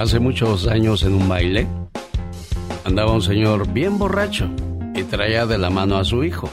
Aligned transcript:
Hace 0.00 0.18
muchos 0.18 0.66
años 0.66 1.02
en 1.02 1.12
un 1.12 1.28
baile 1.28 1.66
andaba 2.86 3.12
un 3.12 3.20
señor 3.20 3.70
bien 3.70 3.98
borracho 3.98 4.48
y 4.94 5.02
traía 5.02 5.44
de 5.44 5.58
la 5.58 5.68
mano 5.68 5.98
a 5.98 6.06
su 6.06 6.24
hijo. 6.24 6.48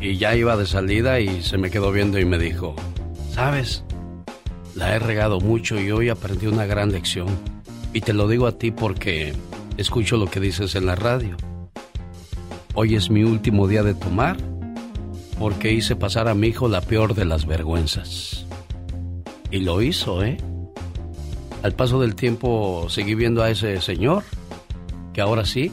Y 0.00 0.16
ya 0.16 0.36
iba 0.36 0.56
de 0.56 0.64
salida 0.64 1.18
y 1.18 1.42
se 1.42 1.58
me 1.58 1.72
quedó 1.72 1.90
viendo 1.90 2.20
y 2.20 2.24
me 2.24 2.38
dijo, 2.38 2.76
sabes, 3.32 3.82
la 4.76 4.94
he 4.94 5.00
regado 5.00 5.40
mucho 5.40 5.80
y 5.80 5.90
hoy 5.90 6.08
aprendí 6.08 6.46
una 6.46 6.66
gran 6.66 6.92
lección. 6.92 7.26
Y 7.92 8.00
te 8.00 8.12
lo 8.12 8.28
digo 8.28 8.46
a 8.46 8.58
ti 8.58 8.70
porque 8.70 9.32
escucho 9.76 10.18
lo 10.18 10.26
que 10.26 10.38
dices 10.38 10.76
en 10.76 10.86
la 10.86 10.94
radio. 10.94 11.36
Hoy 12.74 12.94
es 12.94 13.10
mi 13.10 13.24
último 13.24 13.66
día 13.66 13.82
de 13.82 13.94
tomar 13.94 14.36
porque 15.36 15.72
hice 15.72 15.96
pasar 15.96 16.28
a 16.28 16.34
mi 16.36 16.46
hijo 16.46 16.68
la 16.68 16.80
peor 16.80 17.16
de 17.16 17.24
las 17.24 17.44
vergüenzas. 17.44 18.46
Y 19.50 19.58
lo 19.58 19.82
hizo, 19.82 20.22
¿eh? 20.22 20.36
Al 21.62 21.74
paso 21.74 22.00
del 22.00 22.16
tiempo 22.16 22.86
seguí 22.88 23.14
viendo 23.14 23.42
a 23.42 23.50
ese 23.50 23.80
señor, 23.80 24.24
que 25.12 25.20
ahora 25.20 25.44
sí, 25.44 25.70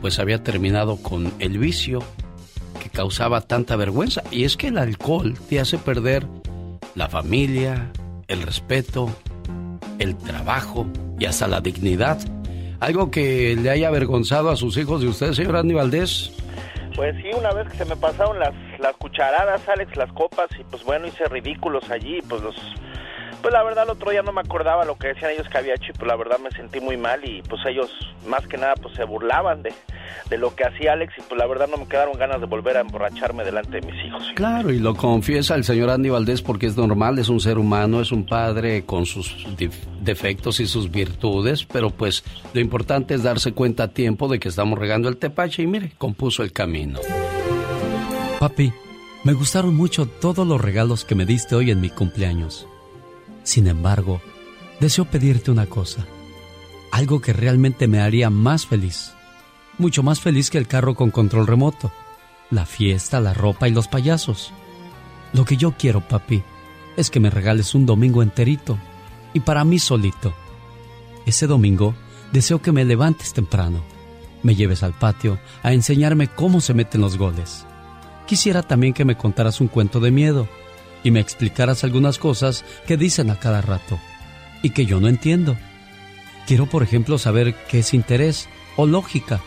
pues 0.00 0.18
había 0.18 0.42
terminado 0.42 0.96
con 0.96 1.32
el 1.38 1.58
vicio 1.58 2.00
que 2.82 2.88
causaba 2.88 3.42
tanta 3.42 3.76
vergüenza. 3.76 4.22
Y 4.30 4.44
es 4.44 4.56
que 4.56 4.68
el 4.68 4.78
alcohol 4.78 5.34
te 5.48 5.60
hace 5.60 5.76
perder 5.78 6.26
la 6.94 7.08
familia, 7.08 7.90
el 8.28 8.42
respeto, 8.42 9.10
el 9.98 10.16
trabajo 10.16 10.86
y 11.18 11.26
hasta 11.26 11.46
la 11.46 11.60
dignidad. 11.60 12.18
¿Algo 12.80 13.10
que 13.10 13.56
le 13.56 13.70
haya 13.70 13.88
avergonzado 13.88 14.50
a 14.50 14.56
sus 14.56 14.76
hijos 14.76 15.00
de 15.00 15.08
usted, 15.08 15.32
señor 15.32 15.56
Andy 15.56 15.74
Valdés? 15.74 16.32
Pues 16.94 17.14
sí, 17.16 17.28
una 17.38 17.52
vez 17.52 17.68
que 17.68 17.76
se 17.76 17.84
me 17.84 17.96
pasaron 17.96 18.38
las, 18.38 18.54
las 18.78 18.96
cucharadas, 18.96 19.60
Alex, 19.68 19.96
las 19.96 20.10
copas, 20.12 20.48
y 20.58 20.64
pues 20.64 20.82
bueno, 20.82 21.06
hice 21.06 21.24
ridículos 21.26 21.90
allí, 21.90 22.20
pues 22.26 22.40
los... 22.42 22.56
Pues 23.46 23.54
la 23.54 23.62
verdad 23.62 23.84
el 23.84 23.90
otro 23.90 24.10
día 24.10 24.22
no 24.22 24.32
me 24.32 24.40
acordaba 24.40 24.84
lo 24.84 24.98
que 24.98 25.06
decían 25.06 25.30
ellos 25.30 25.48
que 25.48 25.56
había 25.56 25.74
hecho 25.74 25.92
y 25.94 25.96
pues 25.96 26.08
la 26.08 26.16
verdad 26.16 26.40
me 26.40 26.50
sentí 26.50 26.80
muy 26.80 26.96
mal 26.96 27.24
y 27.24 27.42
pues 27.42 27.64
ellos 27.64 27.88
más 28.26 28.44
que 28.48 28.58
nada 28.58 28.74
pues 28.74 28.96
se 28.96 29.04
burlaban 29.04 29.62
de, 29.62 29.72
de 30.28 30.36
lo 30.36 30.56
que 30.56 30.64
hacía 30.64 30.94
Alex 30.94 31.14
y 31.16 31.20
pues 31.20 31.38
la 31.38 31.46
verdad 31.46 31.68
no 31.68 31.76
me 31.76 31.86
quedaron 31.86 32.18
ganas 32.18 32.40
de 32.40 32.48
volver 32.48 32.76
a 32.76 32.80
emborracharme 32.80 33.44
delante 33.44 33.80
de 33.80 33.86
mis 33.86 34.04
hijos. 34.04 34.24
Claro, 34.34 34.72
y 34.72 34.80
lo 34.80 34.96
confiesa 34.96 35.54
el 35.54 35.62
señor 35.62 35.90
Andy 35.90 36.08
Valdés 36.08 36.42
porque 36.42 36.66
es 36.66 36.76
normal, 36.76 37.20
es 37.20 37.28
un 37.28 37.38
ser 37.38 37.56
humano, 37.56 38.00
es 38.00 38.10
un 38.10 38.26
padre 38.26 38.84
con 38.84 39.06
sus 39.06 39.46
defectos 40.00 40.58
y 40.58 40.66
sus 40.66 40.90
virtudes, 40.90 41.64
pero 41.66 41.90
pues 41.90 42.24
lo 42.52 42.60
importante 42.60 43.14
es 43.14 43.22
darse 43.22 43.52
cuenta 43.52 43.84
a 43.84 43.88
tiempo 43.92 44.26
de 44.26 44.40
que 44.40 44.48
estamos 44.48 44.76
regando 44.76 45.08
el 45.08 45.18
tepache 45.18 45.62
y 45.62 45.68
mire, 45.68 45.92
compuso 45.98 46.42
el 46.42 46.52
camino. 46.52 46.98
Papi, 48.40 48.72
me 49.22 49.34
gustaron 49.34 49.76
mucho 49.76 50.06
todos 50.06 50.44
los 50.44 50.60
regalos 50.60 51.04
que 51.04 51.14
me 51.14 51.26
diste 51.26 51.54
hoy 51.54 51.70
en 51.70 51.80
mi 51.80 51.90
cumpleaños. 51.90 52.66
Sin 53.46 53.66
embargo, 53.66 54.20
deseo 54.78 55.06
pedirte 55.06 55.50
una 55.50 55.64
cosa, 55.64 56.04
algo 56.92 57.22
que 57.22 57.32
realmente 57.32 57.88
me 57.88 58.00
haría 58.00 58.28
más 58.28 58.66
feliz 58.66 59.16
mucho 59.78 60.02
más 60.02 60.20
feliz 60.20 60.50
que 60.50 60.58
el 60.58 60.66
carro 60.66 60.94
con 60.94 61.10
control 61.10 61.46
remoto, 61.46 61.92
la 62.50 62.66
fiesta, 62.66 63.20
la 63.20 63.34
ropa 63.34 63.68
y 63.68 63.72
los 63.72 63.88
payasos. 63.88 64.52
Lo 65.32 65.44
que 65.44 65.56
yo 65.56 65.74
quiero, 65.76 66.06
papi, 66.06 66.42
es 66.96 67.10
que 67.10 67.20
me 67.20 67.30
regales 67.30 67.74
un 67.74 67.84
domingo 67.84 68.22
enterito 68.22 68.78
y 69.34 69.40
para 69.40 69.64
mí 69.64 69.78
solito. 69.78 70.34
Ese 71.26 71.46
domingo 71.46 71.94
deseo 72.32 72.62
que 72.62 72.72
me 72.72 72.84
levantes 72.84 73.32
temprano, 73.32 73.82
me 74.42 74.54
lleves 74.54 74.82
al 74.82 74.94
patio 74.94 75.38
a 75.62 75.72
enseñarme 75.72 76.28
cómo 76.28 76.60
se 76.60 76.74
meten 76.74 77.00
los 77.00 77.18
goles. 77.18 77.66
Quisiera 78.26 78.62
también 78.62 78.94
que 78.94 79.04
me 79.04 79.16
contaras 79.16 79.60
un 79.60 79.68
cuento 79.68 80.00
de 80.00 80.10
miedo 80.10 80.48
y 81.06 81.12
me 81.12 81.20
explicaras 81.20 81.84
algunas 81.84 82.18
cosas 82.18 82.64
que 82.84 82.96
dicen 82.96 83.30
a 83.30 83.38
cada 83.38 83.60
rato 83.60 83.96
y 84.60 84.70
que 84.70 84.86
yo 84.86 84.98
no 84.98 85.06
entiendo. 85.06 85.56
Quiero, 86.48 86.66
por 86.66 86.82
ejemplo, 86.82 87.16
saber 87.16 87.54
qué 87.68 87.78
es 87.78 87.94
interés 87.94 88.48
o 88.74 88.86
lógica 88.86 89.40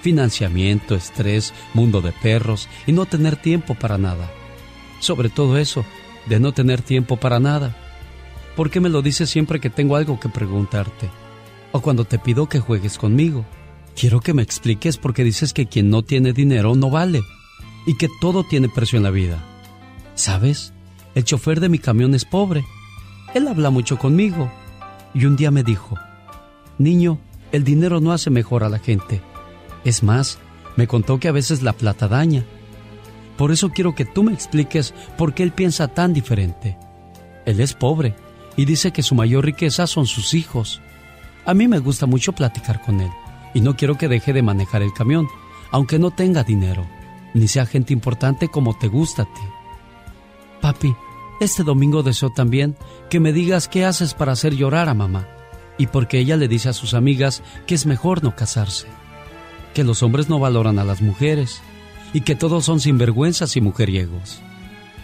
financiamiento, 0.00 0.94
estrés, 0.94 1.52
mundo 1.74 2.00
de 2.00 2.12
perros 2.12 2.66
y 2.86 2.92
no 2.92 3.04
tener 3.04 3.36
tiempo 3.36 3.74
para 3.74 3.98
nada. 3.98 4.30
Sobre 5.00 5.28
todo 5.28 5.58
eso, 5.58 5.84
de 6.30 6.40
no 6.40 6.52
tener 6.52 6.80
tiempo 6.80 7.18
para 7.18 7.38
nada. 7.38 7.76
¿Por 8.56 8.70
qué 8.70 8.80
me 8.80 8.88
lo 8.88 9.02
dices 9.02 9.28
siempre 9.28 9.60
que 9.60 9.68
tengo 9.68 9.96
algo 9.96 10.18
que 10.18 10.30
preguntarte? 10.30 11.10
O 11.72 11.82
cuando 11.82 12.06
te 12.06 12.18
pido 12.18 12.48
que 12.48 12.58
juegues 12.58 12.96
conmigo. 12.96 13.44
Quiero 13.94 14.20
que 14.20 14.32
me 14.32 14.42
expliques 14.42 14.96
por 14.96 15.12
qué 15.12 15.24
dices 15.24 15.52
que 15.52 15.66
quien 15.66 15.90
no 15.90 16.02
tiene 16.02 16.32
dinero 16.32 16.74
no 16.74 16.88
vale 16.88 17.20
y 17.86 17.98
que 17.98 18.08
todo 18.18 18.44
tiene 18.44 18.70
precio 18.70 18.96
en 18.96 19.02
la 19.02 19.10
vida. 19.10 19.44
¿Sabes? 20.14 20.72
El 21.14 21.24
chofer 21.24 21.60
de 21.60 21.68
mi 21.68 21.78
camión 21.78 22.14
es 22.14 22.24
pobre. 22.24 22.64
Él 23.34 23.48
habla 23.48 23.70
mucho 23.70 23.98
conmigo. 23.98 24.50
Y 25.14 25.26
un 25.26 25.36
día 25.36 25.50
me 25.50 25.62
dijo, 25.62 25.96
Niño, 26.78 27.18
el 27.52 27.64
dinero 27.64 28.00
no 28.00 28.12
hace 28.12 28.30
mejor 28.30 28.64
a 28.64 28.68
la 28.68 28.78
gente 28.78 29.20
es 29.84 30.02
más, 30.02 30.38
me 30.76 30.86
contó 30.86 31.18
que 31.18 31.28
a 31.28 31.32
veces 31.32 31.62
la 31.62 31.72
plata 31.72 32.08
daña. 32.08 32.44
Por 33.36 33.50
eso 33.50 33.70
quiero 33.70 33.94
que 33.94 34.04
tú 34.04 34.22
me 34.22 34.32
expliques 34.32 34.94
por 35.16 35.34
qué 35.34 35.42
él 35.42 35.52
piensa 35.52 35.88
tan 35.88 36.12
diferente. 36.12 36.76
Él 37.46 37.60
es 37.60 37.74
pobre 37.74 38.14
y 38.56 38.64
dice 38.64 38.92
que 38.92 39.02
su 39.02 39.14
mayor 39.14 39.44
riqueza 39.44 39.86
son 39.86 40.06
sus 40.06 40.34
hijos. 40.34 40.80
A 41.44 41.54
mí 41.54 41.66
me 41.66 41.80
gusta 41.80 42.06
mucho 42.06 42.32
platicar 42.32 42.80
con 42.82 43.00
él 43.00 43.10
y 43.54 43.60
no 43.60 43.76
quiero 43.76 43.98
que 43.98 44.08
deje 44.08 44.32
de 44.32 44.42
manejar 44.42 44.82
el 44.82 44.92
camión, 44.92 45.26
aunque 45.72 45.98
no 45.98 46.10
tenga 46.10 46.44
dinero, 46.44 46.86
ni 47.34 47.48
sea 47.48 47.66
gente 47.66 47.92
importante 47.92 48.48
como 48.48 48.78
te 48.78 48.88
gusta 48.88 49.22
a 49.22 49.26
ti. 49.26 49.40
Papi, 50.62 50.96
este 51.40 51.64
domingo 51.64 52.02
deseo 52.02 52.30
también 52.30 52.74
que 53.10 53.20
me 53.20 53.34
digas 53.34 53.68
qué 53.68 53.84
haces 53.84 54.14
para 54.14 54.32
hacer 54.32 54.54
llorar 54.54 54.88
a 54.88 54.94
mamá 54.94 55.28
y 55.76 55.88
porque 55.88 56.18
ella 56.18 56.38
le 56.38 56.48
dice 56.48 56.70
a 56.70 56.72
sus 56.72 56.94
amigas 56.94 57.42
que 57.66 57.74
es 57.74 57.84
mejor 57.84 58.22
no 58.22 58.34
casarse 58.34 58.86
que 59.72 59.84
los 59.84 60.02
hombres 60.02 60.28
no 60.28 60.38
valoran 60.38 60.78
a 60.78 60.84
las 60.84 61.00
mujeres 61.02 61.60
y 62.12 62.22
que 62.22 62.34
todos 62.34 62.64
son 62.64 62.80
sinvergüenzas 62.80 63.56
y 63.56 63.60
mujeriegos. 63.60 64.40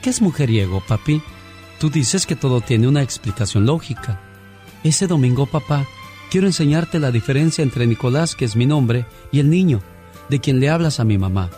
¿Qué 0.03 0.11
es 0.11 0.21
mujeriego, 0.21 0.83
papi? 0.87 1.23
Tú 1.81 1.91
dices 1.91 2.27
que 2.27 2.37
todo 2.37 2.61
tiene 2.61 2.89
una 2.89 3.03
explicación 3.03 3.67
lógica. 3.67 4.21
Ese 4.85 5.07
domingo, 5.07 5.47
papá, 5.47 5.87
quiero 6.31 6.47
enseñarte 6.47 6.99
la 6.99 7.11
diferencia 7.11 7.63
entre 7.63 7.87
Nicolás, 7.87 8.35
que 8.35 8.45
es 8.45 8.57
mi 8.57 8.67
nombre, 8.67 9.07
y 9.33 9.41
el 9.41 9.51
niño, 9.51 9.81
de 10.29 10.41
quien 10.41 10.61
le 10.61 10.71
hablas 10.71 11.01
a 11.01 11.05
mi 11.05 11.19
mamá. 11.19 11.51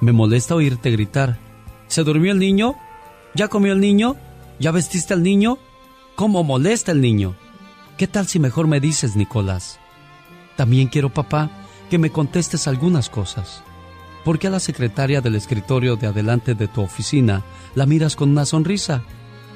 Me 0.00 0.12
molesta 0.12 0.54
oírte 0.54 0.90
gritar. 0.90 1.38
¿Se 1.86 2.02
durmió 2.02 2.32
el 2.32 2.38
niño? 2.38 2.74
¿Ya 3.34 3.48
comió 3.48 3.72
el 3.72 3.80
niño? 3.80 4.16
¿Ya 4.58 4.72
vestiste 4.72 5.14
al 5.14 5.22
niño? 5.22 5.58
¿Cómo 6.16 6.44
molesta 6.44 6.92
el 6.92 7.00
niño? 7.00 7.34
¿Qué 7.96 8.06
tal 8.06 8.26
si 8.26 8.38
mejor 8.38 8.66
me 8.66 8.78
dices, 8.78 9.16
Nicolás? 9.16 9.78
También 10.56 10.88
quiero, 10.88 11.08
papá, 11.08 11.50
que 11.88 11.98
me 11.98 12.10
contestes 12.10 12.68
algunas 12.68 13.08
cosas. 13.08 13.62
¿Por 14.24 14.38
qué 14.38 14.48
a 14.48 14.50
la 14.50 14.60
secretaria 14.60 15.20
del 15.22 15.34
escritorio 15.34 15.96
de 15.96 16.06
adelante 16.06 16.54
de 16.54 16.68
tu 16.68 16.82
oficina 16.82 17.42
la 17.74 17.86
miras 17.86 18.16
con 18.16 18.30
una 18.30 18.44
sonrisa 18.44 19.02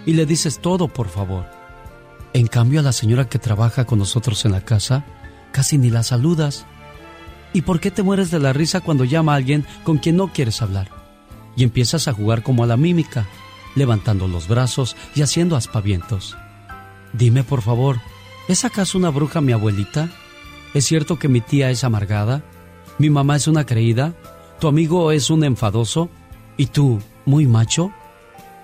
y 0.06 0.14
le 0.14 0.24
dices 0.24 0.58
todo, 0.60 0.88
por 0.88 1.08
favor? 1.08 1.46
En 2.32 2.46
cambio, 2.46 2.80
a 2.80 2.82
la 2.82 2.92
señora 2.92 3.28
que 3.28 3.38
trabaja 3.38 3.84
con 3.84 3.98
nosotros 3.98 4.44
en 4.46 4.52
la 4.52 4.62
casa, 4.62 5.04
casi 5.52 5.76
ni 5.76 5.90
la 5.90 6.02
saludas. 6.02 6.66
¿Y 7.52 7.62
por 7.62 7.78
qué 7.80 7.90
te 7.90 8.02
mueres 8.02 8.30
de 8.30 8.40
la 8.40 8.52
risa 8.52 8.80
cuando 8.80 9.04
llama 9.04 9.34
a 9.34 9.36
alguien 9.36 9.66
con 9.84 9.98
quien 9.98 10.16
no 10.16 10.32
quieres 10.32 10.62
hablar? 10.62 10.88
Y 11.56 11.62
empiezas 11.62 12.08
a 12.08 12.12
jugar 12.12 12.42
como 12.42 12.64
a 12.64 12.66
la 12.66 12.76
mímica, 12.76 13.26
levantando 13.76 14.26
los 14.26 14.48
brazos 14.48 14.96
y 15.14 15.22
haciendo 15.22 15.54
aspavientos. 15.54 16.36
Dime, 17.12 17.44
por 17.44 17.62
favor, 17.62 18.00
¿es 18.48 18.64
acaso 18.64 18.98
una 18.98 19.10
bruja 19.10 19.40
mi 19.40 19.52
abuelita? 19.52 20.10
¿Es 20.74 20.86
cierto 20.86 21.18
que 21.18 21.28
mi 21.28 21.40
tía 21.40 21.70
es 21.70 21.84
amargada? 21.84 22.42
¿Mi 22.98 23.10
mamá 23.10 23.36
es 23.36 23.46
una 23.46 23.64
creída? 23.64 24.14
¿Tu 24.58 24.66
amigo 24.66 25.12
es 25.12 25.30
un 25.30 25.44
enfadoso? 25.44 26.10
¿Y 26.56 26.66
tú, 26.66 27.00
muy 27.24 27.46
macho? 27.46 27.92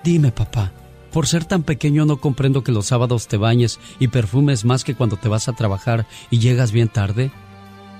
Dime, 0.03 0.31
papá, 0.31 0.71
por 1.11 1.27
ser 1.27 1.45
tan 1.45 1.63
pequeño 1.63 2.05
no 2.05 2.17
comprendo 2.17 2.63
que 2.63 2.71
los 2.71 2.87
sábados 2.87 3.27
te 3.27 3.37
bañes 3.37 3.79
y 3.99 4.09
perfumes 4.09 4.65
más 4.65 4.83
que 4.83 4.95
cuando 4.95 5.17
te 5.17 5.29
vas 5.29 5.47
a 5.47 5.53
trabajar 5.53 6.07
y 6.29 6.39
llegas 6.39 6.71
bien 6.71 6.89
tarde. 6.89 7.31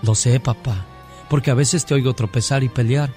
Lo 0.01 0.15
sé, 0.15 0.39
papá, 0.39 0.85
porque 1.29 1.51
a 1.51 1.53
veces 1.53 1.85
te 1.85 1.93
oigo 1.93 2.13
tropezar 2.13 2.63
y 2.63 2.69
pelear. 2.69 3.13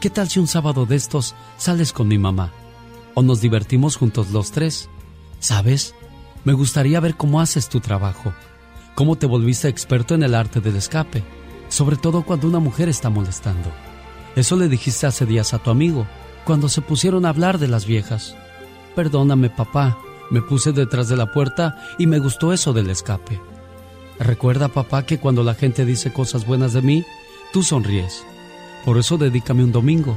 ¿Qué 0.00 0.10
tal 0.10 0.28
si 0.28 0.38
un 0.38 0.46
sábado 0.46 0.86
de 0.86 0.96
estos 0.96 1.34
sales 1.56 1.92
con 1.92 2.08
mi 2.08 2.18
mamá? 2.18 2.52
O 3.14 3.22
nos 3.22 3.40
divertimos 3.40 3.96
juntos 3.96 4.30
los 4.30 4.50
tres. 4.52 4.88
¿Sabes? 5.38 5.94
Me 6.44 6.52
gustaría 6.52 7.00
ver 7.00 7.16
cómo 7.16 7.40
haces 7.40 7.68
tu 7.68 7.80
trabajo 7.80 8.32
cómo 8.94 9.16
te 9.16 9.26
volviste 9.26 9.68
experto 9.68 10.14
en 10.14 10.22
el 10.22 10.34
arte 10.34 10.60
del 10.60 10.76
escape, 10.76 11.22
sobre 11.68 11.96
todo 11.96 12.22
cuando 12.22 12.48
una 12.48 12.58
mujer 12.58 12.88
está 12.88 13.10
molestando. 13.10 13.70
Eso 14.36 14.56
le 14.56 14.68
dijiste 14.68 15.06
hace 15.06 15.26
días 15.26 15.54
a 15.54 15.58
tu 15.58 15.70
amigo, 15.70 16.06
cuando 16.44 16.68
se 16.68 16.80
pusieron 16.80 17.24
a 17.24 17.30
hablar 17.30 17.58
de 17.58 17.68
las 17.68 17.86
viejas. 17.86 18.34
Perdóname, 18.94 19.50
papá, 19.50 19.98
me 20.30 20.42
puse 20.42 20.72
detrás 20.72 21.08
de 21.08 21.16
la 21.16 21.32
puerta 21.32 21.76
y 21.98 22.06
me 22.06 22.18
gustó 22.18 22.52
eso 22.52 22.72
del 22.72 22.90
escape. 22.90 23.40
Recuerda, 24.18 24.68
papá, 24.68 25.04
que 25.04 25.18
cuando 25.18 25.42
la 25.42 25.54
gente 25.54 25.84
dice 25.84 26.12
cosas 26.12 26.46
buenas 26.46 26.72
de 26.72 26.82
mí, 26.82 27.04
tú 27.52 27.62
sonríes. 27.62 28.24
Por 28.84 28.98
eso 28.98 29.16
dedícame 29.16 29.64
un 29.64 29.72
domingo 29.72 30.16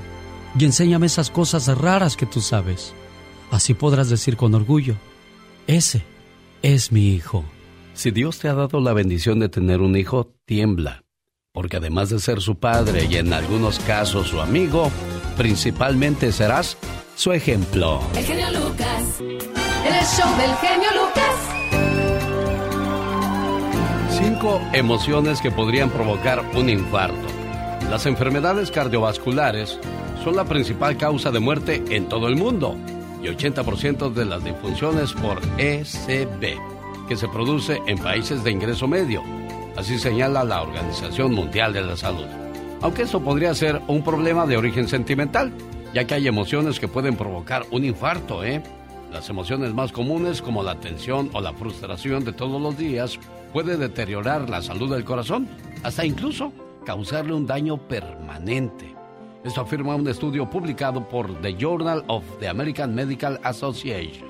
y 0.58 0.66
enséñame 0.66 1.06
esas 1.06 1.30
cosas 1.30 1.68
raras 1.78 2.16
que 2.16 2.26
tú 2.26 2.42
sabes. 2.42 2.94
Así 3.52 3.74
podrás 3.74 4.10
decir 4.10 4.38
con 4.38 4.54
orgullo, 4.54 4.96
ese 5.68 6.04
es 6.62 6.92
mi 6.92 7.10
hijo. 7.10 7.46
Si 7.94 8.12
Dios 8.12 8.40
te 8.40 8.50
ha 8.50 8.54
dado 8.54 8.80
la 8.80 8.94
bendición 8.94 9.40
de 9.40 9.50
tener 9.50 9.82
un 9.82 9.96
hijo, 9.96 10.34
tiembla, 10.46 11.04
porque 11.54 11.78
además 11.78 12.10
de 12.10 12.20
ser 12.20 12.42
su 12.42 12.56
padre 12.60 13.08
y 13.10 13.16
en 13.16 13.34
algunos 13.34 13.80
casos 13.80 14.28
su 14.28 14.42
amigo, 14.42 14.92
principalmente 15.38 16.32
serás 16.32 16.78
su 17.16 17.32
ejemplo. 17.32 18.02
El 18.16 18.26
genio 18.26 18.52
Lucas, 18.52 19.22
el 19.22 20.06
show 20.06 20.38
del 20.38 20.56
genio 20.58 20.90
Lucas. 20.92 21.56
Cinco 24.18 24.60
emociones 24.74 25.40
que 25.40 25.52
podrían 25.52 25.90
provocar 25.90 26.44
un 26.56 26.70
infarto. 26.70 27.28
Las 27.90 28.06
enfermedades 28.06 28.72
cardiovasculares 28.72 29.80
son 30.26 30.36
la 30.36 30.46
principal 30.46 30.98
causa 30.98 31.30
de 31.30 31.40
muerte 31.40 31.84
en 31.88 32.10
todo 32.10 32.28
el 32.28 32.36
mundo 32.36 32.76
y 33.22 33.28
80% 33.28 34.12
de 34.12 34.26
las 34.26 34.44
difunciones 34.44 35.14
por 35.14 35.40
ECB 35.60 36.58
que 37.08 37.16
se 37.16 37.28
produce 37.28 37.80
en 37.86 38.00
países 38.00 38.44
de 38.44 38.50
ingreso 38.50 38.88
medio. 38.88 39.22
Así 39.78 40.00
señala 40.00 40.44
la 40.44 40.64
Organización 40.64 41.32
Mundial 41.36 41.74
de 41.74 41.82
la 41.82 41.96
Salud. 41.96 42.26
Aunque 42.82 43.04
eso 43.04 43.22
podría 43.22 43.54
ser 43.54 43.84
un 43.88 44.04
problema 44.04 44.48
de 44.48 44.58
origen 44.58 44.88
sentimental, 44.88 45.54
ya 45.94 46.08
que 46.08 46.16
hay 46.16 46.28
emociones 46.28 46.80
que 46.80 46.88
pueden 46.88 47.16
provocar 47.18 47.64
un 47.70 47.86
infarto, 47.86 48.44
¿eh? 48.44 48.64
Las 49.14 49.30
emociones 49.30 49.76
más 49.76 49.92
comunes, 49.92 50.42
como 50.42 50.64
la 50.64 50.80
tensión 50.80 51.30
o 51.34 51.42
la 51.42 51.54
frustración 51.54 52.26
de 52.26 52.34
todos 52.34 52.60
los 52.60 52.76
días, 52.76 53.20
puede 53.54 53.78
deteriorar 53.78 54.50
la 54.50 54.64
salud 54.64 54.92
del 54.92 55.06
corazón, 55.06 55.48
hasta 55.84 56.04
incluso 56.04 56.52
causarle 56.84 57.36
un 57.36 57.46
daño 57.46 57.78
permanente. 57.78 58.95
Esto 59.46 59.62
afirma 59.62 59.94
un 59.94 60.08
estudio 60.08 60.50
publicado 60.50 61.08
por 61.08 61.32
The 61.42 61.56
Journal 61.56 62.04
of 62.08 62.24
the 62.40 62.48
American 62.48 62.96
Medical 62.96 63.40
Association. 63.44 64.28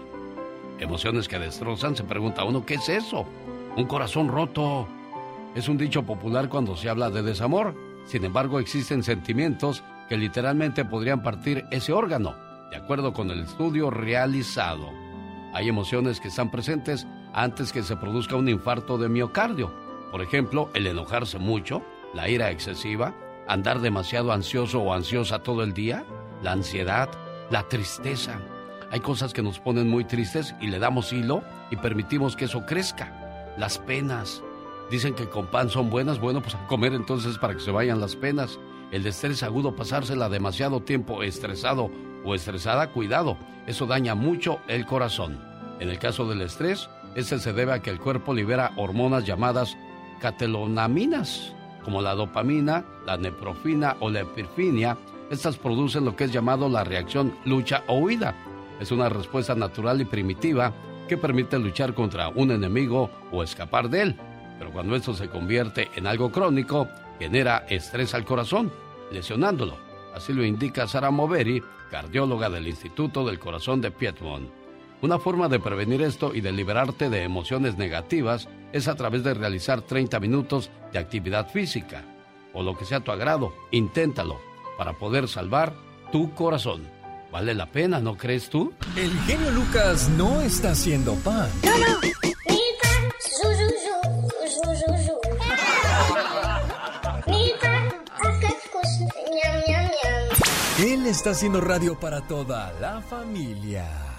Emociones 0.77 1.29
que 1.29 1.39
destrozan, 1.39 1.95
se 1.95 2.03
pregunta 2.03 2.44
uno, 2.44 2.65
¿qué 2.65 2.73
es 2.73 2.89
eso? 2.89 3.25
Un 3.77 3.85
corazón 3.85 4.27
roto. 4.27 4.85
Es 5.56 5.69
un 5.69 5.77
dicho 5.77 6.03
popular 6.03 6.50
cuando 6.50 6.75
se 6.75 6.89
habla 6.89 7.09
de 7.09 7.23
desamor. 7.23 7.73
Sin 8.06 8.25
embargo, 8.25 8.59
existen 8.59 9.03
sentimientos 9.03 9.85
que 10.09 10.17
literalmente 10.17 10.83
podrían 10.83 11.23
partir 11.23 11.63
ese 11.71 11.94
órgano, 11.94 12.35
de 12.69 12.75
acuerdo 12.75 13.13
con 13.13 13.31
el 13.31 13.39
estudio 13.39 13.89
realizado. 13.89 14.91
Hay 15.53 15.69
emociones 15.69 16.19
que 16.19 16.27
están 16.27 16.51
presentes 16.51 17.07
antes 17.33 17.71
que 17.71 17.83
se 17.83 17.95
produzca 17.95 18.35
un 18.35 18.50
infarto 18.50 18.97
de 18.97 19.07
miocardio. 19.07 19.71
Por 20.12 20.21
ejemplo, 20.21 20.69
el 20.73 20.88
enojarse 20.88 21.39
mucho, 21.39 21.83
la 22.13 22.27
ira 22.27 22.51
excesiva, 22.51 23.15
andar 23.47 23.80
demasiado 23.81 24.31
ansioso 24.31 24.81
o 24.81 24.94
ansiosa 24.94 25.44
todo 25.44 25.63
el 25.63 25.74
día, 25.74 26.06
la 26.42 26.51
ansiedad, 26.51 27.09
la 27.50 27.68
tristeza, 27.68 28.39
hay 28.92 29.00
cosas 29.00 29.33
que 29.33 29.42
nos 29.42 29.59
ponen 29.59 29.89
muy 29.89 30.06
tristes 30.06 30.56
y 30.62 30.68
le 30.68 30.80
damos 30.80 31.12
hilo 31.12 31.44
y 31.71 31.75
permitimos 31.75 32.36
que 32.36 32.45
eso 32.45 32.65
crezca. 32.65 33.53
Las 33.57 33.77
penas. 33.77 34.42
Dicen 34.92 35.15
que 35.15 35.27
con 35.27 35.47
pan 35.47 35.69
son 35.69 35.89
buenas, 35.89 36.19
bueno, 36.19 36.42
pues 36.42 36.56
comer 36.68 36.94
entonces 36.94 37.38
para 37.38 37.56
que 37.56 37.59
se 37.59 37.71
vayan 37.71 38.00
las 38.00 38.15
penas. 38.15 38.59
El 38.92 39.06
estrés 39.07 39.42
agudo, 39.44 39.75
pasársela 39.75 40.30
demasiado 40.30 40.81
tiempo 40.81 41.24
estresado 41.24 41.89
o 42.24 42.36
estresada, 42.36 42.91
cuidado, 42.91 43.38
eso 43.65 43.88
daña 43.88 44.13
mucho 44.13 44.59
el 44.68 44.86
corazón. 44.86 45.41
En 45.80 45.89
el 45.89 45.98
caso 45.98 46.27
del 46.27 46.41
estrés, 46.41 46.89
ese 47.15 47.39
se 47.39 47.51
debe 47.51 47.74
a 47.74 47.81
que 47.81 47.89
el 47.89 48.00
cuerpo 48.00 48.33
libera 48.33 48.71
hormonas 48.77 49.25
llamadas 49.25 49.75
catelonaminas, 50.21 51.53
como 51.86 52.02
la 52.02 52.16
dopamina, 52.16 52.84
la 53.06 53.16
neprofina 53.16 53.96
o 54.02 54.10
la 54.10 54.22
epirfinia. 54.22 54.98
Estas 55.30 55.58
producen 55.58 56.04
lo 56.04 56.16
que 56.16 56.26
es 56.26 56.34
llamado 56.34 56.68
la 56.68 56.84
reacción 56.84 57.34
lucha 57.46 57.84
o 57.88 58.00
huida 58.00 58.36
es 58.80 58.92
una 58.92 59.10
respuesta 59.10 59.56
natural 59.56 60.02
y 60.02 60.06
primitiva 60.06 60.74
que 61.08 61.18
permite 61.18 61.58
luchar 61.60 61.94
contra 61.94 62.30
un 62.30 62.52
enemigo 62.52 63.10
o 63.32 63.44
escapar 63.44 63.90
de 63.90 64.02
él. 64.02 64.16
Pero 64.58 64.72
cuando 64.72 64.96
esto 64.96 65.14
se 65.14 65.30
convierte 65.30 65.90
en 65.96 66.08
algo 66.08 66.32
crónico, 66.32 66.88
genera 67.20 67.66
estrés 67.70 68.14
al 68.14 68.26
corazón, 68.26 68.72
lesionándolo. 69.12 69.78
Así 70.14 70.34
lo 70.34 70.44
indica 70.44 70.88
Sara 70.88 71.12
Moveri, 71.12 71.62
cardióloga 71.92 72.50
del 72.50 72.68
Instituto 72.68 73.26
del 73.26 73.40
Corazón 73.40 73.82
de 73.82 73.92
Piedmont. 73.92 74.50
Una 75.02 75.20
forma 75.20 75.50
de 75.50 75.60
prevenir 75.60 76.02
esto 76.02 76.34
y 76.34 76.42
de 76.42 76.52
liberarte 76.52 77.10
de 77.10 77.24
emociones 77.24 77.78
negativas 77.78 78.48
es 78.75 78.89
a 78.89 78.95
través 78.95 79.24
de 79.24 79.33
realizar 79.33 79.81
30 79.81 80.19
minutos 80.19 80.69
de 80.92 81.00
actividad 81.00 81.50
física. 81.50 82.04
O 82.54 82.62
lo 82.62 82.77
que 82.77 82.83
sea 82.83 82.98
a 82.98 83.04
tu 83.04 83.10
agrado, 83.10 83.54
inténtalo 83.72 84.38
para 84.77 84.98
poder 84.98 85.30
salvar 85.30 85.74
tu 86.12 86.36
corazón. 86.36 86.86
Vale 87.31 87.54
la 87.56 87.72
pena, 87.72 88.01
¿no 88.01 88.18
crees 88.18 88.50
tú? 88.50 88.74
El 88.98 89.18
genio 89.22 89.50
Lucas 89.51 90.10
no 90.10 90.42
está 90.42 90.72
haciendo 90.72 91.16
pan. 91.16 91.50
Él 100.80 101.06
está 101.06 101.30
haciendo 101.30 101.62
radio 101.62 101.98
para 101.98 102.27
toda 102.27 102.74
la 102.81 103.01
familia. 103.01 104.14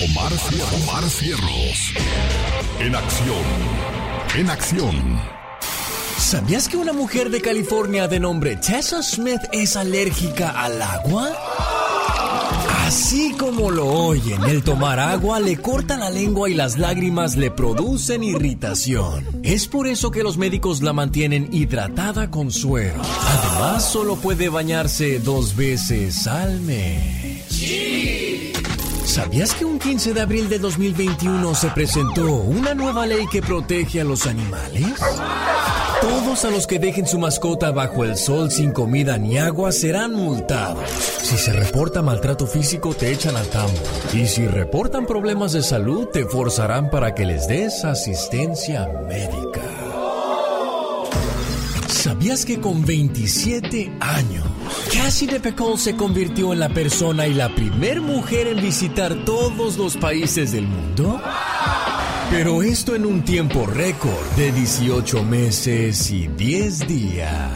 Omar, 0.00 0.32
Omar 0.74 1.10
Cierros. 1.10 1.92
En 2.78 2.94
acción. 2.94 3.42
En 4.36 4.48
acción. 4.48 5.20
¿Sabías 6.16 6.68
que 6.68 6.76
una 6.76 6.92
mujer 6.92 7.30
de 7.30 7.40
California 7.40 8.06
de 8.06 8.20
nombre 8.20 8.54
Tessa 8.54 9.02
Smith 9.02 9.40
es 9.50 9.74
alérgica 9.74 10.50
al 10.50 10.80
agua? 10.80 11.32
Así 12.86 13.32
como 13.36 13.72
lo 13.72 13.86
oyen, 13.86 14.44
el 14.44 14.62
tomar 14.62 15.00
agua 15.00 15.40
le 15.40 15.56
corta 15.56 15.96
la 15.96 16.10
lengua 16.10 16.48
y 16.48 16.54
las 16.54 16.78
lágrimas 16.78 17.34
le 17.34 17.50
producen 17.50 18.22
irritación. 18.22 19.26
Es 19.42 19.66
por 19.66 19.88
eso 19.88 20.12
que 20.12 20.22
los 20.22 20.38
médicos 20.38 20.80
la 20.80 20.92
mantienen 20.92 21.48
hidratada 21.50 22.30
con 22.30 22.52
suero. 22.52 23.02
Además, 23.02 23.90
solo 23.90 24.14
puede 24.14 24.48
bañarse 24.48 25.18
dos 25.18 25.56
veces 25.56 26.28
al 26.28 26.60
mes. 26.60 27.27
¿Sabías 29.18 29.52
que 29.52 29.64
un 29.64 29.80
15 29.80 30.14
de 30.14 30.20
abril 30.20 30.48
de 30.48 30.60
2021 30.60 31.52
se 31.56 31.68
presentó 31.70 32.34
una 32.34 32.72
nueva 32.72 33.04
ley 33.04 33.26
que 33.26 33.42
protege 33.42 34.00
a 34.00 34.04
los 34.04 34.28
animales? 34.28 34.84
Todos 36.00 36.44
a 36.44 36.50
los 36.50 36.68
que 36.68 36.78
dejen 36.78 37.04
su 37.04 37.18
mascota 37.18 37.72
bajo 37.72 38.04
el 38.04 38.16
sol 38.16 38.52
sin 38.52 38.70
comida 38.70 39.18
ni 39.18 39.36
agua 39.36 39.72
serán 39.72 40.14
multados. 40.14 40.88
Si 40.88 41.36
se 41.36 41.52
reporta 41.52 42.00
maltrato 42.00 42.46
físico 42.46 42.94
te 42.94 43.10
echan 43.10 43.34
al 43.34 43.48
tambo. 43.48 43.82
Y 44.14 44.28
si 44.28 44.46
reportan 44.46 45.04
problemas 45.04 45.52
de 45.52 45.64
salud 45.64 46.06
te 46.12 46.24
forzarán 46.24 46.88
para 46.88 47.12
que 47.16 47.26
les 47.26 47.48
des 47.48 47.84
asistencia 47.84 48.88
médica. 49.08 49.62
¿Sabías 51.88 52.44
que 52.44 52.60
con 52.60 52.86
27 52.86 53.96
años, 53.98 54.44
Cassie 54.92 55.26
DePecol 55.28 55.78
se 55.78 55.96
convirtió 55.96 56.52
en 56.52 56.60
la 56.60 56.68
persona 56.68 57.26
y 57.26 57.34
la 57.34 57.48
primer 57.54 58.00
mujer 58.00 58.46
en 58.48 58.60
visitar 58.60 59.14
todos 59.24 59.76
los 59.76 59.96
países 59.96 60.52
del 60.52 60.66
mundo? 60.66 61.20
Pero 62.30 62.62
esto 62.62 62.94
en 62.94 63.06
un 63.06 63.22
tiempo 63.22 63.66
récord 63.66 64.26
de 64.36 64.52
18 64.52 65.24
meses 65.24 66.10
y 66.10 66.28
10 66.28 66.86
días. 66.86 67.52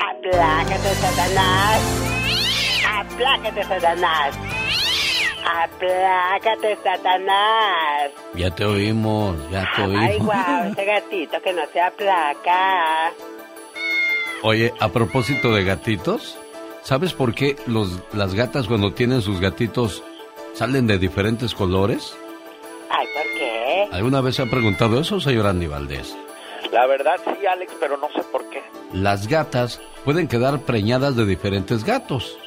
Aplácate, 0.00 0.94
Satanás. 1.00 2.12
Satanás. 3.64 4.51
Aplácate, 5.44 6.76
Satanás. 6.82 8.10
Ya 8.34 8.50
te 8.50 8.64
oímos, 8.64 9.36
ya 9.50 9.68
te 9.74 9.82
oímos. 9.82 10.04
Ay, 10.04 10.18
guau, 10.18 10.64
ese 10.72 10.84
gatito 10.84 11.42
que 11.42 11.52
no 11.52 11.62
se 11.72 11.80
aplaca. 11.80 13.12
Oye, 14.42 14.72
a 14.80 14.88
propósito 14.88 15.52
de 15.52 15.64
gatitos, 15.64 16.36
¿sabes 16.82 17.12
por 17.12 17.34
qué 17.34 17.56
los, 17.66 18.00
las 18.12 18.34
gatas 18.34 18.66
cuando 18.66 18.92
tienen 18.92 19.22
sus 19.22 19.40
gatitos 19.40 20.02
salen 20.54 20.86
de 20.86 20.98
diferentes 20.98 21.54
colores? 21.54 22.16
Ay, 22.90 23.06
¿por 23.14 23.24
qué? 23.38 23.88
¿Alguna 23.92 24.20
vez 24.20 24.36
se 24.36 24.42
ha 24.42 24.46
preguntado 24.46 25.00
eso, 25.00 25.20
señor 25.20 25.46
Andy 25.46 25.66
Valdés? 25.66 26.16
La 26.72 26.86
verdad 26.86 27.20
sí, 27.24 27.46
Alex, 27.46 27.72
pero 27.78 27.96
no 27.98 28.08
sé 28.10 28.22
por 28.30 28.48
qué. 28.48 28.62
Las 28.92 29.28
gatas 29.28 29.80
pueden 30.04 30.26
quedar 30.26 30.60
preñadas 30.60 31.16
de 31.16 31.26
diferentes 31.26 31.84
gatos. 31.84 32.38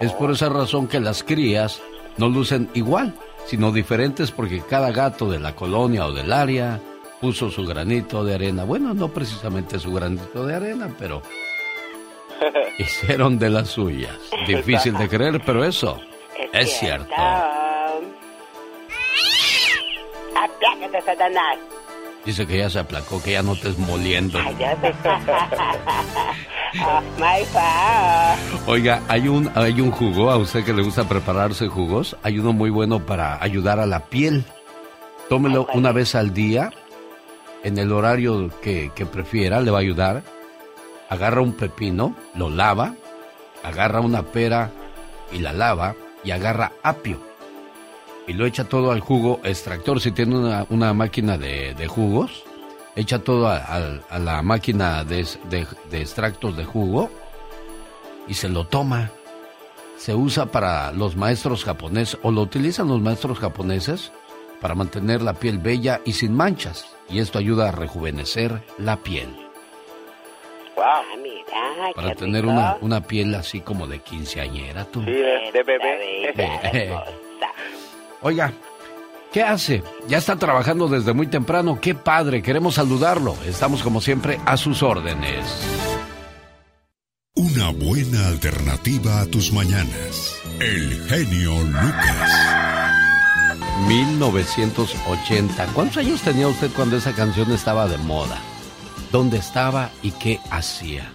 Es 0.00 0.12
por 0.12 0.32
esa 0.32 0.48
razón 0.48 0.88
que 0.88 1.00
las 1.00 1.22
crías 1.22 1.80
no 2.16 2.28
lucen 2.28 2.68
igual, 2.74 3.14
sino 3.46 3.72
diferentes 3.72 4.30
porque 4.30 4.62
cada 4.68 4.92
gato 4.92 5.30
de 5.30 5.40
la 5.40 5.54
colonia 5.54 6.06
o 6.06 6.12
del 6.12 6.32
área 6.32 6.80
puso 7.20 7.50
su 7.50 7.64
granito 7.64 8.24
de 8.24 8.34
arena. 8.34 8.64
Bueno, 8.64 8.94
no 8.94 9.08
precisamente 9.08 9.78
su 9.78 9.92
granito 9.92 10.46
de 10.46 10.54
arena, 10.56 10.94
pero 10.98 11.22
hicieron 12.78 13.38
de 13.38 13.50
las 13.50 13.68
suyas. 13.68 14.18
Difícil 14.46 14.96
de 14.96 15.08
creer, 15.08 15.40
pero 15.44 15.64
eso 15.64 16.00
es, 16.52 16.78
cierto. 16.78 17.14
Satanás. 21.04 21.58
Dice 22.24 22.46
que 22.46 22.58
ya 22.58 22.70
se 22.70 22.78
aplacó, 22.78 23.20
que 23.20 23.32
ya 23.32 23.42
no 23.42 23.56
te 23.56 23.68
es 23.68 23.76
moliendo. 23.78 24.38
Sé. 24.38 24.44
Oiga, 28.66 29.02
hay 29.08 29.26
un, 29.28 29.50
hay 29.54 29.80
un 29.80 29.90
jugo, 29.90 30.30
a 30.30 30.36
usted 30.36 30.64
que 30.64 30.72
le 30.72 30.82
gusta 30.82 31.08
prepararse 31.08 31.66
jugos, 31.66 32.16
hay 32.22 32.38
uno 32.38 32.52
muy 32.52 32.70
bueno 32.70 33.04
para 33.04 33.42
ayudar 33.42 33.80
a 33.80 33.86
la 33.86 34.04
piel. 34.04 34.44
Tómelo 35.28 35.66
una 35.74 35.90
vez 35.92 36.14
al 36.14 36.32
día, 36.32 36.70
en 37.64 37.78
el 37.78 37.90
horario 37.92 38.50
que, 38.60 38.92
que 38.94 39.04
prefiera, 39.04 39.60
le 39.60 39.72
va 39.72 39.78
a 39.78 39.82
ayudar. 39.82 40.22
Agarra 41.08 41.40
un 41.42 41.54
pepino, 41.54 42.14
lo 42.34 42.50
lava, 42.50 42.94
agarra 43.64 44.00
una 44.00 44.22
pera 44.22 44.70
y 45.32 45.40
la 45.40 45.52
lava 45.52 45.96
y 46.24 46.30
agarra 46.30 46.70
apio 46.82 47.31
y 48.26 48.32
lo 48.32 48.46
echa 48.46 48.64
todo 48.64 48.92
al 48.92 49.00
jugo 49.00 49.40
extractor. 49.44 50.00
Si 50.00 50.12
tiene 50.12 50.64
una, 50.68 50.94
máquina 50.94 51.38
de, 51.38 51.86
jugos, 51.88 52.44
echa 52.96 53.18
todo 53.18 53.48
a, 53.48 54.18
la 54.18 54.42
máquina 54.42 55.04
de, 55.04 55.26
extractos 55.92 56.56
de 56.56 56.64
jugo 56.64 57.10
y 58.28 58.34
se 58.34 58.48
lo 58.48 58.66
toma. 58.66 59.10
Se 59.96 60.14
usa 60.14 60.46
para 60.46 60.90
los 60.92 61.16
maestros 61.16 61.64
japoneses 61.64 62.18
o 62.22 62.32
lo 62.32 62.40
utilizan 62.40 62.88
los 62.88 63.00
maestros 63.00 63.38
japoneses 63.38 64.10
para 64.60 64.74
mantener 64.74 65.22
la 65.22 65.34
piel 65.34 65.58
bella 65.58 66.00
y 66.04 66.12
sin 66.12 66.34
manchas. 66.34 66.96
Y 67.08 67.20
esto 67.20 67.38
ayuda 67.38 67.68
a 67.68 67.72
rejuvenecer 67.72 68.62
la 68.78 68.96
piel. 68.96 69.28
Ah, 70.78 71.02
para 71.94 72.14
tener 72.14 72.46
una, 72.46 72.76
una 72.80 73.00
piel 73.02 73.34
así 73.34 73.60
como 73.60 73.86
de 73.86 74.00
quinceañera, 74.00 74.84
tú. 74.86 75.02
Sí, 75.04 75.12
de, 75.12 75.62
bebé. 75.64 76.34
Oiga, 78.22 78.52
¿qué 79.32 79.42
hace? 79.42 79.82
Ya 80.06 80.18
está 80.18 80.36
trabajando 80.36 80.88
desde 80.88 81.12
muy 81.12 81.26
temprano. 81.26 81.80
Qué 81.80 81.94
padre, 81.94 82.40
queremos 82.42 82.74
saludarlo. 82.74 83.36
Estamos 83.44 83.82
como 83.82 84.00
siempre 84.00 84.38
a 84.46 84.56
sus 84.56 84.82
órdenes. 84.82 85.44
Una 87.34 87.70
buena 87.70 88.28
alternativa 88.28 89.20
a 89.20 89.26
tus 89.26 89.52
mañanas. 89.52 90.36
El 90.60 91.02
genio 91.08 91.58
Lucas. 91.62 92.30
1980. 93.88 95.66
¿Cuántos 95.74 95.96
años 95.96 96.22
tenía 96.22 96.46
usted 96.46 96.70
cuando 96.76 96.96
esa 96.96 97.14
canción 97.14 97.50
estaba 97.50 97.88
de 97.88 97.98
moda? 97.98 98.38
¿Dónde 99.10 99.38
estaba 99.38 99.90
y 100.02 100.12
qué 100.12 100.38
hacía? 100.50 101.12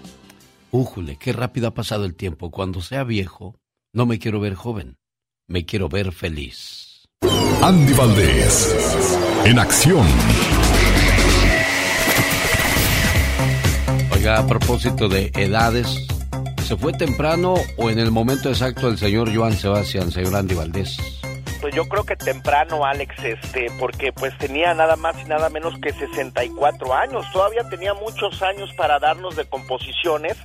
Újule, 0.71 1.15
qué 1.17 1.31
rápido 1.31 1.67
ha 1.67 1.73
pasado 1.73 2.03
el 2.03 2.15
tiempo. 2.15 2.51
Cuando 2.51 2.81
sea 2.81 3.03
viejo, 3.03 3.55
no 3.93 4.05
me 4.05 4.19
quiero 4.19 4.39
ver 4.39 4.55
joven, 4.55 4.97
me 5.47 5.65
quiero 5.65 5.87
ver 5.87 6.11
feliz. 6.11 6.86
Andy 7.67 7.91
Valdés, 7.91 9.17
en 9.43 9.59
acción. 9.59 10.07
Oiga, 14.13 14.39
a 14.39 14.47
propósito 14.47 15.09
de 15.09 15.33
edades, 15.35 16.07
¿se 16.65 16.77
fue 16.77 16.93
temprano 16.93 17.55
o 17.75 17.89
en 17.89 17.99
el 17.99 18.09
momento 18.09 18.47
exacto 18.47 18.87
el 18.87 18.97
señor 18.97 19.35
Joan 19.35 19.51
Sebastián, 19.51 20.13
señor 20.13 20.37
Andy 20.37 20.55
Valdés? 20.55 21.16
Pues 21.61 21.73
yo 21.73 21.87
creo 21.87 22.03
que 22.03 22.15
temprano, 22.15 22.85
Alex, 22.85 23.15
este, 23.23 23.67
porque 23.79 24.13
pues 24.13 24.37
tenía 24.37 24.73
nada 24.73 24.95
más 24.95 25.19
y 25.19 25.25
nada 25.25 25.49
menos 25.49 25.73
que 25.81 25.91
64 25.91 26.93
años. 26.93 27.25
Todavía 27.31 27.67
tenía 27.69 27.93
muchos 27.93 28.41
años 28.41 28.69
para 28.77 28.99
darnos 28.99 29.35
de 29.35 29.45
composiciones 29.45 30.37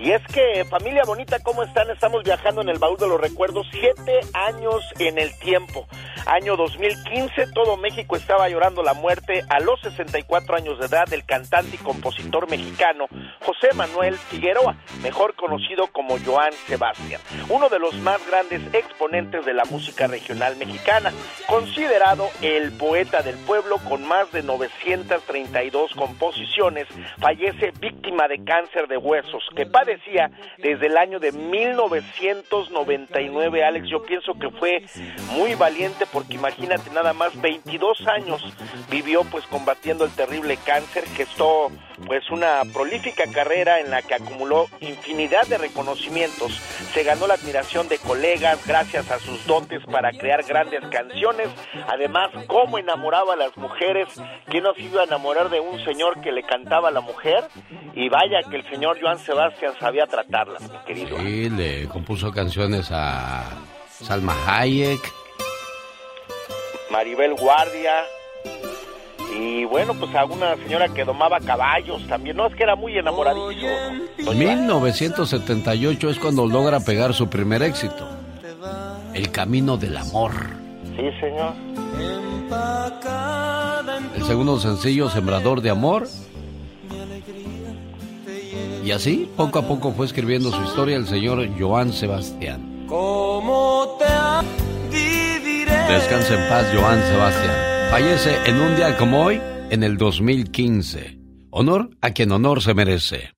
y 0.00 0.12
es 0.12 0.22
que, 0.32 0.64
familia 0.64 1.02
bonita, 1.04 1.40
¿cómo 1.40 1.62
están? 1.62 1.90
Estamos 1.90 2.24
viajando 2.24 2.62
en 2.62 2.70
el 2.70 2.78
baúl 2.78 2.96
de 2.96 3.06
los 3.06 3.20
recuerdos, 3.20 3.66
siete 3.70 4.20
años 4.32 4.82
en 4.98 5.18
el 5.18 5.38
tiempo. 5.40 5.86
Año 6.24 6.56
2015, 6.56 7.48
todo 7.52 7.76
México 7.76 8.16
estaba 8.16 8.48
llorando 8.48 8.82
la 8.82 8.94
muerte 8.94 9.42
a 9.50 9.60
los 9.60 9.78
64 9.82 10.56
años 10.56 10.78
de 10.78 10.86
edad 10.86 11.06
del 11.06 11.24
cantante 11.26 11.76
y 11.76 11.78
compositor 11.78 12.48
mexicano 12.50 13.06
José 13.40 13.74
Manuel 13.74 14.16
Figueroa, 14.16 14.76
mejor 15.02 15.34
conocido 15.34 15.88
como 15.92 16.16
Joan 16.24 16.52
Sebastián, 16.66 17.20
uno 17.48 17.68
de 17.68 17.78
los 17.78 17.94
más 17.96 18.26
grandes 18.26 18.62
exponentes 18.72 19.44
de 19.44 19.54
la 19.54 19.64
música 19.64 20.06
regional 20.06 20.49
mexicana, 20.56 21.12
considerado 21.46 22.28
el 22.40 22.72
poeta 22.72 23.22
del 23.22 23.36
pueblo 23.36 23.78
con 23.88 24.04
más 24.06 24.32
de 24.32 24.42
932 24.42 25.92
composiciones, 25.94 26.88
fallece 27.18 27.72
víctima 27.80 28.28
de 28.28 28.42
cáncer 28.44 28.88
de 28.88 28.96
huesos, 28.96 29.46
que 29.54 29.66
padre 29.66 29.90
decía 29.96 30.30
desde 30.58 30.86
el 30.86 30.96
año 30.96 31.18
de 31.18 31.32
1999, 31.32 33.64
Alex. 33.64 33.88
Yo 33.88 34.02
pienso 34.02 34.38
que 34.38 34.50
fue 34.50 34.84
muy 35.32 35.54
valiente 35.54 36.06
porque 36.12 36.34
imagínate 36.34 36.90
nada 36.90 37.12
más 37.12 37.40
22 37.40 38.06
años 38.06 38.44
vivió 38.90 39.24
pues 39.24 39.44
combatiendo 39.46 40.04
el 40.04 40.12
terrible 40.12 40.56
cáncer, 40.64 41.04
gestó 41.16 41.72
pues 42.06 42.30
una 42.30 42.62
prolífica 42.72 43.24
carrera 43.32 43.80
en 43.80 43.90
la 43.90 44.02
que 44.02 44.14
acumuló 44.14 44.68
infinidad 44.80 45.46
de 45.46 45.58
reconocimientos. 45.58 46.52
Se 46.92 47.02
ganó 47.02 47.26
la 47.26 47.34
admiración 47.34 47.88
de 47.88 47.98
colegas 47.98 48.64
gracias 48.66 49.10
a 49.10 49.18
sus 49.18 49.44
dotes 49.46 49.84
para 49.84 50.12
crear 50.12 50.39
grandes 50.46 50.80
canciones. 50.90 51.48
Además, 51.88 52.30
cómo 52.46 52.78
enamoraba 52.78 53.34
a 53.34 53.36
las 53.36 53.56
mujeres. 53.56 54.08
¿Quién 54.46 54.64
no 54.64 54.74
se 54.74 54.82
iba 54.82 55.02
a 55.02 55.04
enamorar 55.04 55.50
de 55.50 55.60
un 55.60 55.82
señor 55.84 56.20
que 56.20 56.32
le 56.32 56.42
cantaba 56.42 56.88
a 56.88 56.92
la 56.92 57.00
mujer? 57.00 57.44
Y 57.94 58.08
vaya 58.08 58.42
que 58.48 58.56
el 58.56 58.68
señor 58.70 58.98
Joan 59.00 59.18
Sebastián 59.18 59.72
sabía 59.78 60.06
tratarlas, 60.06 60.62
mi 60.70 60.78
querido. 60.86 61.18
Sí, 61.18 61.50
le 61.50 61.88
compuso 61.88 62.30
canciones 62.32 62.90
a 62.90 63.44
Salma 63.88 64.34
Hayek. 64.46 65.00
Maribel 66.90 67.34
Guardia. 67.34 68.04
Y 69.36 69.64
bueno, 69.64 69.94
pues 69.94 70.14
a 70.14 70.24
una 70.24 70.56
señora 70.56 70.88
que 70.88 71.04
domaba 71.04 71.38
caballos 71.40 72.06
también. 72.08 72.36
No, 72.36 72.46
es 72.46 72.54
que 72.54 72.64
era 72.64 72.74
muy 72.74 72.98
enamoradizo. 72.98 73.66
1978 74.34 76.10
es 76.10 76.18
cuando 76.18 76.46
logra 76.46 76.80
pegar 76.80 77.14
su 77.14 77.28
primer 77.28 77.62
éxito. 77.62 78.08
El 79.14 79.30
camino 79.30 79.76
del 79.76 79.96
amor. 79.96 80.32
Sí, 80.96 81.10
señor. 81.20 81.54
El 84.16 84.24
segundo 84.24 84.58
sencillo, 84.60 85.08
Sembrador 85.10 85.60
de 85.60 85.70
Amor. 85.70 86.06
Y 88.84 88.92
así, 88.92 89.28
poco 89.36 89.58
a 89.58 89.62
poco 89.62 89.92
fue 89.92 90.06
escribiendo 90.06 90.50
su 90.50 90.62
historia 90.62 90.96
el 90.96 91.06
señor 91.06 91.46
Joan 91.58 91.92
Sebastián. 91.92 92.86
¿Cómo 92.88 93.98
te 93.98 94.06
Descansa 95.92 96.34
en 96.34 96.48
paz, 96.48 96.66
Joan 96.72 97.02
Sebastián. 97.02 97.90
Fallece 97.90 98.36
en 98.46 98.60
un 98.60 98.76
día 98.76 98.96
como 98.96 99.24
hoy, 99.24 99.40
en 99.70 99.82
el 99.82 99.96
2015. 99.96 101.18
Honor 101.50 101.90
a 102.00 102.10
quien 102.10 102.30
honor 102.30 102.62
se 102.62 102.74
merece. 102.74 103.32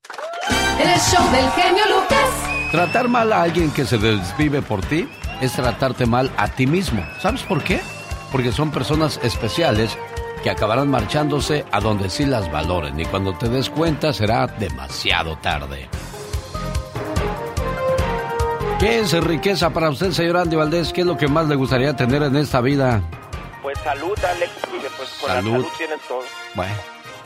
El 0.79 1.01
show 1.01 1.25
del 1.33 1.51
genio 1.53 1.85
Lucas. 1.89 2.71
Tratar 2.71 3.09
mal 3.09 3.33
a 3.33 3.43
alguien 3.43 3.71
que 3.71 3.87
se 3.87 3.97
desvive 3.97 4.61
por 4.61 4.83
ti 4.83 5.09
es 5.43 5.53
tratarte 5.53 6.07
mal 6.07 6.31
a 6.37 6.49
ti 6.49 6.67
mismo. 6.67 7.05
¿Sabes 7.21 7.43
por 7.43 7.63
qué? 7.63 7.81
Porque 8.31 8.53
son 8.53 8.71
personas 8.71 9.21
especiales 9.23 9.99
que 10.43 10.51
acabarán 10.51 10.89
marchándose 10.89 11.65
a 11.71 11.81
donde 11.81 12.09
sí 12.09 12.25
las 12.25 12.51
valoren 12.51 12.99
y 12.99 13.05
cuando 13.05 13.37
te 13.37 13.49
des 13.49 13.69
cuenta 13.69 14.13
será 14.13 14.47
demasiado 14.47 15.37
tarde. 15.37 15.89
¿Qué 18.79 19.01
es 19.01 19.13
riqueza 19.13 19.71
para 19.71 19.91
usted, 19.91 20.11
señor 20.13 20.39
Andy 20.39 20.57
Valdés? 20.57 20.93
¿Qué 20.93 21.03
es 21.03 21.07
lo 21.07 21.17
que 21.17 21.29
más 21.29 21.47
le 21.47 21.55
gustaría 21.55 21.95
tener 21.95 22.23
en 22.23 22.37
esta 22.37 22.61
vida? 22.61 23.03
Pues 23.63 23.79
salud, 23.79 24.19
Alex, 24.25 24.51
pues 24.97 25.11
con 25.21 25.29
salud. 25.29 25.51
la 25.51 25.57
salud 25.59 25.69
tienes 25.77 26.01
todo. 26.09 26.23
Bueno, 26.55 26.75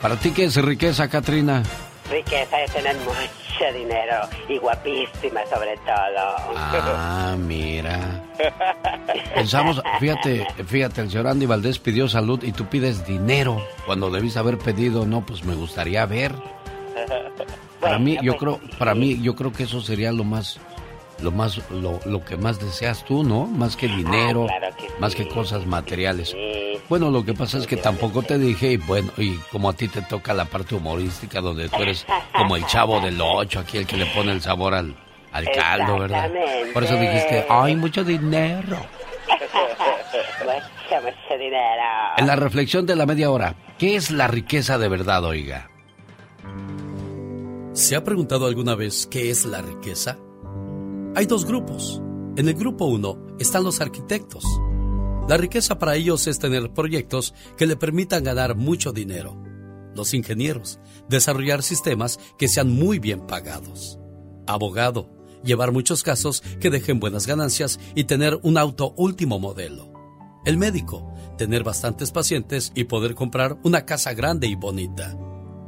¿para 0.01 0.15
ti 0.17 0.31
qué 0.31 0.45
es 0.45 0.55
riqueza, 0.55 1.07
Katrina? 1.07 1.63
Riqueza 2.09 2.61
es 2.63 2.71
tener 2.71 2.95
mucho 2.97 3.73
dinero 3.73 4.15
y 4.47 4.57
guapísima 4.57 5.41
sobre 5.49 5.75
todo. 5.77 6.35
Ah, 6.55 7.35
mira. 7.39 8.23
Pensamos, 9.35 9.81
fíjate, 9.99 10.47
fíjate, 10.65 11.01
el 11.01 11.09
señor 11.09 11.27
Andy 11.27 11.45
Valdés 11.45 11.79
pidió 11.79 12.07
salud 12.07 12.41
y 12.43 12.51
tú 12.51 12.65
pides 12.65 13.05
dinero 13.05 13.61
cuando 13.85 14.09
debiste 14.09 14.39
haber 14.39 14.57
pedido, 14.57 15.05
no, 15.05 15.25
pues 15.25 15.43
me 15.43 15.55
gustaría 15.55 16.05
ver. 16.05 16.33
Para 17.79 17.99
mí, 17.99 18.17
yo 18.21 18.37
creo, 18.37 18.59
para 18.77 18.95
mí, 18.95 19.19
yo 19.21 19.35
creo 19.35 19.51
que 19.51 19.63
eso 19.63 19.81
sería 19.81 20.11
lo 20.11 20.23
más, 20.23 20.59
lo 21.21 21.31
más, 21.31 21.59
lo, 21.71 22.23
que 22.23 22.37
más 22.37 22.59
deseas 22.59 23.03
tú, 23.03 23.23
¿no? 23.23 23.45
Más 23.45 23.75
que 23.75 23.87
dinero, 23.87 24.47
ah, 24.49 24.69
más 24.99 25.15
que 25.15 25.27
cosas 25.27 25.65
materiales. 25.65 26.35
Bueno, 26.89 27.09
lo 27.09 27.25
que 27.25 27.33
pasa 27.33 27.57
es 27.57 27.67
que 27.67 27.77
tampoco 27.77 28.21
te 28.21 28.37
dije, 28.37 28.73
y 28.73 28.77
bueno, 28.77 29.11
y 29.17 29.35
como 29.51 29.69
a 29.69 29.73
ti 29.73 29.87
te 29.87 30.01
toca 30.01 30.33
la 30.33 30.45
parte 30.45 30.75
humorística, 30.75 31.41
donde 31.41 31.69
tú 31.69 31.81
eres 31.81 32.05
como 32.33 32.55
el 32.55 32.65
chavo 32.67 32.99
del 33.01 33.19
ocho, 33.19 33.59
aquí 33.59 33.77
el 33.77 33.87
que 33.87 33.97
le 33.97 34.05
pone 34.07 34.31
el 34.31 34.41
sabor 34.41 34.73
al, 34.75 34.95
al 35.31 35.51
caldo, 35.51 35.99
¿verdad? 35.99 36.31
Por 36.73 36.83
eso 36.83 36.95
dijiste, 36.95 37.45
ay, 37.49 37.75
mucho 37.75 38.03
dinero. 38.03 38.77
mucho, 40.45 41.01
mucho 41.01 41.37
dinero. 41.37 41.83
En 42.17 42.27
la 42.27 42.35
reflexión 42.35 42.85
de 42.85 42.95
la 42.95 43.05
media 43.05 43.31
hora, 43.31 43.55
¿qué 43.77 43.95
es 43.95 44.11
la 44.11 44.27
riqueza 44.27 44.77
de 44.77 44.87
verdad, 44.87 45.23
oiga? 45.25 45.69
¿Se 47.73 47.95
ha 47.95 48.03
preguntado 48.03 48.47
alguna 48.47 48.75
vez 48.75 49.07
qué 49.07 49.29
es 49.29 49.45
la 49.45 49.61
riqueza? 49.61 50.17
Hay 51.17 51.25
dos 51.25 51.45
grupos. 51.45 52.01
En 52.37 52.47
el 52.47 52.53
grupo 52.53 52.85
uno 52.85 53.17
están 53.39 53.63
los 53.63 53.81
arquitectos 53.81 54.45
la 55.27 55.35
riqueza 55.35 55.77
para 55.77 55.97
ellos 55.97 56.25
es 56.27 56.39
tener 56.39 56.71
proyectos 56.71 57.33
que 57.57 57.67
le 57.67 57.75
permitan 57.75 58.23
ganar 58.23 58.55
mucho 58.55 58.93
dinero. 58.93 59.43
los 59.93 60.13
ingenieros, 60.13 60.79
desarrollar 61.09 61.63
sistemas 61.63 62.19
que 62.37 62.47
sean 62.47 62.69
muy 62.69 62.99
bien 62.99 63.25
pagados. 63.25 63.97
Abogado, 64.45 65.09
llevar 65.43 65.71
muchos 65.71 66.03
casos 66.03 66.43
que 66.59 66.69
dejen 66.69 66.99
buenas 66.99 67.25
ganancias 67.25 67.79
y 67.95 68.03
tener 68.03 68.39
un 68.43 68.59
auto 68.59 68.93
último 68.95 69.39
modelo. 69.39 69.91
El 70.45 70.57
médico, 70.57 71.11
tener 71.35 71.63
bastantes 71.63 72.11
pacientes 72.11 72.71
y 72.75 72.83
poder 72.83 73.15
comprar 73.15 73.57
una 73.63 73.85
casa 73.85 74.13
grande 74.13 74.45
y 74.45 74.53
bonita. 74.53 75.17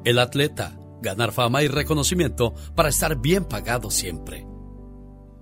El 0.06 0.20
atleta, 0.20 0.80
ganar 1.02 1.32
fama 1.32 1.64
y 1.64 1.68
reconocimiento 1.68 2.54
para 2.76 2.90
estar 2.90 3.16
bien 3.20 3.46
pagado 3.46 3.90
siempre. 3.90 4.49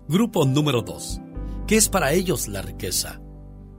Grupo 0.09 0.45
número 0.45 0.83
2. 0.83 1.19
¿Qué 1.67 1.75
es 1.75 1.89
para 1.89 2.13
ellos 2.13 2.47
la 2.47 2.61
riqueza? 2.61 3.19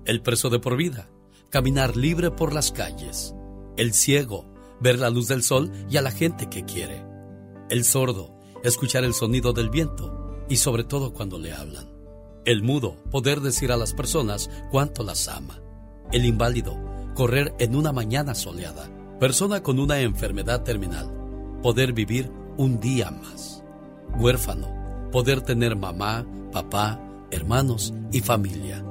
El 0.05 0.21
preso 0.21 0.51
de 0.51 0.59
por 0.59 0.77
vida, 0.77 1.09
caminar 1.49 1.97
libre 1.97 2.31
por 2.31 2.53
las 2.53 2.71
calles. 2.71 3.35
El 3.79 3.95
ciego, 3.95 4.45
ver 4.79 4.99
la 4.99 5.09
luz 5.09 5.27
del 5.29 5.43
sol 5.43 5.73
y 5.89 5.97
a 5.97 6.03
la 6.03 6.11
gente 6.11 6.51
que 6.51 6.67
quiere. 6.67 7.03
El 7.71 7.83
sordo, 7.83 8.39
escuchar 8.63 9.05
el 9.05 9.15
sonido 9.15 9.55
del 9.55 9.71
viento 9.71 10.45
y 10.51 10.59
sobre 10.59 10.85
todo 10.85 11.15
cuando 11.15 11.39
le 11.39 11.55
hablan. 11.55 11.89
El 12.45 12.63
mudo, 12.63 12.97
poder 13.11 13.41
decir 13.41 13.73
a 13.73 13.79
las 13.79 13.95
personas 13.95 14.51
cuánto 14.71 15.05
las 15.05 15.29
ama. 15.29 15.63
El 16.13 16.27
inválido, 16.27 16.77
correr 17.15 17.55
en 17.59 17.75
una 17.75 17.91
mañana 17.91 18.35
soleada. 18.35 18.91
Persona 19.19 19.63
con 19.63 19.79
una 19.79 20.01
enfermedad 20.01 20.63
terminal, 20.63 21.11
poder 21.63 21.95
vivir 21.95 22.31
un 22.59 22.81
día 22.81 23.11
más. 23.11 23.65
Huérfano, 24.19 24.78
poder 25.11 25.41
tener 25.43 25.77
mamá, 25.77 26.27
papá, 26.53 27.01
hermanos 27.31 27.93
y 28.13 28.21
familia. 28.21 28.85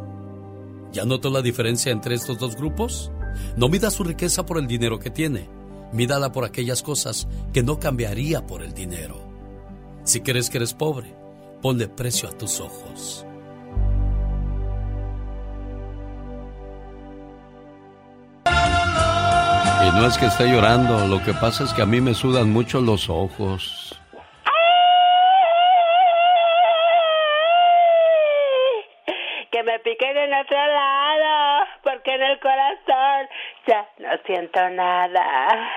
¿Ya 0.92 1.06
notó 1.06 1.30
la 1.30 1.42
diferencia 1.42 1.92
entre 1.92 2.16
estos 2.16 2.38
dos 2.38 2.56
grupos? 2.56 3.12
No 3.56 3.70
mida 3.70 3.92
su 3.92 4.04
riqueza 4.04 4.46
por 4.46 4.58
el 4.58 4.68
dinero 4.68 5.00
que 5.00 5.10
tiene, 5.10 5.50
mídala 5.92 6.32
por 6.32 6.44
aquellas 6.46 6.82
cosas 6.82 7.28
que 7.54 7.64
no 7.64 7.80
cambiaría 7.80 8.46
por 8.46 8.64
el 8.64 8.74
dinero. 8.74 9.16
Si 10.04 10.22
crees 10.22 10.50
que 10.50 10.58
eres 10.58 10.74
pobre, 10.74 11.14
ponle 11.62 11.88
precio 11.88 12.30
a 12.30 12.32
tus 12.32 12.60
ojos. 12.60 13.26
Y 18.46 19.90
no 19.92 20.06
es 20.06 20.18
que 20.18 20.26
esté 20.26 20.48
llorando, 20.48 21.08
lo 21.08 21.24
que 21.24 21.34
pasa 21.34 21.64
es 21.64 21.74
que 21.74 21.82
a 21.82 21.86
mí 21.86 22.02
me 22.02 22.14
sudan 22.14 22.52
mucho 22.52 22.82
los 22.82 23.10
ojos. 23.10 23.87
Me 29.68 29.78
piquen 29.80 30.16
en 30.16 30.34
otro 30.34 30.56
lado, 30.56 31.66
porque 31.84 32.16
en 32.16 32.22
el 32.22 32.40
corazón 32.40 33.28
ya 33.68 33.86
no 34.00 34.08
siento 34.26 34.70
nada. 34.70 35.76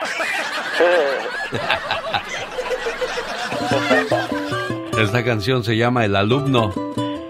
Esta 5.02 5.24
canción 5.24 5.64
se 5.64 5.76
llama 5.76 6.04
El 6.04 6.14
alumno. 6.14 6.72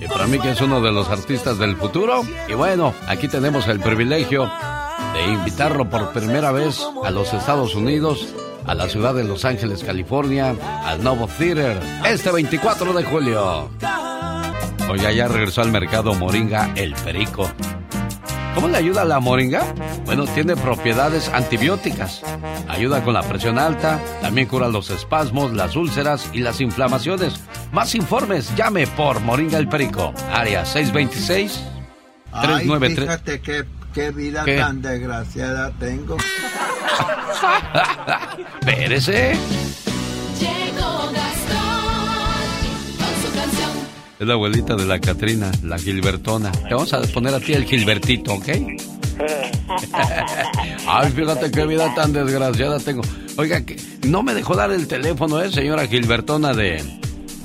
Y 0.00 0.08
para 0.08 0.26
mí 0.26 0.38
que 0.38 0.50
es 0.50 0.60
uno 0.60 0.80
de 0.80 0.92
los 0.92 1.08
artistas 1.08 1.58
del 1.58 1.76
futuro. 1.76 2.22
Y 2.48 2.54
bueno, 2.54 2.94
aquí 3.06 3.28
tenemos 3.28 3.66
el 3.68 3.80
privilegio 3.80 4.50
de 5.12 5.24
invitarlo 5.24 5.88
por 5.88 6.12
primera 6.12 6.52
vez 6.52 6.80
a 7.04 7.10
los 7.10 7.32
Estados 7.34 7.74
Unidos, 7.74 8.34
a 8.64 8.74
la 8.74 8.88
ciudad 8.88 9.14
de 9.14 9.24
Los 9.24 9.44
Ángeles, 9.44 9.84
California, 9.84 10.54
al 10.84 11.02
Novo 11.02 11.26
Theater, 11.26 11.80
este 12.04 12.30
24 12.30 12.92
de 12.92 13.04
julio. 13.04 13.70
Hoy 14.88 15.00
ya 15.00 15.28
regresó 15.28 15.62
al 15.62 15.70
mercado 15.70 16.14
Moringa 16.14 16.72
El 16.74 16.94
Perico. 16.94 17.50
¿Cómo 18.54 18.68
le 18.68 18.76
ayuda 18.76 19.04
la 19.04 19.18
moringa? 19.18 19.62
Bueno, 20.04 20.26
tiene 20.26 20.56
propiedades 20.56 21.28
antibióticas. 21.30 22.22
Ayuda 22.68 23.02
con 23.02 23.14
la 23.14 23.22
presión 23.22 23.58
alta, 23.58 23.98
también 24.20 24.46
cura 24.46 24.68
los 24.68 24.90
espasmos, 24.90 25.52
las 25.54 25.74
úlceras 25.74 26.28
y 26.32 26.40
las 26.40 26.60
inflamaciones. 26.60 27.34
Más 27.72 27.94
informes, 27.94 28.54
llame 28.56 28.86
por 28.86 29.20
Moringa 29.20 29.58
el 29.58 29.68
Perico, 29.68 30.12
área 30.32 30.64
626 30.66 31.62
393. 32.42 32.98
fíjate 32.98 33.40
qué, 33.40 33.64
qué 33.94 34.10
vida 34.10 34.44
¿Qué? 34.44 34.58
tan 34.58 34.82
desgraciada 34.82 35.70
tengo. 35.78 36.16
Espérese. 38.60 39.34
Llegó 40.40 41.10
Es 44.22 44.28
la 44.28 44.34
abuelita 44.34 44.76
de 44.76 44.86
la 44.86 45.00
Catrina, 45.00 45.50
la 45.64 45.76
Gilbertona. 45.76 46.52
Te 46.52 46.74
vamos 46.74 46.92
a 46.92 47.02
poner 47.02 47.34
a 47.34 47.40
ti 47.40 47.54
el 47.54 47.64
Gilbertito, 47.64 48.34
¿ok? 48.34 48.46
Ay, 50.86 51.10
fíjate 51.10 51.50
qué 51.50 51.66
vida 51.66 51.92
tan 51.96 52.12
desgraciada 52.12 52.78
tengo. 52.78 53.02
Oiga, 53.36 53.66
que 53.66 53.76
no 54.06 54.22
me 54.22 54.32
dejó 54.32 54.54
dar 54.54 54.70
el 54.70 54.86
teléfono, 54.86 55.42
¿eh, 55.42 55.50
señora 55.50 55.88
Gilbertona 55.88 56.54
de, 56.54 56.84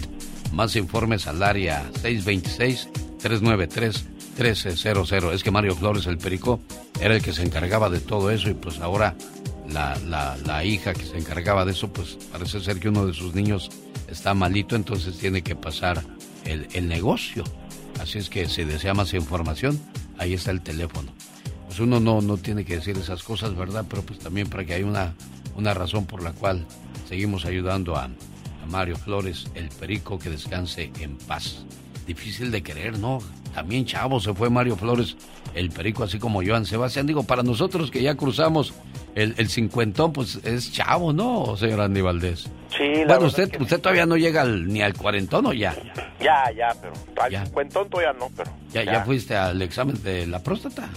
Más 0.50 0.74
informes 0.74 1.28
al 1.28 1.40
área 1.44 1.84
626-393-1300. 4.36 5.32
Es 5.32 5.42
que 5.42 5.50
Mario 5.50 5.74
Flores 5.76 6.06
el 6.06 6.18
Perico 6.18 6.60
era 7.00 7.14
el 7.14 7.22
que 7.22 7.32
se 7.32 7.42
encargaba 7.42 7.90
de 7.90 8.00
todo 8.00 8.30
eso 8.30 8.50
y 8.50 8.54
pues 8.54 8.80
ahora 8.80 9.14
la, 9.68 9.96
la, 10.44 10.64
hija 10.64 10.92
que 10.94 11.04
se 11.04 11.16
encargaba 11.16 11.64
de 11.64 11.72
eso, 11.72 11.92
pues 11.92 12.18
parece 12.30 12.60
ser 12.60 12.78
que 12.78 12.88
uno 12.88 13.06
de 13.06 13.14
sus 13.14 13.34
niños 13.34 13.70
está 14.08 14.34
malito, 14.34 14.76
entonces 14.76 15.18
tiene 15.18 15.42
que 15.42 15.56
pasar 15.56 16.02
el, 16.44 16.68
el 16.72 16.88
negocio. 16.88 17.44
Así 18.00 18.18
es 18.18 18.28
que 18.28 18.48
si 18.48 18.64
desea 18.64 18.94
más 18.94 19.14
información, 19.14 19.80
ahí 20.18 20.34
está 20.34 20.50
el 20.50 20.60
teléfono. 20.60 21.12
Pues 21.66 21.80
uno 21.80 21.98
no, 21.98 22.20
no 22.20 22.36
tiene 22.36 22.64
que 22.64 22.76
decir 22.76 22.96
esas 22.98 23.22
cosas, 23.22 23.56
¿verdad? 23.56 23.84
Pero 23.88 24.02
pues 24.02 24.18
también 24.18 24.48
para 24.48 24.64
que 24.64 24.74
haya 24.74 24.86
una, 24.86 25.14
una 25.56 25.74
razón 25.74 26.06
por 26.06 26.22
la 26.22 26.32
cual 26.32 26.66
seguimos 27.08 27.44
ayudando 27.46 27.96
a 27.96 28.10
Mario 28.68 28.96
Flores, 28.96 29.46
el 29.54 29.68
perico, 29.68 30.18
que 30.18 30.30
descanse 30.30 30.90
en 31.00 31.16
paz. 31.16 31.64
Difícil 32.06 32.50
de 32.50 32.62
creer, 32.62 32.98
¿no? 32.98 33.20
También 33.54 33.86
chavo 33.86 34.20
se 34.20 34.34
fue 34.34 34.50
Mario 34.50 34.76
Flores, 34.76 35.16
el 35.54 35.70
perico, 35.70 36.02
así 36.04 36.18
como 36.18 36.42
Joan 36.44 36.66
Sebastián. 36.66 37.06
Digo, 37.06 37.22
para 37.22 37.42
nosotros 37.42 37.90
que 37.90 38.02
ya 38.02 38.14
cruzamos 38.16 38.74
el, 39.14 39.34
el 39.38 39.48
cincuentón, 39.48 40.12
pues 40.12 40.36
es 40.44 40.72
chavo, 40.72 41.12
¿no, 41.12 41.56
señor 41.56 41.80
Andy 41.80 42.00
Valdés? 42.00 42.50
Sí, 42.76 42.82
la 43.06 43.14
Bueno, 43.14 43.26
usted, 43.26 43.48
que 43.50 43.62
usted 43.62 43.80
todavía 43.80 44.06
no 44.06 44.16
llega 44.16 44.42
al- 44.42 44.66
ni 44.66 44.82
al 44.82 44.94
cuarentón, 44.94 45.46
¿o 45.46 45.52
ya? 45.52 45.74
Ya, 46.20 46.50
ya, 46.56 46.74
pero 46.80 46.92
al 47.22 47.30
Ya. 47.30 47.44
cincuentón 47.46 47.88
todavía 47.88 48.12
no, 48.18 48.28
pero... 48.36 48.50
¿Ya, 48.72 48.82
ya 48.84 49.04
fuiste 49.04 49.36
al 49.36 49.62
examen 49.62 50.02
de 50.02 50.26
la 50.26 50.42
próstata? 50.42 50.88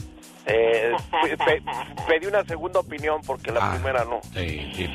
Eh, 0.48 0.92
pe- 1.22 1.38
pe- 1.38 1.62
pedí 2.08 2.26
una 2.26 2.44
segunda 2.46 2.80
opinión 2.80 3.22
porque 3.26 3.52
la 3.52 3.60
Ah. 3.62 3.74
primera 3.76 4.04
no. 4.06 4.20
Sí, 4.34 4.72
sí. 4.76 4.88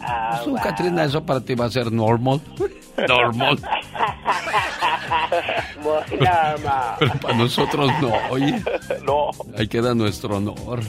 Ah, 0.00 0.40
Tú, 0.44 0.50
wow. 0.50 0.60
Katrina, 0.62 1.04
eso 1.04 1.24
para 1.24 1.40
ti 1.40 1.54
va 1.54 1.66
a 1.66 1.70
ser 1.70 1.90
normal. 1.92 2.40
Normal. 3.08 3.58
Muy 5.82 6.18
normal. 6.18 6.96
Pero 6.98 7.12
para 7.20 7.34
nosotros 7.34 7.90
no, 8.00 8.12
oye. 8.30 8.62
no, 9.06 9.30
Ahí 9.56 9.68
queda 9.68 9.94
nuestro 9.94 10.36
honor. 10.36 10.80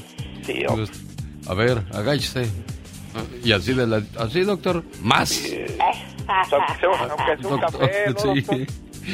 sí. 0.44 0.64
Nuestro- 0.76 1.00
A 1.50 1.54
ver, 1.54 1.84
agáchese. 1.94 2.50
Y 3.44 3.52
así 3.52 3.74
de 3.74 3.88
la... 3.88 4.02
Así, 4.20 4.42
doctor. 4.42 4.84
Más. 5.02 5.32
aunque 6.28 6.80
sea 6.80 6.90
un 6.90 7.60
Doctor, 7.60 7.60
café, 7.60 8.10
¿no, 8.10 8.20
sí. 8.36 8.68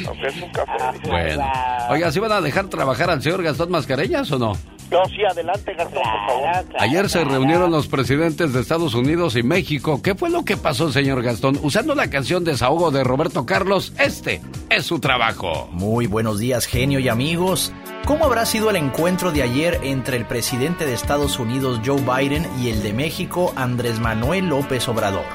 Aunque 0.08 0.30
sea 0.32 0.44
un 0.46 0.52
café. 0.52 1.08
Bueno. 1.08 1.46
Oiga, 1.90 2.12
¿sí 2.12 2.20
van 2.20 2.32
a 2.32 2.42
dejar 2.42 2.66
trabajar 2.68 3.10
al 3.12 3.22
señor 3.22 3.44
Gastón 3.44 3.70
Mascareñas 3.72 4.32
o 4.32 4.40
no? 4.40 4.54
No, 4.94 5.04
sí, 5.06 5.26
adelante, 5.28 5.74
Gastón, 5.74 6.04
por 6.04 6.28
favor. 6.28 6.66
Ayer 6.78 7.10
se 7.10 7.24
reunieron 7.24 7.72
los 7.72 7.88
presidentes 7.88 8.54
de 8.54 8.62
Estados 8.62 8.94
Unidos 8.94 9.36
y 9.36 9.42
México. 9.42 10.04
¿Qué 10.04 10.14
fue 10.14 10.30
lo 10.30 10.46
que 10.46 10.56
pasó, 10.56 10.92
señor 10.92 11.24
Gastón? 11.24 11.60
Usando 11.64 11.96
la 11.96 12.12
canción 12.12 12.44
Desahogo 12.44 12.92
de 12.92 13.04
Roberto 13.04 13.44
Carlos, 13.44 13.92
este 13.98 14.42
es 14.70 14.86
su 14.86 15.00
trabajo. 15.00 15.68
Muy 15.72 16.06
buenos 16.06 16.38
días, 16.38 16.68
genio 16.68 17.00
y 17.00 17.10
amigos. 17.10 17.74
¿Cómo 18.06 18.26
habrá 18.26 18.46
sido 18.46 18.70
el 18.70 18.76
encuentro 18.76 19.32
de 19.32 19.42
ayer 19.42 19.80
entre 19.82 20.16
el 20.16 20.28
presidente 20.28 20.86
de 20.86 20.94
Estados 20.94 21.40
Unidos, 21.40 21.82
Joe 21.84 22.00
Biden, 22.02 22.48
y 22.62 22.70
el 22.70 22.84
de 22.84 22.94
México, 22.94 23.52
Andrés 23.56 24.00
Manuel 24.00 24.46
López 24.46 24.88
Obrador? 24.88 25.26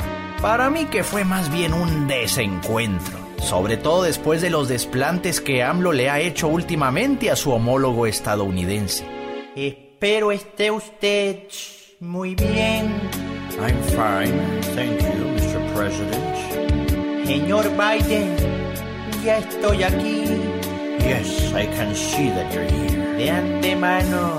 Para 0.41 0.71
mí 0.71 0.85
que 0.85 1.03
fue 1.03 1.25
más 1.25 1.51
bien 1.51 1.73
un 1.73 2.07
desencuentro. 2.07 3.19
Sobre 3.39 3.77
todo 3.77 4.05
después 4.05 4.41
de 4.41 4.51
los 4.51 4.69
desplantes 4.69 5.41
que 5.41 5.65
AMLO 5.65 5.93
le 5.93 6.11
ha 6.11 6.21
hecho 6.21 6.47
últimamente 6.47 7.29
a 7.33 7.35
su 7.35 7.51
homólogo 7.51 8.07
estadounidense. 8.07 9.18
Espero 9.59 10.31
esté 10.31 10.71
usted 10.71 11.49
muy 11.99 12.37
bien. 12.37 12.95
I'm 13.59 13.77
fine, 13.89 14.61
thank 14.77 15.03
you, 15.03 15.25
Mr. 15.35 15.75
President. 15.75 17.27
Señor 17.27 17.65
Biden, 17.71 18.37
ya 19.25 19.39
estoy 19.39 19.83
aquí. 19.83 20.27
Yes, 21.01 21.53
I 21.53 21.67
can 21.77 21.93
see 21.93 22.29
that 22.29 22.55
you're 22.55 22.71
here. 22.71 23.17
De 23.17 23.31
antemano, 23.33 24.37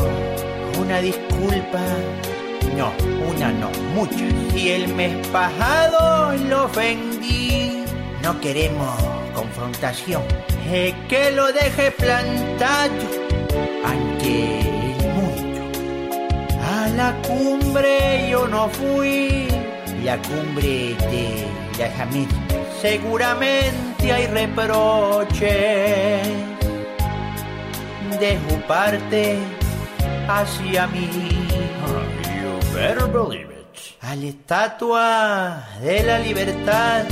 una 0.80 1.02
disculpa. 1.02 1.84
No, 2.78 2.94
una 3.30 3.52
no, 3.52 3.70
muchas. 3.94 4.34
Si 4.54 4.72
el 4.72 4.88
mes 4.96 5.28
pasado 5.34 6.34
lo 6.48 6.64
ofendí, 6.64 7.84
no 8.24 8.40
queremos 8.40 8.96
confrontación. 9.36 10.24
Eh, 10.72 10.96
que 11.10 11.32
lo 11.32 11.52
deje 11.52 11.92
plantado 11.92 12.94
ante 13.84 14.69
la 17.00 17.14
cumbre 17.22 18.30
yo 18.30 18.46
no 18.46 18.68
fui, 18.68 19.48
la 20.04 20.18
cumbre 20.28 20.98
de 21.12 21.48
Américas. 22.02 22.36
Seguramente 22.82 24.12
hay 24.12 24.28
reproches 24.28 25.40
de 28.20 28.32
su 28.46 28.56
parte 28.68 29.38
hacia 30.28 30.88
mí. 30.88 31.10
you 32.42 32.52
better 32.74 33.08
believe 33.08 33.50
it. 33.50 33.66
A 34.02 34.16
la 34.16 34.26
estatua 34.26 35.64
de 35.82 36.04
la 36.04 36.20
libertad, 36.20 37.06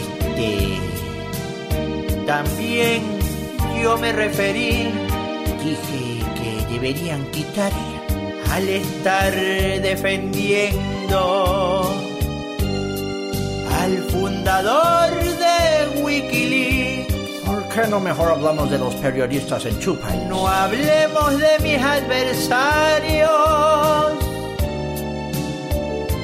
este, 0.00 0.78
también 2.26 3.00
yo 3.82 3.96
me 3.96 4.12
referí, 4.12 4.92
dije 5.64 6.02
que 6.36 6.50
deberían 6.74 7.24
quitar 7.30 7.72
al 8.50 8.68
estar 8.68 9.32
defendiendo 9.32 11.94
al 13.80 13.98
fundador 14.10 15.10
de 15.12 16.00
Wikileaks. 16.02 17.14
¿Por 17.46 17.68
qué 17.68 17.86
no 17.88 18.00
mejor 18.00 18.32
hablamos 18.32 18.68
de 18.70 18.78
los 18.78 18.94
periodistas 18.96 19.64
en 19.66 19.78
Chupa? 19.78 20.08
No 20.28 20.48
hablemos 20.48 21.38
de 21.38 21.58
mis 21.62 21.80
adversarios, 21.80 23.28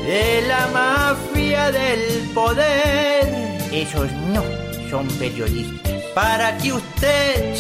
de 0.05 0.43
la 0.49 0.67
mafia 0.73 1.71
del 1.71 2.29
poder. 2.35 3.29
Esos 3.73 4.11
no 4.33 4.43
son 4.91 5.07
periodistas. 5.19 5.93
Para 6.15 6.57
que 6.59 6.73
usted 6.73 7.55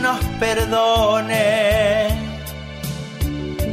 nos 0.00 0.24
perdone 0.38 2.29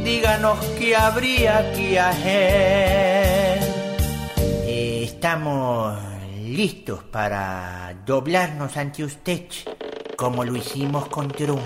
díganos 0.08 0.58
qué 0.78 0.96
habría 0.96 1.70
que 1.74 2.00
hacer. 2.00 3.58
Eh, 4.66 5.02
estamos 5.04 5.98
listos 6.46 7.04
para 7.04 7.94
doblarnos 8.06 8.74
ante 8.78 9.04
usted, 9.04 9.42
como 10.16 10.44
lo 10.44 10.56
hicimos 10.56 11.08
con 11.08 11.28
Trump. 11.28 11.60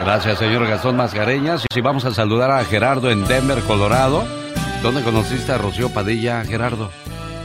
Gracias, 0.00 0.38
señor 0.38 0.68
Gastón 0.68 0.96
Mascareñas. 0.96 1.66
Y 1.74 1.80
vamos 1.80 2.04
a 2.04 2.14
saludar 2.14 2.52
a 2.52 2.64
Gerardo 2.64 3.10
en 3.10 3.26
Denver, 3.26 3.58
Colorado. 3.62 4.24
¿Dónde 4.80 5.02
conociste 5.02 5.50
a 5.50 5.58
Rocío 5.58 5.92
Padilla, 5.92 6.44
Gerardo? 6.44 6.88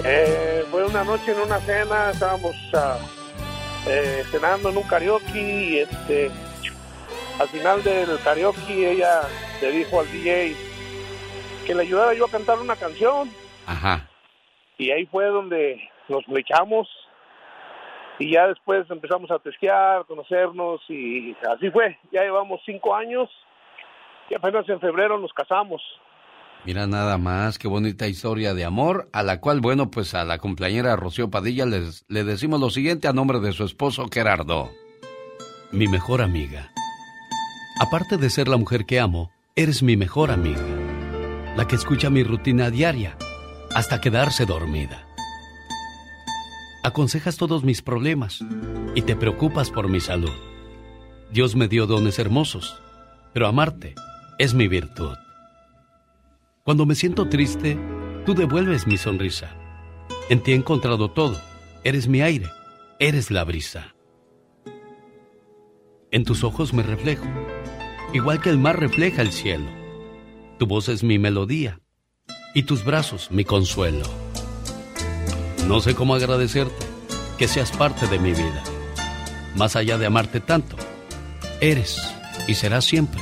Eh, 0.04 0.66
fue 0.70 0.86
una 0.86 1.04
noche 1.04 1.32
en 1.32 1.40
una 1.40 1.60
cena, 1.62 2.12
estábamos 2.12 2.56
uh, 2.74 3.88
eh, 3.88 4.24
cenando 4.30 4.70
en 4.70 4.78
un 4.78 4.84
karaoke 4.84 5.42
y 5.42 5.80
este 5.80 6.30
al 7.40 7.48
final 7.48 7.84
del 7.84 8.20
karaoke 8.24 8.92
ella 8.92 9.22
le 9.62 9.72
dijo 9.72 10.00
al 10.00 10.12
DJ 10.12 10.56
que 11.66 11.74
le 11.74 11.82
ayudara 11.82 12.14
yo 12.14 12.26
a 12.26 12.30
cantar 12.30 12.60
una 12.60 12.76
canción. 12.76 13.30
Ajá. 13.66 14.08
Y 14.78 14.92
ahí 14.92 15.06
fue 15.06 15.26
donde 15.26 15.90
nos 16.10 16.26
flechamos 16.26 16.88
y 18.20 18.34
ya 18.34 18.48
después 18.48 18.86
empezamos 18.90 19.32
a 19.32 19.40
tesquear, 19.40 20.06
conocernos 20.06 20.82
y 20.90 21.36
así 21.50 21.70
fue. 21.72 21.98
Ya 22.12 22.22
llevamos 22.22 22.62
cinco 22.66 22.96
años 22.96 23.30
y 24.30 24.36
apenas 24.36 24.68
en 24.70 24.80
febrero 24.80 25.18
nos 25.18 25.34
casamos. 25.34 25.82
Mira 26.66 26.88
nada 26.88 27.18
más, 27.18 27.60
qué 27.60 27.68
bonita 27.68 28.08
historia 28.08 28.54
de 28.54 28.64
amor, 28.64 29.10
a 29.12 29.22
la 29.22 29.42
cual, 29.42 29.60
bueno, 29.60 29.92
pues 29.92 30.14
a 30.14 30.24
la 30.24 30.38
compañera 30.38 30.96
Rocío 30.96 31.30
Padilla 31.30 31.66
les, 31.66 32.06
le 32.08 32.24
decimos 32.24 32.62
lo 32.62 32.70
siguiente 32.70 33.10
a 33.10 33.14
nombre 33.14 33.40
de 33.40 33.52
su 33.52 33.66
esposo 33.66 34.06
Gerardo. 34.10 34.70
Mi 35.74 35.88
mejor 35.88 36.22
amiga 36.22 36.72
Aparte 37.80 38.18
de 38.18 38.30
ser 38.30 38.48
la 38.48 38.58
mujer 38.58 38.86
que 38.86 39.00
amo, 39.00 39.32
eres 39.56 39.82
mi 39.82 39.98
mejor 39.98 40.30
amiga, 40.30 40.62
la 41.58 41.68
que 41.68 41.76
escucha 41.76 42.12
mi 42.12 42.24
rutina 42.24 42.70
diaria 42.70 43.18
hasta 43.74 44.00
quedarse 44.00 44.46
dormida. 44.46 45.08
Aconsejas 46.84 47.38
todos 47.38 47.64
mis 47.64 47.82
problemas 47.82 48.40
y 48.94 49.02
te 49.02 49.16
preocupas 49.16 49.72
por 49.72 49.90
mi 49.90 50.00
salud. 50.00 50.32
Dios 51.32 51.56
me 51.56 51.68
dio 51.68 51.88
dones 51.88 52.20
hermosos, 52.20 52.80
pero 53.34 53.48
amarte 53.48 53.96
es 54.38 54.54
mi 54.54 54.68
virtud. 54.68 55.18
Cuando 56.64 56.86
me 56.86 56.94
siento 56.94 57.28
triste, 57.28 57.78
tú 58.26 58.36
devuelves 58.36 58.86
mi 58.86 58.98
sonrisa. 58.98 59.50
En 60.30 60.44
ti 60.44 60.52
he 60.52 60.56
encontrado 60.56 61.10
todo. 61.10 61.42
Eres 61.84 62.08
mi 62.08 62.22
aire, 62.22 62.50
eres 63.00 63.32
la 63.32 63.44
brisa. 63.44 63.96
En 66.12 66.24
tus 66.24 66.44
ojos 66.44 66.74
me 66.74 66.84
reflejo 66.84 67.26
igual 68.14 68.40
que 68.40 68.50
el 68.50 68.58
mar 68.58 68.80
refleja 68.80 69.22
el 69.22 69.32
cielo. 69.32 69.66
Tu 70.60 70.68
voz 70.68 70.88
es 70.88 71.04
mi 71.04 71.18
melodía 71.20 71.82
y 72.54 72.64
tus 72.64 72.86
brazos 72.86 73.30
mi 73.32 73.44
consuelo. 73.44 74.06
No 75.68 75.80
sé 75.80 75.96
cómo 75.96 76.16
agradecerte 76.16 76.86
que 77.38 77.48
seas 77.48 77.72
parte 77.72 78.08
de 78.08 78.20
mi 78.20 78.32
vida. 78.32 78.64
Más 79.56 79.76
allá 79.76 79.98
de 79.98 80.06
amarte 80.06 80.40
tanto, 80.40 80.76
eres 81.60 81.98
y 82.48 82.54
serás 82.54 82.86
siempre 82.86 83.22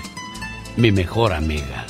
mi 0.76 0.92
mejor 0.92 1.34
amiga. 1.34 1.86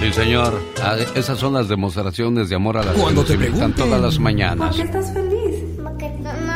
Sí, 0.00 0.12
señor. 0.12 0.60
Ah, 0.80 0.96
esas 1.16 1.38
son 1.38 1.54
las 1.54 1.68
demostraciones 1.68 2.48
de 2.48 2.54
amor 2.54 2.76
a 2.76 2.84
la 2.84 2.92
Cuando 2.92 3.24
te 3.24 3.36
preguntan 3.36 3.74
todas 3.74 4.00
las 4.00 4.18
mañanas. 4.20 4.76
¿Por 4.76 4.76
qué 4.76 4.82
estás 4.82 5.12
feliz? 5.12 5.64
Porque 5.82 6.08
no 6.20 6.47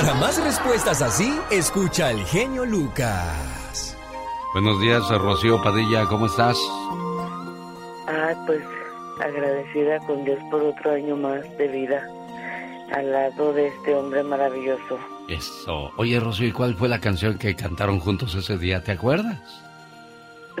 Para 0.00 0.14
más 0.14 0.40
respuestas 0.44 1.02
así, 1.02 1.28
escucha 1.50 2.06
al 2.06 2.24
genio 2.24 2.64
Lucas. 2.64 3.96
Buenos 4.52 4.80
días, 4.80 5.02
Rocío 5.10 5.60
Padilla, 5.60 6.06
¿cómo 6.06 6.26
estás? 6.26 6.56
Ah, 8.06 8.32
pues 8.46 8.62
agradecida 9.20 9.98
con 10.06 10.24
Dios 10.24 10.38
por 10.52 10.62
otro 10.62 10.92
año 10.92 11.16
más 11.16 11.42
de 11.58 11.66
vida 11.66 12.08
al 12.92 13.10
lado 13.10 13.52
de 13.52 13.66
este 13.66 13.92
hombre 13.96 14.22
maravilloso. 14.22 15.00
Eso. 15.28 15.90
Oye, 15.96 16.20
Rocío, 16.20 16.46
¿y 16.46 16.52
cuál 16.52 16.76
fue 16.76 16.88
la 16.88 17.00
canción 17.00 17.36
que 17.36 17.56
cantaron 17.56 17.98
juntos 17.98 18.36
ese 18.36 18.56
día? 18.56 18.84
¿Te 18.84 18.92
acuerdas? 18.92 19.40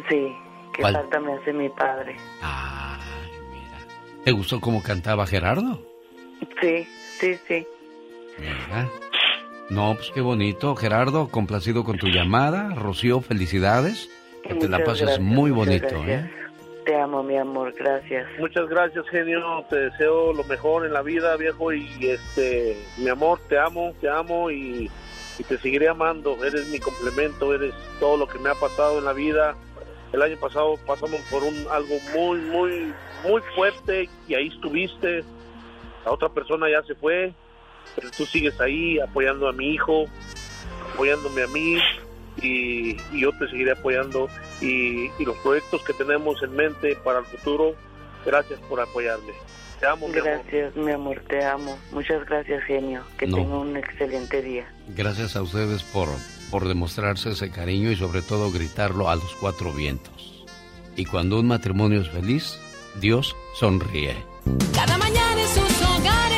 Sí, 0.08 0.34
que 0.74 0.82
¿Cuál? 0.82 0.94
falta 0.94 1.20
me 1.20 1.34
hace 1.34 1.52
mi 1.52 1.68
padre. 1.68 2.16
Ay, 2.42 3.30
mira. 3.52 3.78
¿Te 4.24 4.32
gustó 4.32 4.60
cómo 4.60 4.82
cantaba 4.82 5.28
Gerardo? 5.28 5.80
Sí, 6.60 6.88
sí, 7.20 7.38
sí. 7.46 7.64
Mira. 8.36 8.88
No, 9.70 9.94
pues 9.94 10.10
qué 10.14 10.20
bonito. 10.20 10.74
Gerardo, 10.76 11.28
complacido 11.28 11.84
con 11.84 11.98
tu 11.98 12.06
llamada. 12.08 12.74
Rocío, 12.74 13.20
felicidades. 13.20 14.08
Que 14.42 14.54
te 14.54 14.68
la 14.68 14.78
pases 14.78 15.02
gracias, 15.02 15.20
muy 15.20 15.50
bonito. 15.50 16.02
¿eh? 16.06 16.30
Te 16.86 16.96
amo, 16.96 17.22
mi 17.22 17.36
amor, 17.36 17.74
gracias. 17.78 18.26
Muchas 18.38 18.66
gracias, 18.68 19.06
genio. 19.10 19.64
Te 19.68 19.76
deseo 19.76 20.32
lo 20.32 20.42
mejor 20.44 20.86
en 20.86 20.94
la 20.94 21.02
vida, 21.02 21.36
viejo. 21.36 21.72
Y 21.72 21.86
este, 22.00 22.78
mi 22.96 23.08
amor, 23.08 23.40
te 23.48 23.58
amo, 23.58 23.92
te 24.00 24.08
amo 24.08 24.50
y, 24.50 24.90
y 25.38 25.44
te 25.44 25.58
seguiré 25.58 25.88
amando. 25.88 26.42
Eres 26.42 26.68
mi 26.68 26.78
complemento, 26.78 27.54
eres 27.54 27.74
todo 28.00 28.16
lo 28.16 28.26
que 28.26 28.38
me 28.38 28.48
ha 28.48 28.54
pasado 28.54 28.98
en 28.98 29.04
la 29.04 29.12
vida. 29.12 29.54
El 30.14 30.22
año 30.22 30.38
pasado 30.38 30.76
pasamos 30.86 31.20
por 31.30 31.42
un 31.42 31.54
algo 31.70 31.96
muy, 32.14 32.38
muy, 32.40 32.94
muy 33.22 33.42
fuerte 33.54 34.08
y 34.26 34.34
ahí 34.34 34.48
estuviste. 34.48 35.24
La 36.06 36.12
otra 36.12 36.30
persona 36.30 36.70
ya 36.70 36.82
se 36.84 36.94
fue 36.94 37.34
pero 37.94 38.10
tú 38.10 38.26
sigues 38.26 38.60
ahí 38.60 38.98
apoyando 38.98 39.48
a 39.48 39.52
mi 39.52 39.74
hijo, 39.74 40.06
apoyándome 40.94 41.42
a 41.42 41.46
mí 41.48 41.78
y, 42.42 42.96
yo 43.18 43.32
te 43.38 43.48
seguiré 43.48 43.72
apoyando 43.72 44.28
y, 44.60 45.10
y, 45.18 45.24
los 45.24 45.36
proyectos 45.38 45.82
que 45.84 45.92
tenemos 45.92 46.42
en 46.42 46.54
mente 46.54 46.96
para 46.96 47.20
el 47.20 47.24
futuro, 47.24 47.74
gracias 48.24 48.60
por 48.68 48.80
apoyarme. 48.80 49.32
Te 49.80 49.86
amo, 49.86 50.08
Gracias, 50.10 50.74
mi 50.74 50.90
amor, 50.90 51.22
te 51.28 51.44
amo. 51.44 51.78
Muchas 51.92 52.26
gracias, 52.26 52.64
genio. 52.64 53.02
Que 53.16 53.26
tenga 53.26 53.58
un 53.58 53.76
excelente 53.76 54.42
día. 54.42 54.66
Gracias 54.88 55.36
a 55.36 55.42
ustedes 55.42 55.84
por, 55.84 56.08
por 56.50 56.66
demostrarse 56.66 57.30
ese 57.30 57.50
cariño 57.52 57.92
y 57.92 57.96
sobre 57.96 58.22
todo 58.22 58.50
gritarlo 58.50 59.08
a 59.08 59.14
los 59.14 59.36
cuatro 59.36 59.72
vientos. 59.72 60.44
Y 60.96 61.04
cuando 61.04 61.38
un 61.38 61.46
matrimonio 61.46 62.00
es 62.00 62.08
feliz, 62.08 62.58
Dios 63.00 63.36
sonríe. 63.54 64.16
Cada 64.74 64.98
mañana 64.98 65.40
en 65.40 65.48
sus 65.48 65.82
hogares, 65.82 66.37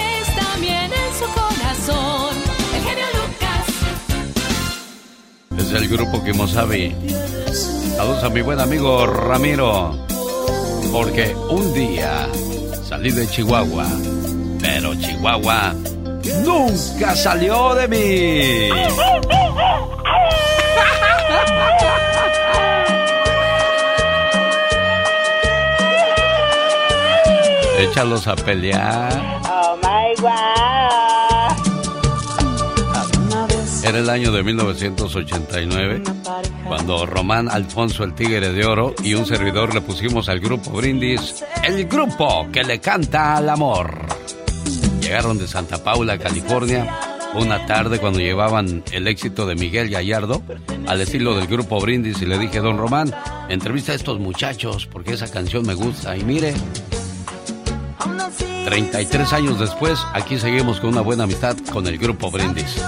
Lucas. 5.70 5.82
Es 5.82 5.82
el 5.82 5.88
grupo 5.88 6.22
que 6.24 6.34
sabe. 6.48 6.94
Saludos 7.96 8.24
a 8.24 8.28
mi 8.28 8.42
buen 8.42 8.60
amigo 8.60 9.06
Ramiro. 9.06 9.96
Porque 10.92 11.34
un 11.48 11.72
día 11.72 12.28
salí 12.88 13.10
de 13.10 13.28
Chihuahua, 13.28 13.86
pero 14.60 14.94
Chihuahua 14.94 15.74
nunca 16.44 17.14
salió 17.14 17.74
de 17.74 17.88
mí. 17.88 18.70
Échalos 27.78 28.26
a 28.26 28.36
pelear. 28.36 29.40
Oh 29.48 29.76
my 29.82 30.14
God. 30.20 30.79
Era 33.90 33.98
el 33.98 34.08
año 34.08 34.30
de 34.30 34.44
1989 34.44 36.02
cuando 36.68 37.06
Román 37.06 37.48
Alfonso 37.48 38.04
el 38.04 38.14
Tigre 38.14 38.52
de 38.52 38.64
Oro 38.64 38.94
y 39.02 39.14
un 39.14 39.26
servidor 39.26 39.74
le 39.74 39.80
pusimos 39.80 40.28
al 40.28 40.38
grupo 40.38 40.70
Brindis 40.70 41.44
el 41.64 41.86
grupo 41.86 42.46
que 42.52 42.62
le 42.62 42.78
canta 42.78 43.36
al 43.36 43.48
amor. 43.48 44.06
Llegaron 45.00 45.38
de 45.38 45.48
Santa 45.48 45.82
Paula, 45.82 46.18
California, 46.18 47.00
una 47.34 47.66
tarde 47.66 47.98
cuando 47.98 48.20
llevaban 48.20 48.84
el 48.92 49.08
éxito 49.08 49.44
de 49.44 49.56
Miguel 49.56 49.90
Gallardo 49.90 50.40
al 50.86 51.00
estilo 51.00 51.34
del 51.34 51.48
grupo 51.48 51.80
Brindis 51.80 52.22
y 52.22 52.26
le 52.26 52.38
dije, 52.38 52.60
don 52.60 52.78
Román, 52.78 53.12
entrevista 53.48 53.90
a 53.90 53.96
estos 53.96 54.20
muchachos 54.20 54.86
porque 54.86 55.14
esa 55.14 55.28
canción 55.32 55.66
me 55.66 55.74
gusta 55.74 56.16
y 56.16 56.22
mire, 56.22 56.54
33 58.66 59.32
años 59.32 59.58
después, 59.58 59.98
aquí 60.12 60.38
seguimos 60.38 60.78
con 60.78 60.90
una 60.90 61.00
buena 61.00 61.24
amistad 61.24 61.56
con 61.72 61.88
el 61.88 61.98
grupo 61.98 62.30
Brindis. 62.30 62.80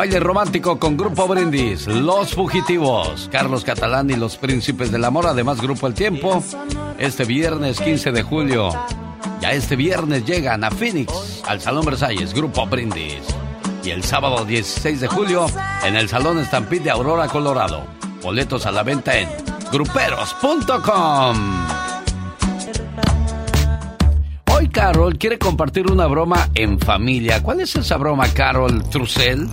Baile 0.00 0.18
romántico 0.18 0.78
con 0.78 0.96
Grupo 0.96 1.28
Brindis, 1.28 1.86
Los 1.86 2.34
Fugitivos, 2.34 3.28
Carlos 3.30 3.64
Catalán 3.64 4.08
y 4.08 4.14
los 4.14 4.38
Príncipes 4.38 4.90
del 4.90 5.04
Amor, 5.04 5.26
además 5.26 5.60
Grupo 5.60 5.86
El 5.86 5.92
Tiempo, 5.92 6.42
este 6.98 7.26
viernes 7.26 7.78
15 7.78 8.10
de 8.10 8.22
julio. 8.22 8.70
Ya 9.42 9.52
este 9.52 9.76
viernes 9.76 10.24
llegan 10.24 10.64
a 10.64 10.70
Phoenix, 10.70 11.42
al 11.46 11.60
Salón 11.60 11.84
Versalles, 11.84 12.32
Grupo 12.32 12.64
Brindis. 12.64 13.20
Y 13.84 13.90
el 13.90 14.02
sábado 14.02 14.46
16 14.46 15.02
de 15.02 15.06
julio, 15.06 15.44
en 15.84 15.96
el 15.96 16.08
Salón 16.08 16.38
Estampid 16.38 16.80
de 16.80 16.90
Aurora, 16.90 17.28
Colorado. 17.28 17.84
Boletos 18.22 18.64
a 18.64 18.70
la 18.70 18.82
venta 18.82 19.18
en 19.18 19.28
gruperos.com. 19.70 21.36
Hoy 24.50 24.68
Carol 24.70 25.18
quiere 25.18 25.38
compartir 25.38 25.92
una 25.92 26.06
broma 26.06 26.48
en 26.54 26.78
familia. 26.80 27.42
¿Cuál 27.42 27.60
es 27.60 27.76
esa 27.76 27.98
broma, 27.98 28.26
Carol 28.32 28.82
Trussell? 28.88 29.46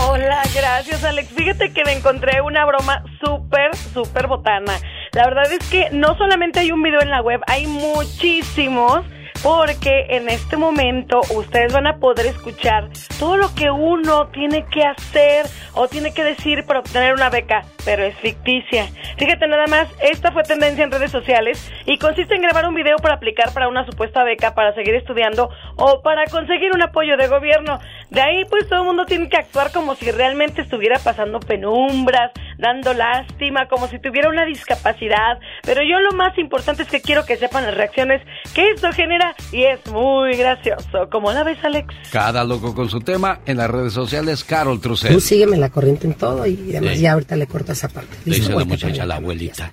Hola, 0.00 0.42
gracias 0.54 1.02
Alex. 1.02 1.28
Fíjate 1.30 1.72
que 1.72 1.84
me 1.84 1.92
encontré 1.92 2.40
una 2.40 2.64
broma 2.64 3.02
súper, 3.20 3.74
súper 3.76 4.28
botana. 4.28 4.74
La 5.12 5.24
verdad 5.24 5.52
es 5.52 5.68
que 5.68 5.90
no 5.90 6.16
solamente 6.16 6.60
hay 6.60 6.70
un 6.70 6.82
video 6.82 7.00
en 7.00 7.10
la 7.10 7.20
web, 7.20 7.40
hay 7.46 7.66
muchísimos 7.66 9.04
porque 9.42 10.06
en 10.10 10.28
este 10.28 10.56
momento 10.56 11.20
ustedes 11.34 11.72
van 11.72 11.86
a 11.86 11.98
poder 11.98 12.26
escuchar 12.26 12.88
todo 13.18 13.36
lo 13.36 13.54
que 13.54 13.70
uno 13.70 14.28
tiene 14.28 14.64
que 14.66 14.82
hacer 14.82 15.46
o 15.74 15.88
tiene 15.88 16.12
que 16.12 16.24
decir 16.24 16.64
para 16.64 16.80
obtener 16.80 17.14
una 17.14 17.30
beca, 17.30 17.62
pero 17.84 18.04
es 18.04 18.16
ficticia. 18.16 18.86
Fíjate 19.16 19.46
nada 19.46 19.66
más, 19.66 19.88
esta 20.02 20.32
fue 20.32 20.42
tendencia 20.42 20.84
en 20.84 20.90
redes 20.90 21.10
sociales 21.10 21.70
y 21.86 21.98
consiste 21.98 22.34
en 22.34 22.42
grabar 22.42 22.68
un 22.68 22.74
video 22.74 22.96
para 22.96 23.14
aplicar 23.14 23.52
para 23.52 23.68
una 23.68 23.84
supuesta 23.86 24.24
beca 24.24 24.54
para 24.54 24.74
seguir 24.74 24.94
estudiando 24.94 25.50
o 25.76 26.02
para 26.02 26.24
conseguir 26.26 26.72
un 26.74 26.82
apoyo 26.82 27.16
de 27.16 27.28
gobierno. 27.28 27.78
De 28.10 28.20
ahí 28.20 28.44
pues 28.46 28.68
todo 28.68 28.80
el 28.80 28.86
mundo 28.86 29.06
tiene 29.06 29.28
que 29.28 29.36
actuar 29.36 29.72
como 29.72 29.94
si 29.94 30.10
realmente 30.10 30.62
estuviera 30.62 30.98
pasando 30.98 31.40
penumbras, 31.40 32.32
dando 32.58 32.92
lástima, 32.94 33.68
como 33.68 33.86
si 33.86 33.98
tuviera 33.98 34.28
una 34.28 34.44
discapacidad. 34.44 35.38
Pero 35.62 35.82
yo 35.82 36.00
lo 36.00 36.12
más 36.12 36.36
importante 36.38 36.82
es 36.82 36.88
que 36.88 37.00
quiero 37.00 37.24
que 37.24 37.36
sepan 37.36 37.64
las 37.64 37.76
reacciones 37.76 38.22
que 38.54 38.70
esto 38.70 38.92
genera 38.92 39.27
y 39.52 39.64
es 39.64 39.86
muy 39.90 40.36
gracioso. 40.36 41.08
¿Cómo 41.10 41.32
la 41.32 41.44
ves, 41.44 41.58
Alex? 41.62 41.94
Cada 42.12 42.44
loco 42.44 42.74
con 42.74 42.88
su 42.88 43.00
tema 43.00 43.40
en 43.46 43.56
las 43.56 43.70
redes 43.70 43.92
sociales, 43.92 44.44
Carol 44.44 44.80
Trussell. 44.80 45.12
Tú 45.12 45.20
sígueme 45.20 45.56
la 45.56 45.70
corriente 45.70 46.06
en 46.06 46.14
todo 46.14 46.46
y 46.46 46.70
además 46.70 47.00
ya 47.00 47.12
ahorita 47.12 47.36
le 47.36 47.46
corto 47.46 47.72
esa 47.72 47.88
parte. 47.88 48.16
dice 48.24 48.52
la 48.52 48.64
muchacha, 48.64 49.06
la 49.06 49.16
abuelita. 49.16 49.72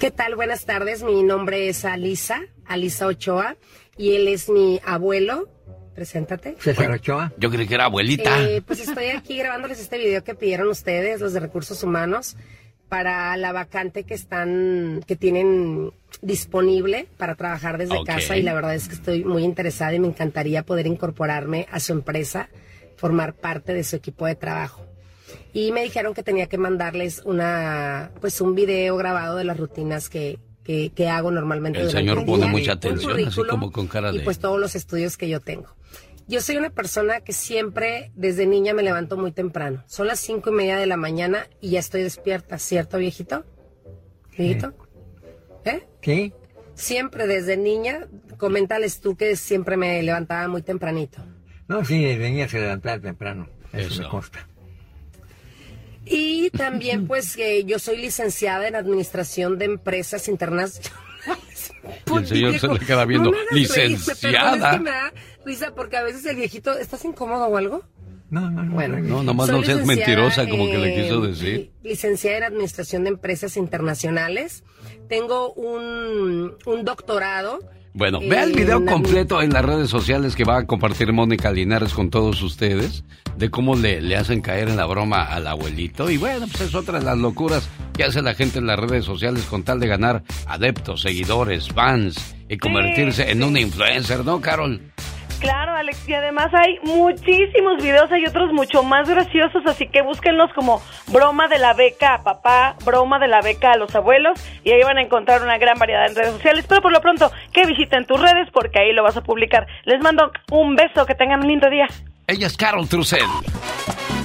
¿Qué 0.00 0.10
tal? 0.10 0.34
Buenas 0.34 0.64
tardes. 0.64 1.02
Mi 1.02 1.22
nombre 1.22 1.68
es 1.68 1.84
Alisa, 1.84 2.40
Alisa 2.64 3.06
Ochoa, 3.06 3.56
y 3.98 4.14
él 4.14 4.28
es 4.28 4.48
mi 4.48 4.80
abuelo. 4.84 5.48
Preséntate. 5.94 6.56
César 6.58 6.90
Ochoa. 6.92 7.32
Yo 7.36 7.50
creí 7.50 7.66
que 7.66 7.74
era 7.74 7.84
abuelita. 7.84 8.40
Eh, 8.42 8.62
pues 8.62 8.80
estoy 8.80 9.08
aquí 9.08 9.36
grabándoles 9.36 9.78
este 9.78 9.98
video 9.98 10.24
que 10.24 10.34
pidieron 10.34 10.68
ustedes, 10.68 11.20
los 11.20 11.34
de 11.34 11.40
recursos 11.40 11.82
humanos, 11.82 12.36
para 12.90 13.36
la 13.36 13.52
vacante 13.52 14.02
que 14.02 14.14
están, 14.14 15.02
que 15.06 15.14
tienen 15.14 15.92
disponible 16.22 17.06
para 17.16 17.36
trabajar 17.36 17.78
desde 17.78 18.02
casa 18.04 18.36
y 18.36 18.42
la 18.42 18.52
verdad 18.52 18.74
es 18.74 18.88
que 18.88 18.96
estoy 18.96 19.24
muy 19.24 19.44
interesada 19.44 19.94
y 19.94 20.00
me 20.00 20.08
encantaría 20.08 20.64
poder 20.64 20.88
incorporarme 20.88 21.68
a 21.70 21.78
su 21.78 21.92
empresa, 21.92 22.50
formar 22.96 23.34
parte 23.34 23.72
de 23.72 23.84
su 23.84 23.94
equipo 23.94 24.26
de 24.26 24.34
trabajo. 24.34 24.84
Y 25.52 25.70
me 25.70 25.84
dijeron 25.84 26.14
que 26.14 26.24
tenía 26.24 26.46
que 26.46 26.58
mandarles 26.58 27.22
una, 27.24 28.10
pues 28.20 28.40
un 28.40 28.56
video 28.56 28.96
grabado 28.96 29.36
de 29.36 29.44
las 29.44 29.56
rutinas 29.56 30.08
que, 30.08 30.40
que, 30.64 31.08
hago 31.08 31.30
normalmente. 31.30 31.80
El 31.80 31.90
señor 31.90 32.26
pone 32.26 32.46
mucha 32.46 32.72
atención, 32.72 33.24
así 33.24 33.40
como 33.48 33.70
con 33.70 33.86
cara 33.86 34.10
de... 34.10 34.18
Y 34.18 34.20
pues 34.22 34.40
todos 34.40 34.58
los 34.58 34.74
estudios 34.74 35.16
que 35.16 35.28
yo 35.28 35.38
tengo. 35.38 35.68
Yo 36.30 36.40
soy 36.40 36.58
una 36.58 36.70
persona 36.70 37.22
que 37.22 37.32
siempre, 37.32 38.12
desde 38.14 38.46
niña, 38.46 38.72
me 38.72 38.84
levanto 38.84 39.16
muy 39.16 39.32
temprano. 39.32 39.82
Son 39.88 40.06
las 40.06 40.20
cinco 40.20 40.50
y 40.50 40.52
media 40.52 40.76
de 40.76 40.86
la 40.86 40.96
mañana 40.96 41.48
y 41.60 41.70
ya 41.70 41.80
estoy 41.80 42.04
despierta, 42.04 42.56
¿cierto, 42.56 42.98
viejito? 42.98 43.44
¿Viejito? 44.38 44.72
¿Eh? 45.64 45.88
Sí. 46.00 46.32
Siempre 46.76 47.26
desde 47.26 47.56
niña, 47.56 48.06
coméntales 48.38 49.00
tú 49.00 49.16
que 49.16 49.34
siempre 49.34 49.76
me 49.76 50.00
levantaba 50.04 50.46
muy 50.46 50.62
tempranito. 50.62 51.20
No, 51.66 51.84
sí, 51.84 52.04
desde 52.04 52.30
niña 52.30 52.48
se 52.48 52.60
levantaba 52.60 53.00
temprano. 53.00 53.48
Eso, 53.72 54.00
me 54.00 54.08
consta. 54.08 54.46
Y 56.06 56.50
también, 56.50 57.08
pues, 57.08 57.34
que 57.34 57.64
yo 57.64 57.80
soy 57.80 57.96
licenciada 57.96 58.68
en 58.68 58.76
Administración 58.76 59.58
de 59.58 59.64
Empresas 59.64 60.28
Internacionales. 60.28 60.92
y 62.12 62.16
el 62.16 62.26
señor 62.26 62.58
se 62.58 62.68
le 62.68 62.78
queda 62.80 63.04
viendo, 63.04 63.32
licenciada. 63.50 64.78
me 64.78 64.90
da 64.90 65.12
risa 65.44 65.74
porque 65.74 65.96
a 65.96 66.02
veces 66.02 66.24
el 66.26 66.36
viejito, 66.36 66.76
¿estás 66.78 67.04
incómodo 67.04 67.46
o 67.46 67.56
algo? 67.56 67.84
No, 68.30 68.48
no, 68.48 68.62
no. 68.62 68.74
Bueno, 68.74 69.00
no, 69.00 69.22
nomás 69.24 69.48
no 69.48 69.62
seas 69.64 69.84
mentirosa 69.84 70.48
como 70.48 70.66
que 70.66 70.78
le 70.78 70.94
quiso 70.94 71.20
decir. 71.20 71.72
Licenciada 71.82 72.38
en 72.38 72.44
Administración 72.44 73.02
de 73.02 73.10
Empresas 73.10 73.56
Internacionales. 73.56 74.62
Tengo 75.08 75.52
un, 75.54 76.54
un 76.64 76.84
doctorado 76.84 77.58
bueno, 77.92 78.20
vea 78.20 78.44
el 78.44 78.52
video 78.52 78.84
completo 78.84 79.42
en 79.42 79.52
las 79.52 79.64
redes 79.64 79.90
sociales 79.90 80.36
que 80.36 80.44
va 80.44 80.58
a 80.58 80.66
compartir 80.66 81.12
Mónica 81.12 81.50
Linares 81.50 81.92
con 81.92 82.10
todos 82.10 82.40
ustedes 82.42 83.04
de 83.36 83.50
cómo 83.50 83.74
le, 83.74 84.00
le 84.00 84.16
hacen 84.16 84.40
caer 84.40 84.68
en 84.68 84.76
la 84.76 84.86
broma 84.86 85.22
al 85.24 85.46
abuelito. 85.46 86.10
Y 86.10 86.16
bueno, 86.16 86.46
pues 86.46 86.68
es 86.68 86.74
otra 86.74 86.98
de 86.98 87.04
las 87.04 87.18
locuras 87.18 87.68
que 87.92 88.04
hace 88.04 88.22
la 88.22 88.34
gente 88.34 88.58
en 88.58 88.66
las 88.66 88.78
redes 88.78 89.04
sociales 89.04 89.44
con 89.44 89.62
tal 89.62 89.80
de 89.80 89.88
ganar 89.88 90.22
adeptos, 90.46 91.02
seguidores, 91.02 91.68
fans 91.68 92.36
y 92.48 92.58
convertirse 92.58 93.30
en 93.30 93.42
una 93.42 93.60
influencer, 93.60 94.24
¿no, 94.24 94.40
Carol? 94.40 94.80
Claro, 95.40 95.74
Alex, 95.74 96.06
y 96.06 96.12
además 96.12 96.48
hay 96.52 96.78
muchísimos 96.82 97.82
videos, 97.82 98.12
hay 98.12 98.26
otros 98.26 98.52
mucho 98.52 98.82
más 98.82 99.08
graciosos, 99.08 99.62
así 99.64 99.88
que 99.88 100.02
búsquenlos 100.02 100.52
como 100.54 100.82
broma 101.08 101.48
de 101.48 101.58
la 101.58 101.72
beca 101.72 102.14
a 102.14 102.22
papá, 102.22 102.76
broma 102.84 103.18
de 103.18 103.26
la 103.26 103.40
beca 103.40 103.72
a 103.72 103.78
los 103.78 103.94
abuelos, 103.94 104.38
y 104.64 104.72
ahí 104.72 104.82
van 104.82 104.98
a 104.98 105.02
encontrar 105.02 105.42
una 105.42 105.56
gran 105.56 105.78
variedad 105.78 106.06
en 106.06 106.14
redes 106.14 106.32
sociales, 106.32 106.66
pero 106.68 106.82
por 106.82 106.92
lo 106.92 107.00
pronto 107.00 107.32
que 107.54 107.64
visiten 107.64 108.04
tus 108.04 108.20
redes 108.20 108.48
porque 108.52 108.80
ahí 108.80 108.92
lo 108.92 109.02
vas 109.02 109.16
a 109.16 109.22
publicar. 109.22 109.66
Les 109.84 110.02
mando 110.02 110.30
un 110.50 110.76
beso, 110.76 111.06
que 111.06 111.14
tengan 111.14 111.40
un 111.40 111.48
lindo 111.48 111.70
día. 111.70 111.86
Ella 112.26 112.46
es 112.46 112.56
Carol 112.56 112.86
Trussell. 112.86 113.24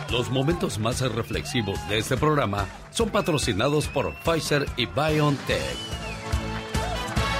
Los 0.09 0.31
momentos 0.31 0.79
más 0.79 1.01
reflexivos 1.01 1.77
de 1.89 1.99
este 1.99 2.17
programa 2.17 2.65
son 2.89 3.09
patrocinados 3.09 3.87
por 3.87 4.15
Pfizer 4.23 4.65
y 4.77 4.87
BioNTech. 4.87 6.08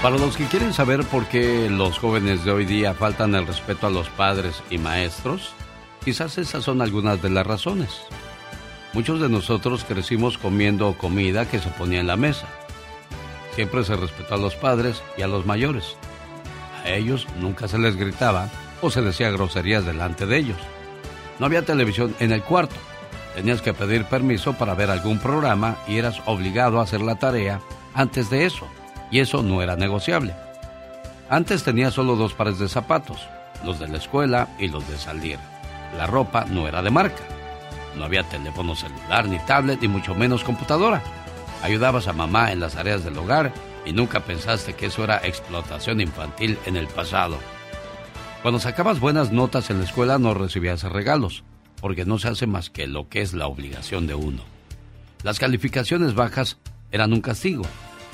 Para 0.02 0.18
los 0.18 0.38
que 0.38 0.46
quieren 0.46 0.72
saber 0.72 1.04
por 1.04 1.26
qué 1.26 1.70
los 1.70 2.00
jóvenes 2.00 2.46
de 2.46 2.52
hoy 2.52 2.66
día 2.66 2.94
faltan 2.94 3.36
el 3.36 3.46
respeto 3.46 3.86
a 3.86 3.90
los 3.90 4.08
padres 4.10 4.64
y 4.70 4.78
maestros, 4.78 5.54
quizás 6.06 6.38
esas 6.38 6.64
son 6.64 6.82
algunas 6.82 7.22
de 7.22 7.30
las 7.30 7.46
razones. 7.46 8.00
Muchos 8.94 9.20
de 9.20 9.28
nosotros 9.28 9.84
crecimos 9.84 10.38
comiendo 10.38 10.98
comida 10.98 11.50
que 11.50 11.60
se 11.60 11.68
ponía 11.72 12.00
en 12.00 12.08
la 12.08 12.16
mesa. 12.16 12.48
Siempre 13.56 13.84
se 13.84 13.98
respetó 13.98 14.36
a 14.36 14.38
los 14.38 14.56
padres 14.56 15.04
y 15.18 15.22
a 15.22 15.28
los 15.28 15.46
mayores. 15.46 15.98
A 16.86 16.92
ellos 16.92 17.28
nunca 17.38 17.68
se 17.68 17.78
les 17.78 17.98
gritaba 17.98 18.50
o 18.82 18.90
se 18.90 19.02
decía 19.02 19.32
groserías 19.32 19.86
delante 19.86 20.26
de 20.26 20.38
ellos. 20.38 20.60
No 21.40 21.46
había 21.46 21.66
televisión 21.66 22.16
en 22.22 22.32
el 22.32 22.42
cuarto. 22.42 22.76
Tenías 23.36 23.62
que 23.62 23.74
pedir 23.74 24.06
permiso 24.06 24.54
para 24.54 24.76
ver 24.76 24.92
algún 24.92 25.20
programa 25.20 25.76
y 25.90 25.98
eras 25.98 26.22
obligado 26.26 26.80
a 26.80 26.84
hacer 26.84 27.02
la 27.02 27.20
tarea 27.20 27.60
antes 27.94 28.30
de 28.30 28.46
eso. 28.46 28.66
Y 29.12 29.20
eso 29.20 29.42
no 29.42 29.62
era 29.62 29.76
negociable. 29.76 30.36
Antes 31.30 31.64
tenía 31.64 31.92
solo 31.92 32.16
dos 32.16 32.34
pares 32.34 32.60
de 32.60 32.68
zapatos, 32.68 33.28
los 33.64 33.80
de 33.80 33.88
la 33.88 33.98
escuela 33.98 34.48
y 34.60 34.68
los 34.68 34.88
de 34.88 34.98
salir. 34.98 35.38
La 35.98 36.08
ropa 36.08 36.46
no 36.46 36.68
era 36.68 36.82
de 36.82 36.90
marca. 36.90 37.24
No 37.96 38.06
había 38.06 38.24
teléfono 38.24 38.76
celular, 38.76 39.28
ni 39.28 39.40
tablet, 39.40 39.82
ni 39.82 39.88
mucho 39.88 40.16
menos 40.16 40.44
computadora. 40.44 41.02
Ayudabas 41.64 42.08
a 42.08 42.14
mamá 42.14 42.52
en 42.52 42.60
las 42.60 42.76
tareas 42.76 43.04
del 43.04 43.18
hogar 43.18 43.52
y 43.86 43.94
nunca 43.94 44.22
pensaste 44.22 44.74
que 44.74 44.88
eso 44.88 45.04
era 45.04 45.18
explotación 45.26 46.02
infantil 46.02 46.58
en 46.66 46.78
el 46.78 46.88
pasado. 46.88 47.38
Cuando 48.42 48.60
sacabas 48.60 49.00
buenas 49.00 49.32
notas 49.32 49.70
en 49.70 49.80
la 49.80 49.86
escuela 49.86 50.18
no 50.18 50.34
recibías 50.34 50.84
regalos, 50.84 51.44
porque 51.82 52.06
no 52.06 52.20
se 52.20 52.30
hace 52.30 52.48
más 52.48 52.70
que 52.70 52.88
lo 52.88 53.10
que 53.10 53.22
es 53.22 53.34
la 53.34 53.48
obligación 53.48 54.08
de 54.08 54.16
uno. 54.16 54.44
Las 55.24 55.40
calificaciones 55.40 56.14
bajas 56.14 56.58
eran 56.92 57.12
un 57.12 57.22
castigo, 57.22 57.64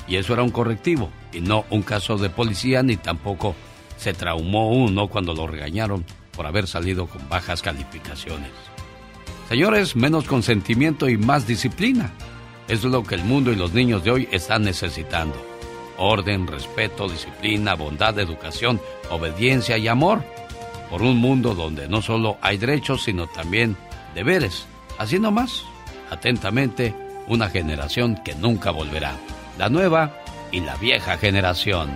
y 0.06 0.16
eso 0.16 0.32
era 0.32 0.42
un 0.42 0.50
correctivo, 0.50 1.10
y 1.32 1.40
no 1.40 1.64
un 1.70 1.82
caso 1.82 2.16
de 2.16 2.30
policía, 2.30 2.82
ni 2.82 2.96
tampoco 2.96 3.54
se 3.96 4.12
traumó 4.12 4.70
uno 4.70 5.08
cuando 5.08 5.34
lo 5.34 5.46
regañaron 5.46 6.04
por 6.32 6.46
haber 6.46 6.66
salido 6.66 7.06
con 7.06 7.28
bajas 7.28 7.62
calificaciones. 7.62 8.50
Señores, 9.48 9.96
menos 9.96 10.26
consentimiento 10.26 11.08
y 11.08 11.16
más 11.16 11.46
disciplina. 11.46 12.12
Es 12.68 12.82
lo 12.82 13.04
que 13.04 13.14
el 13.14 13.24
mundo 13.24 13.52
y 13.52 13.56
los 13.56 13.72
niños 13.72 14.02
de 14.02 14.10
hoy 14.10 14.28
están 14.32 14.62
necesitando 14.62 15.56
orden, 15.98 16.46
respeto, 16.46 17.08
disciplina, 17.08 17.74
bondad, 17.74 18.18
educación, 18.18 18.80
obediencia 19.10 19.78
y 19.78 19.88
amor, 19.88 20.22
por 20.90 21.02
un 21.02 21.16
mundo 21.16 21.54
donde 21.54 21.88
no 21.88 22.02
solo 22.02 22.38
hay 22.40 22.58
derechos, 22.58 23.04
sino 23.04 23.26
también 23.26 23.76
deberes. 24.14 24.66
Así 24.98 25.18
nomás, 25.18 25.64
atentamente, 26.10 26.94
una 27.28 27.48
generación 27.48 28.16
que 28.24 28.34
nunca 28.34 28.70
volverá, 28.70 29.16
la 29.58 29.68
nueva 29.68 30.12
y 30.52 30.60
la 30.60 30.76
vieja 30.76 31.16
generación. 31.18 31.90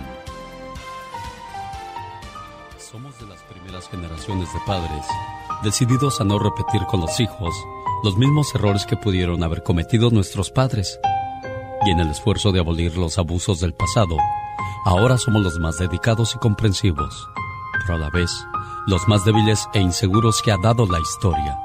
Somos 2.77 3.17
de 3.19 3.27
las 3.27 3.41
primeras 3.43 3.87
generaciones 3.89 4.51
de 4.53 4.59
padres, 4.65 5.05
decididos 5.63 6.19
a 6.19 6.23
no 6.23 6.39
repetir 6.39 6.81
con 6.87 7.01
los 7.01 7.19
hijos 7.19 7.53
los 8.03 8.17
mismos 8.17 8.53
errores 8.55 8.85
que 8.85 8.97
pudieron 8.97 9.43
haber 9.43 9.61
cometido 9.61 10.09
nuestros 10.09 10.49
padres 10.49 10.99
y 11.85 11.91
en 11.91 11.99
el 11.99 12.09
esfuerzo 12.09 12.51
de 12.51 12.59
abolir 12.59 12.97
los 12.97 13.17
abusos 13.17 13.59
del 13.59 13.73
pasado, 13.73 14.17
ahora 14.85 15.17
somos 15.17 15.41
los 15.43 15.59
más 15.59 15.77
dedicados 15.77 16.35
y 16.35 16.39
comprensivos, 16.39 17.27
pero 17.81 17.95
a 17.95 17.97
la 17.99 18.09
vez 18.09 18.31
los 18.87 19.07
más 19.07 19.23
débiles 19.25 19.67
e 19.73 19.79
inseguros 19.79 20.41
que 20.41 20.51
ha 20.51 20.57
dado 20.57 20.85
la 20.87 20.99
historia. 20.99 21.59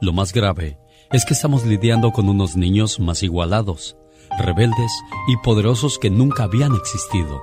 Lo 0.00 0.12
más 0.12 0.32
grave 0.32 0.78
es 1.12 1.24
que 1.24 1.34
estamos 1.34 1.64
lidiando 1.64 2.12
con 2.12 2.28
unos 2.28 2.56
niños 2.56 3.00
más 3.00 3.22
igualados, 3.22 3.96
rebeldes 4.38 4.92
y 5.28 5.36
poderosos 5.38 5.98
que 5.98 6.10
nunca 6.10 6.44
habían 6.44 6.74
existido. 6.74 7.40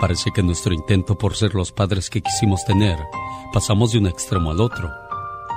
Parece 0.00 0.30
que 0.32 0.42
nuestro 0.42 0.72
intento 0.72 1.16
por 1.16 1.34
ser 1.34 1.54
los 1.54 1.72
padres 1.72 2.08
que 2.08 2.22
quisimos 2.22 2.64
tener, 2.64 2.98
pasamos 3.52 3.92
de 3.92 3.98
un 3.98 4.06
extremo 4.06 4.50
al 4.50 4.60
otro. 4.60 4.90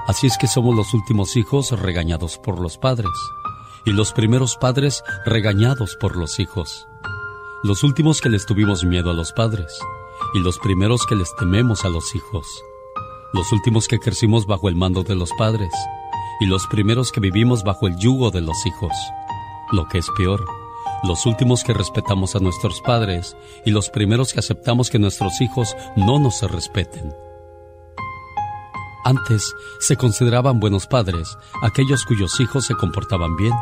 Así 0.07 0.27
es 0.27 0.37
que 0.37 0.47
somos 0.47 0.75
los 0.75 0.93
últimos 0.93 1.35
hijos 1.35 1.71
regañados 1.79 2.37
por 2.37 2.59
los 2.59 2.77
padres 2.77 3.11
y 3.85 3.91
los 3.91 4.13
primeros 4.13 4.57
padres 4.57 5.03
regañados 5.25 5.95
por 5.95 6.17
los 6.17 6.39
hijos. 6.39 6.87
Los 7.63 7.83
últimos 7.83 8.21
que 8.21 8.29
les 8.29 8.45
tuvimos 8.45 8.83
miedo 8.83 9.11
a 9.11 9.13
los 9.13 9.31
padres 9.33 9.79
y 10.33 10.39
los 10.39 10.57
primeros 10.59 11.05
que 11.05 11.15
les 11.15 11.35
tememos 11.35 11.85
a 11.85 11.89
los 11.89 12.15
hijos. 12.15 12.47
Los 13.33 13.51
últimos 13.51 13.87
que 13.87 13.99
crecimos 13.99 14.45
bajo 14.47 14.69
el 14.69 14.75
mando 14.75 15.03
de 15.03 15.15
los 15.15 15.31
padres 15.37 15.71
y 16.39 16.47
los 16.47 16.65
primeros 16.67 17.11
que 17.11 17.19
vivimos 17.19 17.63
bajo 17.63 17.87
el 17.87 17.95
yugo 17.97 18.31
de 18.31 18.41
los 18.41 18.65
hijos. 18.65 18.91
Lo 19.71 19.87
que 19.87 19.99
es 19.99 20.07
peor, 20.17 20.45
los 21.03 21.25
últimos 21.25 21.63
que 21.63 21.73
respetamos 21.73 22.35
a 22.35 22.39
nuestros 22.39 22.81
padres 22.81 23.35
y 23.65 23.71
los 23.71 23.89
primeros 23.89 24.33
que 24.33 24.39
aceptamos 24.39 24.89
que 24.89 24.99
nuestros 24.99 25.41
hijos 25.41 25.75
no 25.95 26.19
nos 26.19 26.41
respeten. 26.43 27.13
Antes 29.03 29.53
se 29.79 29.95
consideraban 29.95 30.59
buenos 30.59 30.85
padres 30.85 31.37
aquellos 31.63 32.05
cuyos 32.05 32.39
hijos 32.39 32.65
se 32.65 32.75
comportaban 32.75 33.35
bien, 33.35 33.53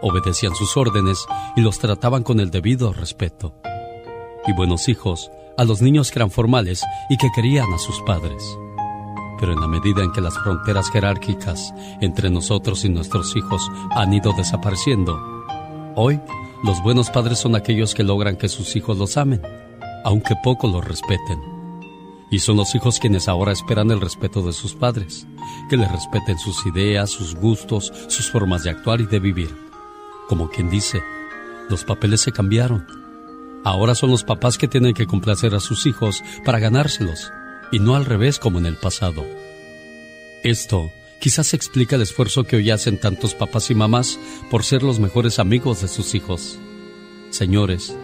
obedecían 0.00 0.54
sus 0.54 0.76
órdenes 0.76 1.26
y 1.54 1.60
los 1.60 1.78
trataban 1.78 2.22
con 2.22 2.40
el 2.40 2.50
debido 2.50 2.92
respeto. 2.92 3.54
Y 4.46 4.54
buenos 4.54 4.88
hijos 4.88 5.30
a 5.58 5.64
los 5.64 5.82
niños 5.82 6.10
que 6.10 6.18
eran 6.18 6.30
formales 6.30 6.82
y 7.10 7.18
que 7.18 7.28
querían 7.34 7.70
a 7.74 7.78
sus 7.78 8.00
padres. 8.02 8.42
Pero 9.38 9.52
en 9.52 9.60
la 9.60 9.68
medida 9.68 10.02
en 10.02 10.12
que 10.12 10.22
las 10.22 10.38
fronteras 10.38 10.90
jerárquicas 10.90 11.74
entre 12.00 12.30
nosotros 12.30 12.84
y 12.86 12.88
nuestros 12.88 13.36
hijos 13.36 13.70
han 13.90 14.14
ido 14.14 14.32
desapareciendo, 14.32 15.39
hoy 16.00 16.20
los 16.64 16.82
buenos 16.82 17.10
padres 17.10 17.38
son 17.38 17.54
aquellos 17.54 17.94
que 17.94 18.02
logran 18.02 18.36
que 18.36 18.48
sus 18.48 18.74
hijos 18.76 18.96
los 18.98 19.16
amen, 19.16 19.42
aunque 20.04 20.34
poco 20.42 20.66
los 20.66 20.84
respeten 20.84 21.38
y 22.30 22.38
son 22.38 22.56
los 22.56 22.74
hijos 22.74 23.00
quienes 23.00 23.28
ahora 23.28 23.52
esperan 23.52 23.90
el 23.90 24.00
respeto 24.00 24.42
de 24.42 24.52
sus 24.52 24.74
padres, 24.74 25.26
que 25.68 25.76
les 25.76 25.90
respeten 25.90 26.38
sus 26.38 26.64
ideas, 26.64 27.10
sus 27.10 27.34
gustos, 27.34 27.92
sus 28.06 28.30
formas 28.30 28.62
de 28.62 28.70
actuar 28.70 29.00
y 29.00 29.06
de 29.06 29.18
vivir. 29.18 29.50
Como 30.28 30.48
quien 30.48 30.70
dice, 30.70 31.02
los 31.68 31.84
papeles 31.84 32.20
se 32.20 32.30
cambiaron. 32.30 32.86
Ahora 33.64 33.96
son 33.96 34.10
los 34.10 34.22
papás 34.22 34.58
que 34.58 34.68
tienen 34.68 34.94
que 34.94 35.06
complacer 35.06 35.54
a 35.54 35.60
sus 35.60 35.86
hijos 35.86 36.22
para 36.44 36.60
ganárselos, 36.60 37.32
y 37.72 37.80
no 37.80 37.96
al 37.96 38.06
revés 38.06 38.38
como 38.38 38.58
en 38.58 38.66
el 38.66 38.76
pasado. 38.76 39.24
Esto 40.44 40.90
quizás 41.20 41.54
explica 41.54 41.96
el 41.96 42.02
esfuerzo 42.02 42.44
que 42.44 42.56
hoy 42.56 42.70
hacen 42.70 42.98
tantos 42.98 43.34
papás 43.34 43.70
y 43.70 43.74
mamás 43.74 44.18
por 44.50 44.64
ser 44.64 44.82
los 44.82 44.98
mejores 44.98 45.38
amigos 45.38 45.82
de 45.82 45.88
sus 45.88 46.14
hijos. 46.14 46.58
Señores, 47.30 47.94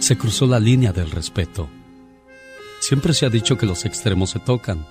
se 0.00 0.18
cruzó 0.18 0.46
la 0.46 0.60
línea 0.60 0.92
del 0.92 1.10
respeto. 1.10 1.70
Siempre 2.80 3.14
se 3.14 3.24
ha 3.24 3.30
dicho 3.30 3.56
que 3.56 3.64
los 3.64 3.84
extremos 3.86 4.30
se 4.30 4.40
tocan, 4.40 4.86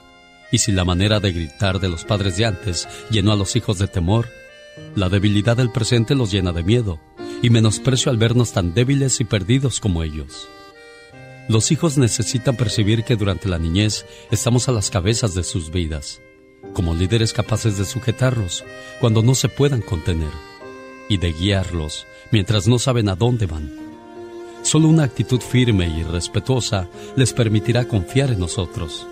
y 0.51 0.59
si 0.59 0.71
la 0.71 0.85
manera 0.85 1.19
de 1.19 1.31
gritar 1.31 1.79
de 1.79 1.89
los 1.89 2.05
padres 2.05 2.37
de 2.37 2.45
antes 2.45 2.87
llenó 3.11 3.31
a 3.31 3.35
los 3.35 3.55
hijos 3.55 3.77
de 3.77 3.87
temor, 3.87 4.29
la 4.95 5.09
debilidad 5.09 5.57
del 5.57 5.71
presente 5.71 6.15
los 6.15 6.31
llena 6.31 6.51
de 6.53 6.63
miedo 6.63 6.99
y 7.43 7.49
menosprecio 7.49 8.09
al 8.09 8.17
vernos 8.17 8.53
tan 8.53 8.73
débiles 8.73 9.19
y 9.19 9.25
perdidos 9.25 9.79
como 9.79 10.03
ellos. 10.03 10.47
Los 11.49 11.71
hijos 11.71 11.97
necesitan 11.97 12.55
percibir 12.55 13.03
que 13.03 13.17
durante 13.17 13.49
la 13.49 13.59
niñez 13.59 14.05
estamos 14.31 14.69
a 14.69 14.71
las 14.71 14.89
cabezas 14.89 15.35
de 15.35 15.43
sus 15.43 15.71
vidas, 15.71 16.21
como 16.73 16.93
líderes 16.93 17.33
capaces 17.33 17.77
de 17.77 17.85
sujetarlos 17.85 18.63
cuando 18.99 19.21
no 19.21 19.35
se 19.35 19.49
puedan 19.49 19.81
contener 19.81 20.31
y 21.09 21.17
de 21.17 21.33
guiarlos 21.33 22.07
mientras 22.31 22.67
no 22.67 22.79
saben 22.79 23.09
a 23.09 23.15
dónde 23.15 23.45
van. 23.45 23.71
Solo 24.63 24.87
una 24.87 25.03
actitud 25.03 25.41
firme 25.41 25.87
y 25.87 26.03
respetuosa 26.03 26.87
les 27.15 27.33
permitirá 27.33 27.85
confiar 27.85 28.31
en 28.31 28.39
nosotros 28.39 29.07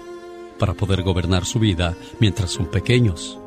para 0.58 0.74
poder 0.74 1.04
gobernar 1.04 1.46
su 1.46 1.60
vida 1.60 1.96
mientras 2.20 2.52
son 2.52 2.68
pequeños. 2.68 3.38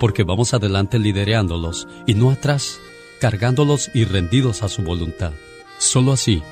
Porque 0.00 0.22
vamos 0.22 0.54
adelante 0.54 0.98
lidereándolos 0.98 1.86
y 2.06 2.14
no 2.14 2.30
atrás, 2.30 2.80
cargándolos 3.20 3.90
y 3.92 4.04
rendidos 4.04 4.62
a 4.62 4.68
su 4.68 4.82
voluntad. 4.82 5.32
Solo 5.78 6.12
así 6.12 6.42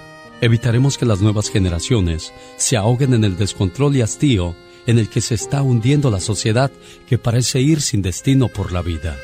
evitaremos 0.41 0.99
que 0.99 1.07
las 1.07 1.21
nuevas 1.21 1.49
generaciones 1.49 2.33
se 2.57 2.77
ahoguen 2.77 3.15
en 3.15 3.25
el 3.25 3.37
descontrol 3.37 3.97
y 3.97 4.03
hastío 4.03 4.55
en 4.87 4.99
el 4.99 5.09
que 5.09 5.21
se 5.21 5.35
está 5.35 5.63
hundiendo 5.63 6.11
la 6.11 6.21
sociedad 6.21 6.71
que 7.09 7.19
parece 7.19 7.61
ir 7.61 7.81
sin 7.81 8.03
destino 8.03 8.49
por 8.49 8.73
la 8.73 8.83
vida. 8.83 9.17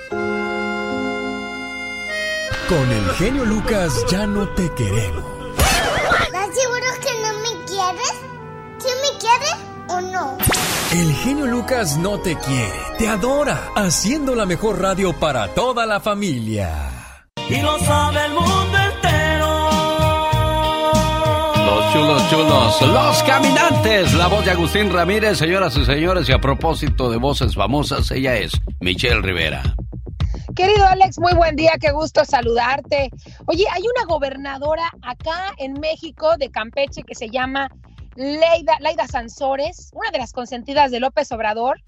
Con 2.68 2.90
el 2.90 3.11
genio 3.12 3.44
Lucas 3.46 4.04
ya 4.11 4.26
no 4.26 4.48
te 4.50 4.70
queremos. 4.74 5.24
¿Estás 5.56 6.48
seguro 6.54 6.86
que 7.00 7.12
no 7.22 7.32
me 7.40 7.64
quieres? 7.64 8.12
¿Sí 8.78 8.88
me 9.02 9.18
quieres 9.18 9.54
o 9.88 10.00
no? 10.00 10.38
El 10.92 11.14
genio 11.14 11.46
Lucas 11.46 11.96
no 11.96 12.18
te 12.18 12.36
quiere, 12.36 12.78
te 12.98 13.09
adora, 13.09 13.70
haciendo 13.74 14.34
la 14.34 14.46
mejor 14.46 14.80
radio 14.80 15.12
para 15.18 15.54
toda 15.54 15.86
la 15.86 16.00
familia. 16.00 17.26
Y 17.48 17.61
lo 17.62 17.78
sabe 17.78 18.26
el 18.26 18.32
mundo 18.34 18.78
los 22.31 23.22
caminantes. 23.22 24.12
La 24.12 24.26
voz 24.26 24.45
de 24.45 24.51
Agustín 24.51 24.93
Ramírez, 24.93 25.39
señoras 25.39 25.74
y 25.79 25.85
señores. 25.87 26.29
Y 26.29 26.33
a 26.33 26.39
propósito 26.39 27.11
de 27.11 27.16
voces 27.16 27.55
famosas, 27.55 28.11
ella 28.11 28.37
es 28.37 28.53
Michelle 28.81 29.22
Rivera. 29.22 29.62
Querido 30.55 30.85
Alex, 30.85 31.18
muy 31.18 31.33
buen 31.33 31.57
día, 31.57 31.72
qué 31.81 31.91
gusto 31.91 32.26
saludarte. 32.26 33.11
Oye, 33.47 33.64
hay 33.72 33.83
una 33.83 34.05
gobernadora 34.05 34.93
acá 35.03 35.55
en 35.57 35.74
México 35.81 36.37
de 36.37 36.51
Campeche 36.51 37.03
que 37.03 37.14
se 37.14 37.31
llama 37.31 37.70
Leida, 38.14 38.76
Leida 38.81 39.07
Sansores, 39.07 39.91
una 39.95 40.11
de 40.11 40.18
las 40.18 40.33
consentidas 40.33 40.91
de 40.91 41.01
López 41.01 41.33
Obrador. 41.33 41.81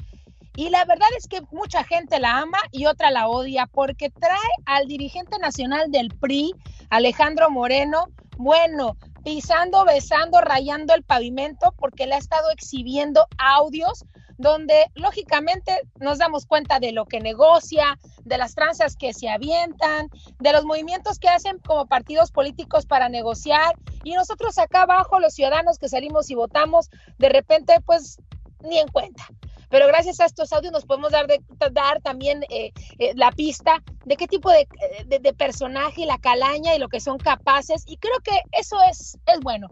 Y 0.57 0.70
la 0.70 0.86
verdad 0.86 1.09
es 1.18 1.28
que 1.28 1.43
mucha 1.53 1.84
gente 1.84 2.18
la 2.18 2.38
ama 2.38 2.59
y 2.72 2.86
otra 2.86 3.11
la 3.11 3.28
odia 3.28 3.66
porque 3.66 4.09
trae 4.09 4.38
al 4.64 4.88
dirigente 4.88 5.38
nacional 5.38 5.91
del 5.91 6.09
PRI, 6.09 6.55
Alejandro 6.88 7.51
Moreno, 7.51 8.07
bueno, 8.38 8.97
pisando, 9.24 9.84
besando, 9.84 10.40
rayando 10.40 10.94
el 10.94 11.02
pavimento 11.02 11.74
porque 11.78 12.06
le 12.06 12.14
ha 12.14 12.18
estado 12.18 12.50
exhibiendo 12.50 13.26
audios 13.38 14.04
donde 14.40 14.86
lógicamente 14.94 15.82
nos 15.98 16.16
damos 16.16 16.46
cuenta 16.46 16.80
de 16.80 16.92
lo 16.92 17.04
que 17.04 17.20
negocia, 17.20 17.98
de 18.24 18.38
las 18.38 18.54
tranzas 18.54 18.96
que 18.96 19.12
se 19.12 19.28
avientan, 19.28 20.08
de 20.38 20.52
los 20.52 20.64
movimientos 20.64 21.18
que 21.18 21.28
hacen 21.28 21.58
como 21.58 21.86
partidos 21.86 22.32
políticos 22.32 22.86
para 22.86 23.10
negociar 23.10 23.74
y 24.02 24.14
nosotros 24.14 24.56
acá 24.56 24.82
abajo, 24.82 25.20
los 25.20 25.34
ciudadanos 25.34 25.78
que 25.78 25.90
salimos 25.90 26.30
y 26.30 26.34
votamos, 26.34 26.88
de 27.18 27.28
repente 27.28 27.74
pues 27.84 28.18
ni 28.62 28.78
en 28.78 28.88
cuenta. 28.88 29.26
Pero 29.70 29.86
gracias 29.86 30.20
a 30.20 30.26
estos 30.26 30.52
audios 30.52 30.72
nos 30.72 30.84
podemos 30.84 31.12
dar, 31.12 32.00
también 32.02 32.42
eh, 32.50 32.72
eh, 32.98 33.12
la 33.14 33.30
pista 33.30 33.82
de 34.04 34.16
qué 34.16 34.26
tipo 34.26 34.50
de, 34.50 34.66
de, 35.06 35.20
de, 35.20 35.32
personaje, 35.32 36.04
la 36.06 36.18
calaña 36.18 36.74
y 36.74 36.78
lo 36.78 36.88
que 36.88 37.00
son 37.00 37.18
capaces. 37.18 37.84
Y 37.86 37.96
creo 37.96 38.18
que 38.24 38.42
eso 38.52 38.76
es, 38.90 39.16
es 39.26 39.40
bueno. 39.40 39.68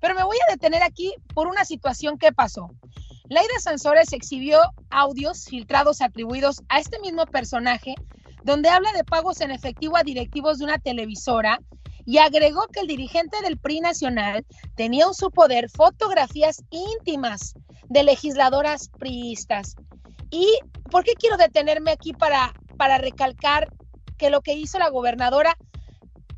Pero 0.00 0.14
me 0.14 0.24
voy 0.24 0.36
a 0.48 0.52
detener 0.52 0.82
aquí 0.82 1.14
por 1.34 1.46
una 1.46 1.64
situación 1.64 2.18
que 2.18 2.32
pasó. 2.32 2.70
Laida 3.28 3.58
Sansores 3.58 4.12
exhibió 4.12 4.60
audios 4.90 5.44
filtrados 5.46 6.00
atribuidos 6.00 6.62
a 6.68 6.78
este 6.78 6.98
mismo 7.00 7.26
personaje, 7.26 7.94
donde 8.44 8.68
habla 8.68 8.92
de 8.92 9.04
pagos 9.04 9.40
en 9.40 9.50
efectivo 9.50 9.96
a 9.96 10.04
directivos 10.04 10.58
de 10.58 10.64
una 10.64 10.78
televisora 10.78 11.58
y 12.04 12.18
agregó 12.18 12.68
que 12.68 12.80
el 12.80 12.86
dirigente 12.86 13.36
del 13.42 13.58
PRI 13.58 13.80
nacional 13.80 14.46
tenía 14.76 15.06
en 15.06 15.14
su 15.14 15.30
poder 15.30 15.68
fotografías 15.68 16.62
íntimas 16.70 17.54
de 17.88 18.02
legisladoras 18.02 18.88
priistas. 18.98 19.76
¿Y 20.30 20.58
por 20.90 21.04
qué 21.04 21.14
quiero 21.14 21.36
detenerme 21.36 21.90
aquí 21.90 22.12
para, 22.12 22.54
para 22.76 22.98
recalcar 22.98 23.68
que 24.18 24.30
lo 24.30 24.40
que 24.40 24.54
hizo 24.54 24.78
la 24.78 24.90
gobernadora 24.90 25.56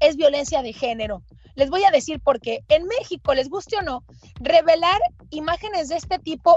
es 0.01 0.16
violencia 0.16 0.62
de 0.62 0.72
género? 0.72 1.22
Les 1.55 1.70
voy 1.70 1.84
a 1.84 1.90
decir 1.90 2.20
por 2.20 2.40
qué. 2.40 2.61
En 2.68 2.84
México, 2.84 3.34
les 3.34 3.49
guste 3.49 3.76
o 3.76 3.82
no, 3.82 4.05
revelar 4.40 5.01
imágenes 5.30 5.88
de 5.88 5.96
este 5.96 6.18
tipo 6.18 6.57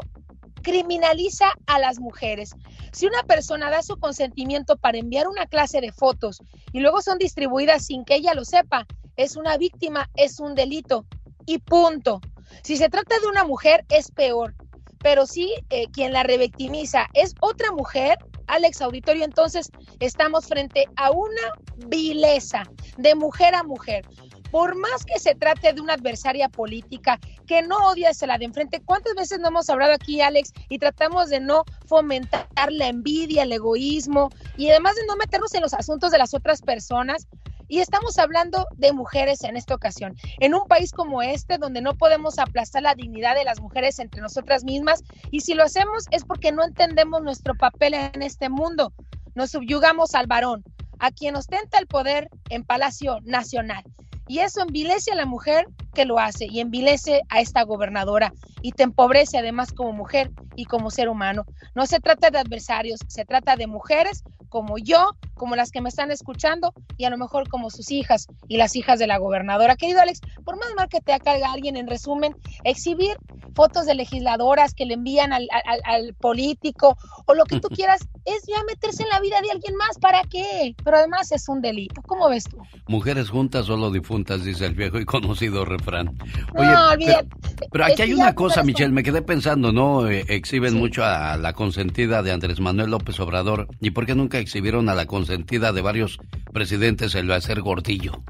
criminaliza 0.61 1.51
a 1.65 1.79
las 1.79 1.99
mujeres. 1.99 2.55
Si 2.91 3.07
una 3.07 3.23
persona 3.23 3.69
da 3.69 3.81
su 3.81 3.97
consentimiento 3.97 4.77
para 4.77 4.99
enviar 4.99 5.27
una 5.27 5.47
clase 5.47 5.81
de 5.81 5.91
fotos 5.91 6.41
y 6.71 6.79
luego 6.79 7.01
son 7.01 7.17
distribuidas 7.17 7.85
sin 7.85 8.05
que 8.05 8.15
ella 8.15 8.33
lo 8.33 8.45
sepa, 8.45 8.85
es 9.15 9.35
una 9.35 9.57
víctima, 9.57 10.09
es 10.15 10.39
un 10.39 10.55
delito 10.55 11.05
y 11.45 11.59
punto. 11.59 12.21
Si 12.63 12.77
se 12.77 12.89
trata 12.89 13.19
de 13.19 13.27
una 13.27 13.43
mujer, 13.43 13.85
es 13.89 14.11
peor. 14.11 14.55
Pero 15.01 15.25
si 15.25 15.53
eh, 15.69 15.85
quien 15.91 16.13
la 16.13 16.23
revictimiza 16.23 17.07
es 17.13 17.33
otra 17.41 17.71
mujer, 17.71 18.17
Alex 18.47 18.81
Auditorio, 18.81 19.23
entonces 19.23 19.71
estamos 19.99 20.45
frente 20.45 20.85
a 20.95 21.11
una 21.11 21.53
vileza 21.87 22.63
de 22.97 23.15
mujer 23.15 23.55
a 23.55 23.63
mujer 23.63 24.05
por 24.51 24.75
más 24.75 25.05
que 25.05 25.17
se 25.17 25.33
trate 25.33 25.73
de 25.73 25.81
una 25.81 25.93
adversaria 25.93 26.49
política 26.49 27.19
que 27.47 27.61
no 27.61 27.77
odia 27.87 28.09
a 28.09 28.25
la 28.27 28.37
de 28.37 28.45
enfrente, 28.45 28.81
¿cuántas 28.83 29.15
veces 29.15 29.39
no 29.39 29.47
hemos 29.47 29.69
hablado 29.69 29.93
aquí, 29.93 30.21
Alex, 30.21 30.51
y 30.69 30.77
tratamos 30.77 31.29
de 31.29 31.39
no 31.39 31.63
fomentar 31.87 32.71
la 32.71 32.87
envidia, 32.87 33.43
el 33.43 33.53
egoísmo 33.53 34.29
y 34.57 34.69
además 34.69 34.95
de 34.95 35.05
no 35.07 35.15
meternos 35.15 35.53
en 35.53 35.61
los 35.61 35.73
asuntos 35.73 36.11
de 36.11 36.17
las 36.17 36.33
otras 36.33 36.61
personas? 36.61 37.27
Y 37.71 37.79
estamos 37.79 38.17
hablando 38.17 38.67
de 38.75 38.91
mujeres 38.91 39.45
en 39.45 39.55
esta 39.55 39.73
ocasión. 39.73 40.17
En 40.41 40.53
un 40.53 40.67
país 40.67 40.91
como 40.91 41.21
este, 41.21 41.57
donde 41.57 41.79
no 41.79 41.95
podemos 41.95 42.37
aplastar 42.37 42.83
la 42.83 42.95
dignidad 42.95 43.33
de 43.33 43.45
las 43.45 43.61
mujeres 43.61 43.97
entre 43.99 44.19
nosotras 44.19 44.65
mismas, 44.65 45.05
y 45.31 45.39
si 45.39 45.53
lo 45.53 45.63
hacemos 45.63 46.03
es 46.11 46.25
porque 46.25 46.51
no 46.51 46.65
entendemos 46.65 47.21
nuestro 47.21 47.55
papel 47.55 47.93
en 47.93 48.23
este 48.23 48.49
mundo. 48.49 48.91
Nos 49.35 49.51
subyugamos 49.51 50.15
al 50.15 50.27
varón, 50.27 50.65
a 50.99 51.11
quien 51.11 51.37
ostenta 51.37 51.79
el 51.79 51.87
poder 51.87 52.27
en 52.49 52.65
Palacio 52.65 53.19
Nacional. 53.23 53.85
Y 54.27 54.39
eso 54.39 54.63
envilece 54.63 55.13
a 55.13 55.15
la 55.15 55.25
mujer 55.25 55.65
que 55.93 56.03
lo 56.03 56.19
hace 56.19 56.47
y 56.47 56.59
envilece 56.59 57.21
a 57.29 57.39
esta 57.39 57.63
gobernadora 57.63 58.33
y 58.61 58.71
te 58.71 58.83
empobrece 58.83 59.37
además 59.37 59.73
como 59.73 59.93
mujer 59.93 60.31
y 60.55 60.65
como 60.65 60.91
ser 60.91 61.09
humano. 61.09 61.45
No 61.75 61.85
se 61.85 61.99
trata 61.99 62.29
de 62.29 62.39
adversarios, 62.39 62.99
se 63.07 63.25
trata 63.25 63.55
de 63.55 63.67
mujeres 63.67 64.23
como 64.51 64.77
yo, 64.77 65.11
como 65.35 65.55
las 65.55 65.71
que 65.71 65.81
me 65.81 65.87
están 65.87 66.11
escuchando 66.11 66.73
y 66.97 67.05
a 67.05 67.09
lo 67.09 67.17
mejor 67.17 67.47
como 67.47 67.69
sus 67.69 67.89
hijas 67.89 68.27
y 68.49 68.57
las 68.57 68.75
hijas 68.75 68.99
de 68.99 69.07
la 69.07 69.17
gobernadora. 69.17 69.77
Querido 69.77 70.01
Alex, 70.01 70.19
por 70.43 70.57
más 70.57 70.67
mal 70.75 70.89
que 70.89 70.99
te 70.99 71.13
haga 71.13 71.31
alguien, 71.51 71.77
en 71.77 71.87
resumen, 71.87 72.35
exhibir 72.65 73.17
fotos 73.55 73.85
de 73.85 73.95
legisladoras 73.95 74.73
que 74.73 74.85
le 74.85 74.95
envían 74.95 75.31
al, 75.31 75.47
al, 75.65 75.79
al, 75.85 76.13
político 76.15 76.97
o 77.25 77.33
lo 77.33 77.45
que 77.45 77.61
tú 77.61 77.69
quieras, 77.75 78.01
es 78.25 78.43
ya 78.45 78.61
meterse 78.67 79.03
en 79.03 79.09
la 79.09 79.21
vida 79.21 79.39
de 79.41 79.51
alguien 79.51 79.75
más. 79.77 79.97
¿Para 79.99 80.21
qué? 80.23 80.75
Pero 80.83 80.97
además 80.97 81.31
es 81.31 81.47
un 81.47 81.61
delito. 81.61 82.01
¿Cómo 82.03 82.29
ves 82.29 82.43
tú? 82.43 82.57
Mujeres 82.87 83.29
juntas, 83.29 83.67
solo 83.67 83.89
difuntas, 83.89 84.43
dice 84.43 84.65
el 84.65 84.75
viejo 84.75 84.99
y 84.99 85.05
conocido 85.05 85.63
refrán. 85.63 86.09
Oye, 86.55 86.67
no, 86.67 86.89
olvídate. 86.89 87.29
Pero, 87.41 87.69
pero 87.71 87.85
aquí 87.85 88.01
hay 88.01 88.13
una 88.13 88.35
cosa, 88.35 88.50
Michelle, 88.63 88.91
me 88.91 89.03
quedé 89.03 89.21
pensando, 89.21 89.71
¿no? 89.71 90.07
Eh, 90.09 90.25
exhiben 90.27 90.73
sí. 90.73 90.77
mucho 90.77 91.03
a 91.03 91.37
la 91.37 91.53
consentida 91.53 92.21
de 92.21 92.31
Andrés 92.31 92.59
Manuel 92.59 92.91
López 92.91 93.19
Obrador. 93.19 93.67
¿Y 93.79 93.91
por 93.91 94.05
qué 94.05 94.15
nunca 94.15 94.39
exhibieron 94.39 94.89
a 94.89 94.95
la 94.95 95.05
consentida 95.05 95.71
de 95.71 95.81
varios 95.81 96.19
presidentes 96.53 97.15
el 97.15 97.31
hacer 97.31 97.61
gordillo? 97.61 98.21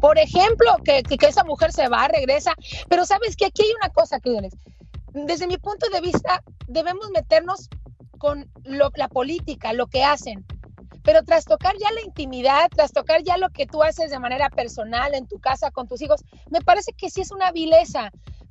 Por 0.00 0.18
ejemplo, 0.18 0.76
que, 0.84 1.02
que, 1.02 1.16
que, 1.16 1.26
esa 1.26 1.44
mujer 1.44 1.72
se 1.72 1.88
va, 1.88 2.08
regresa. 2.08 2.54
Pero 2.88 3.04
sabes 3.04 3.36
que 3.36 3.46
aquí 3.46 3.62
hay 3.62 3.72
una 3.80 3.90
cosa, 3.90 4.20
queridos. 4.20 4.54
Desde 5.12 5.46
mi 5.46 5.58
punto 5.58 5.88
de 5.90 6.00
vista, 6.00 6.42
debemos 6.66 7.10
meternos 7.10 7.68
con 8.18 8.50
lo, 8.64 8.90
la 8.96 9.08
política, 9.08 9.72
lo 9.72 9.86
que 9.86 10.02
hacen. 10.04 10.44
Pero 11.02 11.22
tras 11.22 11.44
tocar 11.44 11.74
ya 11.78 11.92
la 11.92 12.00
intimidad, 12.00 12.70
tras 12.74 12.92
tocar 12.92 13.22
ya 13.22 13.36
lo 13.36 13.50
que 13.50 13.66
tú 13.66 13.82
haces 13.82 14.10
de 14.10 14.18
manera 14.18 14.48
personal 14.48 15.14
en 15.14 15.26
tu 15.26 15.38
casa 15.38 15.70
con 15.70 15.86
tus 15.86 16.00
hijos, 16.00 16.24
me 16.50 16.62
parece 16.62 16.92
que 16.92 17.10
sí 17.10 17.20
es 17.20 17.30
una 17.30 17.52
vileza. 17.52 18.10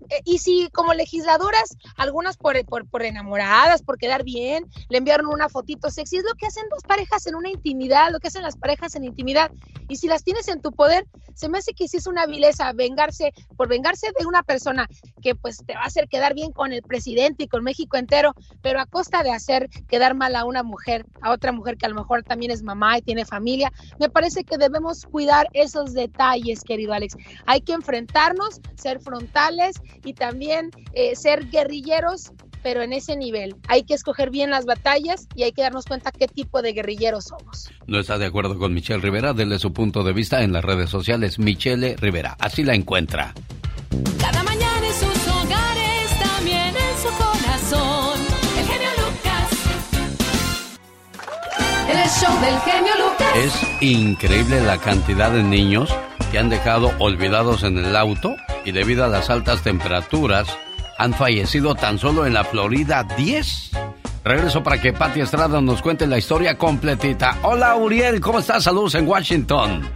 Eh, 0.10 0.22
y 0.26 0.39
si 0.39 0.70
como 0.72 0.93
legisladoras, 0.93 1.78
algunas 1.95 2.38
por, 2.38 2.64
por, 2.66 2.88
por, 2.88 3.04
enamoradas, 3.04 3.82
por 3.82 3.97
quedar 3.97 4.24
bien, 4.24 4.66
le 4.89 4.97
enviaron 4.97 5.28
una 5.28 5.49
fotito 5.49 5.89
sexy, 5.89 6.18
es 6.18 6.24
lo 6.24 6.36
que 6.36 6.47
hacen 6.47 6.66
dos 6.70 6.84
parejas 6.84 7.26
en 7.28 7.36
una 7.36 7.49
intimidad, 7.49 8.12
lo 8.12 8.20
que 8.20 8.28
hacen 8.28 8.43
las 8.43 8.58
parejas 8.58 8.95
en 8.95 9.04
intimidad. 9.04 9.51
Y 9.89 9.97
si 9.97 10.08
las 10.08 10.24
tienes 10.24 10.47
en 10.47 10.62
tu 10.62 10.72
poder, 10.72 11.06
se 11.36 11.49
me 11.49 11.58
hace 11.58 11.74
que 11.74 11.86
es 11.86 12.08
una 12.08 12.26
vileza 12.26 12.72
vengarse, 12.74 13.34
por 13.58 13.68
vengarse 13.68 14.08
de 14.18 14.26
una 14.26 14.43
persona 14.43 14.88
que 15.22 15.36
pues 15.36 15.58
te 15.66 15.74
va 15.74 15.82
a 15.82 15.86
hacer 15.86 16.08
quedar 16.08 16.34
bien 16.34 16.51
con 16.51 16.74
el 16.74 16.82
presidente 16.82 17.43
y 17.43 17.47
con 17.47 17.64
México 17.64 17.97
entero, 17.97 18.34
pero 18.62 18.80
a 18.80 18.86
costa 18.86 19.24
de 19.24 19.32
hacer 19.32 19.70
quedar 19.88 20.16
mal 20.16 20.36
a 20.36 20.45
una 20.45 20.64
mujer, 20.64 21.06
a 21.22 21.32
otra 21.32 21.51
mujer 21.51 21.78
que 21.78 21.86
a 21.86 21.89
lo 21.89 21.95
mejor 21.95 22.24
también 22.24 22.51
es 22.51 22.64
mamá 22.64 22.97
y 22.97 23.01
tiene 23.01 23.26
familia, 23.26 23.72
me 23.99 24.10
parece 24.10 24.43
que 24.43 24.58
debemos 24.58 25.06
cuidar 25.06 25.49
esos 25.54 25.93
detalles, 25.93 26.64
querido 26.64 26.93
Alex. 26.93 27.16
Hay 27.45 27.62
que 27.62 27.74
enfrentarnos, 27.74 28.62
ser 28.76 28.99
frontales 28.99 29.76
y 30.04 30.14
también 30.14 30.72
eh, 30.94 31.16
ser 31.16 31.50
guerrilleros 31.50 32.32
pero 32.64 32.82
en 32.82 32.94
ese 32.94 33.16
nivel. 33.16 33.56
Hay 33.68 33.84
que 33.84 33.94
escoger 33.94 34.32
bien 34.32 34.50
las 34.50 34.66
batallas 34.66 35.28
y 35.36 35.44
hay 35.44 35.52
que 35.52 35.62
darnos 35.62 35.86
cuenta 35.86 36.12
qué 36.12 36.28
tipo 36.28 36.62
de 36.62 36.74
guerrilleros 36.74 37.26
somos. 37.26 37.70
¿No 37.86 38.00
está 38.00 38.18
de 38.18 38.26
acuerdo 38.26 38.58
con 38.58 38.74
Michelle 38.74 39.02
Rivera? 39.02 39.34
Dele 39.34 39.60
su 39.60 39.74
punto 39.74 40.04
de 40.04 40.14
vista 40.14 40.44
en 40.44 40.54
las 40.54 40.64
redes 40.64 40.89
sociales. 40.89 41.38
Michelle 41.38 41.96
Rivera, 41.98 42.36
así 42.39 42.64
la 42.64 42.74
encuentra. 42.74 43.34
Cada 44.20 44.41
mañana 44.44 44.88
en 44.88 44.94
sus 44.94 45.28
hogares, 45.28 46.20
también 46.20 46.74
en 46.76 46.98
su 46.98 47.10
corazón. 47.18 48.12
El 52.04 52.10
show 52.10 52.41
del 52.41 52.60
genio 52.60 52.91
Lucas. 52.97 53.34
Es 53.34 53.82
increíble 53.82 54.60
la 54.60 54.78
cantidad 54.78 55.32
de 55.32 55.41
niños 55.41 55.95
que 56.34 56.38
han 56.38 56.49
dejado 56.49 56.91
olvidados 56.99 57.64
en 57.64 57.78
el 57.78 57.95
auto 57.95 58.36
y 58.66 58.74
debido 58.74 59.06
a 59.06 59.08
las 59.08 59.30
altas 59.30 59.64
temperaturas 59.64 60.54
han 60.97 61.14
fallecido 61.14 61.76
tan 61.76 61.97
solo 61.97 62.26
en 62.26 62.34
la 62.34 62.43
Florida 62.43 63.08
10. 63.16 63.72
Regreso 64.26 64.62
para 64.62 64.82
que 64.82 64.91
Pati 64.91 65.22
Estrada 65.22 65.62
nos 65.62 65.82
cuente 65.82 66.06
la 66.06 66.18
historia 66.18 66.58
completita. 66.58 67.38
Hola 67.43 67.78
Uriel, 67.78 68.20
¿cómo 68.20 68.39
estás? 68.39 68.66
Saludos 68.66 68.95
en 68.95 69.08
Washington. 69.08 69.89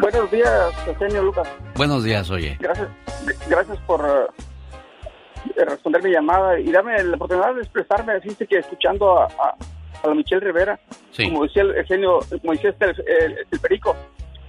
Buenos 0.00 0.30
días, 0.30 0.72
señor 0.98 1.24
Lucas. 1.24 1.48
Buenos 1.74 2.02
días, 2.02 2.30
oye. 2.30 2.56
Gracias, 2.60 2.88
gracias 3.46 3.78
por 3.86 4.00
uh, 4.02 5.64
responder 5.66 6.02
mi 6.02 6.12
llamada 6.12 6.58
y 6.58 6.72
darme 6.72 7.02
la 7.02 7.16
oportunidad 7.16 7.54
de 7.54 7.60
expresarme. 7.60 8.18
Fíjate 8.22 8.46
que 8.46 8.58
escuchando 8.58 9.18
a, 9.18 9.24
a, 9.26 9.54
a 10.06 10.10
la 10.10 10.14
Michelle 10.14 10.40
Rivera, 10.40 10.78
como 11.16 11.44
decía 11.44 11.62
el, 11.62 11.84
genio, 11.86 12.20
como 12.40 12.52
decía 12.52 12.70
este, 12.70 12.86
el, 12.86 13.46
el, 13.50 13.60
perico, 13.60 13.96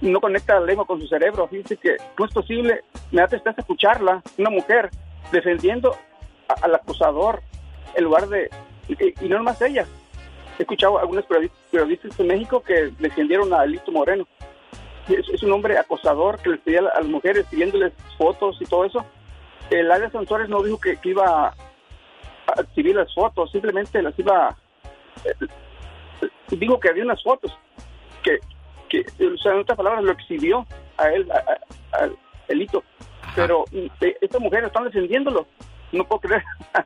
no 0.00 0.20
conecta 0.20 0.60
la 0.60 0.66
lengua 0.66 0.86
con 0.86 1.00
su 1.00 1.06
cerebro. 1.06 1.48
Fíjate 1.48 1.76
que 1.76 1.96
no 2.18 2.24
es 2.24 2.32
posible, 2.32 2.84
me 3.10 3.20
da 3.20 3.28
tristeza 3.28 3.60
escucharla, 3.60 4.22
una 4.36 4.50
mujer 4.50 4.90
defendiendo 5.32 5.94
a, 6.48 6.64
al 6.64 6.74
acusador 6.74 7.42
en 7.94 8.04
lugar 8.04 8.28
de, 8.28 8.50
y, 8.88 9.24
y 9.24 9.28
no 9.28 9.42
más 9.42 9.60
ella. 9.62 9.86
He 10.58 10.62
escuchado 10.62 10.98
a 10.98 11.02
algunos 11.02 11.24
periodistas 11.70 12.16
de 12.16 12.24
México 12.24 12.62
que 12.62 12.92
defendieron 12.98 13.52
a 13.52 13.60
Alito 13.60 13.92
Moreno 13.92 14.26
es, 15.14 15.28
es, 15.28 15.42
un 15.42 15.52
hombre 15.52 15.78
acosador 15.78 16.38
que 16.38 16.50
les 16.50 16.60
pedía 16.60 16.80
a 16.80 17.00
las 17.00 17.06
mujeres 17.06 17.46
pidiéndoles 17.50 17.92
fotos 18.16 18.56
y 18.60 18.64
todo 18.64 18.84
eso. 18.84 19.04
El 19.70 19.90
área 19.90 20.10
Santores 20.10 20.48
no 20.48 20.62
dijo 20.62 20.78
que, 20.78 20.96
que, 20.96 21.10
iba 21.10 21.48
a 21.48 22.60
exhibir 22.60 22.96
las 22.96 23.12
fotos, 23.14 23.50
simplemente 23.50 24.02
las 24.02 24.18
iba. 24.18 24.56
Eh, 25.24 26.26
dijo 26.50 26.80
que 26.80 26.88
había 26.88 27.04
unas 27.04 27.22
fotos 27.22 27.56
que, 28.22 28.38
que, 28.88 29.00
o 29.26 29.36
sea, 29.38 29.52
en 29.52 29.60
otras 29.60 29.76
palabras, 29.76 30.04
lo 30.04 30.12
exhibió 30.12 30.66
a 30.96 31.08
él, 31.08 31.30
a, 31.30 31.96
a, 31.96 32.04
a 32.04 32.10
Elito. 32.48 32.82
Pero 33.34 33.64
eh, 33.72 34.16
estas 34.20 34.40
mujeres 34.40 34.68
están 34.68 34.84
defendiéndolo. 34.84 35.46
No 35.92 36.04
puedo 36.04 36.20
creer. 36.20 36.42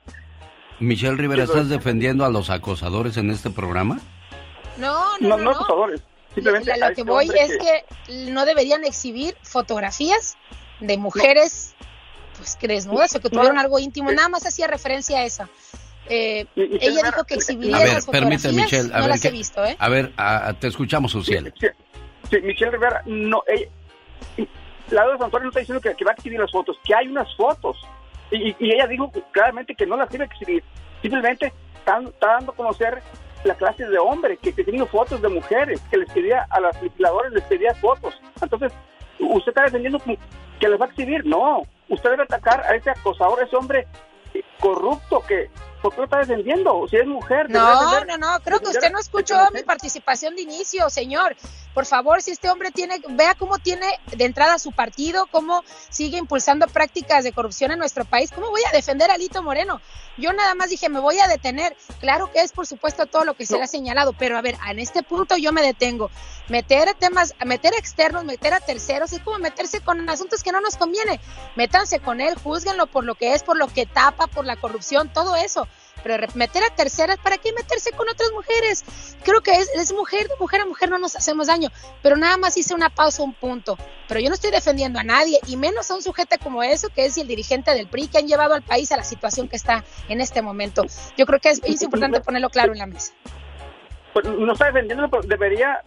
Michelle 0.81 1.17
Rivera, 1.17 1.45
¿estás 1.45 1.69
defendiendo 1.69 2.25
a 2.25 2.31
los 2.31 2.51
acosadores 2.51 3.17
en 3.17 3.31
este 3.31 3.51
programa? 3.51 4.01
No, 4.77 5.19
no, 5.19 5.29
no. 5.29 5.37
no, 5.37 5.45
no 5.45 5.51
acosadores. 5.51 6.03
Simplemente 6.35 6.77
lo, 6.79 6.89
lo 6.89 6.95
que 6.95 7.03
voy 7.03 7.27
es 7.29 7.57
que... 7.59 7.85
que... 8.07 8.31
no 8.31 8.45
deberían 8.45 8.85
exhibir 8.85 9.37
fotografías 9.43 10.37
de 10.81 10.97
mujeres 10.97 11.75
pues 12.37 12.57
que 12.57 12.67
desnudas 12.67 13.15
o 13.15 13.21
que 13.21 13.31
tuvieron 13.31 13.59
algo 13.59 13.79
íntimo, 13.79 14.11
nada 14.11 14.29
más 14.29 14.45
hacía 14.47 14.67
referencia 14.67 15.19
a 15.19 15.25
esa. 15.25 15.49
Eh, 16.09 16.47
ella 16.57 17.03
dijo 17.05 17.25
que 17.25 17.35
exhibiría 17.35 17.77
a 17.77 17.81
ver, 17.81 17.93
las 17.95 18.07
permite, 18.07 18.53
Michelle, 18.53 18.93
a 18.93 18.99
no 18.99 19.03
ver, 19.03 19.09
las 19.11 19.23
que, 19.23 19.29
he 19.29 19.31
visto, 19.31 19.65
¿eh? 19.65 19.77
A 19.79 19.89
ver, 19.89 20.13
a, 20.17 20.53
te 20.55 20.67
escuchamos, 20.67 21.15
Uciel. 21.15 21.53
Sí, 21.59 21.69
sí, 22.29 22.37
Michelle 22.43 22.73
Rivera, 22.73 23.03
no, 23.07 23.43
ella, 23.47 23.69
la 24.91 25.07
de 25.07 25.13
Antonio 25.13 25.45
no 25.45 25.49
está 25.49 25.61
diciendo 25.61 25.81
que, 25.81 25.95
que, 25.95 26.05
va 26.05 26.11
a 26.11 26.15
exhibir 26.15 26.39
las 26.39 26.51
fotos, 26.51 26.77
que 26.85 26.95
hay 26.95 27.09
unas 27.09 27.35
fotos. 27.37 27.77
Y, 28.31 28.55
y 28.59 28.73
ella 28.73 28.87
dijo 28.87 29.11
claramente 29.31 29.75
que 29.75 29.87
no 29.87 29.97
las 29.97 30.13
iba 30.15 30.25
a 30.25 30.27
exhibir. 30.27 30.63
Simplemente 31.01 31.53
está, 31.79 32.01
está 32.01 32.27
dando 32.27 32.53
a 32.53 32.57
conocer 32.57 33.03
la 33.45 33.55
clase 33.55 33.87
de 33.87 33.99
hombre, 33.99 34.37
que, 34.37 34.53
que 34.53 34.65
tenía 34.65 34.87
fotos 34.87 35.21
de 35.21 35.29
mujeres, 35.29 35.81
que 35.91 35.97
les 35.99 36.11
pedía 36.13 36.47
a 36.51 36.61
las 36.61 36.81
legisladores, 36.83 37.33
les 37.33 37.43
pedía 37.45 37.75
fotos. 37.75 38.15
Entonces, 38.41 38.73
usted 39.19 39.51
está 39.51 39.65
defendiendo 39.65 39.99
que 39.99 40.69
les 40.69 40.81
va 40.81 40.87
a 40.87 40.89
exhibir. 40.89 41.25
No, 41.27 41.63
usted 41.89 42.11
debe 42.11 42.23
atacar 42.23 42.61
a 42.63 42.75
ese 42.75 42.91
acosador, 42.91 43.41
a 43.41 43.45
ese 43.45 43.57
hombre 43.57 43.87
corrupto 44.61 45.23
que... 45.27 45.51
¿Por 45.83 45.91
qué 45.93 45.99
lo 45.99 46.05
está 46.05 46.19
defendiendo? 46.19 46.87
Si 46.89 46.97
es 46.97 47.07
mujer... 47.07 47.51
No, 47.51 48.05
no, 48.05 48.17
no, 48.17 48.41
creo 48.45 48.61
que 48.61 48.69
usted 48.69 48.93
no 48.93 49.01
escuchó 49.01 49.35
mi 49.53 49.63
participación 49.65 50.37
de 50.37 50.43
inicio, 50.43 50.89
señor. 50.89 51.37
Por 51.75 51.87
favor, 51.87 52.23
si 52.23 52.31
este 52.31 52.51
hombre 52.51 52.71
tiene, 52.71 53.01
vea 53.09 53.35
cómo 53.35 53.59
tiene 53.59 53.87
de 54.15 54.25
entrada 54.25 54.59
su 54.59 54.71
partido, 54.71 55.27
cómo 55.27 55.65
sigue 55.89 56.19
impulsando 56.19 56.69
prácticas 56.69 57.25
de 57.25 57.33
corrupción 57.33 57.73
en 57.73 57.79
nuestro 57.79 58.05
país, 58.05 58.31
¿cómo 58.31 58.51
voy 58.51 58.61
a 58.69 58.77
defender 58.77 59.11
a 59.11 59.17
Lito 59.17 59.43
Moreno? 59.43 59.81
Yo 60.19 60.33
nada 60.33 60.55
más 60.55 60.71
dije, 60.71 60.89
me 60.89 61.01
voy 61.01 61.19
a 61.19 61.27
detener. 61.27 61.75
Claro 61.99 62.31
que 62.31 62.43
es, 62.43 62.53
por 62.53 62.67
supuesto, 62.67 63.07
todo 63.07 63.25
lo 63.25 63.35
que 63.35 63.47
se 63.47 63.57
le 63.57 63.65
ha 63.65 63.67
señalado, 63.67 64.13
pero 64.13 64.37
a 64.37 64.43
ver, 64.43 64.57
en 64.71 64.79
este 64.79 65.03
punto 65.03 65.37
yo 65.37 65.53
me 65.53 65.63
detengo. 65.63 66.11
Meter 66.49 66.91
a 66.91 66.95
temas, 66.95 67.35
meter 67.45 67.73
externos, 67.75 68.25
meter 68.25 68.53
a 68.53 68.61
terceros, 68.61 69.13
es 69.13 69.21
como 69.21 69.39
meterse 69.39 69.81
con 69.81 70.09
asuntos 70.09 70.43
que 70.43 70.53
no 70.53 70.61
nos 70.61 70.77
conviene. 70.77 71.19
Métanse 71.57 71.99
con 71.99 72.21
él, 72.21 72.37
juzguenlo 72.39 72.87
por 72.87 73.05
lo 73.05 73.15
que 73.15 73.33
es, 73.33 73.43
por 73.43 73.57
lo 73.57 73.67
que 73.69 73.87
tapa, 73.87 74.27
por 74.27 74.45
la 74.45 74.57
corrupción, 74.57 75.11
todo 75.13 75.35
eso 75.35 75.67
pero 76.03 76.27
meter 76.35 76.63
a 76.65 76.75
terceras, 76.75 77.19
¿para 77.19 77.39
qué 77.39 77.53
meterse 77.53 77.93
con 77.93 78.09
otras 78.09 78.31
mujeres? 78.33 78.85
Creo 79.25 79.41
que 79.41 79.53
es, 79.53 79.69
es, 79.75 79.93
mujer, 79.93 80.29
mujer 80.39 80.61
a 80.61 80.67
mujer 80.67 80.91
no 80.91 80.99
nos 80.99 81.17
hacemos 81.17 81.47
daño, 81.47 81.71
pero 82.03 82.17
nada 82.17 82.37
más 82.37 82.57
hice 82.57 82.75
una 82.75 82.91
pausa, 82.91 83.23
un 83.23 83.35
punto. 83.35 83.77
Pero 84.09 84.21
yo 84.21 84.29
no 84.29 84.35
estoy 84.35 84.51
defendiendo 84.51 84.99
a 84.99 85.05
nadie, 85.05 85.39
y 85.47 85.57
menos 85.57 85.91
a 85.91 85.95
un 85.95 86.03
sujeto 86.03 86.37
como 86.43 86.63
eso, 86.63 86.89
que 86.91 87.05
es 87.05 87.17
el 87.19 87.27
dirigente 87.27 87.73
del 87.75 87.87
PRI, 87.87 88.09
que 88.09 88.19
han 88.19 88.27
llevado 88.27 88.55
al 88.55 88.63
país 88.63 88.93
a 88.93 88.97
la 88.97 89.05
situación 89.05 89.49
que 89.49 89.57
está 89.57 89.85
en 90.09 90.21
este 90.21 90.43
momento. 90.43 90.85
Yo 91.17 91.27
creo 91.27 91.41
que 91.41 91.51
es, 91.51 91.83
importante 91.83 92.21
ponerlo 92.21 92.51
claro 92.51 92.73
en 92.73 92.79
la 92.79 92.87
mesa. 92.87 93.13
Pues 94.13 94.27
no 94.27 94.53
está 94.53 94.67
defendiendo, 94.67 95.09
debería 95.25 95.83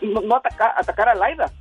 no, 0.00 0.20
no 0.20 0.36
atacar, 0.36 0.74
atacar 0.76 1.08
a 1.10 1.14
Laida, 1.14 1.52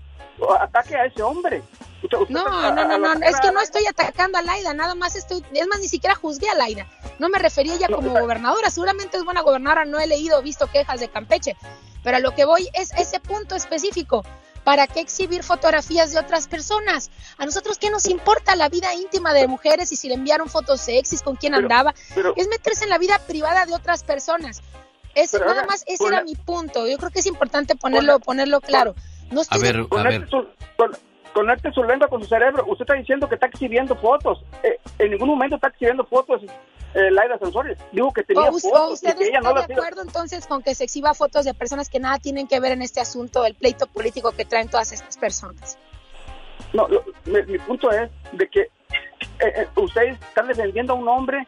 ataque 0.60 0.96
a 0.96 1.06
ese 1.06 1.22
hombre. 1.22 1.62
Usted, 2.06 2.18
usted 2.18 2.34
no, 2.34 2.44
no, 2.50 2.72
no, 2.72 2.98
no, 2.98 3.16
no, 3.16 3.26
es 3.26 3.40
que 3.40 3.52
no 3.52 3.62
estoy 3.62 3.86
atacando 3.86 4.38
a 4.38 4.42
Laida, 4.42 4.74
nada 4.74 4.96
más 4.96 5.16
estoy, 5.16 5.44
es 5.54 5.68
más, 5.68 5.80
ni 5.80 5.88
siquiera 5.88 6.16
juzgué 6.16 6.50
a 6.50 6.56
Laida, 6.56 6.88
no 7.20 7.30
me 7.30 7.40
refería 7.40 7.76
ella 7.76 7.88
como 7.88 8.12
gobernadora, 8.12 8.70
seguramente 8.70 9.18
es 9.18 9.26
buena 9.26 9.42
gobernadora, 9.42 9.86
no 9.86 10.00
he 10.00 10.08
leído, 10.08 10.42
visto 10.42 10.68
quejas 10.68 11.00
de 11.00 11.10
Campeche, 11.10 11.56
pero 12.04 12.18
a 12.18 12.20
lo 12.20 12.34
que 12.34 12.46
voy 12.46 12.70
es 12.74 12.92
ese 12.98 13.20
punto 13.20 13.56
específico. 13.56 14.24
¿Para 14.64 14.88
qué 14.88 15.00
exhibir 15.00 15.44
fotografías 15.44 16.12
de 16.12 16.18
otras 16.18 16.48
personas? 16.48 17.12
A 17.38 17.46
nosotros, 17.46 17.78
¿qué 17.78 17.92
nos 17.92 18.08
importa 18.08 18.56
la 18.56 18.68
vida 18.68 18.96
íntima 18.96 19.32
de 19.32 19.48
mujeres 19.48 19.92
y 19.92 19.96
si 19.96 20.08
le 20.08 20.16
enviaron 20.16 20.50
fotos 20.50 20.82
sexys, 20.82 21.22
con 21.22 21.36
quién 21.36 21.54
pero, 21.54 21.66
andaba? 21.66 21.94
Pero, 22.16 22.34
es 22.36 22.48
meterse 22.48 22.84
en 22.84 22.90
la 22.90 22.98
vida 22.98 23.20
privada 23.28 23.68
de 23.68 23.76
otras 23.76 24.04
personas. 24.04 24.64
Ese, 25.14 25.38
nada 25.40 25.68
más, 25.68 25.84
ese 25.86 26.08
era 26.08 26.24
mi 26.24 26.36
punto. 26.36 26.88
Yo 26.88 26.98
creo 26.98 27.12
que 27.12 27.20
es 27.20 27.28
importante 27.28 27.76
ponerlo, 27.76 28.20
ponerlo 28.20 28.60
claro. 28.60 28.96
No 29.32 29.42
a 29.48 29.58
ver, 29.60 29.86
a 29.90 30.04
ver. 30.04 30.28
Con, 30.30 30.98
conecte 31.36 31.70
su 31.74 31.84
lengua 31.84 32.08
con 32.08 32.22
su 32.22 32.30
cerebro. 32.30 32.64
Usted 32.66 32.84
está 32.84 32.94
diciendo 32.94 33.28
que 33.28 33.36
está 33.36 33.48
exhibiendo 33.48 33.94
fotos. 33.98 34.42
Eh, 34.64 34.80
en 35.00 35.12
ningún 35.12 35.28
momento 35.28 35.58
está 35.58 35.68
exhibiendo 35.68 36.06
fotos 36.06 36.42
eh, 36.94 37.12
Laida 37.12 37.38
Sansores. 37.38 37.78
Dijo 37.92 38.14
que 38.14 38.24
tenía 38.24 38.44
o, 38.44 38.54
fotos. 38.54 38.72
¿O 38.72 38.94
usted 38.94 39.18
que 39.18 39.26
está 39.26 39.40
ella 39.40 39.42
no 39.42 39.54
de 39.54 39.74
acuerdo 39.74 40.02
entonces 40.02 40.48
con 40.48 40.64
que 40.64 40.74
se 40.74 40.86
exhiba 40.86 41.14
fotos 41.14 41.44
de 41.44 41.54
personas 41.54 41.90
que 41.90 42.00
nada 42.00 42.20
tienen 42.20 42.48
que 42.48 42.62
ver 42.62 42.72
en 42.72 42.82
este 42.82 43.02
asunto 43.02 43.44
del 43.44 43.54
pleito 43.54 43.86
político 43.86 44.32
que 44.32 44.46
traen 44.46 44.70
todas 44.70 44.94
estas 44.94 45.18
personas? 45.18 45.78
No, 46.72 46.88
lo, 46.88 47.04
mi, 47.26 47.42
mi, 47.44 47.58
punto 47.60 47.92
es 47.92 48.10
de 48.32 48.48
que 48.48 48.62
eh, 49.40 49.68
ustedes 49.76 50.18
están 50.22 50.48
defendiendo 50.48 50.94
a 50.94 50.96
un 50.96 51.10
hombre 51.10 51.46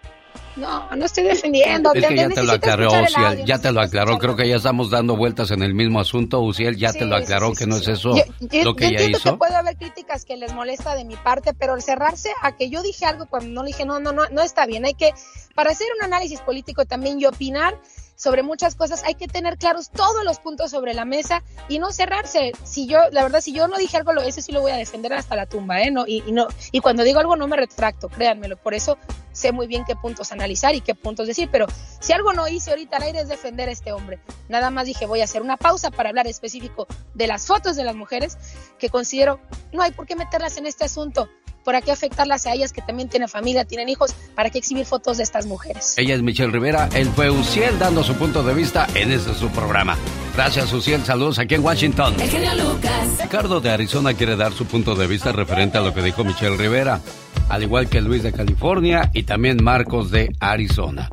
no, 0.55 0.95
no 0.95 1.05
estoy 1.05 1.23
defendiendo. 1.23 1.93
Es 1.93 2.05
que 2.05 2.15
ya 2.15 2.29
te 2.29 2.43
lo 2.43 2.51
aclaró, 2.53 2.89
Uciel, 3.03 3.45
ya 3.45 3.59
te 3.59 3.71
lo 3.71 3.81
aclaró. 3.81 4.17
Creo 4.17 4.35
que 4.35 4.47
ya 4.47 4.55
estamos 4.55 4.89
dando 4.89 5.15
vueltas 5.15 5.51
en 5.51 5.61
el 5.63 5.73
mismo 5.73 5.99
asunto. 5.99 6.41
Uciel 6.41 6.77
ya 6.77 6.91
sí, 6.91 6.99
te 6.99 7.05
lo 7.05 7.15
aclaró 7.15 7.49
sí, 7.49 7.55
sí, 7.55 7.63
que 7.63 7.69
no 7.69 7.77
es 7.77 7.87
eso 7.87 8.15
yo, 8.15 8.23
yo, 8.39 8.63
lo 8.63 8.75
que 8.75 8.91
yo 8.91 8.97
ella 8.97 9.17
hizo. 9.17 9.31
que 9.31 9.37
puede 9.37 9.55
haber 9.55 9.77
críticas 9.77 10.25
que 10.25 10.37
les 10.37 10.53
molesta 10.53 10.95
de 10.95 11.05
mi 11.05 11.15
parte, 11.15 11.53
pero 11.53 11.75
el 11.75 11.81
cerrarse 11.81 12.31
a 12.41 12.55
que 12.55 12.69
yo 12.69 12.81
dije 12.81 13.05
algo 13.05 13.27
cuando 13.27 13.49
no 13.49 13.63
le 13.63 13.67
dije, 13.67 13.85
no, 13.85 13.99
no, 13.99 14.11
no, 14.11 14.23
no 14.29 14.41
está 14.41 14.65
bien. 14.65 14.85
Hay 14.85 14.93
que, 14.93 15.13
para 15.55 15.71
hacer 15.71 15.87
un 15.97 16.05
análisis 16.05 16.41
político 16.41 16.85
también 16.85 17.19
y 17.19 17.25
opinar 17.25 17.79
sobre 18.17 18.43
muchas 18.43 18.75
cosas, 18.75 19.03
hay 19.05 19.15
que 19.15 19.27
tener 19.27 19.57
claros 19.57 19.89
todos 19.91 20.25
los 20.25 20.39
puntos 20.39 20.71
sobre 20.71 20.93
la 20.93 21.05
mesa 21.05 21.43
y 21.69 21.79
no 21.79 21.91
cerrarse. 21.91 22.51
Si 22.63 22.87
yo, 22.87 22.99
la 23.11 23.23
verdad, 23.23 23.39
si 23.39 23.53
yo 23.53 23.67
no 23.67 23.77
dije 23.77 23.95
algo, 23.95 24.11
ese 24.13 24.41
sí 24.41 24.51
lo 24.51 24.59
voy 24.59 24.71
a 24.71 24.75
defender 24.75 25.13
hasta 25.13 25.35
la 25.35 25.45
tumba, 25.45 25.81
¿eh? 25.81 25.91
No, 25.91 26.05
y, 26.05 26.23
y 26.25 26.31
no, 26.31 26.47
y 26.71 26.81
cuando 26.81 27.03
digo 27.03 27.19
algo 27.19 27.35
no 27.35 27.47
me 27.47 27.55
retracto, 27.55 28.09
créanmelo. 28.09 28.57
Por 28.57 28.73
eso 28.73 28.97
sé 29.31 29.51
muy 29.51 29.67
bien 29.67 29.85
qué 29.85 29.95
puntos 29.95 30.31
analizar 30.31 30.73
y 30.73 30.81
qué 30.81 30.95
puntos 30.95 31.27
decir, 31.27 31.47
pero 31.51 31.67
si 31.99 32.11
algo 32.11 32.33
no 32.33 32.47
hice 32.47 32.71
ahorita 32.71 32.97
al 32.97 33.03
aire 33.03 33.21
es 33.21 33.29
defender 33.29 33.69
a 33.69 33.71
este 33.71 33.91
hombre. 33.91 34.19
Nada 34.49 34.71
más 34.71 34.87
dije, 34.87 35.05
voy 35.05 35.21
a 35.21 35.25
hacer 35.25 35.43
una 35.43 35.57
pausa 35.57 35.91
para 35.91 36.09
hablar 36.09 36.25
específico 36.25 36.87
de 37.13 37.27
las 37.27 37.45
fotos 37.45 37.75
de 37.75 37.83
las 37.83 37.95
mujeres 37.95 38.37
que 38.79 38.89
considero 38.89 39.39
no 39.71 39.83
hay 39.83 39.91
por 39.91 40.07
qué 40.07 40.15
meterlas 40.15 40.57
en 40.57 40.65
este 40.65 40.85
asunto. 40.85 41.29
¿Por 41.67 41.83
qué 41.83 41.91
afectarlas 41.91 42.45
a 42.45 42.53
ellas 42.53 42.71
que 42.71 42.81
también 42.81 43.09
tienen 43.09 43.27
familia, 43.27 43.65
tienen 43.65 43.89
hijos? 43.89 44.15
¿Para 44.35 44.49
qué 44.49 44.57
exhibir 44.57 44.85
fotos 44.85 45.17
de 45.17 45.23
estas 45.23 45.47
mujeres? 45.47 45.95
Ella 45.97 46.15
es 46.15 46.21
Michelle 46.21 46.49
Rivera, 46.49 46.87
él 46.93 47.09
fue 47.09 47.29
Uciel 47.29 47.77
dando 47.77 48.05
su 48.05 48.15
punto 48.15 48.41
de 48.41 48.53
vista 48.53 48.87
en 48.95 49.11
este 49.11 49.33
su 49.33 49.49
programa. 49.49 49.97
Gracias, 50.33 50.69
Suciel. 50.69 51.03
Saludos 51.03 51.39
aquí 51.39 51.55
en 51.55 51.65
Washington. 51.65 52.13
Lucas. 52.13 53.21
Ricardo 53.21 53.59
de 53.59 53.69
Arizona 53.69 54.13
quiere 54.13 54.37
dar 54.37 54.53
su 54.53 54.65
punto 54.65 54.95
de 54.95 55.07
vista 55.07 55.33
referente 55.33 55.77
a 55.77 55.81
lo 55.81 55.93
que 55.93 56.01
dijo 56.01 56.23
Michelle 56.23 56.55
Rivera, 56.55 57.01
al 57.49 57.63
igual 57.63 57.89
que 57.89 57.99
Luis 57.99 58.23
de 58.23 58.31
California 58.31 59.11
y 59.13 59.23
también 59.23 59.61
Marcos 59.61 60.09
de 60.09 60.29
Arizona. 60.39 61.09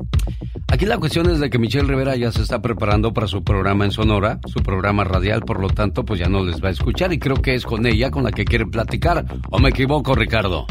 Aquí 0.67 0.85
la 0.85 0.97
cuestión 0.97 1.29
es 1.29 1.39
de 1.39 1.49
que 1.49 1.59
Michelle 1.59 1.87
Rivera 1.87 2.15
ya 2.15 2.31
se 2.31 2.41
está 2.41 2.61
preparando 2.61 3.13
para 3.13 3.27
su 3.27 3.43
programa 3.43 3.85
en 3.85 3.91
Sonora, 3.91 4.39
su 4.45 4.61
programa 4.61 5.03
radial, 5.03 5.41
por 5.41 5.59
lo 5.59 5.69
tanto, 5.69 6.03
pues 6.03 6.19
ya 6.19 6.27
no 6.27 6.43
les 6.43 6.63
va 6.63 6.69
a 6.69 6.71
escuchar 6.71 7.13
y 7.13 7.19
creo 7.19 7.37
que 7.37 7.55
es 7.55 7.65
con 7.65 7.85
ella 7.85 8.11
con 8.11 8.23
la 8.23 8.31
que 8.31 8.45
quiere 8.45 8.65
platicar. 8.65 9.25
¿O 9.51 9.59
me 9.59 9.69
equivoco, 9.69 10.15
Ricardo? 10.15 10.65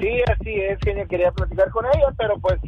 Sí, 0.00 0.08
así 0.30 0.54
es, 0.54 0.78
que 0.80 1.06
quería 1.08 1.30
platicar 1.32 1.70
con 1.70 1.84
ella, 1.86 2.08
pero 2.18 2.38
pues, 2.40 2.58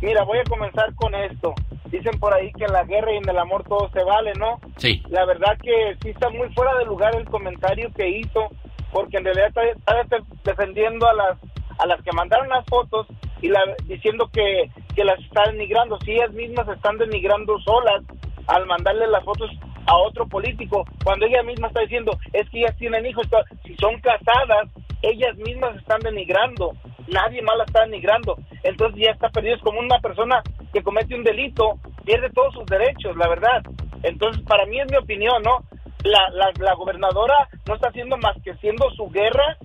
mira, 0.00 0.24
voy 0.24 0.38
a 0.38 0.44
comenzar 0.44 0.94
con 0.94 1.14
esto. 1.14 1.54
Dicen 1.90 2.18
por 2.18 2.32
ahí 2.32 2.52
que 2.52 2.64
en 2.64 2.72
la 2.72 2.84
guerra 2.84 3.12
y 3.12 3.18
en 3.18 3.28
el 3.28 3.38
amor 3.38 3.64
todo 3.64 3.90
se 3.92 4.02
vale, 4.04 4.32
¿no? 4.38 4.60
Sí. 4.78 5.02
La 5.10 5.26
verdad 5.26 5.58
que 5.62 5.96
sí 6.02 6.10
está 6.10 6.30
muy 6.30 6.48
fuera 6.54 6.74
de 6.78 6.86
lugar 6.86 7.14
el 7.14 7.24
comentario 7.26 7.92
que 7.94 8.08
hizo, 8.08 8.48
porque 8.92 9.18
en 9.18 9.24
realidad 9.24 9.48
está, 9.48 9.62
está 10.00 10.16
defendiendo 10.44 11.06
a 11.08 11.14
las 11.14 11.38
a 11.78 11.86
las 11.86 12.02
que 12.02 12.12
mandaron 12.12 12.48
las 12.48 12.64
fotos 12.66 13.06
y 13.40 13.48
la, 13.48 13.60
diciendo 13.86 14.30
que, 14.32 14.70
que 14.94 15.04
las 15.04 15.18
está 15.20 15.50
denigrando. 15.50 15.98
Si 16.04 16.12
ellas 16.12 16.32
mismas 16.32 16.68
están 16.68 16.98
denigrando 16.98 17.58
solas 17.60 18.02
al 18.46 18.66
mandarle 18.66 19.06
las 19.06 19.24
fotos 19.24 19.50
a 19.86 19.96
otro 19.96 20.26
político, 20.26 20.84
cuando 21.04 21.26
ella 21.26 21.42
misma 21.42 21.68
está 21.68 21.80
diciendo, 21.80 22.18
es 22.32 22.48
que 22.50 22.60
ellas 22.60 22.76
tienen 22.76 23.06
hijos, 23.06 23.26
si 23.64 23.74
son 23.76 24.00
casadas, 24.00 24.68
ellas 25.02 25.36
mismas 25.36 25.76
están 25.76 26.00
denigrando, 26.00 26.72
nadie 27.08 27.42
más 27.42 27.56
la 27.56 27.64
está 27.64 27.84
denigrando, 27.84 28.36
entonces 28.62 29.02
ya 29.04 29.10
está 29.10 29.28
perdido, 29.30 29.56
es 29.56 29.62
como 29.62 29.80
una 29.80 29.98
persona 29.98 30.42
que 30.72 30.82
comete 30.82 31.14
un 31.14 31.24
delito, 31.24 31.78
pierde 32.04 32.30
todos 32.30 32.54
sus 32.54 32.66
derechos, 32.66 33.16
la 33.16 33.28
verdad. 33.28 33.62
Entonces, 34.02 34.42
para 34.44 34.66
mí 34.66 34.80
es 34.80 34.90
mi 34.90 34.96
opinión, 34.96 35.42
¿no? 35.42 35.62
La, 36.04 36.52
la, 36.58 36.74
gobernadora 36.74 37.48
no 37.68 37.74
está 37.74 37.88
haciendo 37.88 38.16
más 38.16 38.34
que 38.42 38.54
siendo 38.56 38.90
su 38.90 39.08
guerra. 39.10 39.56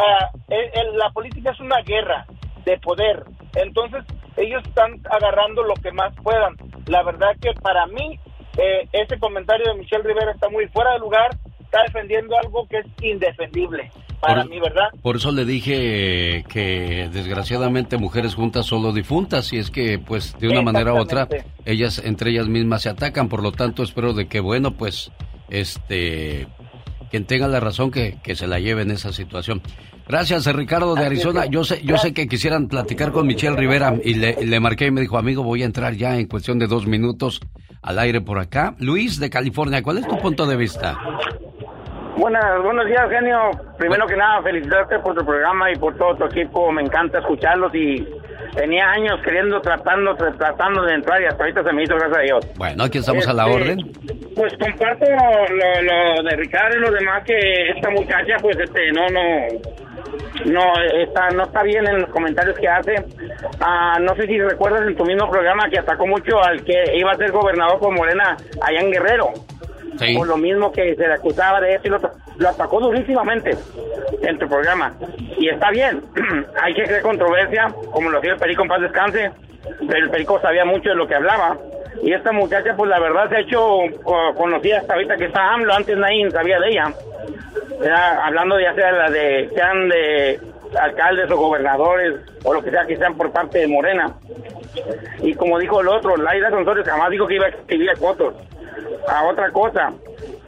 Ah, 0.00 0.30
la 0.94 1.10
política 1.10 1.52
es 1.52 1.60
una 1.60 1.80
guerra 1.82 2.26
de 2.64 2.78
poder. 2.78 3.24
Entonces, 3.54 4.04
ellos 4.38 4.62
están 4.66 5.00
agarrando 5.10 5.62
lo 5.62 5.74
que 5.74 5.92
más 5.92 6.14
puedan. 6.22 6.56
La 6.86 7.02
verdad 7.02 7.30
que 7.40 7.52
para 7.60 7.86
mí, 7.86 8.18
eh, 8.56 8.88
ese 8.92 9.18
comentario 9.18 9.72
de 9.72 9.78
Michelle 9.78 10.02
Rivera 10.02 10.32
está 10.32 10.48
muy 10.48 10.66
fuera 10.68 10.92
de 10.92 11.00
lugar, 11.00 11.36
está 11.60 11.82
defendiendo 11.86 12.36
algo 12.38 12.66
que 12.68 12.78
es 12.78 12.86
indefendible. 13.02 13.90
Para 14.20 14.44
mí, 14.44 14.58
¿verdad? 14.58 14.88
Por 15.00 15.14
eso 15.14 15.30
le 15.30 15.44
dije 15.44 16.44
que 16.48 17.08
desgraciadamente 17.12 17.98
mujeres 17.98 18.34
juntas 18.34 18.66
solo 18.66 18.92
difuntas 18.92 19.52
y 19.52 19.58
es 19.58 19.70
que 19.70 20.00
pues 20.00 20.36
de 20.40 20.48
una 20.48 20.60
manera 20.60 20.92
u 20.92 20.98
otra 20.98 21.28
ellas 21.64 22.02
entre 22.04 22.30
ellas 22.30 22.48
mismas 22.48 22.82
se 22.82 22.88
atacan, 22.88 23.28
por 23.28 23.44
lo 23.44 23.52
tanto 23.52 23.84
espero 23.84 24.14
de 24.14 24.26
que 24.26 24.40
bueno 24.40 24.72
pues 24.72 25.12
este 25.50 26.48
quien 27.10 27.24
tenga 27.24 27.48
la 27.48 27.60
razón 27.60 27.90
que, 27.90 28.18
que 28.22 28.34
se 28.34 28.46
la 28.46 28.58
lleve 28.58 28.82
en 28.82 28.90
esa 28.90 29.12
situación. 29.12 29.62
Gracias, 30.08 30.46
Ricardo 30.46 30.94
de 30.94 31.04
Arizona. 31.04 31.44
Yo 31.46 31.64
sé, 31.64 31.82
yo 31.84 31.98
sé 31.98 32.14
que 32.14 32.28
quisieran 32.28 32.68
platicar 32.68 33.12
con 33.12 33.26
Michelle 33.26 33.56
Rivera 33.56 33.94
y 34.02 34.14
le, 34.14 34.36
le, 34.44 34.60
marqué 34.60 34.86
y 34.86 34.90
me 34.90 35.02
dijo, 35.02 35.18
amigo, 35.18 35.42
voy 35.42 35.62
a 35.62 35.66
entrar 35.66 35.94
ya 35.94 36.16
en 36.16 36.26
cuestión 36.26 36.58
de 36.58 36.66
dos 36.66 36.86
minutos 36.86 37.40
al 37.82 37.98
aire 37.98 38.20
por 38.22 38.38
acá. 38.38 38.74
Luis 38.78 39.18
de 39.18 39.28
California, 39.28 39.82
¿cuál 39.82 39.98
es 39.98 40.08
tu 40.08 40.16
punto 40.18 40.46
de 40.46 40.56
vista? 40.56 40.98
Buenas, 42.18 42.60
buenos 42.64 42.84
días, 42.86 43.08
genio. 43.08 43.50
Primero 43.78 44.04
que 44.08 44.16
nada, 44.16 44.42
felicitarte 44.42 44.98
por 44.98 45.14
tu 45.14 45.24
programa 45.24 45.70
y 45.70 45.76
por 45.76 45.96
todo 45.96 46.16
tu 46.16 46.24
equipo. 46.24 46.72
Me 46.72 46.82
encanta 46.82 47.20
escucharlos 47.20 47.72
y 47.72 48.04
tenía 48.56 48.90
años 48.90 49.20
queriendo, 49.22 49.60
tratando, 49.60 50.16
tratando 50.16 50.82
de 50.82 50.94
entrar 50.94 51.22
y 51.22 51.26
hasta 51.26 51.44
ahorita 51.44 51.62
se 51.62 51.72
me 51.72 51.84
hizo, 51.84 51.94
gracias 51.94 52.18
a 52.18 52.22
Dios. 52.22 52.46
Bueno, 52.56 52.82
aquí 52.82 52.98
estamos 52.98 53.28
a 53.28 53.32
la 53.32 53.46
este, 53.46 53.54
orden. 53.54 53.92
Pues 54.34 54.52
comparto 54.58 55.06
lo, 55.08 55.82
lo, 55.82 56.28
de 56.28 56.36
Ricardo 56.36 56.76
y 56.76 56.80
lo 56.80 56.90
demás 56.90 57.22
que 57.24 57.70
esta 57.76 57.88
muchacha, 57.90 58.36
pues, 58.42 58.58
este, 58.58 58.90
no, 58.90 59.06
no, 59.10 59.22
no 60.46 60.82
está 61.00 61.30
no 61.30 61.44
está 61.44 61.62
bien 61.62 61.86
en 61.86 62.00
los 62.00 62.10
comentarios 62.10 62.58
que 62.58 62.66
hace. 62.66 62.96
Ah, 63.60 63.96
no 64.00 64.16
sé 64.16 64.26
si 64.26 64.40
recuerdas 64.40 64.82
en 64.88 64.96
tu 64.96 65.04
mismo 65.04 65.30
programa 65.30 65.70
que 65.70 65.78
atacó 65.78 66.04
mucho 66.04 66.42
al 66.42 66.64
que 66.64 66.82
iba 66.96 67.12
a 67.12 67.16
ser 67.16 67.30
gobernador 67.30 67.78
por 67.78 67.96
Morena 67.96 68.36
allá 68.60 68.80
en 68.80 68.90
Guerrero. 68.90 69.32
Por 70.16 70.28
lo 70.28 70.36
mismo 70.36 70.72
que 70.72 70.94
se 70.94 71.06
le 71.06 71.14
acusaba 71.14 71.60
de 71.60 71.74
eso 71.74 71.82
y 71.86 71.90
lo, 71.90 72.48
atacó 72.48 72.80
durísimamente 72.80 73.50
en 74.22 74.38
tu 74.38 74.48
programa. 74.48 74.94
Y 75.36 75.48
está 75.48 75.70
bien, 75.70 76.02
hay 76.62 76.74
que 76.74 76.84
crear 76.84 77.02
controversia, 77.02 77.68
como 77.90 78.10
lo 78.10 78.18
hacía 78.18 78.32
el 78.32 78.38
Perico 78.38 78.62
en 78.62 78.68
paz 78.68 78.80
descanse, 78.80 79.30
pero 79.86 80.04
el 80.04 80.10
Perico 80.10 80.40
sabía 80.40 80.64
mucho 80.64 80.90
de 80.90 80.96
lo 80.96 81.06
que 81.06 81.14
hablaba. 81.14 81.56
Y 82.02 82.12
esta 82.12 82.30
muchacha, 82.30 82.74
pues 82.76 82.88
la 82.88 83.00
verdad 83.00 83.28
se 83.28 83.36
ha 83.36 83.40
hecho 83.40 83.60
conocida 84.36 84.78
hasta 84.78 84.94
ahorita 84.94 85.16
que 85.16 85.24
está 85.24 85.52
AMLO, 85.54 85.74
antes 85.74 85.96
nadie 85.96 86.30
sabía 86.30 86.60
de 86.60 86.68
ella 86.68 86.94
hablando 87.86 88.58
ya 88.60 88.74
sea 88.74 88.92
la 88.92 89.10
de, 89.10 89.48
sean 89.54 89.88
de 89.88 90.40
alcaldes 90.78 91.30
o 91.30 91.36
gobernadores 91.36 92.20
o 92.44 92.54
lo 92.54 92.62
que 92.62 92.70
sea 92.70 92.86
que 92.86 92.96
sean 92.96 93.16
por 93.16 93.32
parte 93.32 93.58
de 93.58 93.68
Morena. 93.68 94.12
Y 95.22 95.34
como 95.34 95.58
dijo 95.58 95.80
el 95.80 95.88
otro, 95.88 96.16
Laida 96.16 96.50
Sonsores 96.50 96.86
jamás 96.86 97.10
dijo 97.10 97.26
que 97.26 97.36
iba 97.36 97.46
a 97.46 97.50
escribir 97.50 97.96
fotos. 97.96 98.34
A 99.08 99.24
otra 99.24 99.50
cosa, 99.50 99.92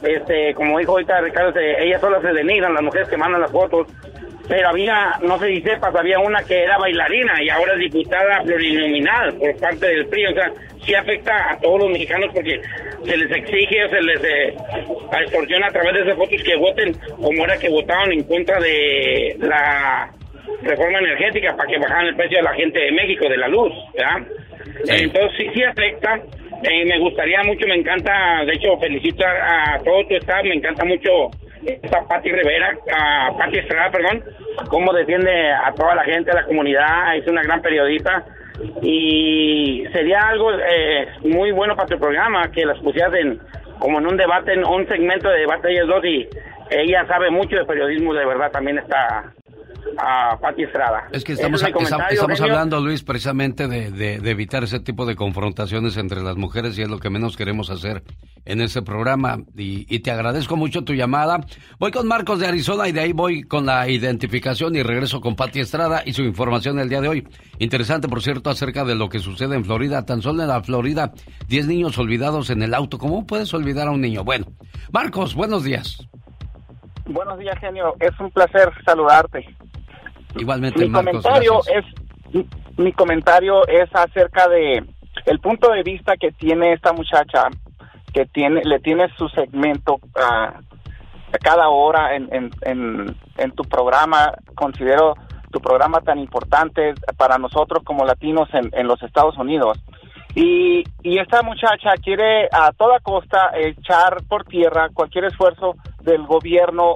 este, 0.03 0.53
como 0.53 0.79
dijo 0.79 0.91
ahorita 0.91 1.21
Ricardo, 1.21 1.59
ellas 1.59 2.01
solo 2.01 2.21
se 2.21 2.33
denigran, 2.33 2.73
las 2.73 2.83
mujeres 2.83 3.07
que 3.09 3.17
mandan 3.17 3.41
las 3.41 3.51
fotos 3.51 3.87
pero 4.51 4.67
había, 4.67 5.17
no 5.21 5.39
sé 5.39 5.47
si 5.47 5.61
sepas, 5.61 5.95
había 5.95 6.19
una 6.19 6.43
que 6.43 6.63
era 6.63 6.77
bailarina 6.77 7.41
y 7.41 7.49
ahora 7.49 7.73
es 7.73 7.79
diputada 7.79 8.41
plurinominal 8.43 9.33
por 9.35 9.55
parte 9.57 9.87
del 9.87 10.05
PRI, 10.07 10.25
o 10.25 10.33
sea, 10.33 10.51
sí 10.83 10.93
afecta 10.93 11.51
a 11.51 11.57
todos 11.59 11.79
los 11.79 11.91
mexicanos 11.91 12.31
porque 12.33 12.59
se 13.05 13.17
les 13.17 13.31
exige, 13.31 13.87
se 13.87 14.01
les 14.01 14.23
eh, 14.23 14.53
extorsiona 15.21 15.67
a 15.67 15.71
través 15.71 15.93
de 15.93 16.01
esas 16.01 16.17
fotos 16.17 16.43
que 16.43 16.57
voten 16.57 16.93
como 17.15 17.45
era 17.45 17.57
que 17.57 17.69
votaban 17.69 18.11
en 18.11 18.23
contra 18.23 18.59
de 18.59 19.37
la 19.39 20.11
reforma 20.63 20.99
energética 20.99 21.55
para 21.55 21.69
que 21.69 21.79
bajaran 21.79 22.07
el 22.07 22.15
precio 22.15 22.37
de 22.39 22.43
la 22.43 22.53
gente 22.53 22.79
de 22.79 22.91
México, 22.91 23.29
de 23.29 23.37
la 23.37 23.47
luz, 23.47 23.71
¿verdad? 23.93 24.27
Entonces 24.87 25.31
sí, 25.37 25.49
sí 25.53 25.63
afecta. 25.63 26.19
Eh, 26.63 26.85
me 26.85 26.99
gustaría 26.99 27.41
mucho, 27.43 27.65
me 27.67 27.75
encanta, 27.75 28.43
de 28.45 28.53
hecho 28.53 28.77
felicito 28.77 29.25
a, 29.25 29.75
a 29.75 29.79
todo 29.79 30.05
tu 30.07 30.15
staff, 30.15 30.43
me 30.43 30.55
encanta 30.55 30.85
mucho 30.85 31.31
esta 31.65 32.01
Pati 32.07 32.31
Rivera, 32.31 32.75
a 32.93 33.37
Pati 33.37 33.57
Estrada, 33.57 33.91
perdón, 33.91 34.23
cómo 34.69 34.93
defiende 34.93 35.51
a 35.51 35.71
toda 35.73 35.95
la 35.95 36.03
gente, 36.03 36.31
a 36.31 36.35
la 36.35 36.45
comunidad, 36.45 37.15
es 37.15 37.27
una 37.27 37.43
gran 37.43 37.61
periodista. 37.61 38.25
Y 38.81 39.85
sería 39.91 40.19
algo 40.27 40.51
eh, 40.53 41.07
muy 41.23 41.51
bueno 41.51 41.75
para 41.75 41.87
tu 41.87 41.97
programa 41.97 42.51
que 42.51 42.65
las 42.65 42.77
pusieras 42.79 43.13
en, 43.15 43.39
como 43.79 43.99
en 43.99 44.07
un 44.07 44.17
debate, 44.17 44.53
en 44.53 44.63
un 44.63 44.87
segmento 44.87 45.29
de 45.29 45.39
debate 45.39 45.71
ellos 45.71 45.87
dos 45.87 46.05
y 46.05 46.27
ella 46.69 47.05
sabe 47.07 47.31
mucho 47.31 47.55
de 47.55 47.65
periodismo, 47.65 48.13
de 48.13 48.25
verdad 48.25 48.51
también 48.51 48.77
está 48.77 49.33
a 49.97 50.37
Pati 50.39 50.63
Estrada. 50.63 51.07
Es 51.11 51.23
que 51.23 51.33
estamos, 51.33 51.63
estamos 51.63 52.41
hablando, 52.41 52.79
Luis, 52.79 53.03
precisamente 53.03 53.67
de, 53.67 53.91
de, 53.91 54.29
evitar 54.29 54.63
ese 54.63 54.79
tipo 54.79 55.05
de 55.05 55.15
confrontaciones 55.15 55.97
entre 55.97 56.21
las 56.21 56.37
mujeres 56.37 56.77
y 56.77 56.81
es 56.81 56.89
lo 56.89 56.99
que 56.99 57.09
menos 57.09 57.37
queremos 57.37 57.69
hacer 57.69 58.03
en 58.45 58.61
este 58.61 58.81
programa. 58.81 59.37
Y, 59.55 59.99
te 59.99 60.11
agradezco 60.11 60.55
mucho 60.55 60.83
tu 60.83 60.93
llamada. 60.93 61.41
Voy 61.79 61.91
con 61.91 62.07
Marcos 62.07 62.39
de 62.39 62.47
Arizona 62.47 62.87
y 62.87 62.91
de 62.91 63.01
ahí 63.01 63.13
voy 63.13 63.43
con 63.43 63.65
la 63.65 63.87
identificación 63.87 64.75
y 64.75 64.83
regreso 64.83 65.21
con 65.21 65.35
Pati 65.35 65.59
Estrada 65.59 66.01
y 66.05 66.13
su 66.13 66.23
información 66.23 66.79
el 66.79 66.89
día 66.89 67.01
de 67.01 67.07
hoy. 67.07 67.27
Interesante, 67.59 68.07
por 68.07 68.21
cierto, 68.21 68.49
acerca 68.49 68.83
de 68.83 68.95
lo 68.95 69.09
que 69.09 69.19
sucede 69.19 69.55
en 69.55 69.65
Florida. 69.65 70.05
Tan 70.05 70.21
solo 70.21 70.41
en 70.41 70.49
la 70.49 70.63
Florida, 70.63 71.11
10 71.47 71.67
niños 71.67 71.97
olvidados 71.97 72.49
en 72.49 72.63
el 72.63 72.73
auto. 72.73 72.97
¿Cómo 72.97 73.25
puedes 73.25 73.53
olvidar 73.53 73.87
a 73.87 73.91
un 73.91 74.01
niño? 74.01 74.23
Bueno, 74.23 74.47
Marcos, 74.91 75.35
buenos 75.35 75.63
días. 75.63 76.07
Buenos 77.05 77.37
días, 77.39 77.57
genio. 77.59 77.95
Es 77.99 78.17
un 78.19 78.31
placer 78.31 78.71
saludarte. 78.85 79.45
Igualmente, 80.35 80.85
mi 80.85 80.91
comentario 80.91 81.59
es 81.73 82.45
mi, 82.77 82.93
comentario 82.93 83.67
es 83.67 83.89
acerca 83.93 84.47
de 84.47 84.83
el 85.25 85.39
punto 85.39 85.71
de 85.71 85.83
vista 85.83 86.15
que 86.17 86.31
tiene 86.31 86.73
esta 86.73 86.93
muchacha 86.93 87.49
que 88.13 88.25
tiene 88.25 88.61
le 88.63 88.79
tiene 88.79 89.09
su 89.17 89.27
segmento 89.29 89.99
a 90.15 90.53
cada 91.43 91.69
hora 91.69 92.15
en, 92.15 92.29
en, 92.31 93.15
en, 93.37 93.51
tu 93.51 93.63
programa. 93.63 94.33
Considero 94.55 95.15
tu 95.51 95.59
programa 95.59 96.01
tan 96.01 96.19
importante 96.19 96.93
para 97.17 97.37
nosotros 97.37 97.83
como 97.83 98.05
latinos 98.05 98.49
en, 98.53 98.69
en 98.73 98.87
los 98.87 99.01
Estados 99.01 99.37
Unidos 99.37 99.77
y, 100.35 100.83
y 101.03 101.19
esta 101.19 101.41
muchacha 101.41 101.91
quiere 102.01 102.47
a 102.51 102.71
toda 102.71 102.99
costa 102.99 103.51
echar 103.55 104.23
por 104.29 104.45
tierra 104.45 104.89
cualquier 104.93 105.25
esfuerzo 105.25 105.75
del 106.01 106.25
gobierno 106.25 106.93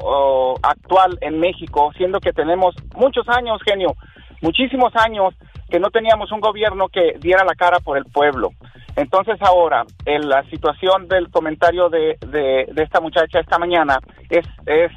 actual 0.61 1.17
en 1.21 1.39
México, 1.39 1.91
siendo 1.97 2.19
que 2.19 2.33
tenemos 2.33 2.75
muchos 2.95 3.27
años, 3.29 3.61
genio, 3.63 3.95
muchísimos 4.41 4.93
años 4.95 5.33
que 5.69 5.79
no 5.79 5.89
teníamos 5.89 6.31
un 6.31 6.39
gobierno 6.39 6.87
que 6.87 7.17
diera 7.19 7.43
la 7.43 7.55
cara 7.55 7.79
por 7.79 7.97
el 7.97 8.05
pueblo. 8.05 8.51
Entonces 8.95 9.35
ahora, 9.41 9.83
en 10.05 10.29
la 10.29 10.43
situación 10.49 11.07
del 11.09 11.29
comentario 11.29 11.89
de, 11.89 12.17
de, 12.27 12.65
esta 12.81 13.01
muchacha 13.01 13.39
esta 13.39 13.59
mañana 13.59 13.99
es, 14.29 14.45
es, 14.65 14.91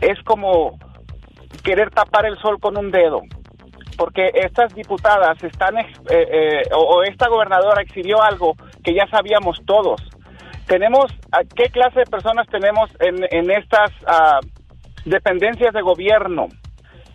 es 0.00 0.20
como 0.24 0.78
querer 1.62 1.90
tapar 1.90 2.26
el 2.26 2.36
sol 2.38 2.58
con 2.58 2.76
un 2.76 2.90
dedo 2.90 3.22
porque 3.96 4.30
estas 4.34 4.74
diputadas 4.74 5.42
están, 5.42 5.78
eh, 5.78 5.86
eh, 6.10 6.62
o, 6.74 7.02
esta 7.02 7.28
gobernadora 7.28 7.82
exhibió 7.82 8.22
algo 8.22 8.56
que 8.82 8.94
ya 8.94 9.06
sabíamos 9.08 9.60
todos, 9.66 10.00
tenemos, 10.66 11.06
¿qué 11.54 11.64
clase 11.70 12.00
de 12.00 12.06
personas 12.06 12.46
tenemos 12.48 12.90
en, 13.00 13.26
en 13.30 13.50
estas 13.50 13.90
ah, 14.06 14.40
dependencias 15.04 15.74
de 15.74 15.82
gobierno 15.82 16.48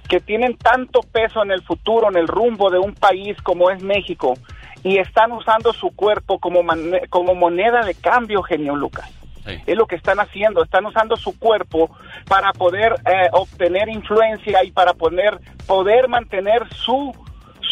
que 0.08 0.20
tienen 0.20 0.58
tanto 0.58 1.02
peso 1.02 1.44
en 1.44 1.52
el 1.52 1.64
futuro, 1.64 2.10
en 2.10 2.18
el 2.18 2.28
rumbo 2.28 2.70
de 2.70 2.80
un 2.80 2.94
país 2.94 3.36
como 3.42 3.70
es 3.70 3.82
México, 3.84 4.36
y 4.84 5.00
están 5.00 5.32
usando 5.32 5.74
su 5.74 5.90
cuerpo 5.96 6.40
como, 6.40 6.62
como 7.10 7.36
moneda 7.36 7.82
de 7.82 7.96
cambio, 7.96 8.42
genio 8.44 8.76
Lucas? 8.76 9.12
Es 9.48 9.76
lo 9.76 9.86
que 9.86 9.96
están 9.96 10.20
haciendo, 10.20 10.64
están 10.64 10.86
usando 10.86 11.16
su 11.16 11.38
cuerpo 11.38 11.90
para 12.28 12.52
poder 12.54 12.94
eh, 13.06 13.30
obtener 13.32 13.90
influencia 13.90 14.64
y 14.64 14.72
para 14.72 14.94
poder, 14.94 15.40
poder 15.66 16.08
mantener 16.08 16.68
su, 16.74 17.14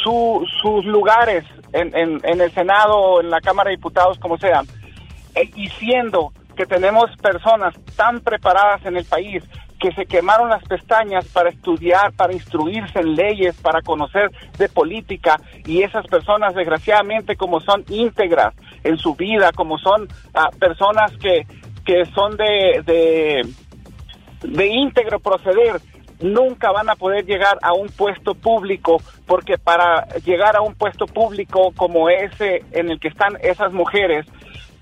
su, 0.03 0.45
sus 0.61 0.86
lugares 0.86 1.43
en, 1.73 1.95
en, 1.95 2.41
el 2.41 2.51
Senado 2.53 3.19
en 3.21 3.30
la 3.30 3.41
Cámara 3.41 3.69
de 3.69 3.76
Diputados, 3.76 4.17
como 4.19 4.38
sea. 4.38 4.61
Eh, 5.36 5.49
y 5.55 5.67
siendo 5.69 6.32
que 6.55 6.65
tenemos 6.65 7.11
personas 7.17 7.76
tan 7.95 8.21
preparadas 8.21 8.86
en 8.86 8.95
el 8.95 9.05
país 9.05 9.43
que 9.80 9.91
se 9.91 10.05
quemaron 10.05 10.49
las 10.49 10.63
pestañas 10.63 11.26
para 11.26 11.49
estudiar, 11.49 12.13
para 12.13 12.34
instruirse 12.34 12.99
en 12.99 13.15
leyes, 13.15 13.55
para 13.57 13.82
conocer 13.82 14.32
de 14.57 14.69
política 14.69 15.39
y 15.65 15.84
esas 15.84 16.07
personas 16.07 16.55
desgraciadamente 16.55 17.36
como 17.36 17.59
son 17.59 17.84
íntegras 17.89 18.53
en 18.84 18.97
su 18.97 19.15
vida, 19.15 19.51
como 19.51 19.78
son 19.78 20.07
ah, 20.34 20.49
personas 20.59 21.11
que, 21.17 21.45
que 21.86 22.05
son 22.13 22.36
de, 22.36 22.81
de, 22.86 23.47
de 24.41 24.67
íntegro 24.67 25.19
proceder, 25.19 25.79
nunca 26.19 26.71
van 26.71 26.89
a 26.89 26.95
poder 26.95 27.25
llegar 27.25 27.57
a 27.61 27.73
un 27.73 27.88
puesto 27.89 28.33
público 28.33 29.01
porque 29.25 29.57
para 29.57 30.07
llegar 30.25 30.55
a 30.55 30.61
un 30.61 30.75
puesto 30.75 31.05
público 31.05 31.71
como 31.75 32.09
ese 32.09 32.63
en 32.71 32.89
el 32.89 32.99
que 32.99 33.09
están 33.09 33.38
esas 33.41 33.71
mujeres 33.73 34.25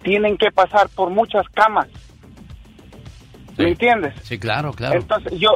tienen 0.03 0.37
que 0.37 0.51
pasar 0.51 0.89
por 0.89 1.09
muchas 1.09 1.47
camas. 1.49 1.87
¿Me 3.57 3.69
entiendes? 3.69 4.13
Sí, 4.23 4.39
claro, 4.39 4.73
claro. 4.73 4.99
Entonces, 4.99 5.39
yo 5.39 5.49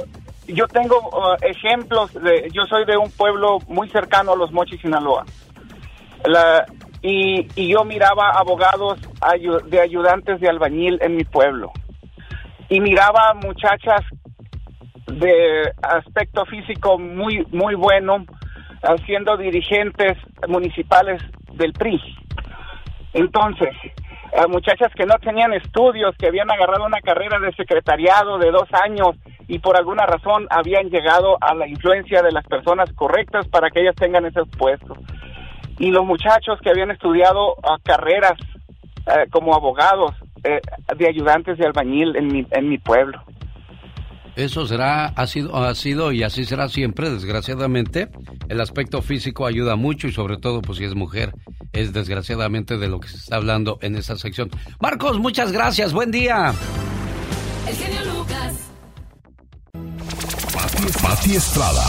yo 0.47 0.67
tengo 0.67 0.97
uh, 1.09 1.35
ejemplos 1.41 2.13
de 2.13 2.49
yo 2.53 2.63
soy 2.69 2.85
de 2.85 2.95
un 2.97 3.11
pueblo 3.11 3.59
muy 3.67 3.89
cercano 3.89 4.33
a 4.33 4.35
Los 4.35 4.51
Mochis, 4.51 4.79
Sinaloa. 4.81 5.25
La, 6.25 6.65
y, 7.01 7.47
y 7.55 7.71
yo 7.71 7.83
miraba 7.83 8.31
abogados 8.31 8.99
de 9.65 9.79
ayudantes 9.81 10.39
de 10.39 10.49
albañil 10.49 10.99
en 11.01 11.15
mi 11.15 11.23
pueblo. 11.23 11.71
Y 12.69 12.81
miraba 12.81 13.33
muchachas 13.35 14.01
de 15.07 15.71
aspecto 15.81 16.45
físico 16.45 16.99
muy 16.99 17.45
muy 17.51 17.75
bueno 17.75 18.25
siendo 19.05 19.37
dirigentes 19.37 20.17
municipales 20.47 21.21
del 21.53 21.73
PRI. 21.73 21.99
Entonces, 23.13 23.69
muchachas 24.49 24.93
que 24.95 25.05
no 25.05 25.15
tenían 25.19 25.53
estudios, 25.53 26.15
que 26.17 26.27
habían 26.27 26.51
agarrado 26.51 26.85
una 26.85 27.01
carrera 27.01 27.39
de 27.39 27.53
secretariado 27.53 28.37
de 28.37 28.51
dos 28.51 28.67
años 28.83 29.15
y 29.47 29.59
por 29.59 29.77
alguna 29.77 30.05
razón 30.05 30.45
habían 30.49 30.89
llegado 30.89 31.37
a 31.41 31.55
la 31.55 31.67
influencia 31.67 32.21
de 32.21 32.31
las 32.31 32.45
personas 32.45 32.91
correctas 32.93 33.47
para 33.47 33.69
que 33.69 33.81
ellas 33.81 33.95
tengan 33.95 34.25
esos 34.25 34.47
puestos. 34.49 34.97
Y 35.79 35.91
los 35.91 36.05
muchachos 36.05 36.59
que 36.61 36.69
habían 36.69 36.91
estudiado 36.91 37.55
ah, 37.63 37.77
carreras 37.83 38.33
eh, 39.07 39.27
como 39.31 39.53
abogados, 39.53 40.11
eh, 40.43 40.59
de 40.97 41.07
ayudantes 41.07 41.57
de 41.57 41.65
albañil 41.65 42.15
en 42.15 42.27
mi, 42.27 42.47
en 42.51 42.69
mi 42.69 42.77
pueblo. 42.77 43.21
Eso 44.37 44.67
será, 44.67 45.07
ha 45.07 45.25
sido, 45.25 45.55
ha 45.55 45.73
sido 45.73 46.11
y 46.11 46.21
así 46.21 46.45
será 46.45 46.69
siempre, 46.69 47.09
desgraciadamente. 47.09 48.09
El 48.49 48.61
aspecto 48.61 49.01
físico 49.01 49.47
ayuda 49.47 49.75
mucho 49.75 50.07
y 50.07 50.11
sobre 50.11 50.37
todo, 50.37 50.61
pues 50.61 50.77
si 50.77 50.83
es 50.83 50.93
mujer, 50.93 51.33
es 51.73 51.91
desgraciadamente 51.91 52.77
de 52.77 52.87
lo 52.87 52.99
que 52.99 53.07
se 53.07 53.17
está 53.17 53.37
hablando 53.37 53.79
en 53.81 53.95
esta 53.95 54.15
sección. 54.15 54.51
Marcos, 54.79 55.17
muchas 55.17 55.51
gracias, 55.51 55.91
buen 55.91 56.11
día. 56.11 56.53
El 57.67 57.75
genio 57.75 58.13
Lucas. 58.13 58.71
Pati, 61.01 61.35
Estrada. 61.35 61.83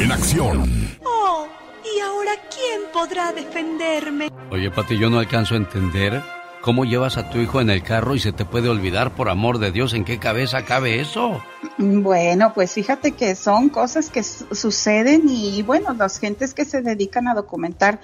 En 0.00 0.10
acción. 0.10 0.88
Oh, 1.04 1.46
¿y 1.96 2.00
ahora 2.00 2.32
quién 2.50 2.82
podrá 2.92 3.32
defenderme? 3.32 4.30
Oye, 4.50 4.70
Pati, 4.70 4.98
yo 4.98 5.10
no 5.10 5.18
alcanzo 5.18 5.54
a 5.54 5.58
entender 5.58 6.22
¿Cómo 6.60 6.84
llevas 6.84 7.16
a 7.16 7.30
tu 7.30 7.38
hijo 7.38 7.60
en 7.60 7.70
el 7.70 7.82
carro 7.82 8.14
y 8.16 8.18
se 8.18 8.32
te 8.32 8.44
puede 8.44 8.68
olvidar, 8.68 9.14
por 9.14 9.28
amor 9.28 9.58
de 9.58 9.70
Dios, 9.70 9.94
en 9.94 10.04
qué 10.04 10.18
cabeza 10.18 10.64
cabe 10.64 11.00
eso? 11.00 11.40
Bueno, 11.78 12.52
pues 12.52 12.72
fíjate 12.72 13.12
que 13.12 13.36
son 13.36 13.68
cosas 13.68 14.10
que 14.10 14.22
suceden 14.24 15.28
y 15.28 15.62
bueno, 15.62 15.94
las 15.94 16.18
gentes 16.18 16.54
que 16.54 16.64
se 16.64 16.82
dedican 16.82 17.28
a 17.28 17.34
documentar 17.34 18.00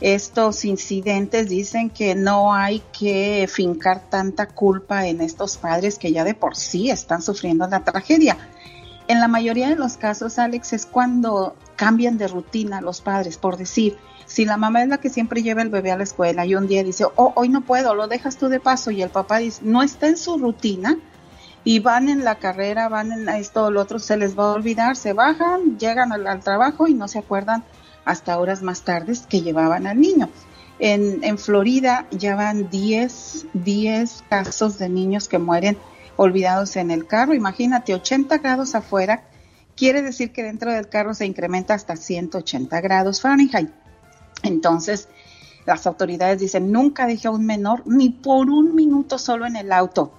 estos 0.00 0.64
incidentes 0.64 1.48
dicen 1.48 1.90
que 1.90 2.14
no 2.14 2.54
hay 2.54 2.82
que 2.98 3.48
fincar 3.52 4.08
tanta 4.08 4.46
culpa 4.46 5.08
en 5.08 5.20
estos 5.20 5.56
padres 5.58 5.98
que 5.98 6.12
ya 6.12 6.22
de 6.22 6.34
por 6.34 6.54
sí 6.54 6.90
están 6.90 7.20
sufriendo 7.20 7.66
la 7.66 7.80
tragedia. 7.80 8.38
En 9.08 9.18
la 9.20 9.26
mayoría 9.26 9.68
de 9.68 9.76
los 9.76 9.96
casos, 9.96 10.38
Alex, 10.38 10.72
es 10.72 10.86
cuando 10.86 11.56
cambian 11.78 12.18
de 12.18 12.26
rutina 12.26 12.80
los 12.80 13.00
padres, 13.00 13.38
por 13.38 13.56
decir, 13.56 13.96
si 14.26 14.44
la 14.44 14.58
mamá 14.58 14.82
es 14.82 14.88
la 14.88 14.98
que 14.98 15.08
siempre 15.08 15.42
lleva 15.42 15.62
el 15.62 15.70
bebé 15.70 15.92
a 15.92 15.96
la 15.96 16.02
escuela 16.02 16.44
y 16.44 16.54
un 16.56 16.66
día 16.66 16.82
dice, 16.82 17.04
oh, 17.16 17.32
hoy 17.36 17.48
no 17.48 17.62
puedo, 17.62 17.94
lo 17.94 18.08
dejas 18.08 18.36
tú 18.36 18.48
de 18.48 18.60
paso 18.60 18.90
y 18.90 19.00
el 19.00 19.10
papá 19.10 19.38
dice, 19.38 19.60
no 19.62 19.82
está 19.82 20.08
en 20.08 20.18
su 20.18 20.36
rutina 20.36 20.98
y 21.64 21.78
van 21.78 22.08
en 22.08 22.24
la 22.24 22.34
carrera, 22.34 22.88
van 22.88 23.12
en 23.12 23.28
esto 23.28 23.66
o 23.66 23.70
lo 23.70 23.80
otro, 23.80 24.00
se 24.00 24.16
les 24.16 24.36
va 24.36 24.50
a 24.50 24.54
olvidar, 24.54 24.96
se 24.96 25.12
bajan, 25.12 25.78
llegan 25.78 26.12
al, 26.12 26.40
trabajo 26.40 26.88
y 26.88 26.94
no 26.94 27.06
se 27.06 27.20
acuerdan 27.20 27.62
hasta 28.04 28.38
horas 28.38 28.60
más 28.60 28.82
tardes 28.82 29.26
que 29.28 29.40
llevaban 29.40 29.86
al 29.86 30.00
niño. 30.00 30.28
En, 30.80 31.22
en 31.22 31.38
Florida 31.38 32.06
ya 32.10 32.34
van 32.34 32.70
10, 32.70 33.46
10 33.54 34.24
casos 34.28 34.78
de 34.78 34.88
niños 34.88 35.28
que 35.28 35.38
mueren 35.38 35.78
olvidados 36.16 36.74
en 36.76 36.90
el 36.90 37.06
carro. 37.06 37.34
Imagínate, 37.34 37.94
80 37.94 38.38
grados 38.38 38.74
afuera, 38.74 39.22
quiere 39.78 40.02
decir 40.02 40.32
que 40.32 40.42
dentro 40.42 40.72
del 40.72 40.88
carro 40.88 41.14
se 41.14 41.24
incrementa 41.24 41.74
hasta 41.74 41.96
180 41.96 42.80
grados 42.80 43.20
Fahrenheit. 43.20 43.70
Entonces, 44.42 45.08
las 45.66 45.86
autoridades 45.86 46.40
dicen, 46.40 46.72
nunca 46.72 47.06
deje 47.06 47.28
a 47.28 47.30
un 47.30 47.46
menor 47.46 47.82
ni 47.86 48.10
por 48.10 48.50
un 48.50 48.74
minuto 48.74 49.18
solo 49.18 49.46
en 49.46 49.54
el 49.54 49.70
auto. 49.70 50.12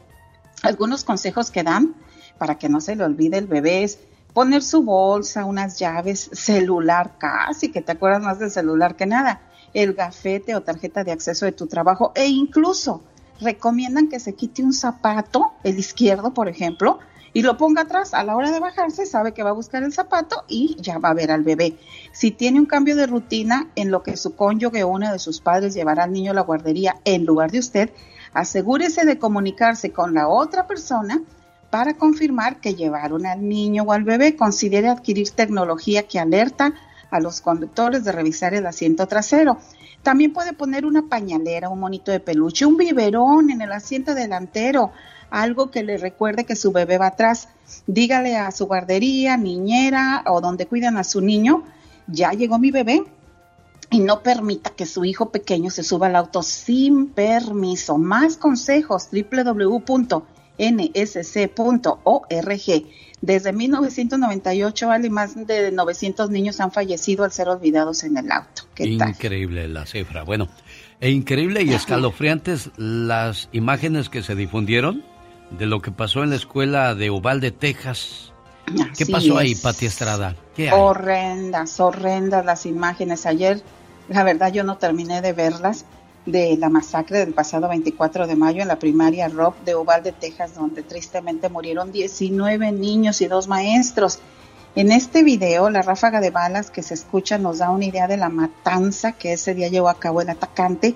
Algunos 0.64 1.04
consejos 1.04 1.52
que 1.52 1.64
dan 1.64 1.96
para 2.38 2.58
que 2.58 2.70
no 2.70 2.80
se 2.80 2.96
le 2.96 3.04
olvide 3.04 3.38
el 3.38 3.48
bebé 3.48 3.84
es 3.84 4.00
poner 4.34 4.64
su 4.64 4.84
bolsa, 4.84 5.44
unas 5.44 5.78
llaves, 5.78 6.30
celular, 6.32 7.18
casi 7.18 7.70
que 7.70 7.82
te 7.82 7.92
acuerdas 7.92 8.22
más 8.22 8.40
del 8.40 8.52
celular 8.52 8.96
que 8.96 9.06
nada, 9.06 9.42
el 9.74 9.94
gafete 9.94 10.56
o 10.56 10.62
tarjeta 10.62 11.04
de 11.04 11.12
acceso 11.12 11.46
de 11.46 11.52
tu 11.52 11.68
trabajo 11.68 12.14
e 12.16 12.28
incluso 12.28 13.02
recomiendan 13.42 14.08
que 14.08 14.20
se 14.20 14.36
quite 14.36 14.64
un 14.64 14.74
zapato, 14.74 15.52
el 15.64 15.80
izquierdo 15.80 16.34
por 16.34 16.48
ejemplo, 16.48 17.00
y 17.34 17.42
lo 17.42 17.58
ponga 17.58 17.84
atrás. 17.84 18.14
A 18.14 18.24
la 18.24 18.36
hora 18.36 18.52
de 18.52 18.60
bajarse 18.60 19.06
sabe 19.06 19.34
que 19.34 19.44
va 19.44 19.52
a 19.52 19.54
buscar 19.54 19.84
el 19.84 19.94
zapato 19.94 20.44
y 20.48 20.76
ya 20.80 20.98
va 20.98 21.10
a 21.10 21.14
ver 21.14 21.32
al 21.32 21.44
bebé. 21.44 21.78
Si 22.12 22.32
tiene 22.32 22.60
un 22.60 22.66
cambio 22.66 22.96
de 22.96 23.08
rutina 23.08 23.70
en 23.76 23.92
lo 23.92 24.04
que 24.04 24.18
su 24.18 24.36
cónyuge 24.36 24.84
o 24.84 24.90
uno 24.90 25.12
de 25.12 25.20
sus 25.20 25.42
padres 25.42 25.74
llevará 25.74 26.04
al 26.04 26.14
niño 26.14 26.32
a 26.32 26.36
la 26.36 26.42
guardería 26.42 26.96
en 27.06 27.26
lugar 27.26 27.52
de 27.52 27.60
usted, 27.60 27.92
asegúrese 28.34 29.06
de 29.06 29.18
comunicarse 29.18 29.92
con 29.92 30.14
la 30.14 30.28
otra 30.28 30.68
persona 30.68 31.22
para 31.70 31.96
confirmar 31.96 32.60
que 32.60 32.76
llevaron 32.76 33.26
al 33.26 33.48
niño 33.48 33.84
o 33.84 33.92
al 33.92 34.04
bebé. 34.04 34.36
Considere 34.36 34.90
adquirir 34.90 35.30
tecnología 35.32 36.08
que 36.08 36.20
alerta 36.20 36.74
a 37.12 37.20
los 37.20 37.42
conductores 37.42 38.04
de 38.04 38.12
revisar 38.12 38.54
el 38.54 38.66
asiento 38.66 39.08
trasero. 39.08 39.58
También 40.04 40.32
puede 40.32 40.54
poner 40.54 40.86
una 40.86 41.04
pañalera, 41.04 41.70
un 41.70 41.80
monito 41.80 42.12
de 42.12 42.20
peluche, 42.20 42.66
un 42.66 42.78
biberón 42.78 43.50
en 43.50 43.62
el 43.62 43.72
asiento 43.72 44.16
delantero 44.16 44.92
algo 45.30 45.72
que 45.72 45.84
le 45.84 45.98
recuerde 45.98 46.46
que 46.46 46.56
su 46.56 46.72
bebé 46.72 46.98
va 46.98 47.08
atrás. 47.08 47.50
Dígale 47.88 48.36
a 48.38 48.52
su 48.52 48.66
guardería, 48.66 49.38
niñera 49.38 50.24
o 50.28 50.42
donde 50.42 50.66
cuidan 50.66 50.98
a 50.98 51.04
su 51.04 51.22
niño, 51.22 51.64
ya 52.08 52.32
llegó 52.32 52.58
mi 52.60 52.72
bebé 52.72 53.04
y 53.92 54.00
no 54.00 54.22
permita 54.22 54.72
que 54.72 54.86
su 54.86 55.06
hijo 55.06 55.32
pequeño 55.32 55.70
se 55.72 55.84
suba 55.84 56.08
al 56.08 56.16
auto 56.16 56.44
sin 56.44 57.08
permiso. 57.08 57.98
Más 57.98 58.38
consejos 58.38 59.10
www.nsc.org. 59.12 60.20
Desde 63.22 63.52
1998, 63.52 64.88
vale, 64.88 65.10
más 65.10 65.36
de 65.46 65.72
900 65.72 66.30
niños 66.30 66.62
han 66.62 66.72
fallecido 66.72 67.26
al 67.26 67.32
ser 67.32 67.50
olvidados 67.50 68.04
en 68.04 68.18
el 68.18 68.32
auto. 68.32 68.64
Increíble 68.78 69.68
la 69.68 69.86
cifra. 69.86 70.24
Bueno, 70.24 70.48
e 71.02 71.10
increíble 71.10 71.64
y 71.64 71.74
escalofriantes 71.74 72.72
las 72.78 73.50
imágenes 73.52 74.10
que 74.10 74.24
se 74.24 74.36
difundieron 74.36 75.04
de 75.52 75.66
lo 75.66 75.82
que 75.82 75.92
pasó 75.92 76.24
en 76.24 76.30
la 76.30 76.36
escuela 76.36 76.96
de 76.96 77.10
Uvalde, 77.10 77.52
Texas. 77.52 78.32
¿Qué 78.98 79.06
pasó 79.06 79.38
ahí, 79.38 79.56
Pati 79.56 79.86
Estrada? 79.86 80.36
Horrendas, 80.72 81.80
horrendas 81.80 82.46
las 82.46 82.66
imágenes. 82.66 83.26
Ayer, 83.26 83.62
la 84.10 84.24
verdad, 84.24 84.52
yo 84.52 84.64
no 84.64 84.78
terminé 84.78 85.22
de 85.22 85.34
verlas 85.34 85.86
de 86.26 86.58
la 86.58 86.70
masacre 86.70 87.20
del 87.20 87.34
pasado 87.34 87.68
24 87.68 88.28
de 88.28 88.36
mayo 88.36 88.62
en 88.62 88.68
la 88.68 88.78
primaria 88.78 89.28
Rob 89.28 89.56
de 89.66 89.76
Uvalde, 89.76 90.12
Texas, 90.12 90.54
donde 90.54 90.84
tristemente 90.84 91.50
murieron 91.50 91.92
19 91.92 92.72
niños 92.72 93.22
y 93.22 93.28
dos 93.28 93.48
maestros. 93.48 94.20
En 94.76 94.92
este 94.92 95.24
video, 95.24 95.70
la 95.72 95.82
ráfaga 95.82 96.22
de 96.22 96.30
balas 96.30 96.70
que 96.70 96.84
se 96.84 96.94
escucha 96.94 97.40
nos 97.40 97.58
da 97.58 97.72
una 97.72 97.86
idea 97.86 98.08
de 98.08 98.18
la 98.18 98.30
matanza 98.30 99.14
que 99.14 99.34
ese 99.34 99.56
día 99.56 99.70
llevó 99.70 99.90
a 99.90 100.00
cabo 100.00 100.22
el 100.22 100.30
atacante 100.30 100.96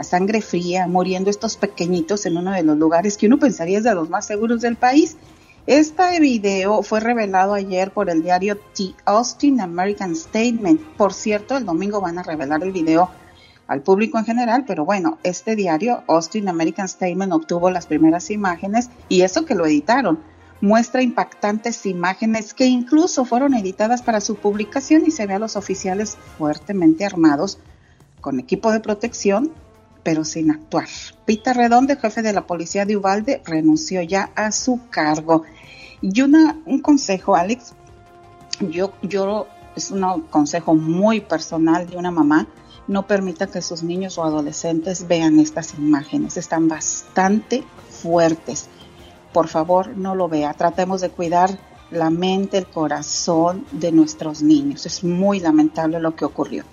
a 0.00 0.02
sangre 0.02 0.40
fría, 0.40 0.86
muriendo 0.86 1.28
estos 1.28 1.58
pequeñitos 1.58 2.24
en 2.24 2.38
uno 2.38 2.52
de 2.52 2.62
los 2.62 2.78
lugares 2.78 3.18
que 3.18 3.26
uno 3.26 3.38
pensaría 3.38 3.76
es 3.76 3.84
de 3.84 3.94
los 3.94 4.08
más 4.08 4.26
seguros 4.26 4.62
del 4.62 4.76
país. 4.76 5.18
Este 5.66 6.18
video 6.20 6.82
fue 6.82 7.00
revelado 7.00 7.52
ayer 7.52 7.90
por 7.90 8.08
el 8.08 8.22
diario 8.22 8.56
The 8.74 8.94
Austin 9.04 9.60
American 9.60 10.16
Statement. 10.16 10.80
Por 10.96 11.12
cierto, 11.12 11.54
el 11.58 11.66
domingo 11.66 12.00
van 12.00 12.18
a 12.18 12.22
revelar 12.22 12.62
el 12.62 12.72
video 12.72 13.10
al 13.66 13.82
público 13.82 14.18
en 14.18 14.24
general, 14.24 14.64
pero 14.66 14.86
bueno, 14.86 15.18
este 15.22 15.54
diario, 15.54 16.02
Austin 16.08 16.48
American 16.48 16.88
Statement, 16.88 17.34
obtuvo 17.34 17.70
las 17.70 17.86
primeras 17.86 18.30
imágenes 18.30 18.88
y 19.10 19.20
eso 19.20 19.44
que 19.44 19.54
lo 19.54 19.66
editaron. 19.66 20.18
Muestra 20.62 21.02
impactantes 21.02 21.84
imágenes 21.84 22.54
que 22.54 22.64
incluso 22.64 23.26
fueron 23.26 23.52
editadas 23.52 24.00
para 24.00 24.22
su 24.22 24.36
publicación 24.36 25.02
y 25.06 25.10
se 25.10 25.26
ve 25.26 25.34
a 25.34 25.38
los 25.38 25.56
oficiales 25.56 26.16
fuertemente 26.38 27.04
armados 27.04 27.58
con 28.22 28.40
equipo 28.40 28.72
de 28.72 28.80
protección, 28.80 29.52
pero 30.02 30.24
sin 30.24 30.50
actuar. 30.50 30.86
Pita 31.24 31.52
Redondo, 31.52 31.96
jefe 31.96 32.22
de 32.22 32.32
la 32.32 32.46
policía 32.46 32.84
de 32.84 32.96
Ubalde, 32.96 33.42
renunció 33.44 34.02
ya 34.02 34.30
a 34.34 34.52
su 34.52 34.80
cargo. 34.90 35.44
Y 36.00 36.20
una, 36.22 36.58
un 36.64 36.80
consejo, 36.80 37.36
Alex, 37.36 37.74
yo, 38.60 38.92
yo, 39.02 39.46
es 39.76 39.90
un 39.90 40.22
consejo 40.30 40.74
muy 40.74 41.20
personal 41.20 41.88
de 41.88 41.96
una 41.96 42.10
mamá, 42.10 42.46
no 42.88 43.06
permita 43.06 43.46
que 43.46 43.62
sus 43.62 43.82
niños 43.82 44.18
o 44.18 44.24
adolescentes 44.24 45.06
vean 45.06 45.38
estas 45.38 45.74
imágenes, 45.74 46.36
están 46.36 46.68
bastante 46.68 47.62
fuertes. 47.88 48.68
Por 49.32 49.48
favor, 49.48 49.96
no 49.96 50.14
lo 50.14 50.28
vea, 50.28 50.54
tratemos 50.54 51.00
de 51.00 51.10
cuidar 51.10 51.58
la 51.90 52.10
mente, 52.10 52.58
el 52.58 52.66
corazón 52.66 53.64
de 53.72 53.92
nuestros 53.92 54.42
niños. 54.42 54.86
Es 54.86 55.04
muy 55.04 55.40
lamentable 55.40 56.00
lo 56.00 56.16
que 56.16 56.24
ocurrió. 56.24 56.64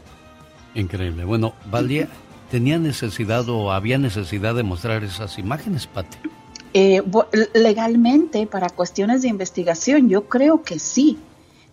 Increíble. 0.74 1.26
Bueno, 1.26 1.54
Valdía, 1.70 2.08
¿tenía 2.50 2.80
necesidad 2.80 3.48
o 3.50 3.72
había 3.72 3.98
necesidad 3.98 4.56
de 4.56 4.64
mostrar 4.64 5.04
esas 5.04 5.38
imágenes, 5.38 5.88
Pati? 5.88 6.18
Eh, 6.74 7.02
legalmente, 7.54 8.46
para 8.46 8.70
cuestiones 8.70 9.22
de 9.22 9.30
investigación, 9.30 10.10
yo 10.10 10.28
creo 10.28 10.64
que 10.64 10.80
sí, 10.80 11.18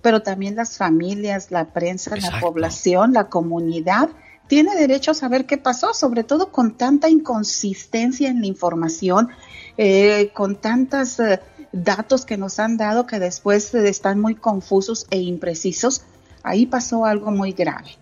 pero 0.03 0.23
también 0.23 0.57
las 0.57 0.79
familias, 0.79 1.51
la 1.51 1.67
prensa, 1.67 2.17
la 2.17 2.41
población, 2.41 3.13
la 3.13 3.29
comunidad 3.29 4.11
tiene 4.47 4.75
derecho 4.77 5.13
a 5.13 5.15
saber 5.15 5.47
qué 5.47 5.59
pasó, 5.59 5.95
sobre 5.95 6.25
todo 6.25 6.53
con 6.53 6.75
tanta 6.77 7.09
inconsistencia 7.09 8.29
en 8.29 8.41
la 8.41 8.47
información, 8.47 9.31
eh, 9.77 10.31
con 10.35 10.57
tantos 10.57 11.19
eh, 11.21 11.41
datos 11.73 12.25
que 12.25 12.37
nos 12.37 12.59
han 12.59 12.77
dado 12.77 13.07
que 13.07 13.19
después 13.19 13.75
están 13.75 14.21
muy 14.21 14.35
confusos 14.35 15.07
e 15.11 15.19
imprecisos. 15.19 16.03
Ahí 16.43 16.67
pasó 16.67 17.05
algo 17.05 17.31
muy 17.31 17.53
grave. 17.53 17.97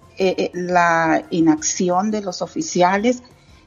La 0.53 1.25
inacción 1.31 2.11
de 2.11 2.21
los 2.21 2.43
oficiales, 2.43 3.23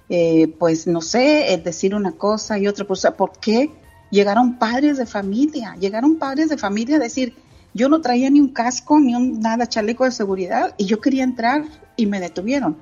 eh, 0.07 0.53
pues 0.59 0.85
no 0.85 1.01
sé, 1.01 1.59
decir 1.63 1.95
una 1.95 2.11
cosa 2.11 2.59
y 2.59 2.67
otra, 2.67 2.85
pues 2.85 3.07
¿por 3.17 3.31
qué 3.39 3.71
llegaron 4.11 4.57
padres 4.59 4.97
de 4.97 5.05
familia? 5.05 5.75
Llegaron 5.79 6.17
padres 6.17 6.49
de 6.49 6.57
familia 6.57 6.97
a 6.97 6.99
decir, 6.99 7.35
yo 7.73 7.89
no 7.89 8.01
traía 8.01 8.29
ni 8.29 8.39
un 8.39 8.53
casco, 8.53 8.99
ni 8.99 9.15
un 9.15 9.39
nada, 9.39 9.67
chaleco 9.67 10.05
de 10.05 10.11
seguridad, 10.11 10.75
y 10.77 10.85
yo 10.85 11.01
quería 11.01 11.23
entrar 11.23 11.65
y 11.95 12.05
me 12.05 12.19
detuvieron. 12.19 12.77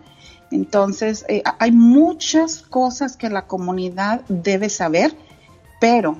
Entonces, 0.51 1.25
eh, 1.29 1.41
hay 1.57 1.71
muchas 1.71 2.61
cosas 2.61 3.17
que 3.17 3.29
la 3.29 3.47
comunidad 3.47 4.21
debe 4.27 4.69
saber, 4.69 5.15
pero, 5.79 6.17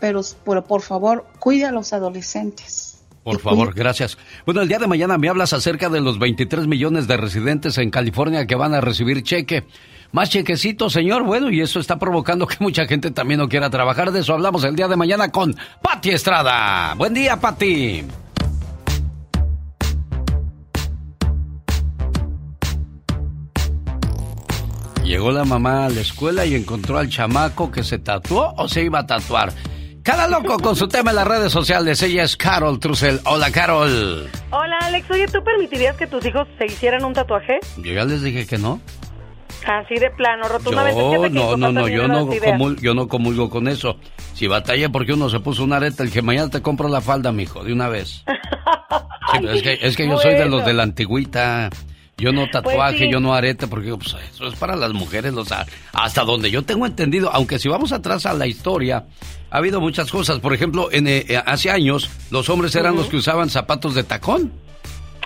pero, 0.00 0.20
pero 0.44 0.64
por 0.64 0.82
favor, 0.82 1.26
cuide 1.38 1.64
a 1.64 1.72
los 1.72 1.94
adolescentes. 1.94 2.89
Por 3.30 3.40
favor, 3.40 3.74
gracias. 3.74 4.18
Bueno, 4.44 4.62
el 4.62 4.68
día 4.68 4.78
de 4.78 4.88
mañana 4.88 5.16
me 5.16 5.28
hablas 5.28 5.52
acerca 5.52 5.88
de 5.88 6.00
los 6.00 6.18
23 6.18 6.66
millones 6.66 7.06
de 7.06 7.16
residentes 7.16 7.78
en 7.78 7.90
California 7.90 8.46
que 8.46 8.56
van 8.56 8.74
a 8.74 8.80
recibir 8.80 9.22
cheque. 9.22 9.64
Más 10.12 10.30
chequecito, 10.30 10.90
señor. 10.90 11.22
Bueno, 11.22 11.50
y 11.50 11.60
eso 11.60 11.78
está 11.78 11.98
provocando 11.98 12.46
que 12.46 12.56
mucha 12.58 12.86
gente 12.86 13.12
también 13.12 13.38
no 13.38 13.48
quiera 13.48 13.70
trabajar. 13.70 14.10
De 14.10 14.20
eso 14.20 14.34
hablamos 14.34 14.64
el 14.64 14.74
día 14.74 14.88
de 14.88 14.96
mañana 14.96 15.30
con 15.30 15.54
Patti 15.80 16.10
Estrada. 16.10 16.94
Buen 16.94 17.14
día, 17.14 17.38
Patti. 17.38 18.04
Llegó 25.04 25.32
la 25.32 25.44
mamá 25.44 25.86
a 25.86 25.88
la 25.88 26.00
escuela 26.00 26.46
y 26.46 26.54
encontró 26.54 26.96
al 26.96 27.08
chamaco 27.08 27.70
que 27.70 27.82
se 27.82 27.98
tatuó 27.98 28.54
o 28.56 28.68
se 28.68 28.84
iba 28.84 29.00
a 29.00 29.06
tatuar. 29.06 29.52
Cada 30.02 30.28
loco 30.28 30.58
con 30.58 30.76
su 30.76 30.88
tema 30.88 31.10
en 31.10 31.16
las 31.16 31.28
redes 31.28 31.52
sociales. 31.52 32.02
Ella 32.02 32.22
es 32.22 32.36
Carol 32.36 32.80
Trussell. 32.80 33.20
Hola, 33.24 33.50
Carol. 33.50 34.30
Hola, 34.50 34.78
Alex. 34.80 35.10
Oye, 35.10 35.26
¿tú 35.26 35.44
permitirías 35.44 35.96
que 35.96 36.06
tus 36.06 36.24
hijos 36.24 36.48
se 36.58 36.66
hicieran 36.66 37.04
un 37.04 37.12
tatuaje? 37.12 37.58
Yo 37.76 37.92
ya 37.92 38.04
les 38.04 38.22
dije 38.22 38.46
que 38.46 38.56
no. 38.56 38.80
Así 39.66 39.94
de 39.96 40.10
plano, 40.10 40.48
rotundamente. 40.48 40.98
Yo, 40.98 41.28
no, 41.28 41.56
no, 41.56 41.72
no, 41.72 41.88
yo 41.88 42.08
no, 42.08 42.26
comulgo, 42.26 42.80
yo 42.80 42.94
no 42.94 43.08
comulgo 43.08 43.50
con 43.50 43.68
eso. 43.68 43.98
Si 44.32 44.46
batalla 44.46 44.88
porque 44.88 45.12
uno 45.12 45.28
se 45.28 45.40
puso 45.40 45.64
una 45.64 45.76
areta, 45.76 46.02
el 46.02 46.10
que 46.10 46.22
mañana 46.22 46.48
te 46.48 46.62
compro 46.62 46.88
la 46.88 47.02
falda, 47.02 47.30
mijo, 47.30 47.62
de 47.62 47.74
una 47.74 47.88
vez. 47.88 48.24
es 49.52 49.62
que, 49.62 49.78
es 49.82 49.96
que 49.96 50.08
yo 50.08 50.16
soy 50.18 50.34
de 50.34 50.46
los 50.46 50.64
de 50.64 50.72
la 50.72 50.84
antigüita. 50.84 51.68
Yo 52.20 52.32
no 52.32 52.42
pues 52.42 52.52
tatuaje, 52.52 53.10
yo 53.10 53.18
no 53.18 53.34
arete, 53.34 53.66
porque 53.66 53.94
pues, 53.96 54.14
eso 54.32 54.46
es 54.46 54.54
para 54.54 54.76
las 54.76 54.92
mujeres, 54.92 55.34
o 55.34 55.44
sea, 55.44 55.66
hasta 55.92 56.22
donde 56.22 56.50
yo 56.50 56.62
tengo 56.62 56.86
entendido, 56.86 57.30
aunque 57.32 57.58
si 57.58 57.68
vamos 57.68 57.92
atrás 57.92 58.26
a 58.26 58.34
la 58.34 58.46
historia, 58.46 59.06
ha 59.50 59.56
habido 59.56 59.80
muchas 59.80 60.10
cosas. 60.10 60.38
Por 60.38 60.54
ejemplo, 60.54 60.90
en, 60.92 61.06
eh, 61.08 61.42
hace 61.44 61.70
años, 61.70 62.10
los 62.30 62.48
hombres 62.48 62.74
eran 62.74 62.94
los 62.94 63.06
que 63.06 63.16
usaban 63.16 63.48
zapatos 63.48 63.94
de 63.94 64.04
tacón. 64.04 64.52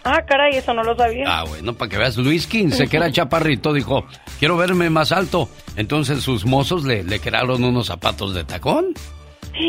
Ah, 0.05 0.23
caray, 0.27 0.57
eso 0.57 0.75
no 0.75 0.85
lo 0.85 0.95
sabía. 0.97 1.25
Ah, 1.27 1.45
bueno, 1.45 1.75
para 1.75 1.89
que 1.89 1.97
veas, 1.97 2.17
Luis 2.19 2.45
XV, 2.45 2.89
que 2.89 2.97
era 2.97 3.11
chaparrito, 3.11 3.73
dijo, 3.73 4.05
quiero 4.39 4.57
verme 4.57 4.91
más 4.91 5.13
alto. 5.13 5.49
Entonces 5.77 6.23
sus 6.23 6.45
mozos 6.45 6.85
le, 6.85 7.03
le 7.03 7.21
crearon 7.21 7.65
unos 7.65 7.87
zapatos 7.87 8.35
de 8.35 8.45
tacón. 8.45 8.95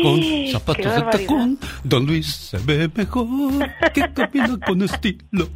Con 0.02 0.22
zapatos 0.52 0.94
de 0.94 1.02
tacón, 1.02 1.58
Don 1.84 2.06
Luis 2.06 2.34
se 2.34 2.58
ve 2.58 2.90
mejor, 2.94 3.26
que 3.94 4.12
camina 4.12 4.58
con 4.66 4.82
estilo. 4.82 5.48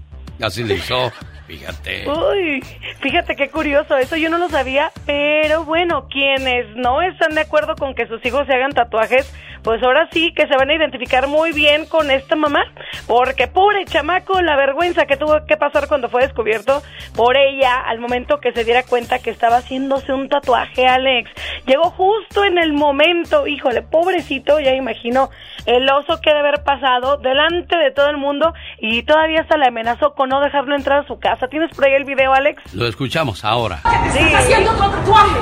Así 0.43 0.65
le 0.65 0.75
hizo, 0.75 1.13
fíjate. 1.47 2.09
Uy, 2.09 2.63
fíjate 3.01 3.37
qué 3.37 3.51
curioso, 3.51 3.97
eso 3.97 4.17
yo 4.17 4.31
no 4.31 4.39
lo 4.39 4.49
sabía, 4.49 4.91
pero 5.07 5.65
bueno, 5.65 6.09
quienes 6.09 6.75
no 6.77 7.03
están 7.03 7.35
de 7.35 7.43
acuerdo 7.43 7.77
con 7.77 7.95
que 7.95 8.07
sus 8.07 8.25
hijos 8.25 8.47
se 8.47 8.55
hagan 8.55 8.73
tatuajes, 8.73 9.33
pues 9.63 9.83
ahora 9.83 10.09
sí 10.13 10.33
que 10.35 10.47
se 10.47 10.57
van 10.57 10.71
a 10.71 10.75
identificar 10.75 11.29
muy 11.29 11.53
bien 11.53 11.87
con 11.87 12.11
esta 12.11 12.37
mamá, 12.37 12.65
porque 13.07 13.47
pobre 13.47 13.85
chamaco, 13.85 14.41
la 14.41 14.57
vergüenza 14.57 15.07
que 15.07 15.17
tuvo 15.17 15.45
que 15.47 15.57
pasar 15.57 15.89
cuando 15.89 16.09
fue 16.09 16.23
descubierto 16.23 16.83
por 17.15 17.37
ella 17.37 17.81
al 17.87 18.01
momento 18.01 18.41
que 18.41 18.53
se 18.53 18.65
diera 18.65 18.83
cuenta 18.83 19.19
que 19.19 19.31
estaba 19.31 19.59
haciéndose 19.59 20.13
un 20.13 20.29
tatuaje, 20.29 20.87
Alex. 20.87 21.31
Llegó 21.67 21.91
justo 21.91 22.45
en 22.45 22.59
el 22.59 22.73
momento, 22.73 23.47
híjole, 23.47 23.83
pobrecito, 23.83 24.61
ya 24.61 24.75
imagino 24.75 25.31
el 25.67 25.89
oso 25.91 26.21
que 26.21 26.31
debe 26.31 26.41
haber 26.49 26.65
pasado 26.65 27.19
delante 27.19 27.77
de 27.77 27.91
todo 27.91 28.09
el 28.09 28.17
mundo 28.17 28.55
y 28.79 29.03
todavía 29.03 29.43
hasta 29.43 29.57
le 29.57 29.67
amenazó 29.67 30.15
con 30.15 30.29
no 30.29 30.41
dejarlo 30.41 30.75
entrar 30.75 31.01
a 31.01 31.07
su 31.07 31.19
casa. 31.19 31.49
¿Tienes 31.49 31.75
por 31.75 31.85
ahí 31.85 31.95
el 31.95 32.05
video, 32.05 32.33
Alex? 32.33 32.75
Lo 32.75 32.87
escuchamos 32.87 33.45
ahora. 33.45 33.81
¿Qué 33.83 34.11
te 34.11 34.25
estás 34.25 34.45
haciendo 34.45 34.71
otro 34.73 34.91
tatuaje? 34.91 35.41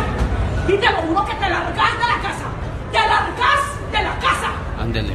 Y 0.68 0.72
te 0.72 0.86
lo 0.86 1.24
que 1.24 1.34
te 1.34 1.48
largas 1.48 1.74
de 1.74 2.06
la 2.06 2.22
casa. 2.22 2.44
Te 2.92 2.98
largas 2.98 3.77
de 3.92 4.02
la 4.02 4.18
casa. 4.18 4.50
Ándele. 4.78 5.14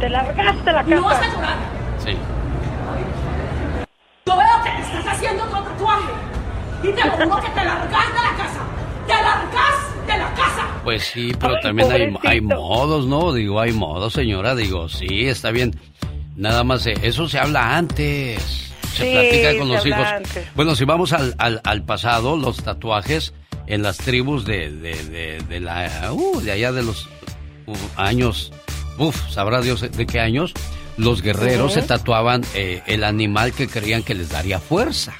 Te 0.00 0.08
largaste 0.08 0.64
de 0.64 0.72
la 0.72 0.82
casa. 0.82 0.94
¿No 0.94 1.02
vas 1.02 1.22
a 1.22 1.34
llorar? 1.34 1.56
Sí. 2.04 2.16
Yo 4.26 4.36
veo 4.36 4.62
que 4.64 4.70
te 4.70 4.82
estás 4.82 5.14
haciendo 5.14 5.44
otro 5.44 5.62
tatuaje. 5.62 6.12
Y 6.82 6.92
te 6.92 7.02
juro 7.02 7.40
que 7.40 7.48
te 7.48 7.64
largas 7.64 8.08
de 8.08 8.20
la 8.20 8.36
casa. 8.36 8.60
Te 9.06 9.12
largas 9.14 10.06
de 10.06 10.18
la 10.18 10.34
casa. 10.34 10.66
Pues 10.84 11.04
sí, 11.04 11.32
pero 11.38 11.58
también 11.60 11.90
hay, 11.90 12.14
hay, 12.24 12.40
modos, 12.40 13.06
¿no? 13.06 13.32
Digo, 13.32 13.60
hay 13.60 13.72
modos, 13.72 14.12
señora. 14.12 14.54
Digo, 14.54 14.88
sí, 14.88 15.26
está 15.26 15.50
bien. 15.50 15.78
Nada 16.36 16.62
más, 16.62 16.86
eh, 16.86 16.94
eso 17.02 17.28
se 17.28 17.38
habla 17.38 17.76
antes. 17.76 18.72
Se 18.94 19.10
platica 19.10 19.58
con 19.58 19.68
los 19.68 19.84
hijos. 19.84 20.06
Bueno, 20.54 20.74
si 20.74 20.84
vamos 20.84 21.12
al, 21.12 21.34
al, 21.38 21.60
al 21.64 21.82
pasado, 21.82 22.36
los 22.36 22.62
tatuajes 22.62 23.34
en 23.66 23.82
las 23.82 23.98
tribus 23.98 24.44
de, 24.44 24.70
de, 24.70 25.42
de, 25.48 25.60
la, 25.60 26.12
uh, 26.12 26.40
de 26.40 26.52
allá 26.52 26.72
de 26.72 26.82
los 26.82 27.08
años, 27.96 28.52
uff, 28.98 29.30
sabrá 29.30 29.60
Dios 29.60 29.80
de 29.80 30.06
qué 30.06 30.20
años, 30.20 30.54
los 30.96 31.22
guerreros 31.22 31.74
se 31.74 31.82
tatuaban 31.82 32.42
eh, 32.54 32.82
el 32.86 33.04
animal 33.04 33.52
que 33.52 33.68
creían 33.68 34.02
que 34.02 34.14
les 34.14 34.30
daría 34.30 34.58
fuerza. 34.58 35.14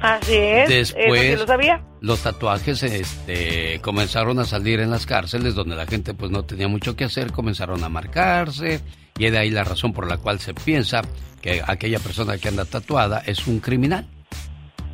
Así 0.00 0.34
es. 0.34 0.68
Después, 0.68 1.38
lo 1.38 1.46
sabía? 1.46 1.80
los 2.02 2.20
tatuajes 2.20 2.82
este, 2.82 3.80
comenzaron 3.80 4.40
a 4.40 4.44
salir 4.44 4.80
en 4.80 4.90
las 4.90 5.06
cárceles 5.06 5.54
donde 5.54 5.76
la 5.76 5.86
gente 5.86 6.12
pues 6.14 6.32
no 6.32 6.44
tenía 6.44 6.66
mucho 6.66 6.96
que 6.96 7.04
hacer, 7.04 7.30
comenzaron 7.30 7.84
a 7.84 7.88
marcarse 7.88 8.80
y 9.16 9.30
de 9.30 9.38
ahí 9.38 9.50
la 9.50 9.62
razón 9.62 9.92
por 9.92 10.08
la 10.08 10.16
cual 10.16 10.40
se 10.40 10.52
piensa 10.52 11.02
que 11.40 11.62
aquella 11.64 12.00
persona 12.00 12.38
que 12.38 12.48
anda 12.48 12.64
tatuada 12.64 13.22
es 13.24 13.46
un 13.46 13.60
criminal. 13.60 14.04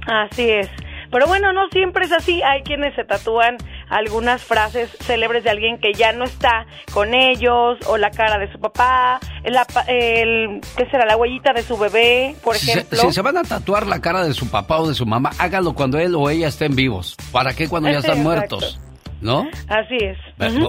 Así 0.07 0.51
es. 0.51 0.68
Pero 1.11 1.27
bueno, 1.27 1.53
no 1.53 1.69
siempre 1.71 2.05
es 2.05 2.13
así. 2.13 2.43
Hay 2.43 2.63
quienes 2.63 2.95
se 2.95 3.05
tatúan 3.05 3.57
algunas 3.89 4.43
frases 4.43 4.91
célebres 5.01 5.45
de 5.45 5.51
alguien 5.51 5.79
que 5.79 5.93
ya 5.95 6.13
no 6.13 6.25
está 6.25 6.67
con 6.93 7.15
ellos, 7.15 7.79
o 7.87 7.97
la 7.97 8.11
cara 8.11 8.39
de 8.39 8.51
su 8.53 8.59
papá, 8.59 9.21
la, 9.45 9.67
el, 9.87 10.61
¿qué 10.77 10.87
será? 10.91 11.07
La 11.07 11.17
huellita 11.17 11.53
de 11.53 11.63
su 11.63 11.77
bebé, 11.79 12.37
por 12.43 12.57
ejemplo. 12.57 13.01
si 13.01 13.13
se 13.13 13.23
van 13.23 13.37
a 13.37 13.43
tatuar 13.43 13.87
la 13.87 14.01
cara 14.01 14.25
de 14.25 14.35
su 14.35 14.51
papá 14.51 14.79
o 14.79 14.89
de 14.89 14.95
su 14.95 15.07
mamá, 15.07 15.31
hágalo 15.39 15.75
cuando 15.75 15.99
él 15.99 16.15
o 16.15 16.29
ella 16.29 16.49
estén 16.49 16.75
vivos. 16.75 17.17
¿Para 17.33 17.55
qué 17.55 17.69
cuando 17.69 17.91
ya 17.91 17.99
están 18.01 18.23
muertos? 18.23 18.79
¿No? 19.21 19.49
Así 19.69 19.97
es. 20.01 20.16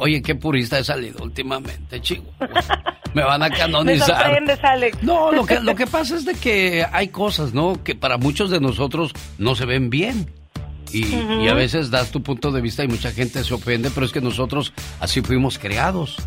Oye, 0.01 0.21
qué 0.21 0.35
purista 0.35 0.79
he 0.79 0.83
salido 0.83 1.23
últimamente, 1.23 2.01
chico. 2.01 2.25
Me 3.13 3.23
van 3.23 3.43
a 3.43 3.49
canonizar. 3.51 4.39
Alex. 4.63 5.03
No, 5.03 5.31
lo 5.31 5.45
que, 5.45 5.59
lo 5.59 5.75
que 5.75 5.85
pasa 5.85 6.15
es 6.15 6.25
de 6.25 6.33
que 6.33 6.85
hay 6.91 7.09
cosas, 7.09 7.53
¿no? 7.53 7.83
Que 7.83 7.95
para 7.95 8.17
muchos 8.17 8.49
de 8.49 8.59
nosotros 8.59 9.13
no 9.37 9.55
se 9.55 9.65
ven 9.65 9.89
bien. 9.89 10.31
Y, 10.91 11.47
a 11.47 11.53
veces 11.53 11.91
das 11.91 12.11
tu 12.11 12.23
punto 12.23 12.51
de 12.51 12.61
vista 12.61 12.83
y 12.83 12.87
mucha 12.87 13.11
gente 13.11 13.43
se 13.43 13.53
ofende, 13.53 13.91
pero 13.91 14.05
es 14.05 14.11
que 14.11 14.21
nosotros 14.21 14.73
así 14.99 15.21
fuimos 15.21 15.59
creados. 15.59 16.17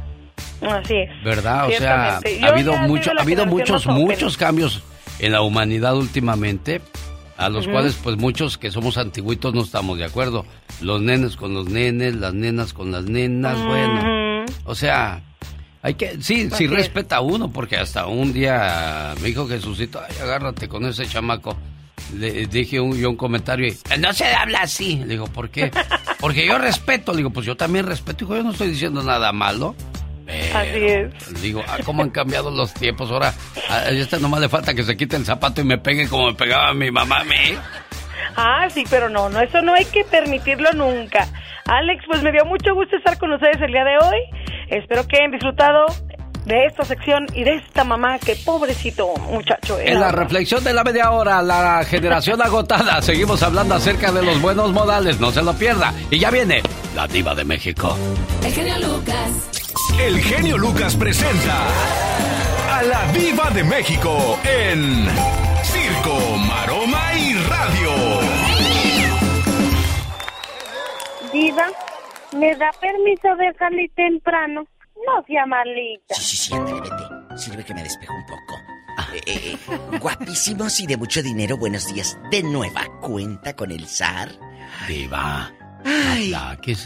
Así 0.61 0.95
es. 0.95 1.25
¿Verdad? 1.25 1.67
O 1.67 1.73
sea, 1.73 2.19
ha 2.19 2.47
habido, 2.47 2.77
mucho, 2.77 3.11
ha 3.19 3.23
habido 3.23 3.45
muchos, 3.47 3.87
muchos 3.87 4.37
cambios 4.37 4.83
en 5.19 5.33
la 5.33 5.43
humanidad 5.43 5.97
últimamente, 5.97 6.81
a 7.37 7.49
los 7.49 7.67
cuales 7.67 7.95
pues 8.03 8.17
muchos 8.17 8.59
que 8.59 8.71
somos 8.71 8.99
antiguitos 8.99 9.55
no 9.55 9.63
estamos 9.63 9.99
de 9.99 10.05
acuerdo. 10.05 10.45
Los 10.81 11.01
nenes 11.01 11.37
con 11.37 11.55
los 11.55 11.69
nenes, 11.69 12.15
las 12.15 12.35
nenas 12.35 12.73
con 12.73 12.93
las 12.93 13.05
nenas, 13.05 13.59
bueno. 13.65 14.45
O 14.65 14.75
sea, 14.75 15.23
hay 15.83 15.95
que, 15.95 16.21
sí, 16.21 16.49
sí 16.51 16.67
respeta 16.67 17.17
a 17.17 17.21
uno, 17.21 17.51
porque 17.51 17.77
hasta 17.77 18.07
un 18.07 18.33
día 18.33 19.15
me 19.21 19.29
dijo 19.29 19.49
Jesucito, 19.49 20.01
ay, 20.09 20.17
agárrate 20.23 20.69
con 20.69 20.85
ese 20.87 21.07
chamaco 21.07 21.57
le 22.19 22.47
dije 22.47 22.81
un, 22.81 22.97
yo 22.97 23.11
un 23.11 23.17
comentario 23.17 23.69
y 23.69 23.99
no 23.99 24.13
se 24.13 24.27
habla 24.27 24.61
así. 24.63 24.97
Le 24.97 25.07
digo, 25.07 25.27
¿por 25.27 25.51
qué? 25.51 25.71
Porque 26.21 26.47
yo 26.47 26.59
respeto. 26.59 27.13
Le 27.13 27.19
digo, 27.19 27.31
pues 27.31 27.47
yo 27.47 27.57
también 27.57 27.87
respeto. 27.87 28.25
Digo, 28.25 28.37
yo 28.37 28.43
no 28.43 28.53
estoy 28.53 28.69
diciendo 28.69 29.03
nada 29.03 29.33
malo. 29.33 29.75
Así 30.55 30.87
es. 30.87 31.43
Digo, 31.43 31.63
ah, 31.67 31.79
¿cómo 31.85 32.03
han 32.03 32.11
cambiado 32.11 32.51
los 32.51 32.73
tiempos? 32.75 33.11
Ahora, 33.11 33.35
a 33.69 33.89
este 33.91 34.19
nomás 34.19 34.41
le 34.41 34.49
falta 34.49 34.75
que 34.75 34.83
se 34.83 34.97
quite 34.97 35.17
el 35.17 35.25
zapato 35.25 35.61
y 35.61 35.65
me 35.65 35.79
pegue 35.79 36.09
como 36.09 36.27
me 36.29 36.35
pegaba 36.35 36.73
mi 36.75 36.91
mamá 36.91 37.21
a 37.21 37.25
mí. 37.25 37.57
Ah, 38.37 38.69
sí, 38.71 38.85
pero 38.89 39.09
no, 39.09 39.29
no, 39.29 39.41
eso 39.41 39.61
no 39.63 39.75
hay 39.75 39.85
que 39.85 40.05
permitirlo 40.05 40.73
nunca. 40.73 41.29
Alex, 41.67 42.05
pues 42.07 42.23
me 42.23 42.33
dio 42.33 42.45
mucho 42.45 42.75
gusto 42.75 42.97
estar 42.97 43.19
con 43.19 43.33
ustedes 43.33 43.61
el 43.61 43.73
día 43.73 43.85
de 43.85 43.99
hoy. 43.99 44.19
Espero 44.69 45.07
que 45.07 45.17
hayan 45.19 45.31
disfrutado 45.31 45.87
de 46.45 46.67
esta 46.67 46.85
sección 46.85 47.27
y 47.35 47.45
de 47.45 47.55
esta 47.57 47.85
mamá 47.85 48.19
que 48.19 48.35
pobrecito 48.37 49.15
muchacho 49.31 49.79
En 49.79 50.01
la 50.01 50.11
reflexión 50.11 50.65
de 50.65 50.73
la 50.73 50.83
media 50.83 51.11
hora, 51.13 51.41
la 51.43 51.85
generación 51.85 52.43
agotada, 52.43 53.01
seguimos 53.01 53.43
hablando 53.43 53.75
acerca 53.75 54.11
de 54.11 54.23
los 54.23 54.41
buenos 54.41 54.73
modales, 54.73 55.21
no 55.21 55.31
se 55.31 55.43
lo 55.43 55.55
pierda. 55.55 55.95
Y 56.11 56.19
ya 56.19 56.31
viene 56.31 56.63
la 56.95 57.07
diva 57.07 57.35
de 57.35 57.45
México. 57.45 57.97
El 58.45 58.53
genio 58.53 58.79
Lucas. 58.79 59.52
El 59.99 60.21
genio 60.21 60.59
Lucas 60.59 60.97
presenta 60.97 61.69
a 62.71 62.83
la 62.83 63.13
diva 63.13 63.51
de 63.51 63.63
México 63.63 64.39
en 64.45 65.07
Circo, 65.63 66.37
Maroma 66.39 67.15
y 67.15 67.35
Radio. 67.35 67.91
Diva, 71.33 71.67
¿me 72.37 72.55
da 72.57 72.71
permiso 72.81 73.37
de 73.37 73.53
salir 73.59 73.91
temprano? 73.95 74.67
No 75.07 75.25
sea 75.27 75.47
malita. 75.47 76.15
Sí, 76.15 76.23
sí, 76.23 76.37
sí, 76.37 76.55
atrévete. 76.55 77.37
Sirve 77.37 77.65
que 77.65 77.75
me 77.75 77.83
despejo 77.83 78.15
un 78.15 78.27
poco. 78.27 78.61
Eh, 79.15 79.21
eh, 79.27 79.57
eh, 79.57 79.99
guapísimos 79.99 80.81
y 80.81 80.87
de 80.87 80.97
mucho 80.97 81.23
dinero, 81.23 81.57
buenos 81.57 81.87
días. 81.93 82.19
De 82.31 82.43
nueva 82.43 82.87
cuenta 83.01 83.55
con 83.55 83.71
el 83.71 83.87
zar. 83.87 84.31
Diva. 84.89 85.53
Ay, 85.85 86.33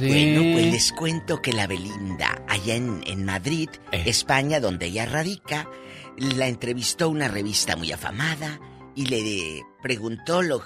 Bueno, 0.00 0.52
pues 0.52 0.72
les 0.72 0.92
cuento 0.92 1.42
que 1.42 1.52
la 1.52 1.66
Belinda, 1.66 2.42
allá 2.48 2.74
en, 2.74 3.02
en 3.06 3.24
Madrid, 3.24 3.68
España, 3.92 4.60
donde 4.60 4.86
ella 4.86 5.06
radica, 5.06 5.68
la 6.16 6.48
entrevistó 6.48 7.08
una 7.08 7.28
revista 7.28 7.76
muy 7.76 7.92
afamada 7.92 8.60
y 8.94 9.06
le 9.06 9.62
preguntó 9.82 10.42
lo 10.42 10.62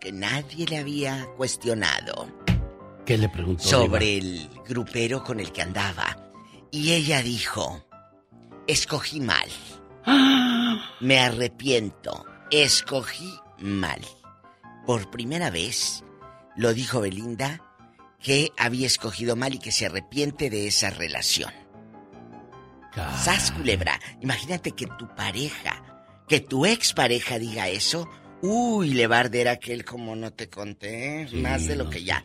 que 0.00 0.12
nadie 0.12 0.66
le 0.66 0.78
había 0.78 1.26
cuestionado. 1.36 2.28
¿Qué 3.06 3.16
le 3.16 3.28
preguntó? 3.28 3.62
Sobre 3.62 4.18
el 4.18 4.50
grupero 4.68 5.22
con 5.22 5.40
el 5.40 5.52
que 5.52 5.62
andaba. 5.62 6.16
Y 6.70 6.92
ella 6.92 7.22
dijo, 7.22 7.86
escogí 8.66 9.20
mal. 9.20 9.48
Me 11.00 11.20
arrepiento, 11.20 12.24
escogí 12.50 13.32
mal. 13.58 14.00
Por 14.86 15.10
primera 15.10 15.50
vez 15.50 16.02
lo 16.56 16.74
dijo 16.74 17.00
Belinda 17.00 17.60
que 18.22 18.52
había 18.56 18.86
escogido 18.86 19.36
mal 19.36 19.54
y 19.54 19.58
que 19.58 19.72
se 19.72 19.86
arrepiente 19.86 20.48
de 20.48 20.66
esa 20.66 20.90
relación. 20.90 21.52
Sas 22.94 23.50
culebra, 23.52 23.98
imagínate 24.20 24.72
que 24.72 24.86
tu 24.98 25.12
pareja, 25.14 25.82
que 26.28 26.40
tu 26.40 26.66
expareja 26.66 27.38
diga 27.38 27.68
eso. 27.68 28.08
Uy, 28.42 28.92
le 28.92 29.06
va 29.06 29.16
a 29.16 29.20
arder 29.20 29.48
aquel 29.48 29.84
como 29.84 30.14
no 30.14 30.32
te 30.32 30.48
conté, 30.48 31.26
más 31.32 31.66
de 31.66 31.76
lo 31.76 31.88
que 31.88 32.04
ya. 32.04 32.24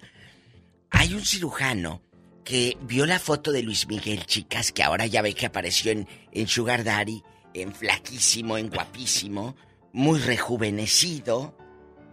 Hay 0.90 1.14
un 1.14 1.24
cirujano 1.24 2.02
que 2.44 2.78
vio 2.82 3.06
la 3.06 3.20
foto 3.20 3.52
de 3.52 3.64
Luis 3.64 3.88
Miguel, 3.88 4.26
chicas, 4.26 4.72
que 4.72 4.84
ahora 4.84 5.06
ya 5.06 5.22
ve 5.22 5.34
que 5.34 5.46
apareció 5.46 5.92
en, 5.92 6.08
en 6.32 6.48
Sugar 6.48 6.84
Daddy, 6.84 7.24
en 7.54 7.74
flaquísimo, 7.74 8.58
en 8.58 8.70
guapísimo, 8.70 9.56
muy 9.94 10.20
rejuvenecido. 10.20 11.58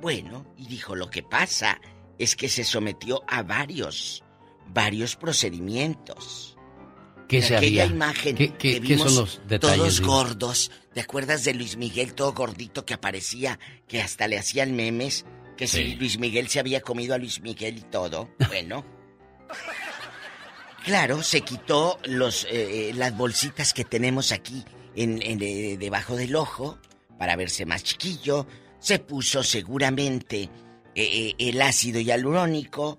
Bueno, 0.01 0.47
y 0.57 0.67
dijo, 0.67 0.95
lo 0.95 1.11
que 1.11 1.23
pasa 1.23 1.81
es 2.25 2.37
que 2.37 2.49
se 2.49 2.65
sometió 2.65 3.23
a 3.29 3.43
varios, 3.43 4.25
varios 4.69 5.17
procedimientos. 5.17 6.57
¿Qué 7.29 7.41
se 7.41 7.57
Aquella 7.57 7.87
imagen 7.87 8.37
¿Qué, 8.37 8.53
que 8.55 8.81
vimos 8.81 9.13
son 9.13 9.23
los 9.23 9.41
detalles? 9.49 9.79
todos 9.79 10.01
gordos. 10.01 10.71
¿Te 10.93 11.01
acuerdas 11.01 11.45
de 11.45 11.55
Luis 11.55 11.77
Miguel 11.77 12.15
todo 12.15 12.33
gordito 12.35 12.85
que 12.85 12.95
aparecía, 12.95 13.59
que 13.89 14.03
hasta 14.03 14.29
le 14.29 14.39
hacían 14.39 14.77
memes? 14.77 15.25
Que 15.57 15.67
si 15.67 15.95
Luis 15.95 16.19
Miguel 16.19 16.49
se 16.49 16.61
había 16.61 16.81
comido 16.81 17.15
a 17.15 17.19
Luis 17.19 17.41
Miguel 17.41 17.79
y 17.79 17.83
todo. 17.83 18.29
Bueno. 18.49 18.85
Claro, 20.85 21.23
se 21.23 21.41
quitó 21.41 21.99
los, 22.05 22.47
eh, 22.51 22.93
las 22.95 23.17
bolsitas 23.17 23.73
que 23.73 23.85
tenemos 23.85 24.33
aquí 24.33 24.65
en, 24.95 25.23
eh, 25.23 25.77
debajo 25.79 26.15
del 26.15 26.37
ojo 26.37 26.79
para 27.19 27.37
verse 27.37 27.65
más 27.65 27.83
chiquillo. 27.85 28.47
Se 28.81 28.99
puso 28.99 29.43
seguramente 29.43 30.51
eh, 30.95 31.35
el 31.39 31.61
ácido 31.63 32.01
hialurónico, 32.01 32.99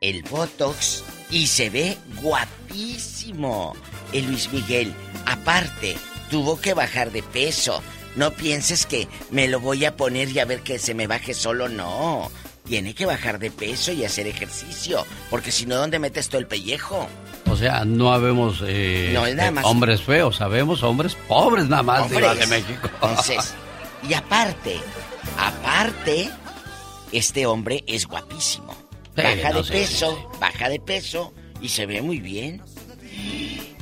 el 0.00 0.22
botox 0.24 1.04
y 1.30 1.46
se 1.46 1.70
ve 1.70 1.96
guapísimo. 2.20 3.74
El 4.12 4.26
Luis 4.26 4.52
Miguel, 4.52 4.94
aparte, 5.26 5.96
tuvo 6.30 6.60
que 6.60 6.74
bajar 6.74 7.10
de 7.10 7.22
peso. 7.22 7.82
No 8.14 8.32
pienses 8.32 8.86
que 8.86 9.08
me 9.30 9.48
lo 9.48 9.60
voy 9.60 9.84
a 9.84 9.96
poner 9.96 10.30
y 10.30 10.38
a 10.38 10.44
ver 10.44 10.60
que 10.62 10.78
se 10.78 10.94
me 10.94 11.06
baje 11.06 11.34
solo, 11.34 11.68
no 11.68 12.30
tiene 12.66 12.94
que 12.94 13.06
bajar 13.06 13.38
de 13.38 13.50
peso 13.50 13.92
y 13.92 14.04
hacer 14.04 14.26
ejercicio, 14.26 15.06
porque 15.30 15.52
si 15.52 15.66
no, 15.66 15.76
¿dónde 15.76 15.98
metes 15.98 16.28
todo 16.28 16.40
el 16.40 16.46
pellejo? 16.46 17.08
O 17.48 17.56
sea, 17.56 17.84
no 17.84 18.12
habemos 18.12 18.60
eh, 18.66 19.14
eh, 19.14 19.54
hombres 19.62 20.02
feos, 20.02 20.36
sabemos 20.36 20.82
hombres 20.82 21.16
pobres 21.28 21.68
nada 21.68 21.84
más 21.84 22.10
de 22.10 22.46
México. 22.48 22.90
Entonces, 22.94 23.54
y 24.08 24.14
aparte, 24.14 24.78
aparte, 25.38 26.28
este 27.18 27.46
hombre 27.46 27.84
es 27.86 28.06
guapísimo. 28.06 28.74
Baja 29.16 29.52
de 29.52 29.62
peso, 29.62 30.30
baja 30.40 30.68
de 30.68 30.78
peso 30.78 31.32
y 31.60 31.68
se 31.70 31.86
ve 31.86 32.02
muy 32.02 32.20
bien. 32.20 32.60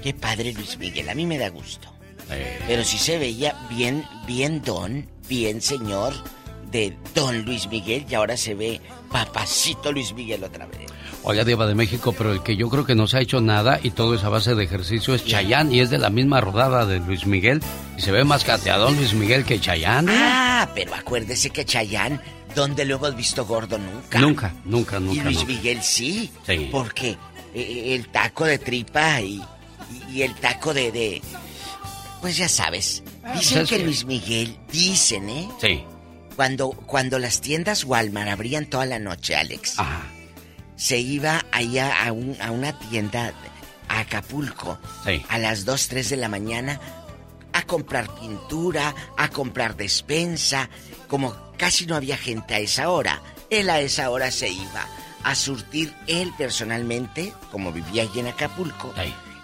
Qué 0.03 0.15
padre 0.15 0.53
Luis 0.53 0.79
Miguel, 0.79 1.09
a 1.09 1.15
mí 1.15 1.27
me 1.27 1.39
da 1.39 1.49
gusto. 1.49 1.89
Pero 2.67 2.85
si 2.85 2.99
se 2.99 3.19
veía 3.19 3.67
bien, 3.71 4.05
bien 4.27 4.63
don, 4.63 5.09
bien 5.29 5.61
señor 5.61 6.15
de 6.71 6.97
Don 7.15 7.45
Luis 7.45 7.69
Miguel 7.69 8.05
y 8.09 8.15
ahora 8.15 8.37
se 8.37 8.55
ve 8.55 8.81
papacito 9.11 9.93
Luis 9.93 10.13
Miguel 10.13 10.43
otra 10.43 10.67
vez. 10.67 10.91
Oiga, 11.23 11.43
Diva 11.43 11.67
de 11.67 11.75
México, 11.75 12.13
pero 12.17 12.33
el 12.33 12.43
que 12.43 12.57
yo 12.57 12.69
creo 12.69 12.85
que 12.85 12.95
no 12.95 13.07
se 13.07 13.17
ha 13.17 13.21
hecho 13.21 13.41
nada 13.41 13.81
y 13.83 13.91
todo 13.91 14.15
es 14.15 14.25
a 14.25 14.29
base 14.29 14.55
de 14.55 14.65
ejercicio 14.65 15.15
es 15.15 15.25
Chayán 15.25 15.73
y 15.73 15.81
es 15.81 15.89
de 15.89 15.99
la 15.99 16.11
misma 16.11 16.41
rodada 16.41 16.85
de 16.85 17.01
Luis 17.01 17.27
Miguel 17.27 17.63
y 17.97 18.03
se 18.03 18.13
ve 18.13 18.25
más 18.25 18.45
cateadón 18.45 18.97
Luis 18.97 19.15
Miguel 19.15 19.45
que 19.45 19.59
Chayán. 19.59 20.07
Ah, 20.11 20.69
pero 20.75 20.95
acuérdese 20.95 21.49
que 21.49 21.65
Chayán, 21.65 22.21
¿dónde 22.55 22.85
lo 22.85 22.97
hemos 22.97 23.17
visto 23.17 23.45
gordo 23.45 23.79
nunca? 23.79 24.19
Nunca, 24.19 24.55
nunca, 24.65 25.01
nunca. 25.01 25.21
Y 25.21 25.21
Luis 25.21 25.47
Miguel 25.47 25.83
sí. 25.83 26.31
Sí. 26.47 26.69
Porque 26.71 27.11
eh, 27.11 27.17
eh, 27.55 27.95
el 27.95 28.09
taco 28.09 28.45
de 28.45 28.59
tripa 28.59 29.21
y, 29.21 29.43
y, 30.11 30.23
el 30.23 30.35
taco 30.35 30.73
de, 30.75 30.93
de, 30.93 31.23
Pues 32.21 32.37
ya 32.37 32.49
sabes. 32.49 33.03
Ah, 33.23 33.35
dicen 33.39 33.67
que 33.67 33.79
Luis 33.79 34.05
Miguel, 34.05 34.59
dicen, 34.71 35.29
¿eh? 35.29 35.49
Sí 35.61 35.85
cuando, 36.35 36.71
cuando 36.71 37.19
las 37.19 37.41
tiendas 37.41 37.85
Walmart 37.85 38.31
abrían 38.31 38.67
toda 38.67 38.87
la 38.87 38.99
noche, 38.99 39.37
Alex, 39.37 39.77
se 40.77 40.99
iba 40.99 41.45
allá 41.53 42.05
a, 42.05 42.09
a, 42.09 42.13
una 42.51 42.79
tienda 42.79 43.33
a 43.89 44.01
Acapulco 44.01 44.79
a 45.29 45.39
las 45.39 45.65
2, 45.65 45.89
3 45.89 46.11
de 46.11 46.17
la 46.17 46.29
mañana 46.29 46.81
a 47.53 47.63
comprar 47.63 48.13
pintura, 48.17 48.95
a 49.17 49.29
comprar 49.29 49.77
despensa. 49.77 50.69
Como 51.09 51.35
casi 51.57 51.87
no 51.87 51.97
había 51.97 52.17
gente 52.17 52.55
a 52.55 52.59
esa 52.59 52.91
hora, 52.91 53.23
él 53.51 53.71
a 53.71 53.81
esa 53.81 54.11
hora 54.11 54.31
se 54.31 54.49
iba 54.49 54.87
a 55.23 55.35
surtir 55.35 55.95
él 56.07 56.33
personalmente, 56.37 57.33
como 57.51 57.73
vivía 57.73 58.03
allí 58.03 58.21
en 58.21 58.27
Acapulco, 58.29 58.93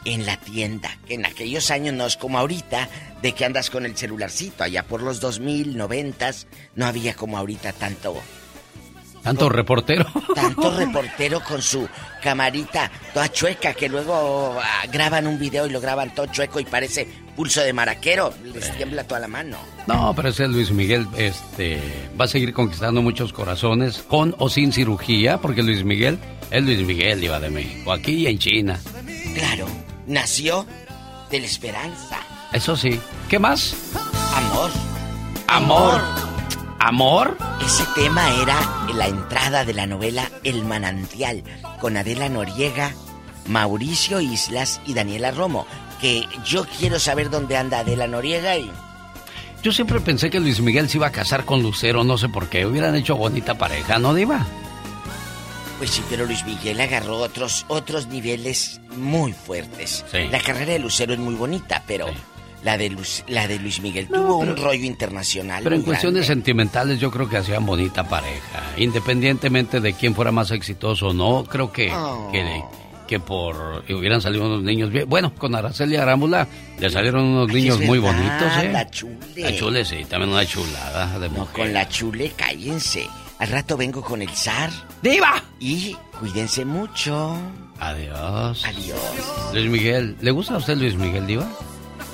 en 0.04 0.26
la 0.26 0.36
tienda. 0.36 0.96
Que 1.06 1.14
en 1.14 1.26
aquellos 1.26 1.70
años 1.70 1.94
no 1.94 2.06
es 2.06 2.16
como 2.16 2.38
ahorita, 2.38 2.88
de 3.22 3.32
que 3.32 3.44
andas 3.44 3.70
con 3.70 3.86
el 3.86 3.96
celularcito. 3.96 4.64
Allá 4.64 4.82
por 4.82 5.02
los 5.02 5.20
2000, 5.20 5.76
90, 5.76 6.30
no 6.74 6.86
había 6.86 7.14
como 7.14 7.38
ahorita 7.38 7.72
tanto 7.72 8.14
tanto 9.22 9.48
reportero. 9.48 10.06
Tanto 10.34 10.70
reportero 10.76 11.40
con 11.40 11.60
su 11.62 11.88
camarita 12.22 12.90
toda 13.12 13.30
chueca 13.30 13.74
que 13.74 13.88
luego 13.88 14.58
ah, 14.60 14.86
graban 14.90 15.26
un 15.26 15.38
video 15.38 15.66
y 15.66 15.70
lo 15.70 15.80
graban 15.80 16.14
todo 16.14 16.26
chueco 16.26 16.60
y 16.60 16.64
parece 16.64 17.06
pulso 17.36 17.60
de 17.60 17.72
maraquero. 17.72 18.32
Les 18.44 18.76
tiembla 18.76 19.04
toda 19.04 19.20
la 19.20 19.28
mano. 19.28 19.58
No, 19.86 20.12
pero 20.14 20.28
ese 20.28 20.48
Luis 20.48 20.70
Miguel 20.70 21.06
este, 21.16 21.80
va 22.18 22.24
a 22.26 22.28
seguir 22.28 22.52
conquistando 22.52 23.02
muchos 23.02 23.32
corazones 23.32 23.98
con 23.98 24.34
o 24.38 24.48
sin 24.48 24.72
cirugía, 24.72 25.38
porque 25.38 25.62
Luis 25.62 25.84
Miguel 25.84 26.18
es 26.50 26.62
Luis 26.62 26.86
Miguel, 26.86 27.22
iba 27.22 27.40
de 27.40 27.50
México, 27.50 27.92
aquí 27.92 28.12
y 28.12 28.26
en 28.26 28.38
China. 28.38 28.80
Claro, 29.34 29.66
nació 30.06 30.66
de 31.30 31.40
la 31.40 31.46
esperanza. 31.46 32.18
Eso 32.52 32.76
sí. 32.76 33.00
¿Qué 33.28 33.38
más? 33.38 33.74
Amor. 34.34 34.70
Amor. 35.46 36.00
¿Amor? 36.00 36.39
Ese 37.64 37.84
tema 37.94 38.34
era 38.40 38.58
la 38.94 39.06
entrada 39.06 39.66
de 39.66 39.74
la 39.74 39.86
novela 39.86 40.30
El 40.44 40.64
Manantial, 40.64 41.44
con 41.78 41.98
Adela 41.98 42.30
Noriega, 42.30 42.94
Mauricio 43.46 44.20
Islas 44.22 44.80
y 44.86 44.94
Daniela 44.94 45.30
Romo. 45.30 45.66
Que 46.00 46.24
yo 46.44 46.64
quiero 46.78 46.98
saber 46.98 47.28
dónde 47.28 47.58
anda 47.58 47.80
Adela 47.80 48.06
Noriega 48.06 48.56
y. 48.56 48.70
Yo 49.62 49.72
siempre 49.72 50.00
pensé 50.00 50.30
que 50.30 50.40
Luis 50.40 50.60
Miguel 50.60 50.88
se 50.88 50.96
iba 50.96 51.08
a 51.08 51.12
casar 51.12 51.44
con 51.44 51.62
Lucero, 51.62 52.02
no 52.02 52.16
sé 52.16 52.30
por 52.30 52.48
qué. 52.48 52.64
Hubieran 52.64 52.96
hecho 52.96 53.14
bonita 53.14 53.56
pareja, 53.56 53.98
¿no, 53.98 54.14
Diva? 54.14 54.46
Pues 55.76 55.90
sí, 55.90 56.02
pero 56.08 56.24
Luis 56.24 56.46
Miguel 56.46 56.80
agarró 56.80 57.18
otros, 57.18 57.66
otros 57.68 58.06
niveles 58.06 58.80
muy 58.96 59.34
fuertes. 59.34 60.04
La 60.30 60.40
carrera 60.40 60.72
de 60.72 60.78
Lucero 60.78 61.12
es 61.12 61.18
muy 61.18 61.34
bonita, 61.34 61.84
pero 61.86 62.06
la 62.62 62.76
de, 62.76 62.96
la 63.28 63.48
de 63.48 63.58
Luis 63.58 63.80
Miguel 63.80 64.08
tuvo 64.08 64.38
un 64.38 64.56
rollo 64.56 64.84
internacional. 64.84 65.62
Pero 65.62 65.76
en 65.76 65.82
cuestiones 65.82 66.26
sentimentales 66.26 67.00
yo 67.00 67.10
creo 67.10 67.28
que 67.28 67.38
hacían 67.38 67.64
bonita 67.64 68.08
pareja. 68.08 68.62
Independientemente 68.76 69.80
de 69.80 69.92
quién 69.94 70.14
fuera 70.14 70.32
más 70.32 70.50
exitoso 70.50 71.08
o 71.08 71.12
no, 71.12 71.44
creo 71.44 71.72
que, 71.72 71.90
oh. 71.92 72.30
que, 73.06 73.20
por 73.20 73.84
hubieran 73.88 74.20
salido 74.20 74.46
unos 74.46 74.62
niños 74.62 74.90
bien. 74.90 75.08
Bueno, 75.08 75.34
con 75.34 75.54
Araceli 75.54 75.96
Arámbula 75.96 76.46
le 76.78 76.90
salieron 76.90 77.24
unos 77.24 77.48
niños 77.48 77.80
muy 77.80 77.98
bonitos, 77.98 78.52
¿eh? 78.62 78.70
La 78.72 78.90
chule. 78.90 79.16
La 79.36 79.54
chule, 79.56 79.84
sí, 79.84 80.04
también 80.08 80.32
una 80.32 80.46
chulada 80.46 81.18
de 81.18 81.28
no, 81.30 81.46
con 81.46 81.72
la 81.72 81.88
chule, 81.88 82.32
cállense. 82.36 83.08
Al 83.38 83.48
rato 83.48 83.76
vengo 83.78 84.02
con 84.02 84.20
el 84.20 84.28
zar. 84.28 84.70
¡Diva! 85.02 85.42
Y 85.58 85.96
cuídense 86.18 86.66
mucho. 86.66 87.34
Adiós. 87.78 88.66
Adiós. 88.66 89.00
Luis 89.54 89.70
Miguel, 89.70 90.16
¿le 90.20 90.30
gusta 90.30 90.54
a 90.54 90.58
usted 90.58 90.76
Luis 90.76 90.94
Miguel, 90.94 91.26
Diva? 91.26 91.48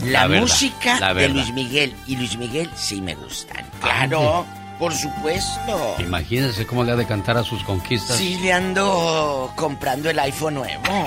La, 0.05 0.29
música 0.29 1.15
de 1.15 1.29
Luis 1.29 1.53
Miguel 1.53 1.95
y 2.07 2.17
Luis 2.17 2.37
Miguel 2.37 2.71
sí 2.77 3.01
me 3.01 3.15
gustan. 3.15 3.65
Claro, 3.81 4.45
por 4.79 4.93
supuesto. 4.93 5.97
Imagínese 5.99 6.67
cómo 6.67 6.85
le 6.85 6.93
ha 6.93 6.97
de 6.97 7.07
cantar 7.07 7.37
a 7.39 7.43
sus 7.43 7.63
conquistas. 7.65 8.17
Sí, 8.17 8.37
le 8.39 8.53
ando 8.53 9.51
comprando 9.57 10.11
el 10.11 10.19
iPhone 10.19 10.55
nuevo. 10.55 10.83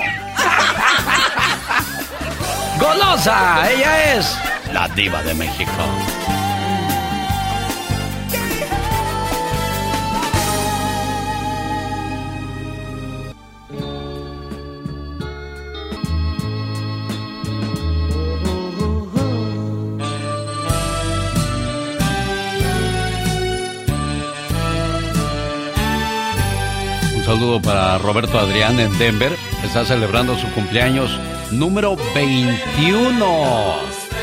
¡Golosa! 2.80 3.70
Ella 3.70 4.14
es 4.14 4.36
la 4.72 4.88
diva 4.88 5.22
de 5.22 5.34
México. 5.34 5.70
Saludo 27.40 27.62
para 27.62 27.96
Roberto 27.96 28.38
Adrián 28.38 28.78
en 28.80 28.98
Denver. 28.98 29.34
Está 29.64 29.86
celebrando 29.86 30.36
su 30.36 30.46
cumpleaños 30.52 31.10
número 31.50 31.96
21. 32.14 33.76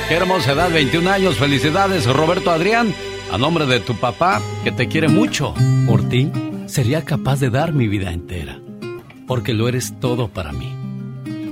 Qué 0.07 0.13
hermosa 0.13 0.51
edad, 0.51 0.71
21 0.71 1.09
años. 1.09 1.37
Felicidades, 1.37 2.05
Roberto 2.05 2.51
Adrián. 2.51 2.93
A 3.31 3.39
nombre 3.39 3.65
de 3.65 3.79
tu 3.79 3.95
papá, 3.95 4.39
que 4.63 4.71
te 4.71 4.87
quiere 4.87 5.07
mucho. 5.07 5.55
Por 5.87 6.07
ti, 6.07 6.31
sería 6.67 7.05
capaz 7.05 7.39
de 7.39 7.49
dar 7.49 7.73
mi 7.73 7.87
vida 7.87 8.11
entera. 8.11 8.59
Porque 9.25 9.55
lo 9.55 9.67
eres 9.67 9.99
todo 9.99 10.27
para 10.27 10.51
mí. 10.51 10.71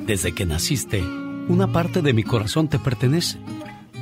Desde 0.06 0.34
que 0.34 0.46
naciste, 0.46 1.02
una 1.48 1.72
parte 1.72 2.04
de 2.04 2.14
mi 2.14 2.22
corazón 2.22 2.68
te 2.68 2.78
pertenece. 2.78 3.40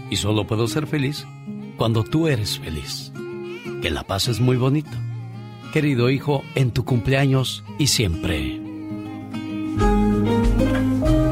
Y 0.09 0.17
solo 0.17 0.45
puedo 0.45 0.67
ser 0.67 0.85
feliz 0.85 1.25
cuando 1.77 2.03
tú 2.03 2.27
eres 2.27 2.59
feliz. 2.59 3.13
Que 3.81 3.89
la 3.89 4.03
paz 4.03 4.27
es 4.27 4.41
muy 4.41 4.57
bonito 4.57 4.91
querido 5.73 6.11
hijo, 6.11 6.43
en 6.53 6.69
tu 6.69 6.85
cumpleaños 6.85 7.63
y 7.79 7.87
siempre. 7.87 8.61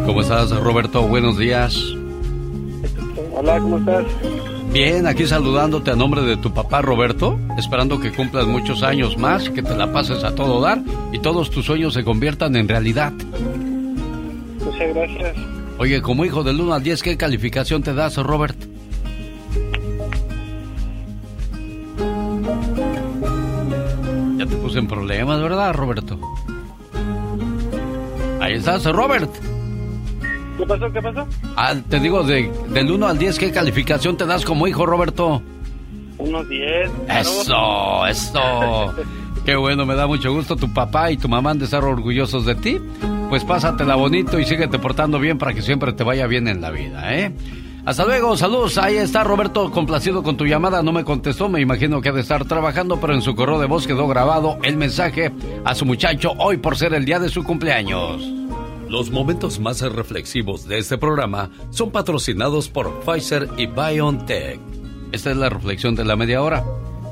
¿Cómo 0.08 0.22
estás, 0.22 0.50
Roberto? 0.50 1.04
Buenos 1.04 1.38
días. 1.38 1.80
Hola, 3.36 3.60
¿cómo 3.60 3.78
estás? 3.78 4.04
Bien, 4.74 5.06
aquí 5.06 5.28
saludándote 5.28 5.92
a 5.92 5.96
nombre 5.96 6.24
de 6.24 6.38
tu 6.38 6.52
papá 6.56 6.82
Roberto, 6.82 7.38
esperando 7.56 8.00
que 8.00 8.12
cumplas 8.12 8.48
muchos 8.48 8.82
años 8.82 9.16
más, 9.16 9.48
que 9.48 9.62
te 9.62 9.76
la 9.76 9.94
pases 9.94 10.24
a 10.24 10.34
todo 10.34 10.60
dar 10.60 10.82
y 11.12 11.20
todos 11.20 11.52
tus 11.52 11.66
sueños 11.68 11.94
se 11.94 12.04
conviertan 12.04 12.56
en 12.56 12.68
realidad. 12.68 13.14
Muchas 14.66 14.96
gracias. 14.96 15.38
Oye, 15.78 16.02
como 16.02 16.26
hijo 16.26 16.44
del 16.44 16.60
1 16.60 16.74
al 16.74 16.82
10, 16.82 17.04
¿qué 17.04 17.16
calificación 17.16 17.84
te 17.84 17.94
das, 17.94 18.18
Robert? 18.18 18.70
Problemas, 25.62 25.62
¿verdad, 25.62 25.74
Roberto? 25.74 26.20
Ahí 28.39 28.53
estás, 28.53 28.86
Robert. 28.86 29.30
¿Qué 30.57 30.66
pasó? 30.66 30.91
¿Qué 30.91 31.01
pasó? 31.01 31.28
Ah, 31.55 31.76
te 31.89 31.99
digo, 31.99 32.24
de, 32.24 32.51
del 32.70 32.91
1 32.91 33.07
al 33.07 33.18
10, 33.18 33.39
¿qué 33.39 33.51
calificación 33.51 34.18
te 34.18 34.26
das 34.26 34.43
como 34.45 34.68
hijo, 34.68 34.86
Roberto? 34.86 35.41
Unos 36.18 36.47
10. 36.49 36.91
Eso, 37.20 38.07
eso. 38.07 38.93
Qué 39.45 39.55
bueno, 39.55 39.88
me 39.88 39.95
da 39.95 40.05
mucho 40.05 40.32
gusto. 40.32 40.55
Tu 40.55 40.72
papá 40.72 41.09
y 41.09 41.18
tu 41.18 41.28
mamá 41.28 41.49
han 41.49 41.57
de 41.57 41.66
estar 41.66 41.84
orgullosos 41.84 42.45
de 42.45 42.53
ti. 42.53 42.80
Pues 43.30 43.43
pásatela 43.43 43.95
bonito 43.95 44.38
y 44.38 44.45
síguete 44.45 44.78
portando 44.78 45.18
bien 45.18 45.39
para 45.39 45.53
que 45.53 45.64
siempre 45.64 45.93
te 45.93 46.03
vaya 46.03 46.28
bien 46.28 46.47
en 46.47 46.62
la 46.62 46.70
vida, 46.70 47.16
¿eh? 47.16 47.32
Hasta 47.84 48.06
luego, 48.06 48.38
saludos. 48.38 48.78
Ahí 48.78 48.98
está 48.98 49.24
Roberto, 49.24 49.72
complacido 49.72 50.22
con 50.22 50.38
tu 50.38 50.46
llamada. 50.46 50.84
No 50.84 50.92
me 50.92 51.04
contestó, 51.04 51.50
me 51.50 51.62
imagino 51.62 52.00
que 52.00 52.10
ha 52.10 52.14
de 52.14 52.22
estar 52.22 52.46
trabajando, 52.46 53.00
pero 53.00 53.14
en 53.14 53.24
su 53.24 53.36
correo 53.36 53.60
de 53.60 53.66
voz 53.66 53.88
quedó 53.88 54.08
grabado 54.08 54.60
el 54.62 54.78
mensaje 54.78 55.32
a 55.66 55.74
su 55.74 55.86
muchacho 55.86 56.34
hoy 56.38 56.58
por 56.58 56.78
ser 56.78 56.94
el 56.94 57.06
día 57.06 57.20
de 57.20 57.30
su 57.30 57.44
cumpleaños. 57.44 58.22
Los 58.88 59.10
momentos 59.10 59.60
más 59.60 59.82
reflexivos 59.82 60.68
de 60.68 60.78
este 60.78 60.98
programa 60.98 61.50
son 61.72 61.92
patrocinados 61.92 62.70
por 62.70 63.00
Pfizer 63.00 63.50
y 63.58 63.66
BioNTech. 63.66 64.60
Esta 65.12 65.32
es 65.32 65.38
la 65.38 65.50
reflexión 65.50 65.96
de 65.96 66.06
la 66.06 66.16
media 66.16 66.42
hora. 66.42 66.64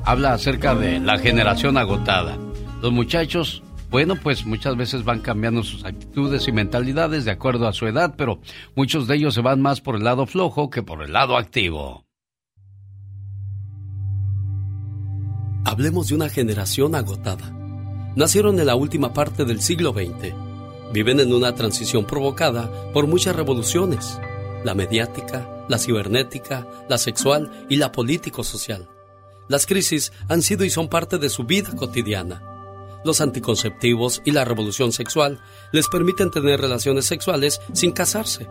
Habla 0.05 0.33
acerca 0.33 0.75
de 0.75 0.99
la 0.99 1.17
generación 1.17 1.77
agotada. 1.77 2.37
Los 2.81 2.91
muchachos 2.91 3.63
bueno, 3.89 4.15
pues 4.21 4.45
muchas 4.45 4.77
veces 4.77 5.03
van 5.03 5.19
cambiando 5.19 5.63
sus 5.63 5.83
actitudes 5.83 6.47
y 6.47 6.51
mentalidades 6.51 7.25
de 7.25 7.31
acuerdo 7.31 7.67
a 7.67 7.73
su 7.73 7.87
edad, 7.87 8.13
pero 8.15 8.39
muchos 8.75 9.07
de 9.07 9.15
ellos 9.15 9.33
se 9.33 9.41
van 9.41 9.61
más 9.61 9.81
por 9.81 9.95
el 9.95 10.03
lado 10.03 10.27
flojo 10.27 10.69
que 10.69 10.83
por 10.83 11.01
el 11.01 11.13
lado 11.13 11.37
activo. 11.37 12.05
Hablemos 15.65 16.09
de 16.09 16.15
una 16.15 16.29
generación 16.29 16.93
agotada. 16.93 17.51
Nacieron 18.15 18.59
en 18.59 18.67
la 18.67 18.75
última 18.75 19.13
parte 19.13 19.43
del 19.43 19.61
siglo 19.61 19.91
XX. 19.91 20.33
Viven 20.93 21.19
en 21.19 21.33
una 21.33 21.55
transición 21.55 22.05
provocada 22.05 22.71
por 22.93 23.07
muchas 23.07 23.35
revoluciones. 23.35 24.19
La 24.63 24.75
mediática, 24.75 25.65
la 25.67 25.79
cibernética, 25.79 26.67
la 26.89 26.97
sexual 26.97 27.65
y 27.69 27.77
la 27.77 27.91
político-social. 27.91 28.87
Las 29.47 29.65
crisis 29.65 30.11
han 30.27 30.43
sido 30.43 30.63
y 30.63 30.69
son 30.69 30.89
parte 30.89 31.17
de 31.17 31.29
su 31.29 31.43
vida 31.43 31.75
cotidiana 31.75 32.58
los 33.03 33.21
anticonceptivos 33.21 34.21
y 34.25 34.31
la 34.31 34.45
revolución 34.45 34.91
sexual 34.91 35.39
les 35.71 35.87
permiten 35.87 36.31
tener 36.31 36.59
relaciones 36.59 37.05
sexuales 37.05 37.61
sin 37.73 37.91
casarse. 37.91 38.47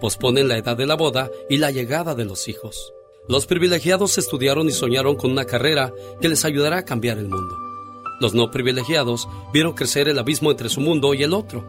Posponen 0.00 0.48
la 0.48 0.58
edad 0.58 0.76
de 0.76 0.86
la 0.86 0.94
boda 0.94 1.30
y 1.48 1.58
la 1.58 1.70
llegada 1.70 2.14
de 2.14 2.24
los 2.24 2.48
hijos. 2.48 2.92
Los 3.28 3.46
privilegiados 3.46 4.18
estudiaron 4.18 4.68
y 4.68 4.72
soñaron 4.72 5.16
con 5.16 5.30
una 5.30 5.44
carrera 5.44 5.92
que 6.20 6.28
les 6.28 6.44
ayudará 6.44 6.78
a 6.78 6.84
cambiar 6.84 7.18
el 7.18 7.28
mundo. 7.28 7.56
Los 8.20 8.34
no 8.34 8.50
privilegiados 8.50 9.28
vieron 9.52 9.72
crecer 9.72 10.08
el 10.08 10.18
abismo 10.18 10.50
entre 10.50 10.68
su 10.68 10.80
mundo 10.80 11.14
y 11.14 11.22
el 11.22 11.32
otro. 11.32 11.64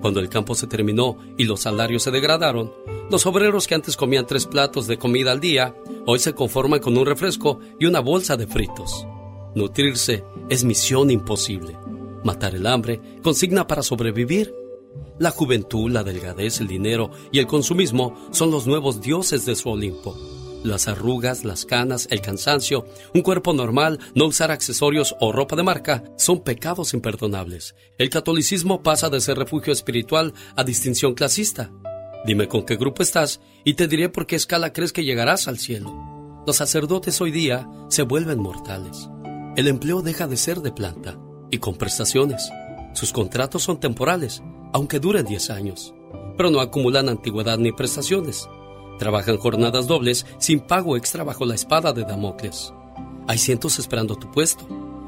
Cuando 0.00 0.20
el 0.20 0.28
campo 0.28 0.54
se 0.54 0.66
terminó 0.66 1.18
y 1.36 1.44
los 1.44 1.60
salarios 1.60 2.02
se 2.02 2.10
degradaron, 2.10 2.72
los 3.10 3.24
obreros 3.26 3.66
que 3.66 3.74
antes 3.74 3.96
comían 3.96 4.26
tres 4.26 4.46
platos 4.46 4.86
de 4.86 4.98
comida 4.98 5.32
al 5.32 5.40
día, 5.40 5.74
hoy 6.06 6.18
se 6.18 6.34
conforman 6.34 6.80
con 6.80 6.96
un 6.96 7.06
refresco 7.06 7.60
y 7.78 7.86
una 7.86 8.00
bolsa 8.00 8.36
de 8.36 8.46
fritos. 8.46 9.06
Nutrirse 9.56 10.22
es 10.50 10.64
misión 10.64 11.10
imposible. 11.10 11.78
matar 12.22 12.54
el 12.54 12.66
hambre, 12.66 13.00
consigna 13.22 13.66
para 13.66 13.82
sobrevivir. 13.82 14.52
La 15.18 15.30
juventud, 15.30 15.90
la 15.90 16.04
delgadez, 16.04 16.60
el 16.60 16.66
dinero 16.66 17.10
y 17.32 17.38
el 17.38 17.46
consumismo 17.46 18.28
son 18.32 18.50
los 18.50 18.66
nuevos 18.66 19.00
dioses 19.00 19.46
de 19.46 19.56
su 19.56 19.70
Olimpo. 19.70 20.14
Las 20.62 20.88
arrugas, 20.88 21.44
las 21.44 21.64
canas, 21.64 22.06
el 22.10 22.20
cansancio, 22.20 22.84
un 23.14 23.22
cuerpo 23.22 23.54
normal, 23.54 23.98
no 24.14 24.26
usar 24.26 24.50
accesorios 24.50 25.16
o 25.20 25.32
ropa 25.32 25.56
de 25.56 25.62
marca 25.62 26.04
son 26.18 26.42
pecados 26.42 26.92
imperdonables. 26.92 27.74
El 27.96 28.10
catolicismo 28.10 28.82
pasa 28.82 29.08
de 29.08 29.20
ser 29.22 29.38
refugio 29.38 29.72
espiritual 29.72 30.34
a 30.54 30.64
distinción 30.64 31.14
clasista. 31.14 31.70
Dime 32.26 32.46
con 32.46 32.66
qué 32.66 32.76
grupo 32.76 33.02
estás 33.02 33.40
y 33.64 33.72
te 33.72 33.88
diré 33.88 34.10
por 34.10 34.26
qué 34.26 34.36
escala 34.36 34.74
crees 34.74 34.92
que 34.92 35.04
llegarás 35.04 35.48
al 35.48 35.58
cielo. 35.58 36.42
Los 36.46 36.56
sacerdotes 36.56 37.22
hoy 37.22 37.30
día 37.30 37.66
se 37.88 38.02
vuelven 38.02 38.38
mortales. 38.38 39.08
El 39.56 39.68
empleo 39.68 40.02
deja 40.02 40.26
de 40.26 40.36
ser 40.36 40.60
de 40.60 40.70
planta 40.70 41.16
y 41.50 41.56
con 41.56 41.76
prestaciones. 41.76 42.50
Sus 42.92 43.14
contratos 43.14 43.62
son 43.62 43.80
temporales, 43.80 44.42
aunque 44.74 45.00
duren 45.00 45.24
10 45.24 45.48
años, 45.48 45.94
pero 46.36 46.50
no 46.50 46.60
acumulan 46.60 47.08
antigüedad 47.08 47.56
ni 47.56 47.72
prestaciones. 47.72 48.50
Trabajan 48.98 49.38
jornadas 49.38 49.86
dobles 49.86 50.26
sin 50.36 50.60
pago 50.60 50.98
extra 50.98 51.24
bajo 51.24 51.46
la 51.46 51.54
espada 51.54 51.94
de 51.94 52.04
Damocles. 52.04 52.74
Hay 53.28 53.38
cientos 53.38 53.78
esperando 53.78 54.16
tu 54.16 54.30
puesto. 54.30 54.66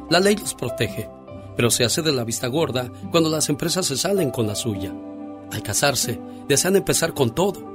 La 0.09 0.19
ley 0.19 0.35
los 0.37 0.55
protege, 0.55 1.11
pero 1.55 1.70
se 1.70 1.85
hace 1.85 2.01
de 2.01 2.12
la 2.12 2.25
vista 2.25 2.47
gorda 2.47 2.91
cuando 3.11 3.29
las 3.29 3.51
empresas 3.51 3.85
se 3.85 3.99
salen 3.99 4.31
con 4.31 4.47
la 4.47 4.55
suya. 4.55 4.95
Al 5.53 5.62
casarse, 5.62 6.19
desean 6.49 6.75
empezar 6.75 7.12
con 7.12 7.35
todo. 7.35 7.70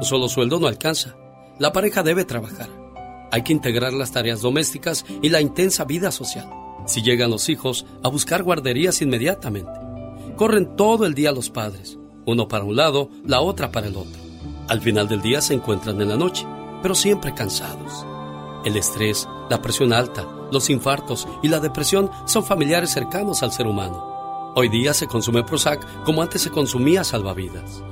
Solo 0.00 0.30
sueldo 0.30 0.58
no 0.58 0.68
alcanza. 0.68 1.16
La 1.58 1.74
pareja 1.74 2.02
debe 2.02 2.24
trabajar. 2.24 2.83
Hay 3.30 3.42
que 3.42 3.52
integrar 3.52 3.92
las 3.92 4.12
tareas 4.12 4.40
domésticas 4.40 5.04
y 5.22 5.28
la 5.28 5.40
intensa 5.40 5.84
vida 5.84 6.10
social. 6.10 6.48
Si 6.86 7.02
llegan 7.02 7.30
los 7.30 7.48
hijos, 7.48 7.86
a 8.02 8.08
buscar 8.08 8.42
guarderías 8.42 9.00
inmediatamente. 9.02 9.72
Corren 10.36 10.76
todo 10.76 11.06
el 11.06 11.14
día 11.14 11.32
los 11.32 11.50
padres, 11.50 11.98
uno 12.26 12.48
para 12.48 12.64
un 12.64 12.76
lado, 12.76 13.10
la 13.24 13.40
otra 13.40 13.70
para 13.70 13.86
el 13.86 13.96
otro. 13.96 14.20
Al 14.68 14.80
final 14.80 15.08
del 15.08 15.22
día 15.22 15.40
se 15.40 15.54
encuentran 15.54 16.00
en 16.00 16.08
la 16.08 16.16
noche, 16.16 16.46
pero 16.82 16.94
siempre 16.94 17.34
cansados. 17.34 18.06
El 18.64 18.76
estrés, 18.76 19.28
la 19.50 19.60
presión 19.60 19.92
alta, 19.92 20.26
los 20.50 20.70
infartos 20.70 21.28
y 21.42 21.48
la 21.48 21.60
depresión 21.60 22.10
son 22.26 22.44
familiares 22.44 22.90
cercanos 22.90 23.42
al 23.42 23.52
ser 23.52 23.66
humano. 23.66 24.52
Hoy 24.56 24.68
día 24.68 24.94
se 24.94 25.06
consume 25.06 25.42
Prozac 25.42 26.04
como 26.04 26.22
antes 26.22 26.42
se 26.42 26.50
consumía 26.50 27.04
salvavidas. 27.04 27.82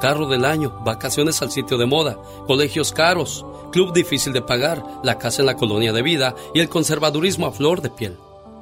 Carro 0.00 0.26
del 0.26 0.44
año, 0.44 0.78
vacaciones 0.84 1.40
al 1.42 1.50
sitio 1.50 1.78
de 1.78 1.86
moda, 1.86 2.18
colegios 2.46 2.92
caros, 2.92 3.46
club 3.72 3.92
difícil 3.92 4.32
de 4.32 4.42
pagar, 4.42 4.84
la 5.02 5.18
casa 5.18 5.42
en 5.42 5.46
la 5.46 5.56
colonia 5.56 5.92
de 5.92 6.02
vida 6.02 6.34
y 6.54 6.60
el 6.60 6.68
conservadurismo 6.68 7.46
a 7.46 7.52
flor 7.52 7.80
de 7.80 7.90
piel. 7.90 8.16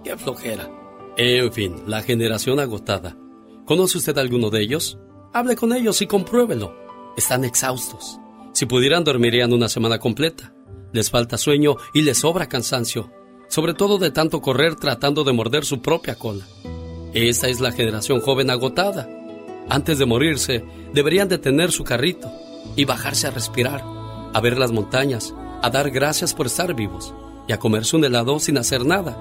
¡Qué 0.04 0.16
flojera! 0.16 0.70
En 1.16 1.52
fin, 1.52 1.82
la 1.86 2.02
generación 2.02 2.60
agotada. 2.60 3.16
¿Conoce 3.64 3.98
usted 3.98 4.18
alguno 4.18 4.50
de 4.50 4.62
ellos? 4.62 4.98
Hable 5.32 5.56
con 5.56 5.72
ellos 5.72 6.02
y 6.02 6.06
compruébelo. 6.06 6.74
Están 7.16 7.44
exhaustos. 7.44 8.18
Si 8.52 8.66
pudieran 8.66 9.04
dormirían 9.04 9.52
una 9.52 9.68
semana 9.68 9.98
completa. 9.98 10.52
Les 10.92 11.10
falta 11.10 11.38
sueño 11.38 11.76
y 11.92 12.02
les 12.02 12.18
sobra 12.18 12.48
cansancio, 12.48 13.10
sobre 13.48 13.74
todo 13.74 13.98
de 13.98 14.12
tanto 14.12 14.40
correr 14.40 14.76
tratando 14.76 15.24
de 15.24 15.32
morder 15.32 15.64
su 15.64 15.82
propia 15.82 16.14
cola. 16.14 16.44
Esta 17.12 17.48
es 17.48 17.60
la 17.60 17.72
generación 17.72 18.20
joven 18.20 18.50
agotada. 18.50 19.08
Antes 19.68 19.98
de 19.98 20.06
morirse, 20.06 20.64
deberían 20.92 21.28
detener 21.28 21.72
su 21.72 21.84
carrito 21.84 22.30
y 22.76 22.84
bajarse 22.84 23.26
a 23.26 23.30
respirar, 23.30 23.82
a 24.32 24.40
ver 24.40 24.58
las 24.58 24.72
montañas, 24.72 25.34
a 25.62 25.70
dar 25.70 25.90
gracias 25.90 26.34
por 26.34 26.46
estar 26.46 26.74
vivos 26.74 27.14
y 27.48 27.52
a 27.52 27.58
comerse 27.58 27.96
un 27.96 28.04
helado 28.04 28.38
sin 28.38 28.58
hacer 28.58 28.84
nada. 28.84 29.16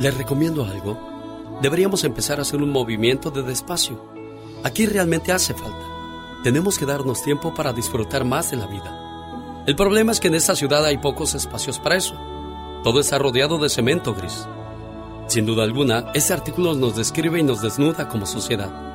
Les 0.00 0.16
recomiendo 0.16 0.64
algo. 0.64 1.58
Deberíamos 1.60 2.04
empezar 2.04 2.38
a 2.38 2.42
hacer 2.42 2.62
un 2.62 2.70
movimiento 2.70 3.30
de 3.30 3.42
despacio. 3.42 4.12
Aquí 4.64 4.86
realmente 4.86 5.32
hace 5.32 5.54
falta 5.54 5.92
tenemos 6.42 6.76
que 6.76 6.86
darnos 6.86 7.22
tiempo 7.22 7.54
para 7.54 7.72
disfrutar 7.72 8.24
más 8.24 8.50
de 8.50 8.56
la 8.56 8.66
vida. 8.66 9.62
El 9.66 9.76
problema 9.76 10.10
es 10.10 10.18
que 10.18 10.26
en 10.26 10.34
esta 10.34 10.56
ciudad 10.56 10.84
hay 10.84 10.98
pocos 10.98 11.34
espacios 11.34 11.78
para 11.78 11.96
eso. 11.96 12.16
Todo 12.82 12.98
está 12.98 13.16
rodeado 13.18 13.58
de 13.58 13.68
cemento 13.68 14.12
gris. 14.12 14.46
Sin 15.28 15.46
duda 15.46 15.62
alguna, 15.62 16.10
este 16.14 16.32
artículo 16.32 16.74
nos 16.74 16.96
describe 16.96 17.38
y 17.38 17.44
nos 17.44 17.62
desnuda 17.62 18.08
como 18.08 18.26
sociedad. 18.26 18.91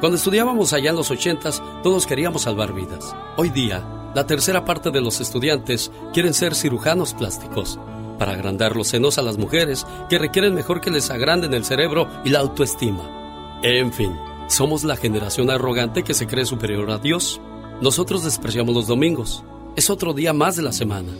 Cuando 0.00 0.16
estudiábamos 0.16 0.72
allá 0.72 0.90
en 0.90 0.96
los 0.96 1.10
ochentas, 1.10 1.60
todos 1.82 2.06
queríamos 2.06 2.42
salvar 2.42 2.72
vidas. 2.72 3.16
Hoy 3.36 3.50
día, 3.50 3.84
la 4.14 4.26
tercera 4.26 4.64
parte 4.64 4.92
de 4.92 5.00
los 5.00 5.20
estudiantes 5.20 5.90
quieren 6.12 6.34
ser 6.34 6.54
cirujanos 6.54 7.14
plásticos 7.14 7.80
para 8.16 8.32
agrandar 8.32 8.76
los 8.76 8.88
senos 8.88 9.18
a 9.18 9.22
las 9.22 9.38
mujeres 9.38 9.86
que 10.08 10.18
requieren 10.18 10.54
mejor 10.54 10.80
que 10.80 10.90
les 10.90 11.10
agranden 11.10 11.52
el 11.52 11.64
cerebro 11.64 12.08
y 12.24 12.30
la 12.30 12.38
autoestima. 12.38 13.58
En 13.64 13.92
fin, 13.92 14.16
somos 14.46 14.84
la 14.84 14.96
generación 14.96 15.50
arrogante 15.50 16.04
que 16.04 16.14
se 16.14 16.28
cree 16.28 16.44
superior 16.44 16.90
a 16.92 16.98
Dios. 16.98 17.40
Nosotros 17.80 18.22
despreciamos 18.22 18.76
los 18.76 18.86
domingos. 18.86 19.42
Es 19.74 19.90
otro 19.90 20.14
día 20.14 20.32
más 20.32 20.54
de 20.54 20.62
la 20.62 20.72
semana. 20.72 21.10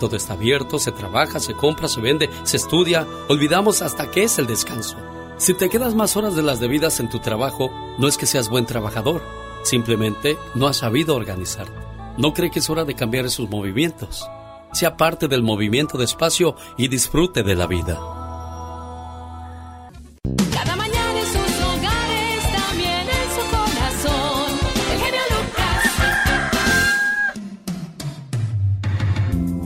Todo 0.00 0.16
está 0.16 0.32
abierto, 0.32 0.78
se 0.78 0.90
trabaja, 0.90 1.38
se 1.38 1.52
compra, 1.52 1.86
se 1.86 2.00
vende, 2.00 2.30
se 2.44 2.56
estudia. 2.56 3.06
Olvidamos 3.28 3.82
hasta 3.82 4.10
qué 4.10 4.24
es 4.24 4.38
el 4.38 4.46
descanso. 4.46 4.96
Si 5.42 5.54
te 5.54 5.68
quedas 5.68 5.96
más 5.96 6.16
horas 6.16 6.36
de 6.36 6.42
las 6.42 6.60
debidas 6.60 7.00
en 7.00 7.08
tu 7.08 7.18
trabajo, 7.18 7.68
no 7.98 8.06
es 8.06 8.16
que 8.16 8.26
seas 8.26 8.48
buen 8.48 8.64
trabajador. 8.64 9.22
Simplemente 9.64 10.38
no 10.54 10.68
has 10.68 10.76
sabido 10.76 11.16
organizarte. 11.16 11.74
No 12.16 12.32
cree 12.32 12.52
que 12.52 12.60
es 12.60 12.70
hora 12.70 12.84
de 12.84 12.94
cambiar 12.94 13.24
esos 13.24 13.50
movimientos. 13.50 14.24
Sea 14.72 14.96
parte 14.96 15.26
del 15.26 15.42
movimiento 15.42 15.98
de 15.98 16.04
espacio 16.04 16.54
y 16.78 16.86
disfrute 16.86 17.42
de 17.42 17.56
la 17.56 17.66
vida. 17.66 17.98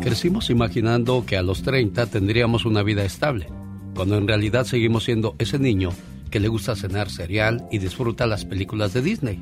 Crecimos 0.01 0.48
imaginando 0.48 1.27
que 1.27 1.36
a 1.36 1.43
los 1.43 1.62
30 1.62 2.07
tendríamos 2.07 2.65
una 2.65 2.82
vida 2.82 3.05
estable, 3.05 3.48
cuando 3.97 4.18
en 4.18 4.28
realidad 4.28 4.64
seguimos 4.64 5.05
siendo 5.05 5.35
ese 5.39 5.59
niño 5.59 5.90
que 6.31 6.39
le 6.39 6.48
gusta 6.48 6.77
cenar 6.77 7.09
cereal 7.09 7.66
y 7.73 7.78
disfruta 7.78 8.27
las 8.27 8.44
películas 8.44 8.93
de 8.93 9.01
Disney. 9.02 9.40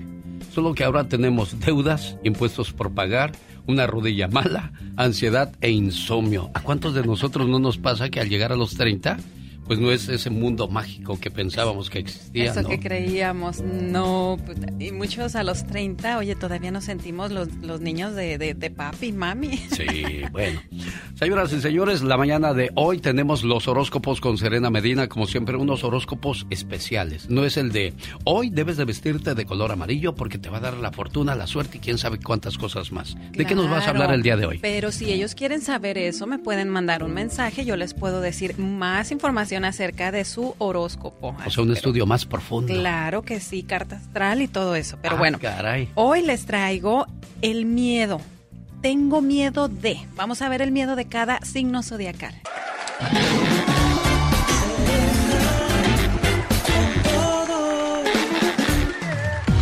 Solo 0.52 0.74
que 0.74 0.85
ahora 0.85 1.09
tenemos 1.09 1.59
deudas, 1.60 2.16
impuestos 2.22 2.72
por 2.72 2.93
pagar, 2.93 3.32
una 3.66 3.86
rodilla 3.86 4.28
mala, 4.28 4.72
ansiedad 4.97 5.52
e 5.60 5.70
insomnio. 5.70 6.51
¿A 6.55 6.60
cuántos 6.60 6.94
de 6.94 7.02
nosotros 7.02 7.48
no 7.48 7.59
nos 7.59 7.78
pasa 7.78 8.10
que 8.10 8.20
al 8.20 8.28
llegar 8.28 8.52
a 8.52 8.56
los 8.56 8.74
30 8.76 9.18
pues 9.66 9.78
no 9.78 9.90
es 9.90 10.08
ese 10.08 10.30
mundo 10.30 10.68
mágico 10.68 11.18
que 11.18 11.30
pensábamos 11.30 11.90
que 11.90 12.00
existía. 12.00 12.50
Eso 12.50 12.68
que 12.68 12.78
creíamos, 12.78 13.60
no. 13.62 14.38
Pues, 14.44 14.58
y 14.78 14.92
muchos 14.92 15.34
a 15.36 15.42
los 15.42 15.66
30, 15.66 16.18
oye, 16.18 16.34
todavía 16.34 16.70
nos 16.70 16.84
sentimos 16.84 17.30
los, 17.30 17.52
los 17.56 17.80
niños 17.80 18.14
de, 18.14 18.38
de, 18.38 18.54
de 18.54 18.70
papi, 18.70 19.12
mami. 19.12 19.56
Sí, 19.56 20.22
bueno. 20.32 20.60
Señoras 21.14 21.52
y 21.52 21.60
señores, 21.60 22.02
la 22.02 22.16
mañana 22.16 22.54
de 22.54 22.70
hoy 22.74 22.98
tenemos 22.98 23.44
los 23.44 23.68
horóscopos 23.68 24.20
con 24.20 24.38
Serena 24.38 24.70
Medina, 24.70 25.08
como 25.08 25.26
siempre, 25.26 25.56
unos 25.56 25.84
horóscopos 25.84 26.46
especiales. 26.50 27.30
No 27.30 27.44
es 27.44 27.56
el 27.56 27.72
de 27.72 27.94
hoy 28.24 28.50
debes 28.50 28.76
de 28.76 28.84
vestirte 28.84 29.34
de 29.34 29.44
color 29.46 29.72
amarillo 29.72 30.14
porque 30.14 30.38
te 30.38 30.50
va 30.50 30.58
a 30.58 30.60
dar 30.60 30.76
la 30.76 30.92
fortuna, 30.92 31.34
la 31.34 31.46
suerte 31.46 31.78
y 31.78 31.80
quién 31.80 31.98
sabe 31.98 32.18
cuántas 32.18 32.58
cosas 32.58 32.92
más. 32.92 33.16
¿De 33.32 33.44
qué 33.44 33.54
nos 33.54 33.70
vas 33.70 33.86
a 33.86 33.90
hablar 33.90 34.12
el 34.12 34.22
día 34.22 34.36
de 34.36 34.46
hoy? 34.46 34.58
Pero 34.58 34.92
si 34.92 35.12
ellos 35.12 35.34
quieren 35.34 35.60
saber 35.60 35.98
eso, 35.98 36.26
me 36.26 36.38
pueden 36.38 36.68
mandar 36.68 37.02
un 37.02 37.14
mensaje, 37.14 37.64
yo 37.64 37.76
les 37.76 37.94
puedo 37.94 38.20
decir 38.20 38.58
más 38.58 39.12
información 39.12 39.53
acerca 39.62 40.10
de 40.10 40.24
su 40.24 40.55
horóscopo. 40.59 41.36
O 41.47 41.51
sea, 41.51 41.62
un 41.62 41.72
estudio 41.72 42.06
más 42.06 42.24
profundo. 42.24 42.72
Claro 42.72 43.22
que 43.22 43.40
sí, 43.40 43.62
carta 43.62 43.97
astral 43.97 44.40
y 44.40 44.48
todo 44.48 44.74
eso. 44.74 44.98
Pero 45.02 45.16
ah, 45.16 45.18
bueno, 45.18 45.39
hoy 45.94 46.22
les 46.22 46.47
traigo 46.47 47.06
el 47.43 47.66
miedo. 47.66 48.20
Tengo 48.81 49.20
miedo 49.20 49.68
de. 49.68 49.98
Vamos 50.16 50.40
a 50.43 50.48
ver 50.48 50.62
el 50.62 50.72
miedo 50.72 50.97
de 50.97 51.05
cada 51.05 51.40
signo 51.43 51.82
zodiacal. 51.82 52.35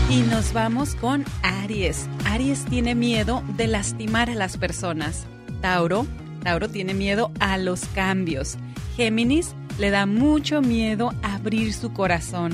Y 0.09 0.21
nos 0.23 0.53
vamos 0.53 0.95
con 0.95 1.25
Aries. 1.43 2.09
Aries 2.27 2.65
tiene 2.67 2.95
miedo 2.95 3.43
de 3.57 3.67
lastimar 3.67 4.29
a 4.29 4.35
las 4.35 4.59
personas. 4.59 5.27
Tauro, 5.61 6.07
Tauro 6.43 6.69
tiene 6.69 6.93
miedo 6.93 7.31
a 7.41 7.57
los 7.57 7.87
cambios. 7.95 8.59
Géminis 8.97 9.55
le 9.79 9.91
da 9.91 10.07
mucho 10.07 10.63
miedo 10.63 11.13
abrir 11.23 11.73
su 11.73 11.93
corazón. 11.93 12.53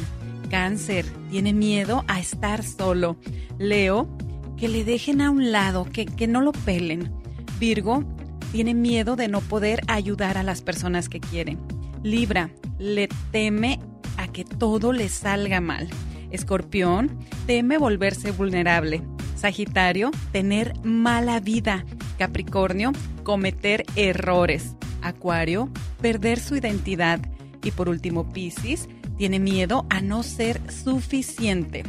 Cáncer 0.51 1.05
tiene 1.31 1.53
miedo 1.53 2.05
a 2.09 2.20
estar 2.20 2.62
solo. 2.65 3.16
Leo, 3.59 4.09
que 4.57 4.69
le 4.69 4.85
dejen 4.85 5.20
a 5.20 5.31
un 5.31 5.53
lado, 5.53 5.85
que, 5.85 6.07
que 6.07 6.27
no 6.27 6.40
lo 6.40 6.53
pelen. 6.53 7.12
Virgo, 7.61 8.05
tiene 8.53 8.74
miedo 8.74 9.16
de 9.16 9.28
no 9.28 9.40
poder 9.40 9.81
ayudar 9.89 10.39
a 10.39 10.43
las 10.43 10.62
personas 10.62 11.09
que 11.09 11.20
quieren. 11.20 11.59
Libra, 12.03 12.51
le 12.78 13.09
teme 13.31 13.81
a 14.16 14.28
que 14.28 14.45
todo 14.45 14.93
le 14.93 15.09
salga 15.09 15.61
mal. 15.61 15.89
Escorpión, 16.31 17.19
teme 17.47 17.78
volverse 17.78 18.31
vulnerable. 18.31 19.03
Sagitario, 19.36 20.11
tener 20.32 20.74
mala 20.82 21.40
vida. 21.40 21.85
Capricornio, 22.19 22.93
cometer 23.23 23.85
errores. 23.97 24.74
Acuario, 25.03 25.70
perder 26.00 26.40
su 26.40 26.56
identidad. 26.56 27.20
Y 27.62 27.70
por 27.72 27.88
último, 27.88 28.32
Piscis, 28.32 28.88
tiene 29.16 29.38
miedo 29.38 29.86
a 29.90 30.00
no 30.00 30.22
ser 30.22 30.60
suficiente 30.70 31.84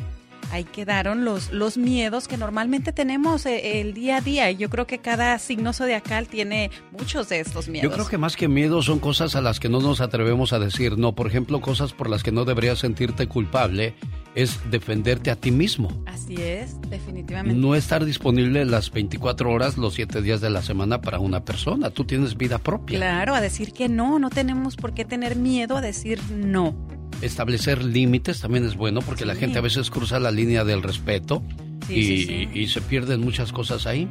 ahí 0.51 0.63
quedaron 0.63 1.25
los, 1.25 1.51
los 1.51 1.77
miedos 1.77 2.27
que 2.27 2.37
normalmente 2.37 2.91
tenemos 2.91 3.45
eh, 3.45 3.81
el 3.81 3.93
día 3.93 4.17
a 4.17 4.21
día. 4.21 4.51
Y 4.51 4.57
yo 4.57 4.69
creo 4.69 4.87
que 4.87 4.99
cada 4.99 5.37
signo 5.39 5.73
zodiacal 5.73 6.27
tiene 6.27 6.71
muchos 6.91 7.29
de 7.29 7.39
estos 7.39 7.67
miedos. 7.67 7.89
Yo 7.89 7.95
creo 7.95 8.07
que 8.07 8.17
más 8.17 8.35
que 8.35 8.47
miedos 8.47 8.85
son 8.85 8.99
cosas 8.99 9.35
a 9.35 9.41
las 9.41 9.59
que 9.59 9.69
no 9.69 9.79
nos 9.79 10.01
atrevemos 10.01 10.53
a 10.53 10.59
decir 10.59 10.97
no. 10.97 11.13
Por 11.13 11.27
ejemplo, 11.27 11.61
cosas 11.61 11.93
por 11.93 12.09
las 12.09 12.23
que 12.23 12.31
no 12.31 12.45
deberías 12.45 12.79
sentirte 12.79 13.27
culpable 13.27 13.95
es 14.41 14.59
defenderte 14.69 15.31
a 15.31 15.35
ti 15.35 15.51
mismo. 15.51 16.03
Así 16.05 16.35
es, 16.35 16.79
definitivamente. 16.89 17.59
No 17.59 17.75
estar 17.75 18.05
disponible 18.05 18.65
las 18.65 18.91
24 18.91 19.51
horas, 19.51 19.77
los 19.77 19.93
7 19.95 20.21
días 20.21 20.41
de 20.41 20.49
la 20.49 20.61
semana 20.61 21.01
para 21.01 21.19
una 21.19 21.43
persona. 21.43 21.89
Tú 21.89 22.05
tienes 22.05 22.37
vida 22.37 22.57
propia. 22.57 22.97
Claro, 22.97 23.35
a 23.35 23.41
decir 23.41 23.73
que 23.73 23.89
no, 23.89 24.19
no 24.19 24.29
tenemos 24.29 24.75
por 24.75 24.93
qué 24.93 25.05
tener 25.05 25.35
miedo 25.35 25.77
a 25.77 25.81
decir 25.81 26.19
no 26.31 26.75
establecer 27.21 27.83
límites 27.83 28.39
también 28.39 28.65
es 28.65 28.75
bueno 28.75 29.01
porque 29.01 29.25
la 29.25 29.35
gente 29.35 29.57
a 29.57 29.61
veces 29.61 29.89
cruza 29.89 30.19
la 30.19 30.31
línea 30.31 30.63
del 30.63 30.81
respeto 30.81 31.43
y, 31.89 32.67
se 32.67 32.81
pierden 32.81 33.21
muchas 33.21 33.51
cosas 33.51 33.87
ahí. 33.87 34.07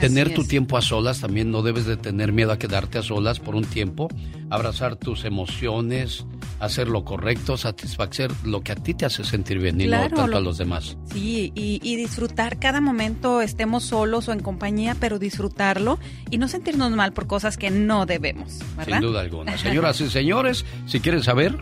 Tener 0.00 0.34
tu 0.34 0.44
tiempo 0.44 0.76
a 0.76 0.82
solas 0.82 1.20
también 1.20 1.50
no 1.50 1.62
debes 1.62 1.86
de 1.86 1.96
tener 1.96 2.32
miedo 2.32 2.52
a 2.52 2.58
quedarte 2.58 2.98
a 2.98 3.02
solas 3.02 3.40
por 3.40 3.54
un 3.54 3.64
tiempo, 3.64 4.08
abrazar 4.50 4.96
tus 4.96 5.24
emociones, 5.24 6.26
hacer 6.60 6.88
lo 6.88 7.04
correcto, 7.04 7.56
satisfacer 7.56 8.30
lo 8.44 8.62
que 8.62 8.72
a 8.72 8.76
ti 8.76 8.94
te 8.94 9.06
hace 9.06 9.24
sentir 9.24 9.58
bien 9.58 9.80
y 9.80 9.86
no 9.86 10.08
tanto 10.10 10.36
a 10.36 10.40
los 10.40 10.58
demás. 10.58 10.96
Sí, 11.12 11.52
y, 11.54 11.80
y, 11.82 11.96
disfrutar 11.96 12.58
cada 12.58 12.80
momento, 12.80 13.40
estemos 13.40 13.84
solos 13.84 14.28
o 14.28 14.32
en 14.32 14.40
compañía, 14.40 14.96
pero 14.98 15.18
disfrutarlo 15.18 15.98
y 16.30 16.38
no 16.38 16.48
sentirnos 16.48 16.90
mal 16.92 17.12
por 17.12 17.26
cosas 17.26 17.56
que 17.56 17.70
no 17.70 18.06
debemos, 18.06 18.58
¿verdad? 18.76 18.98
Sin 18.98 19.08
duda 19.08 19.20
alguna. 19.20 19.56
Señoras 19.64 20.00
y 20.00 20.10
señores, 20.10 20.64
si 20.86 21.00
quieren 21.00 21.22
saber... 21.22 21.56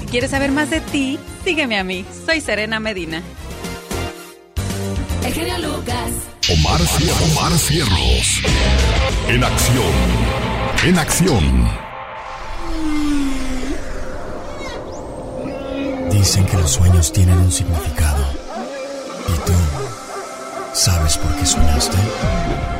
Si 0.00 0.06
quieres 0.06 0.30
saber 0.30 0.52
más 0.52 0.70
de 0.70 0.80
ti, 0.80 1.18
sígueme 1.44 1.78
a 1.78 1.84
mí. 1.84 2.04
Soy 2.26 2.40
Serena 2.40 2.80
Medina. 2.80 3.22
El 5.24 5.32
genio 5.32 5.58
Lucas. 5.58 6.37
Omar, 6.50 6.80
Omar 7.30 7.52
Cierros. 7.58 8.42
En 9.28 9.44
acción. 9.44 9.92
En 10.82 10.98
acción. 10.98 11.68
Dicen 16.10 16.46
que 16.46 16.56
los 16.56 16.70
sueños 16.70 17.12
tienen 17.12 17.36
un 17.36 17.52
significado. 17.52 18.24
¿Y 19.28 19.46
tú 19.46 19.52
sabes 20.72 21.18
por 21.18 21.36
qué 21.36 21.44
soñaste? 21.44 21.98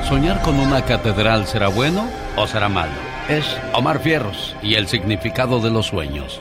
¿Soñar 0.08 0.40
con 0.40 0.58
una 0.58 0.86
catedral 0.86 1.46
será 1.46 1.68
bueno 1.68 2.08
o 2.38 2.46
será 2.46 2.70
malo? 2.70 2.92
Es 3.28 3.44
Omar 3.74 4.00
Fierros 4.00 4.56
y 4.62 4.76
el 4.76 4.88
significado 4.88 5.60
de 5.60 5.70
los 5.70 5.88
sueños. 5.88 6.40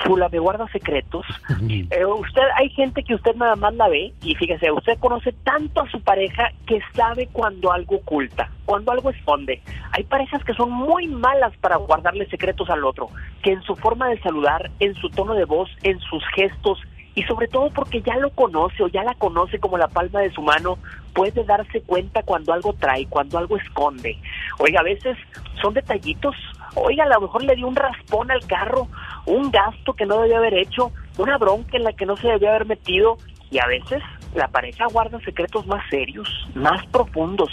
Chula, 0.05 0.29
¿me 0.29 0.39
guarda 0.39 0.67
secretos? 0.69 1.25
Eh, 1.69 2.05
usted, 2.05 2.43
hay 2.57 2.69
gente 2.71 3.03
que 3.03 3.15
usted 3.15 3.35
nada 3.37 3.57
más 3.57 3.75
la 3.75 3.89
ve 3.89 4.13
y 4.23 4.35
fíjese, 4.35 4.71
usted 4.71 4.99
conoce 4.99 5.33
tanto 5.45 5.81
a 5.81 5.91
su 5.91 6.01
pareja 6.01 6.51
que 6.67 6.81
sabe 6.95 7.29
cuando 7.33 7.73
algo 7.73 7.97
oculta, 7.97 8.51
cuando 8.67 8.93
algo 8.93 9.11
esconde. 9.11 9.63
Hay 9.93 10.05
parejas 10.05 10.45
que 10.45 10.55
son 10.55 10.71
muy 10.71 11.07
malas 11.09 11.57
para 11.59 11.77
guardarle 11.77 12.27
secretos 12.27 12.69
al 12.71 12.85
otro, 12.85 13.09
que 13.43 13.53
en 13.53 13.63
su 13.63 13.77
forma 13.77 14.09
de 14.09 14.21
saludar, 14.21 14.71
en 14.81 14.95
su 14.95 15.09
tono 15.11 15.35
de 15.35 15.45
voz, 15.45 15.71
en 15.83 15.99
sus 16.01 16.23
gestos, 16.35 16.79
y 17.15 17.23
sobre 17.23 17.49
todo 17.49 17.71
porque 17.71 18.03
ya 18.03 18.17
lo 18.17 18.31
conoce 18.31 18.83
o 18.83 18.89
ya 18.89 19.05
la 19.05 19.15
conoce 19.15 19.59
como 19.59 19.79
la 19.79 19.89
palma 19.89 20.21
de 20.21 20.33
su 20.33 20.43
mano, 20.43 20.79
puede 21.13 21.45
darse 21.45 21.81
cuenta 21.83 22.23
cuando 22.23 22.53
algo 22.53 22.73
trae, 22.73 23.07
cuando 23.07 23.39
algo 23.39 23.57
esconde. 23.57 24.19
Oiga, 24.59 24.81
a 24.81 24.85
veces 24.85 25.17
son 25.63 25.75
detallitos. 25.75 26.35
Oiga, 26.75 27.05
a 27.05 27.09
lo 27.09 27.21
mejor 27.21 27.45
le 27.45 27.55
dio 27.55 27.69
un 27.69 27.77
raspón 27.77 28.31
al 28.31 28.45
carro, 28.47 28.89
un 29.27 29.51
gasto 29.51 29.95
que 29.95 30.07
no 30.07 30.21
debía 30.21 30.39
haber 30.39 30.55
hecho, 30.55 30.91
una 31.19 31.39
bronca 31.39 31.77
en 31.77 31.85
la 31.85 31.93
que 31.93 32.07
no 32.07 32.17
se 32.17 32.29
debía 32.29 32.51
haber 32.51 32.67
metido. 32.67 33.17
Y 33.51 33.59
a 33.59 33.67
veces 33.67 34.03
la 34.35 34.49
pareja 34.49 34.87
guarda 34.87 35.21
secretos 35.21 35.67
más 35.67 35.83
serios, 35.89 36.29
más 36.55 36.85
profundos. 36.87 37.51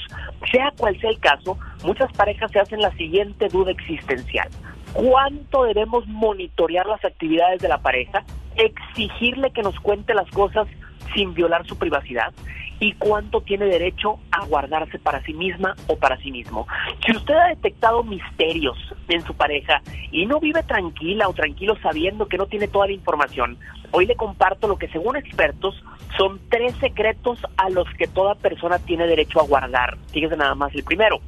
Sea 0.52 0.72
cual 0.76 1.00
sea 1.00 1.12
el 1.12 1.20
caso, 1.20 1.58
muchas 1.84 2.12
parejas 2.14 2.52
se 2.52 2.60
hacen 2.60 2.82
la 2.82 2.92
siguiente 2.94 3.48
duda 3.50 3.72
existencial. 3.72 4.50
¿Cuánto 4.94 5.64
debemos 5.64 6.08
monitorear 6.08 6.88
las 6.88 7.04
actividades 7.06 7.62
de 7.62 7.70
la 7.70 7.78
pareja? 7.78 8.24
Exigirle 8.56 9.52
que 9.52 9.62
nos 9.62 9.80
cuente 9.80 10.14
las 10.14 10.30
cosas 10.32 10.68
sin 11.14 11.34
violar 11.34 11.66
su 11.66 11.78
privacidad 11.78 12.34
y 12.82 12.94
cuánto 12.94 13.42
tiene 13.42 13.66
derecho 13.66 14.20
a 14.32 14.44
guardarse 14.46 14.98
para 14.98 15.22
sí 15.22 15.34
misma 15.34 15.76
o 15.88 15.96
para 15.98 16.18
sí 16.18 16.32
mismo. 16.32 16.68
Si 17.06 17.16
usted 17.16 17.36
ha 17.36 17.50
detectado 17.50 18.04
misterios 18.04 18.76
en 19.08 19.22
su 19.22 19.36
pareja 19.36 19.82
y 20.12 20.26
no 20.26 20.40
vive 20.40 20.64
tranquila 20.64 21.30
o 21.30 21.34
tranquilo 21.34 21.78
sabiendo 21.84 22.28
que 22.28 22.40
no 22.40 22.48
tiene 22.48 22.68
toda 22.68 22.88
la 22.88 22.94
información, 22.94 23.60
hoy 23.92 24.08
le 24.08 24.16
comparto 24.16 24.68
lo 24.68 24.78
que 24.78 24.88
según 24.88 25.16
expertos 25.16 25.82
son 26.18 26.42
tres 26.50 26.74
secretos 26.78 27.40
a 27.56 27.70
los 27.70 27.88
que 28.00 28.08
toda 28.08 28.34
persona 28.34 28.80
tiene 28.80 29.06
derecho 29.06 29.40
a 29.40 29.46
guardar. 29.46 29.98
Fíjese 30.12 30.36
nada 30.36 30.56
más 30.56 30.74
el 30.74 30.84
primero, 30.84 31.20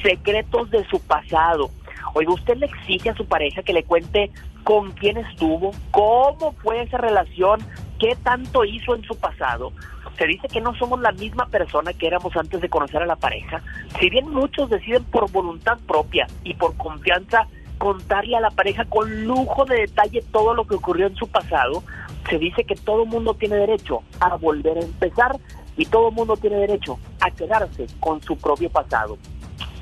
secretos 0.00 0.70
de 0.70 0.84
su 0.84 1.00
pasado. 1.00 1.70
Oiga, 2.14 2.32
usted 2.32 2.56
le 2.56 2.66
exige 2.66 3.10
a 3.10 3.16
su 3.16 3.26
pareja 3.26 3.64
que 3.64 3.72
le 3.72 3.82
cuente 3.82 4.30
con 4.62 4.92
quién 4.92 5.16
estuvo, 5.18 5.72
cómo 5.90 6.52
fue 6.62 6.82
esa 6.82 6.98
relación, 6.98 7.60
qué 8.04 8.16
tanto 8.16 8.66
hizo 8.66 8.94
en 8.94 9.02
su 9.04 9.16
pasado 9.16 9.72
se 10.18 10.26
dice 10.26 10.46
que 10.48 10.60
no 10.60 10.74
somos 10.76 11.00
la 11.00 11.10
misma 11.12 11.46
persona 11.46 11.94
que 11.94 12.06
éramos 12.06 12.36
antes 12.36 12.60
de 12.60 12.68
conocer 12.68 13.02
a 13.02 13.06
la 13.06 13.16
pareja. 13.16 13.62
Si 13.98 14.10
bien 14.10 14.28
muchos 14.30 14.68
deciden 14.68 15.04
por 15.04 15.32
voluntad 15.32 15.78
propia 15.88 16.26
y 16.44 16.52
por 16.52 16.76
confianza 16.76 17.48
contarle 17.78 18.36
a 18.36 18.40
la 18.40 18.50
pareja 18.50 18.84
con 18.84 19.24
lujo 19.24 19.64
de 19.64 19.80
detalle 19.80 20.22
todo 20.30 20.52
lo 20.52 20.66
que 20.66 20.74
ocurrió 20.74 21.06
en 21.06 21.16
su 21.16 21.26
pasado, 21.28 21.82
se 22.28 22.38
dice 22.38 22.64
que 22.64 22.74
todo 22.74 23.06
mundo 23.06 23.32
tiene 23.34 23.56
derecho 23.56 24.02
a 24.20 24.36
volver 24.36 24.76
a 24.76 24.84
empezar 24.84 25.36
y 25.78 25.86
todo 25.86 26.10
mundo 26.10 26.36
tiene 26.36 26.56
derecho 26.56 26.98
a 27.20 27.30
quedarse 27.30 27.86
con 28.00 28.20
su 28.20 28.36
propio 28.36 28.68
pasado. 28.68 29.16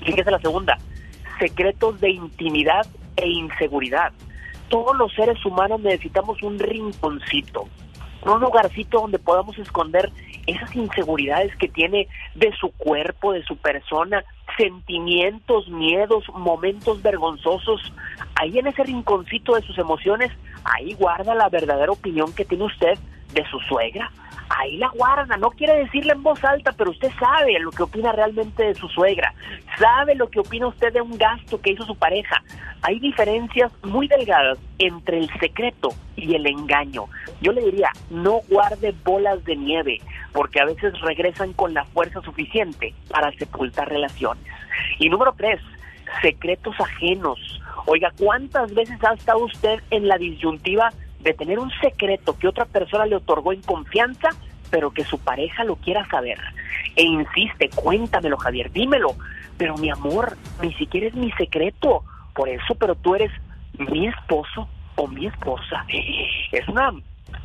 Fíjese 0.04 0.30
la 0.30 0.38
segunda, 0.38 0.78
secretos 1.40 2.00
de 2.00 2.10
intimidad 2.10 2.86
e 3.16 3.28
inseguridad. 3.28 4.12
Todos 4.68 4.96
los 4.96 5.12
seres 5.12 5.44
humanos 5.44 5.80
necesitamos 5.80 6.40
un 6.42 6.58
rinconcito, 6.58 7.66
un 8.30 8.40
lugarcito 8.40 9.00
donde 9.00 9.18
podamos 9.18 9.58
esconder 9.58 10.10
esas 10.46 10.74
inseguridades 10.74 11.54
que 11.56 11.68
tiene 11.68 12.08
de 12.34 12.52
su 12.58 12.70
cuerpo, 12.72 13.32
de 13.32 13.42
su 13.44 13.56
persona, 13.56 14.24
sentimientos, 14.56 15.68
miedos, 15.68 16.24
momentos 16.34 17.02
vergonzosos. 17.02 17.92
Ahí 18.34 18.58
en 18.58 18.66
ese 18.66 18.84
rinconcito 18.84 19.54
de 19.54 19.62
sus 19.62 19.78
emociones, 19.78 20.30
ahí 20.64 20.94
guarda 20.94 21.34
la 21.34 21.48
verdadera 21.48 21.92
opinión 21.92 22.32
que 22.34 22.44
tiene 22.44 22.64
usted 22.64 22.98
de 23.32 23.44
su 23.50 23.58
suegra. 23.60 24.10
Ahí 24.58 24.76
la 24.76 24.88
guarda. 24.88 25.36
No 25.36 25.50
quiere 25.50 25.74
decirle 25.76 26.12
en 26.12 26.22
voz 26.22 26.42
alta, 26.44 26.72
pero 26.72 26.90
usted 26.90 27.10
sabe 27.18 27.58
lo 27.60 27.70
que 27.70 27.82
opina 27.82 28.12
realmente 28.12 28.64
de 28.64 28.74
su 28.74 28.88
suegra. 28.88 29.34
Sabe 29.78 30.14
lo 30.14 30.28
que 30.28 30.40
opina 30.40 30.66
usted 30.66 30.92
de 30.92 31.00
un 31.00 31.16
gasto 31.16 31.60
que 31.60 31.72
hizo 31.72 31.84
su 31.84 31.96
pareja. 31.96 32.42
Hay 32.82 32.98
diferencias 32.98 33.72
muy 33.82 34.08
delgadas 34.08 34.58
entre 34.78 35.18
el 35.18 35.30
secreto 35.38 35.90
y 36.16 36.34
el 36.34 36.46
engaño. 36.46 37.04
Yo 37.40 37.52
le 37.52 37.62
diría, 37.62 37.90
no 38.10 38.40
guarde 38.48 38.94
bolas 39.04 39.44
de 39.44 39.56
nieve, 39.56 40.00
porque 40.32 40.60
a 40.60 40.64
veces 40.64 40.98
regresan 41.00 41.52
con 41.52 41.74
la 41.74 41.84
fuerza 41.84 42.20
suficiente 42.22 42.94
para 43.08 43.32
sepultar 43.32 43.88
relaciones. 43.88 44.44
Y 44.98 45.08
número 45.08 45.34
tres, 45.36 45.60
secretos 46.20 46.74
ajenos. 46.80 47.38
Oiga, 47.86 48.12
¿cuántas 48.18 48.74
veces 48.74 49.02
ha 49.04 49.14
estado 49.14 49.44
usted 49.44 49.80
en 49.90 50.08
la 50.08 50.18
disyuntiva 50.18 50.90
de 51.22 51.34
tener 51.34 51.58
un 51.58 51.70
secreto 51.80 52.36
que 52.38 52.48
otra 52.48 52.64
persona 52.64 53.06
le 53.06 53.16
otorgó 53.16 53.52
en 53.52 53.62
confianza, 53.62 54.30
pero 54.70 54.90
que 54.90 55.04
su 55.04 55.18
pareja 55.18 55.64
lo 55.64 55.76
quiera 55.76 56.06
saber? 56.08 56.38
E 56.96 57.02
insiste, 57.02 57.70
cuéntamelo, 57.70 58.36
Javier, 58.36 58.70
dímelo. 58.72 59.14
Pero 59.56 59.76
mi 59.76 59.90
amor, 59.90 60.36
ni 60.62 60.72
siquiera 60.74 61.06
es 61.06 61.14
mi 61.14 61.30
secreto. 61.32 62.04
Por 62.34 62.48
eso, 62.48 62.74
pero 62.74 62.94
tú 62.94 63.14
eres 63.14 63.30
mi 63.78 64.06
esposo 64.06 64.68
o 64.96 65.06
mi 65.06 65.26
esposa. 65.26 65.84
Es 66.50 66.66
una, 66.68 66.92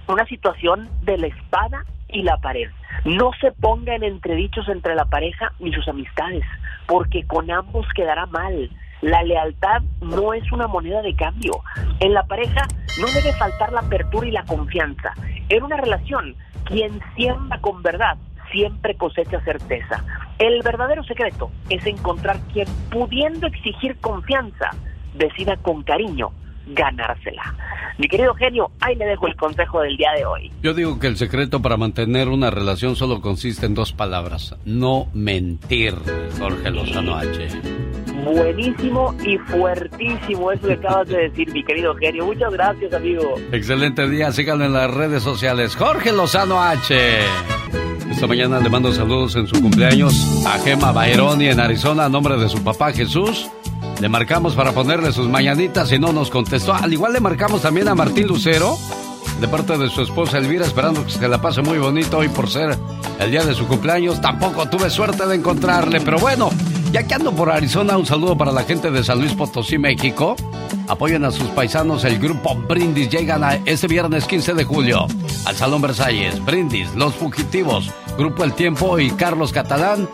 una 0.07 0.25
situación 0.25 0.89
de 1.03 1.17
la 1.17 1.27
espada 1.27 1.85
y 2.09 2.23
la 2.23 2.37
pared. 2.37 2.69
No 3.05 3.31
se 3.39 3.51
ponga 3.51 3.95
en 3.95 4.03
entredichos 4.03 4.67
entre 4.69 4.95
la 4.95 5.05
pareja 5.05 5.53
ni 5.59 5.73
sus 5.73 5.87
amistades, 5.87 6.43
porque 6.87 7.25
con 7.25 7.51
ambos 7.51 7.85
quedará 7.93 8.25
mal. 8.25 8.69
La 9.01 9.23
lealtad 9.23 9.81
no 10.01 10.33
es 10.33 10.51
una 10.51 10.67
moneda 10.67 11.01
de 11.01 11.15
cambio. 11.15 11.61
En 11.99 12.13
la 12.13 12.23
pareja 12.23 12.67
no 12.99 13.07
debe 13.07 13.33
faltar 13.33 13.71
la 13.71 13.81
apertura 13.81 14.27
y 14.27 14.31
la 14.31 14.43
confianza. 14.43 15.13
En 15.49 15.63
una 15.63 15.77
relación, 15.77 16.35
quien 16.65 16.99
siembra 17.15 17.59
con 17.59 17.83
verdad 17.83 18.17
siempre 18.51 18.95
cosecha 18.95 19.41
certeza. 19.41 20.03
El 20.39 20.61
verdadero 20.63 21.03
secreto 21.03 21.51
es 21.69 21.85
encontrar 21.85 22.39
quien, 22.53 22.67
pudiendo 22.89 23.47
exigir 23.47 23.97
confianza, 23.97 24.71
decida 25.13 25.57
con 25.57 25.83
cariño 25.83 26.31
ganársela. 26.69 27.55
Mi 27.97 28.07
querido 28.07 28.33
genio, 28.35 28.69
ahí 28.79 28.95
le 28.95 29.05
dejo 29.05 29.27
el 29.27 29.35
consejo 29.35 29.81
del 29.81 29.97
día 29.97 30.11
de 30.15 30.25
hoy. 30.25 30.51
Yo 30.61 30.73
digo 30.73 30.99
que 30.99 31.07
el 31.07 31.17
secreto 31.17 31.61
para 31.61 31.77
mantener 31.77 32.29
una 32.29 32.51
relación 32.51 32.95
solo 32.95 33.21
consiste 33.21 33.65
en 33.65 33.73
dos 33.73 33.91
palabras, 33.91 34.55
no 34.65 35.07
mentir, 35.13 35.95
Jorge 36.39 36.69
Lozano 36.69 37.15
H. 37.15 37.49
Buenísimo 38.23 39.15
y 39.23 39.37
fuertísimo 39.37 40.51
eso 40.51 40.67
que 40.67 40.73
acabas 40.73 41.07
de 41.07 41.29
decir, 41.29 41.51
mi 41.51 41.63
querido 41.63 41.95
genio. 41.95 42.25
Muchas 42.25 42.51
gracias, 42.51 42.93
amigo. 42.93 43.35
Excelente 43.51 44.07
día, 44.09 44.31
síganlo 44.31 44.65
en 44.65 44.73
las 44.73 44.93
redes 44.93 45.23
sociales. 45.23 45.75
Jorge 45.75 46.11
Lozano 46.11 46.61
H. 46.61 46.95
Esta 48.11 48.27
mañana 48.27 48.59
le 48.59 48.69
mando 48.69 48.91
saludos 48.93 49.35
en 49.35 49.47
su 49.47 49.61
cumpleaños 49.61 50.45
a 50.45 50.57
Gema 50.59 50.91
Baeroni 50.91 51.47
en 51.49 51.59
Arizona 51.59 52.05
a 52.05 52.09
nombre 52.09 52.37
de 52.37 52.49
su 52.49 52.63
papá 52.63 52.91
Jesús 52.91 53.49
le 53.99 54.09
marcamos 54.09 54.55
para 54.55 54.73
ponerle 54.73 55.11
sus 55.11 55.27
mañanitas 55.27 55.91
y 55.91 55.99
no 55.99 56.13
nos 56.13 56.29
contestó. 56.29 56.73
Al 56.73 56.93
igual 56.93 57.13
le 57.13 57.19
marcamos 57.19 57.61
también 57.61 57.87
a 57.87 57.95
Martín 57.95 58.27
Lucero, 58.27 58.77
de 59.41 59.47
parte 59.47 59.77
de 59.77 59.89
su 59.89 60.01
esposa 60.01 60.37
Elvira, 60.37 60.65
esperando 60.65 61.03
que 61.03 61.11
se 61.11 61.27
la 61.27 61.41
pase 61.41 61.61
muy 61.61 61.79
bonito 61.79 62.19
hoy 62.19 62.29
por 62.29 62.49
ser 62.49 62.77
el 63.19 63.31
día 63.31 63.43
de 63.43 63.55
su 63.55 63.67
cumpleaños. 63.67 64.21
Tampoco 64.21 64.69
tuve 64.69 64.89
suerte 64.89 65.25
de 65.25 65.35
encontrarle, 65.35 65.99
pero 66.01 66.19
bueno, 66.19 66.49
ya 66.91 67.03
que 67.03 67.15
ando 67.15 67.31
por 67.31 67.49
Arizona, 67.49 67.97
un 67.97 68.05
saludo 68.05 68.37
para 68.37 68.51
la 68.51 68.63
gente 68.63 68.91
de 68.91 69.03
San 69.03 69.19
Luis 69.19 69.33
Potosí, 69.33 69.77
México. 69.77 70.35
Apoyen 70.87 71.25
a 71.25 71.31
sus 71.31 71.49
paisanos, 71.49 72.05
el 72.05 72.19
grupo 72.19 72.55
Brindis 72.55 73.09
llegan 73.09 73.43
a 73.43 73.55
este 73.65 73.87
viernes 73.87 74.25
15 74.25 74.53
de 74.53 74.63
julio 74.63 75.07
al 75.45 75.55
Salón 75.55 75.81
Versalles. 75.81 76.43
Brindis, 76.45 76.93
Los 76.95 77.15
Fugitivos, 77.15 77.91
Grupo 78.17 78.43
El 78.43 78.53
Tiempo 78.53 78.99
y 78.99 79.09
Carlos 79.11 79.51
Catalán 79.51 80.07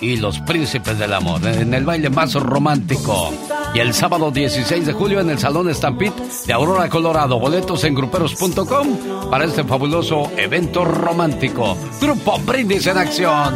y 0.00 0.16
los 0.16 0.38
príncipes 0.40 0.98
del 0.98 1.12
amor 1.12 1.44
en 1.46 1.74
el 1.74 1.84
baile 1.84 2.10
más 2.10 2.34
romántico. 2.34 3.32
Y 3.74 3.80
el 3.80 3.92
sábado 3.92 4.30
16 4.30 4.86
de 4.86 4.92
julio 4.92 5.20
en 5.20 5.30
el 5.30 5.38
Salón 5.38 5.72
Stampede 5.74 6.12
de 6.46 6.52
Aurora, 6.52 6.88
Colorado. 6.88 7.38
Boletos 7.38 7.84
en 7.84 7.94
gruperos.com 7.94 9.30
para 9.30 9.44
este 9.44 9.64
fabuloso 9.64 10.30
evento 10.36 10.84
romántico. 10.84 11.76
Grupo 12.00 12.38
Brindis 12.38 12.86
en 12.86 12.98
acción. 12.98 13.54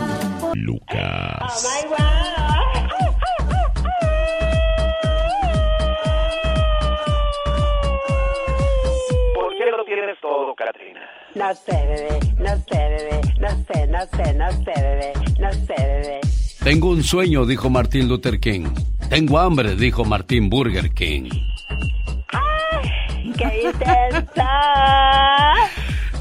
Lucas. 0.54 1.68
¿Por 9.34 9.56
qué 9.56 9.70
lo 9.70 9.84
tienes 9.84 10.20
todo, 10.20 10.54
Katrina? 10.54 11.21
No 11.34 11.54
sé, 11.54 11.72
bebé, 11.72 12.20
no 12.38 12.56
sé, 12.68 12.76
bebé, 12.76 13.20
no 13.40 13.48
sé, 13.64 13.86
no 13.86 14.00
sé, 14.16 14.34
no 14.34 14.50
sé, 14.52 14.72
bebé, 14.76 15.12
no 15.40 15.52
sé, 15.52 15.74
bebé. 15.78 16.20
Tengo 16.62 16.90
un 16.90 17.02
sueño, 17.02 17.46
dijo 17.46 17.70
Martin 17.70 18.06
Luther 18.06 18.38
King. 18.38 18.66
Tengo 19.08 19.38
hambre, 19.38 19.74
dijo 19.74 20.04
Martin 20.04 20.50
Burger 20.50 20.92
King. 20.92 21.30
¡Ay, 22.32 23.32
qué 23.36 23.62
intensa! 23.64 24.50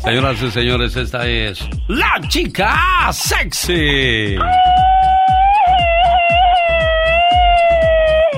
Señoras 0.01 0.41
y 0.41 0.51
señores, 0.51 0.95
esta 0.95 1.27
es 1.27 1.59
la 1.89 2.19
chica 2.29 3.09
sexy. 3.11 4.37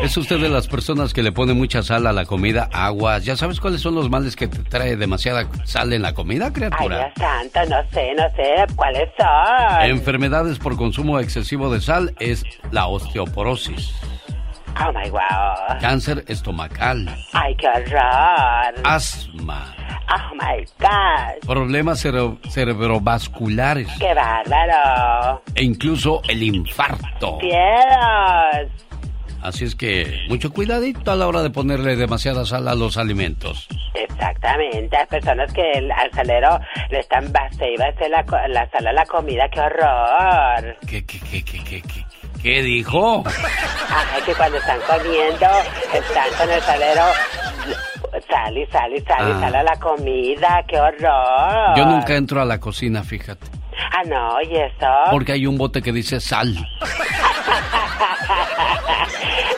¿Es 0.03 0.17
usted 0.17 0.39
de 0.39 0.49
las 0.49 0.67
personas 0.67 1.13
que 1.13 1.23
le 1.23 1.31
pone 1.31 1.53
mucha 1.53 1.81
sal 1.81 2.05
a 2.07 2.11
la 2.13 2.25
comida, 2.25 2.69
aguas? 2.73 3.23
¿Ya 3.23 3.38
sabes 3.38 3.59
cuáles 3.59 3.80
son 3.81 3.95
los 3.95 4.09
males 4.09 4.35
que 4.35 4.47
te 4.47 4.59
trae 4.59 4.95
demasiada 4.97 5.47
sal 5.63 5.93
en 5.93 6.01
la 6.01 6.13
comida, 6.13 6.51
criatura? 6.51 7.05
Ay, 7.05 7.11
Dios 7.15 7.30
santo, 7.51 7.75
no 7.75 7.89
sé, 7.91 8.13
no 8.15 8.23
sé 8.35 8.75
cuáles 8.75 9.09
son. 9.17 9.81
Enfermedades 9.89 10.59
por 10.59 10.75
consumo 10.75 11.19
excesivo 11.19 11.71
de 11.73 11.80
sal 11.80 12.13
es 12.19 12.43
la 12.71 12.88
osteoporosis. 12.88 13.93
Oh 14.85 14.91
my 14.91 15.09
wow. 15.11 15.80
Cáncer 15.80 16.25
estomacal. 16.27 17.07
Ay, 17.31 17.55
qué 17.55 17.67
horror. 17.67 18.73
Asma. 18.84 19.73
Oh 20.09 20.34
my 20.35 20.63
God. 20.80 21.47
Problemas 21.47 22.03
cere- 22.03 22.38
cerebrovasculares. 22.49 23.88
Qué 23.99 24.13
bárbaro. 24.13 25.41
E 25.55 25.63
incluso 25.63 26.21
el 26.27 26.43
infarto. 26.43 27.38
Cielos. 27.39 28.71
Así 29.44 29.65
es 29.65 29.76
que 29.76 30.26
mucho 30.30 30.52
cuidadito 30.53 31.11
a 31.11 31.15
la 31.15 31.28
hora 31.28 31.41
de 31.44 31.49
ponerle 31.49 31.95
demasiada 31.98 32.45
sal 32.45 32.65
a 32.70 32.76
los 32.76 32.95
alimentos. 32.98 33.68
Exactamente, 33.94 34.95
hay 34.95 35.06
personas 35.07 35.52
que 35.53 35.70
el- 35.74 35.91
al 35.91 36.10
salero 36.14 36.60
le 36.90 36.99
están 36.99 37.30
base 37.34 37.74
y 37.74 37.78
base 37.78 38.07
la, 38.07 38.24
la 38.48 38.70
sal 38.72 38.88
a 38.88 38.94
la 38.94 39.06
comida, 39.06 39.49
qué 39.52 39.60
horror. 39.60 40.78
¿Qué, 40.88 41.06
qué, 41.06 41.20
qué, 41.20 41.44
qué, 41.44 41.64
qué, 41.64 41.82
qué, 41.82 42.06
qué 42.41 42.61
dijo? 42.61 43.24
Ay, 43.28 44.22
que 44.26 44.34
cuando 44.34 44.57
están 44.57 44.80
comiendo, 44.88 45.48
están 45.94 46.30
con 46.38 46.49
el 46.49 46.61
salero, 46.61 47.03
sal 48.30 48.57
y 48.57 48.65
sal 48.68 48.94
y 48.95 49.02
sal 49.02 49.28
y 49.28 49.32
Ah. 49.34 49.40
sal 49.41 49.56
a 49.56 49.64
la 49.64 49.76
comida, 49.78 50.64
qué 50.68 50.80
horror. 50.80 51.76
Yo 51.78 51.86
nunca 51.86 52.15
entro 52.15 52.41
a 52.41 52.45
la 52.45 52.60
cocina, 52.61 53.03
fíjate. 53.03 53.45
Ah, 53.91 54.04
no, 54.06 54.41
¿y 54.41 54.56
eso? 54.56 54.88
Porque 55.12 55.34
hay 55.34 55.45
un 55.45 55.58
bote 55.58 55.82
que 55.82 55.91
dice 55.91 56.20
sal. 56.20 56.56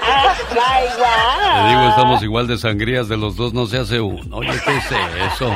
Ah, 0.07 0.35
my. 0.53 1.63
Te 1.63 1.69
digo, 1.69 1.89
estamos 1.89 2.23
igual 2.23 2.47
de 2.47 2.57
sangrías 2.57 3.09
de 3.09 3.17
los 3.17 3.35
dos, 3.35 3.53
no 3.53 3.65
se 3.65 3.79
hace 3.79 3.99
uno. 3.99 4.37
Oye, 4.37 4.51
¿qué 4.63 4.77
es 4.77 4.85
eso? 5.33 5.51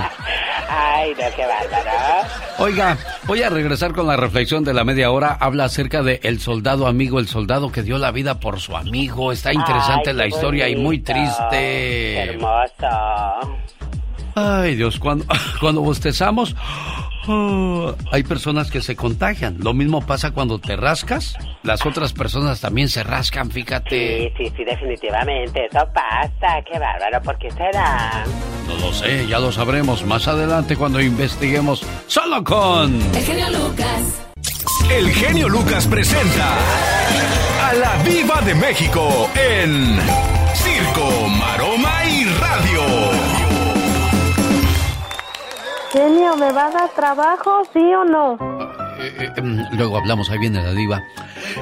Ay, 0.69 1.11
no, 1.11 1.35
qué 1.35 1.45
bárbaro. 1.45 2.27
Oiga, 2.57 2.97
voy 3.25 3.41
a 3.43 3.49
regresar 3.49 3.93
con 3.93 4.07
la 4.07 4.17
reflexión 4.17 4.63
de 4.63 4.73
la 4.73 4.83
media 4.83 5.11
hora. 5.11 5.37
Habla 5.39 5.65
acerca 5.65 6.03
de 6.03 6.19
el 6.23 6.39
soldado 6.39 6.87
amigo, 6.87 7.19
el 7.19 7.27
soldado 7.27 7.71
que 7.71 7.83
dio 7.83 7.97
la 7.97 8.11
vida 8.11 8.39
por 8.39 8.59
su 8.59 8.75
amigo. 8.75 9.31
Está 9.31 9.53
interesante 9.53 10.09
Ay, 10.09 10.15
la 10.15 10.27
historia 10.27 10.67
y 10.67 10.75
muy 10.75 10.99
triste. 10.99 11.49
Qué 11.51 12.23
hermoso. 12.31 13.57
Ay, 14.39 14.75
Dios, 14.75 14.99
cuando, 14.99 15.25
cuando 15.59 15.81
bostezamos, 15.81 16.55
oh, 17.27 17.93
hay 18.11 18.23
personas 18.23 18.71
que 18.71 18.81
se 18.81 18.95
contagian. 18.95 19.57
Lo 19.59 19.73
mismo 19.73 20.01
pasa 20.01 20.31
cuando 20.31 20.59
te 20.59 20.75
rascas. 20.75 21.35
Las 21.63 21.85
otras 21.85 22.13
personas 22.13 22.61
también 22.61 22.89
se 22.89 23.03
rascan, 23.03 23.51
fíjate. 23.51 24.31
Sí, 24.37 24.45
sí, 24.45 24.53
sí, 24.55 24.63
definitivamente, 24.63 25.65
eso 25.65 25.85
pasa, 25.93 26.61
qué 26.71 26.79
bárbaro, 26.79 27.21
¿por 27.21 27.37
qué 27.37 27.51
será? 27.51 28.23
No 28.67 28.75
lo 28.75 28.93
sé, 28.93 29.27
ya 29.27 29.39
lo 29.39 29.51
sabremos 29.51 30.05
más 30.05 30.27
adelante 30.27 30.75
cuando 30.75 31.01
investiguemos 31.01 31.85
solo 32.07 32.43
con... 32.43 32.95
El 33.15 33.23
genio 33.23 33.49
Lucas. 33.49 34.25
El 34.89 35.09
genio 35.11 35.49
Lucas 35.49 35.87
presenta 35.87 36.57
a 37.67 37.73
la 37.73 38.03
Viva 38.03 38.41
de 38.41 38.55
México 38.55 39.29
en 39.35 39.99
Circo, 40.55 41.27
Maroma 41.27 41.78
Genio, 45.91 46.37
¿me 46.37 46.51
va 46.51 46.67
a 46.67 46.69
dar 46.69 46.89
trabajo, 46.89 47.63
sí 47.73 47.79
o 47.79 48.05
no? 48.05 48.58
Eh, 48.99 49.31
em, 49.37 49.65
luego 49.71 49.97
hablamos, 49.97 50.29
ahí 50.29 50.37
viene 50.37 50.61
la 50.61 50.71
diva. 50.73 51.01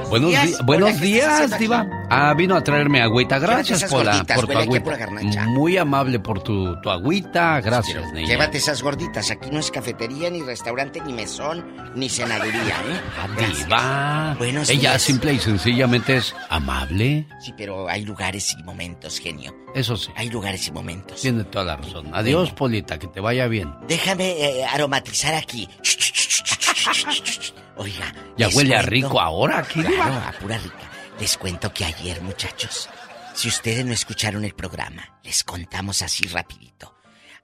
Buenos, 0.10 0.30
días, 0.30 0.66
buenos 0.66 1.00
días, 1.00 1.60
diva. 1.60 1.88
Ah, 2.10 2.34
vino 2.36 2.56
a 2.56 2.64
traerme 2.64 3.02
agüita. 3.02 3.40
Gracias 3.40 3.84
por, 3.86 4.06
la, 4.06 4.24
por 4.24 4.48
tu 4.48 4.58
agüita. 4.58 5.46
Muy 5.48 5.78
amable 5.78 6.20
por 6.20 6.42
tu, 6.42 6.80
tu 6.82 6.90
agüita. 6.90 7.62
Gracias, 7.62 8.12
niña. 8.14 8.28
Llévate 8.28 8.58
esas 8.58 8.82
gorditas. 8.82 9.32
Aquí 9.32 9.50
no 9.52 9.60
es 9.60 9.72
cafetería, 9.72 10.30
ni 10.30 10.42
restaurante, 10.42 11.02
ni 11.06 11.14
mesón, 11.14 11.66
ni 11.96 12.10
cenaduría, 12.10 12.62
¿eh? 12.62 13.02
Ah, 13.20 13.28
diva. 13.38 14.36
Buenos 14.38 14.70
Ella 14.70 14.92
días. 14.92 15.02
simple 15.02 15.34
y 15.34 15.40
sencillamente 15.40 16.18
es 16.18 16.36
amable. 16.50 17.26
Sí, 17.40 17.54
pero 17.58 17.88
hay 17.88 18.04
lugares 18.06 18.56
y 18.58 18.64
momentos, 18.64 19.20
genio. 19.20 19.56
Eso 19.76 19.96
sí. 19.96 20.12
Hay 20.16 20.30
lugares 20.30 20.68
y 20.68 20.72
momentos. 20.72 21.22
Tiene 21.22 21.44
toda 21.44 21.66
la 21.66 21.76
razón. 21.78 22.08
Adiós, 22.14 22.52
Polita, 22.52 22.98
que 22.98 23.08
te 23.08 23.20
vaya 23.20 23.48
bien. 23.48 23.74
Déjame 23.88 24.32
eh, 24.32 24.66
aromatizar 24.66 25.36
aquí. 25.36 25.68
Oiga. 27.76 28.14
Ya 28.38 28.50
huele 28.50 28.76
a 28.76 28.82
rico 28.82 29.20
ahora 29.20 29.60
aquí, 29.60 29.82
Claro, 29.82 30.16
a 30.16 30.32
pura 30.34 30.58
rica. 30.58 30.92
Les 31.20 31.38
cuento 31.38 31.74
que 31.74 31.86
ayer, 31.86 32.22
muchachos, 32.22 32.90
si 33.34 33.48
ustedes 33.48 33.86
no 33.86 33.94
escucharon 33.94 34.46
el 34.46 34.54
programa, 34.54 35.20
les 35.24 35.44
contamos 35.44 36.02
así 36.02 36.28
rapidito. 36.28 36.96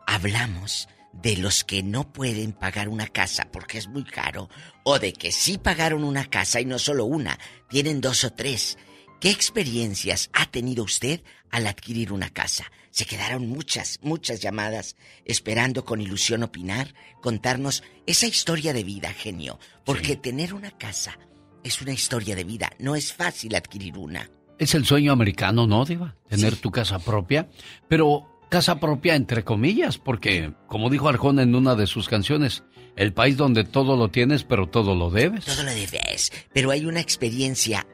Hablamos 0.06 0.88
de 1.14 1.38
los 1.38 1.64
que 1.64 1.84
no 1.84 2.12
pueden 2.12 2.54
pagar 2.54 2.90
una 2.90 3.08
casa 3.08 3.50
porque 3.52 3.78
es 3.78 3.88
muy 3.88 4.04
caro, 4.04 4.50
o 4.84 5.00
de 5.00 5.14
que 5.14 5.32
sí 5.32 5.58
pagaron 5.58 6.04
una 6.04 6.26
casa 6.26 6.60
y 6.60 6.66
no 6.66 6.80
solo 6.80 7.06
una, 7.06 7.38
tienen 7.70 8.02
dos 8.02 8.24
o 8.24 8.34
tres. 8.34 8.78
¿Qué 9.22 9.30
experiencias 9.30 10.30
ha 10.34 10.48
tenido 10.48 10.84
usted 10.84 11.22
al 11.50 11.68
adquirir 11.68 12.12
una 12.12 12.30
casa? 12.30 12.72
Se 12.94 13.06
quedaron 13.06 13.50
muchas, 13.50 14.00
muchas 14.04 14.40
llamadas 14.40 14.98
esperando 15.26 15.84
con 15.84 16.00
ilusión 16.00 16.44
opinar, 16.44 16.94
contarnos 17.24 17.84
esa 18.06 18.28
historia 18.28 18.72
de 18.72 18.84
vida, 18.84 19.12
genio. 19.12 19.58
Porque 19.84 20.16
tener 20.16 20.54
una 20.54 20.70
casa 20.70 21.18
es 21.64 21.82
una 21.82 21.92
historia 21.92 22.36
de 22.36 22.44
vida, 22.44 22.70
no 22.78 22.96
es 22.96 23.12
fácil 23.12 23.56
adquirir 23.56 23.98
una. 23.98 24.30
Es 24.60 24.76
el 24.76 24.86
sueño 24.86 25.12
americano, 25.12 25.66
¿no, 25.66 25.86
Diva? 25.86 26.16
Tener 26.30 26.56
tu 26.56 26.70
casa 26.70 27.00
propia. 27.00 27.50
Pero 27.90 28.30
casa 28.50 28.80
propia 28.80 29.16
entre 29.16 29.44
comillas, 29.44 29.98
porque, 29.98 30.54
como 30.68 30.92
dijo 30.92 31.10
Arjona 31.10 31.42
en 31.42 31.56
una 31.56 31.74
de 31.74 31.88
sus 31.88 32.08
canciones, 32.08 32.64
el 32.96 33.12
país 33.12 33.38
donde 33.38 33.64
todo 33.64 33.98
lo 33.98 34.10
tienes, 34.10 34.44
pero 34.44 34.70
todo 34.70 34.94
lo 34.94 35.10
debes. 35.10 35.46
Todo 35.46 35.64
lo 35.64 35.72
debes. 35.72 36.32
Pero 36.54 36.70
hay 36.70 36.86
una 36.86 37.00
experiencia, 37.00 37.88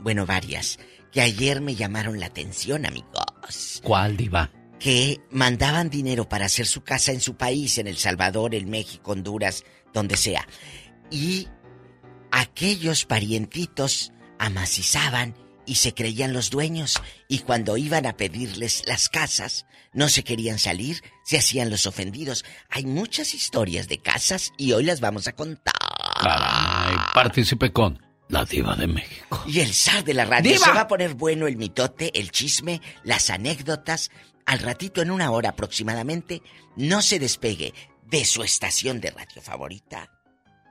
bueno, 0.00 0.26
varias, 0.26 0.78
que 1.12 1.22
ayer 1.22 1.62
me 1.62 1.76
llamaron 1.76 2.20
la 2.20 2.26
atención, 2.26 2.84
¿Cuál, 3.82 4.16
Diva? 4.16 4.50
que 4.84 5.22
mandaban 5.30 5.88
dinero 5.88 6.28
para 6.28 6.44
hacer 6.44 6.66
su 6.66 6.82
casa 6.82 7.10
en 7.10 7.22
su 7.22 7.36
país, 7.38 7.78
en 7.78 7.86
El 7.86 7.96
Salvador, 7.96 8.54
en 8.54 8.68
México, 8.68 9.12
Honduras, 9.12 9.64
donde 9.94 10.18
sea. 10.18 10.46
Y 11.10 11.48
aquellos 12.30 13.06
parientitos 13.06 14.12
amacizaban 14.38 15.34
y 15.64 15.76
se 15.76 15.94
creían 15.94 16.34
los 16.34 16.50
dueños 16.50 17.00
y 17.28 17.38
cuando 17.38 17.78
iban 17.78 18.04
a 18.04 18.18
pedirles 18.18 18.82
las 18.86 19.08
casas 19.08 19.64
no 19.94 20.10
se 20.10 20.22
querían 20.22 20.58
salir, 20.58 21.00
se 21.24 21.38
hacían 21.38 21.70
los 21.70 21.86
ofendidos. 21.86 22.44
Hay 22.68 22.84
muchas 22.84 23.32
historias 23.32 23.88
de 23.88 24.02
casas 24.02 24.52
y 24.58 24.72
hoy 24.72 24.84
las 24.84 25.00
vamos 25.00 25.28
a 25.28 25.32
contar. 25.32 25.72
Caray, 26.20 26.96
participe 27.14 27.72
con 27.72 28.03
la 28.28 28.44
Diva 28.44 28.74
de 28.76 28.86
México. 28.86 29.42
Y 29.46 29.60
el 29.60 29.72
zar 29.72 30.04
de 30.04 30.14
la 30.14 30.24
radio 30.24 30.52
¡Diva! 30.52 30.66
se 30.66 30.72
va 30.72 30.82
a 30.82 30.88
poner 30.88 31.14
bueno 31.14 31.46
el 31.46 31.56
mitote, 31.56 32.18
el 32.18 32.30
chisme, 32.30 32.80
las 33.02 33.30
anécdotas. 33.30 34.10
Al 34.46 34.58
ratito, 34.58 35.02
en 35.02 35.10
una 35.10 35.30
hora 35.30 35.50
aproximadamente, 35.50 36.42
no 36.76 37.02
se 37.02 37.18
despegue 37.18 37.72
de 38.10 38.24
su 38.24 38.42
estación 38.42 39.00
de 39.00 39.10
radio 39.10 39.40
favorita. 39.40 40.10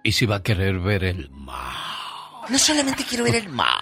Y 0.04 0.12
si 0.12 0.26
va 0.26 0.38
a 0.38 0.44
querer 0.44 0.80
ver 0.80 1.04
el 1.04 1.30
No 1.30 2.58
solamente 2.58 3.04
quiero 3.04 3.24
ver 3.24 3.36
el 3.36 3.50
mar, 3.50 3.80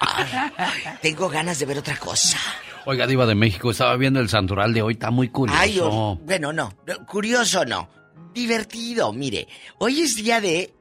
tengo 1.01 1.29
ganas 1.29 1.59
de 1.59 1.65
ver 1.65 1.79
otra 1.79 1.97
cosa. 1.97 2.37
Oiga, 2.85 3.05
Diva 3.05 3.25
de 3.25 3.35
México, 3.35 3.71
estaba 3.71 3.95
viendo 3.97 4.19
el 4.19 4.29
santoral 4.29 4.73
de 4.73 4.81
hoy, 4.81 4.93
está 4.93 5.11
muy 5.11 5.29
curioso. 5.29 5.59
Ay, 5.59 5.79
oh, 5.81 6.19
bueno, 6.23 6.51
no, 6.51 6.73
no, 6.87 7.05
curioso 7.05 7.63
no, 7.65 7.89
divertido, 8.33 9.13
mire, 9.13 9.47
hoy 9.77 10.01
es 10.01 10.15
día 10.15 10.41
de 10.41 10.73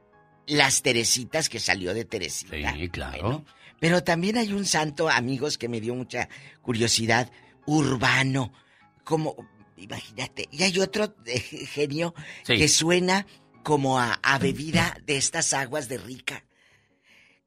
las 0.51 0.81
Teresitas 0.81 1.47
que 1.49 1.59
salió 1.59 1.93
de 1.93 2.03
Teresita. 2.05 2.73
Sí, 2.73 2.89
claro. 2.89 3.21
Bueno, 3.21 3.45
pero 3.79 4.03
también 4.03 4.37
hay 4.37 4.51
un 4.53 4.65
santo, 4.65 5.09
amigos, 5.09 5.57
que 5.57 5.69
me 5.69 5.79
dio 5.81 5.95
mucha 5.95 6.27
curiosidad, 6.61 7.31
urbano, 7.65 8.51
como, 9.03 9.35
imagínate, 9.77 10.47
y 10.51 10.63
hay 10.63 10.77
otro 10.79 11.15
eh, 11.25 11.39
genio 11.39 12.13
Sí. 12.43 12.57
que 12.57 12.67
suena 12.67 13.25
como 13.63 13.97
a, 13.99 14.13
a 14.21 14.37
bebida 14.39 14.97
de 15.05 15.17
estas 15.17 15.53
aguas 15.53 15.87
de 15.87 15.97
rica. 15.97 16.43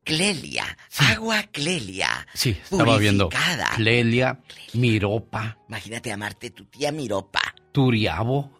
Clelia, 0.02 0.76
agua 0.98 1.44
Clelia. 1.44 2.26
Sí, 2.35 2.51
estaba 2.62 2.98
viendo 2.98 3.28
purificada. 3.28 3.70
Clelia, 3.76 4.40
Miropa, 4.74 5.59
Imagínate 5.68 6.12
amarte 6.12 6.51
tu 6.51 6.66
tía 6.66 6.93
Miropa. 6.93 7.40
Turiabo. 7.75 8.53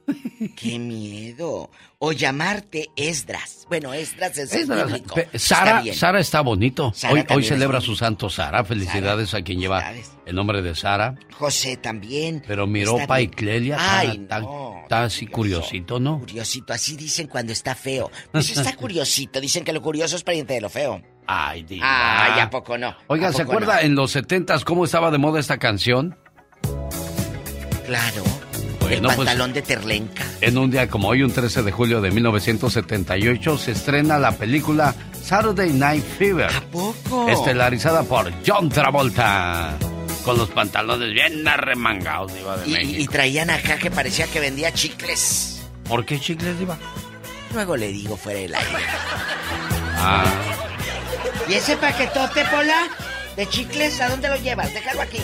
¡Qué 0.57 0.77
miedo! 0.77 1.71
O 2.01 2.11
llamarte 2.11 2.91
Esdras. 2.97 3.65
Bueno, 3.69 3.95
Esdras 3.95 4.37
es 4.39 4.53
Es 4.53 4.67
verdad, 4.67 4.87
bíblico. 4.87 5.21
Está 5.33 5.39
Sara. 5.39 5.85
Sara 5.95 6.19
está 6.19 6.41
bonito. 6.41 6.93
Sara 6.93 7.25
hoy 7.31 7.45
celebra 7.45 7.81
su 7.81 7.95
santo 7.95 8.29
Sara. 8.29 8.65
Felicidades 8.65 9.33
a 9.35 9.43
quien 9.43 9.61
lleva 9.61 9.93
el 10.27 10.35
nombre 10.35 10.63
de 10.63 10.75
Sara. 10.75 11.15
José 11.39 11.77
también. 11.77 12.43
Pero 12.45 12.67
Miropa 12.67 13.21
y. 13.21 13.29
Clelia 13.29 13.77
Ay, 13.79 14.19
está, 14.23 14.41
no. 14.41 14.81
está 14.83 15.05
así 15.05 15.29
curiosito, 15.29 16.01
¿no? 16.01 16.19
Curiosito, 16.19 16.73
así 16.73 16.97
dicen 16.97 17.29
cuando 17.29 17.53
está 17.53 17.77
feo. 17.77 18.11
Pues 18.33 18.51
está 18.51 18.75
curiosito. 18.77 19.41
Dicen 19.41 19.63
que 19.63 19.73
lo 19.73 19.81
curioso 19.81 20.17
es 20.17 20.25
pariente 20.25 20.55
de 20.55 20.61
lo 20.61 20.69
feo. 20.71 21.01
Ay, 21.29 21.63
diva. 21.63 21.87
Ay, 22.35 22.41
¿a 22.41 22.51
poco 22.51 22.77
no? 22.77 22.97
Oiga, 23.07 23.29
¿A 23.29 23.33
¿se 23.33 23.43
acuerda 23.43 23.77
no? 23.77 23.81
en 23.83 23.95
los 23.95 24.11
setentas 24.11 24.65
cómo 24.65 24.85
estaba 24.85 25.13
de 25.13 25.19
moda 25.19 25.39
esta 25.39 25.59
canción? 25.59 26.19
Claro. 27.87 28.25
El 28.93 29.01
pues, 29.03 29.17
pantalón 29.17 29.53
de 29.53 29.63
Terlenca. 29.63 30.25
En 30.41 30.59
un 30.59 30.71
día 30.71 30.89
como 30.89 31.09
hoy, 31.09 31.23
un 31.23 31.33
13 31.33 31.63
de 31.63 31.73
julio 31.73 32.01
de 32.01 32.11
1978, 32.11 33.59
se 33.59 33.73
estrena 33.73 34.19
la 34.19 34.33
película 34.33 34.95
Saturday 35.23 35.73
Night 35.73 36.05
Fever. 36.19 36.51
¿A 36.55 36.61
poco? 36.63 37.29
Estelarizada 37.29 38.03
por 38.03 38.33
John 38.47 38.69
Travolta. 38.69 39.77
Con 40.25 40.39
los 40.39 40.49
pantalones 40.51 41.13
bien 41.13 41.47
arremangados, 41.47 42.33
Diva 42.35 42.57
de 42.57 42.69
Y, 42.69 42.73
México. 42.73 43.01
y 43.03 43.07
traían 43.09 43.51
acá 43.51 43.77
que 43.77 43.91
parecía 43.91 44.27
que 44.27 44.41
vendía 44.41 44.73
chicles. 44.73 45.63
¿Por 45.87 46.05
qué 46.07 46.19
chicles, 46.19 46.59
Diva? 46.59 46.79
Luego 47.53 47.77
le 47.77 47.89
digo 47.89 48.17
fuera 48.17 48.39
del 48.41 48.55
aire. 48.55 48.79
Ah, 49.99 50.25
¿Y 51.49 51.55
ese 51.55 51.77
paquetote, 51.77 52.43
Pola? 52.47 52.89
¿De 53.37 53.49
chicles? 53.49 54.01
¿A 54.01 54.09
dónde 54.09 54.29
lo 54.29 54.37
llevas? 54.37 54.73
Déjalo 54.73 55.03
aquí. 55.03 55.21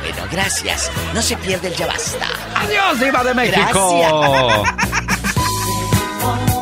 Bueno, 0.00 0.28
gracias. 0.30 0.90
No 1.14 1.22
se 1.22 1.36
pierde 1.36 1.68
el 1.68 1.74
ya 1.74 1.86
basta. 1.86 2.26
¡Adiós, 2.54 3.00
Diva 3.00 3.24
de 3.24 3.34
México! 3.34 3.98
Gracias. 3.98 5.22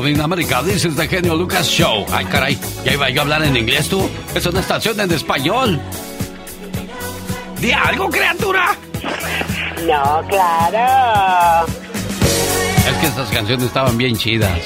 Good 0.00 0.16
morning, 0.16 0.24
America. 0.24 0.62
This 0.64 0.86
is 0.86 0.96
the 0.96 1.06
Genio 1.06 1.34
Lucas 1.34 1.68
Show. 1.68 2.06
Ay, 2.08 2.24
caray, 2.24 2.56
ya 2.82 2.94
iba 2.94 3.10
yo 3.10 3.20
a 3.20 3.22
hablar 3.22 3.42
en 3.42 3.54
inglés, 3.54 3.86
tú. 3.86 4.08
Es 4.34 4.46
una 4.46 4.60
estación 4.60 4.98
en 4.98 5.12
español. 5.12 5.78
Di 7.60 7.70
algo, 7.70 8.08
criatura. 8.08 8.78
No, 9.86 10.26
claro. 10.26 11.66
Es 12.88 12.96
que 12.98 13.06
estas 13.08 13.28
canciones 13.28 13.66
estaban 13.66 13.98
bien 13.98 14.16
chidas. 14.16 14.58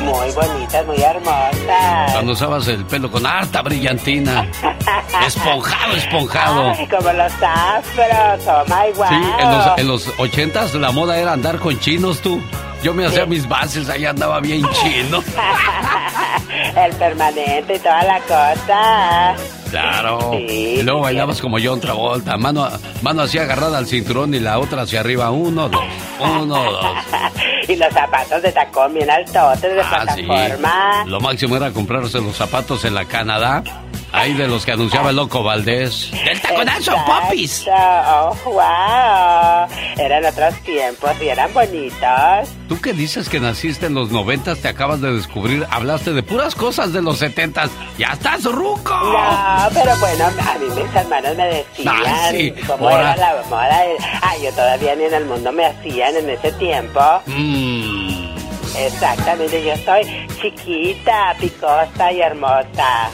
Muy 0.00 0.30
bonitas, 0.32 0.86
muy 0.86 1.00
hermosas. 1.00 2.12
Cuando 2.12 2.32
usabas 2.32 2.68
el 2.68 2.84
pelo 2.84 3.10
con 3.10 3.26
harta 3.26 3.62
brillantina. 3.62 4.48
Esponjado, 5.26 5.96
esponjado. 5.96 6.70
Ay, 6.70 6.86
como 6.88 7.12
los 7.12 7.32
afros, 7.42 8.46
oh 8.46 8.64
my 8.66 8.92
wow. 8.96 9.08
Sí, 9.08 9.14
en 9.38 9.50
los, 9.50 9.78
en 9.78 9.88
los 9.88 10.18
ochentas 10.18 10.74
la 10.74 10.90
moda 10.92 11.18
era 11.18 11.32
andar 11.32 11.58
con 11.58 11.78
chinos, 11.78 12.20
tú. 12.20 12.40
Yo 12.82 12.94
me 12.94 13.04
hacía 13.04 13.26
mis 13.26 13.46
bases, 13.46 13.88
ahí 13.90 14.06
andaba 14.06 14.40
bien 14.40 14.62
chino. 14.70 15.22
El 16.76 16.92
permanente 16.94 17.74
y 17.74 17.78
toda 17.78 18.02
la 18.04 18.20
cosa. 18.20 19.34
Claro. 19.70 20.32
Sí, 20.32 20.76
y 20.78 20.82
luego 20.82 21.00
sí, 21.00 21.04
bailabas 21.04 21.40
como 21.40 21.58
John 21.62 21.80
Travolta, 21.80 22.36
mano, 22.36 22.68
mano 23.02 23.22
así 23.22 23.38
agarrada 23.38 23.78
al 23.78 23.86
cinturón 23.86 24.34
y 24.34 24.40
la 24.40 24.58
otra 24.58 24.82
hacia 24.82 25.00
arriba. 25.00 25.30
Uno, 25.30 25.68
dos, 25.68 25.82
uno, 26.20 26.62
dos. 26.72 26.96
y 27.68 27.76
los 27.76 27.92
zapatos 27.92 28.42
de 28.42 28.52
tacón 28.52 28.94
bien 28.94 29.10
altotes 29.10 29.62
de 29.74 29.80
Ah, 29.80 30.04
sí. 30.14 30.22
plataforma. 30.22 31.04
Lo 31.06 31.20
máximo 31.20 31.56
era 31.56 31.70
comprarse 31.70 32.20
los 32.20 32.36
zapatos 32.36 32.84
en 32.84 32.94
la 32.94 33.04
Canadá 33.04 33.62
Ay, 34.12 34.34
de 34.34 34.48
los 34.48 34.64
que 34.64 34.72
anunciaba 34.72 35.10
el 35.10 35.16
Loco 35.16 35.42
Valdés. 35.42 36.10
¡Del 36.10 36.40
taconazo, 36.40 36.94
popis! 37.06 37.64
Oh, 37.68 38.36
wow. 38.44 39.68
Eran 39.96 40.24
otros 40.24 40.54
tiempos 40.62 41.10
y 41.20 41.28
eran 41.28 41.52
bonitos. 41.54 42.48
Tú 42.68 42.80
que 42.80 42.92
dices 42.92 43.28
que 43.28 43.38
naciste 43.38 43.86
en 43.86 43.94
los 43.94 44.10
noventas, 44.10 44.58
te 44.58 44.68
acabas 44.68 45.00
de 45.00 45.12
descubrir, 45.12 45.66
hablaste 45.70 46.12
de 46.12 46.22
puras 46.22 46.54
cosas 46.54 46.92
de 46.92 47.02
los 47.02 47.18
setentas. 47.18 47.70
¡Ya 47.98 48.08
estás 48.08 48.44
ruco! 48.44 48.94
No, 48.94 49.68
pero 49.72 49.96
bueno, 49.98 50.24
a 50.26 50.58
mí 50.58 50.66
mis 50.74 50.94
hermanos 50.94 51.36
me 51.36 51.46
decían 51.46 52.66
cómo 52.66 52.90
era 52.90 53.16
la 53.16 53.42
moda. 53.48 53.80
Ay, 54.22 54.42
yo 54.42 54.50
todavía 54.52 54.96
ni 54.96 55.04
en 55.04 55.14
el 55.14 55.24
mundo 55.26 55.52
me 55.52 55.66
hacían 55.66 56.16
en 56.16 56.30
ese 56.30 56.52
tiempo. 56.52 57.00
Mmm. 57.26 58.34
Exactamente, 58.76 59.64
yo 59.64 59.76
soy 59.84 60.28
chiquita, 60.40 61.34
picosa 61.38 62.12
y 62.12 62.20
hermosa. 62.20 63.10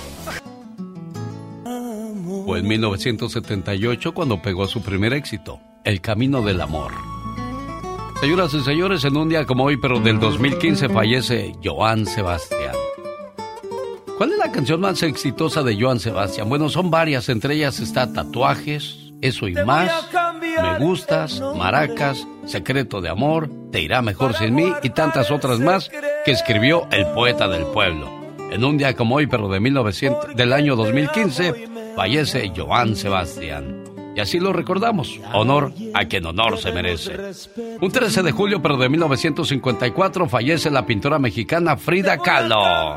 Fue 2.45 2.59
en 2.59 2.69
1978 2.69 4.15
cuando 4.15 4.43
pegó 4.43 4.67
su 4.67 4.83
primer 4.83 5.13
éxito, 5.13 5.61
El 5.85 6.01
Camino 6.01 6.43
del 6.43 6.61
Amor. 6.61 6.93
Señoras 8.21 8.55
y 8.55 8.61
señores, 8.63 9.05
en 9.05 9.17
un 9.17 9.29
día 9.29 9.45
como 9.45 9.65
hoy, 9.65 9.77
pero 9.77 10.01
del 10.01 10.19
2015, 10.19 10.89
fallece 10.89 11.53
Joan 11.63 12.07
Sebastián. 12.07 12.75
¿Cuál 14.17 14.33
es 14.33 14.39
la 14.39 14.51
canción 14.51 14.81
más 14.81 15.03
exitosa 15.03 15.63
de 15.63 15.81
Joan 15.81 16.01
Sebastián? 16.01 16.49
Bueno, 16.49 16.69
son 16.69 16.91
varias, 16.91 17.29
entre 17.29 17.55
ellas 17.55 17.81
está 17.81 18.13
Tatuajes, 18.13 19.13
Eso 19.21 19.47
y 19.49 19.55
Más, 19.55 19.93
Me 20.41 20.79
Gustas, 20.79 21.43
Maracas, 21.57 22.27
Secreto 22.47 23.01
de 23.01 23.11
Amor, 23.11 23.51
Te 23.71 23.83
irá 23.83 24.01
mejor 24.01 24.35
sin 24.35 24.55
mí 24.55 24.73
y 24.83 24.91
tantas 24.91 25.31
otras 25.31 25.61
más 25.61 25.91
que 26.25 26.33
escribió 26.33 26.87
el 26.91 27.07
poeta 27.09 27.49
del 27.49 27.67
pueblo. 27.67 28.09
En 28.51 28.65
un 28.65 28.79
día 28.79 28.95
como 28.95 29.17
hoy, 29.17 29.27
pero 29.27 29.49
de 29.49 29.61
1900, 29.61 30.35
del 30.35 30.53
año 30.53 30.77
2015, 30.77 31.76
fallece 31.97 32.53
Joan 32.55 32.95
Sebastián. 32.95 33.83
Y 34.15 34.21
así 34.21 34.39
lo 34.39 34.53
recordamos, 34.53 35.19
honor 35.33 35.73
a 35.93 36.05
quien 36.05 36.25
honor 36.25 36.59
se 36.59 36.73
merece. 36.73 37.17
Un 37.81 37.91
13 37.91 38.23
de 38.23 38.33
julio, 38.33 38.63
pero 38.63 38.77
de 38.77 38.89
1954, 38.89 40.29
fallece 40.29 40.71
la 40.71 40.87
pintora 40.87 41.19
mexicana 41.19 41.77
Frida 41.77 42.17
Kahlo. 42.19 42.95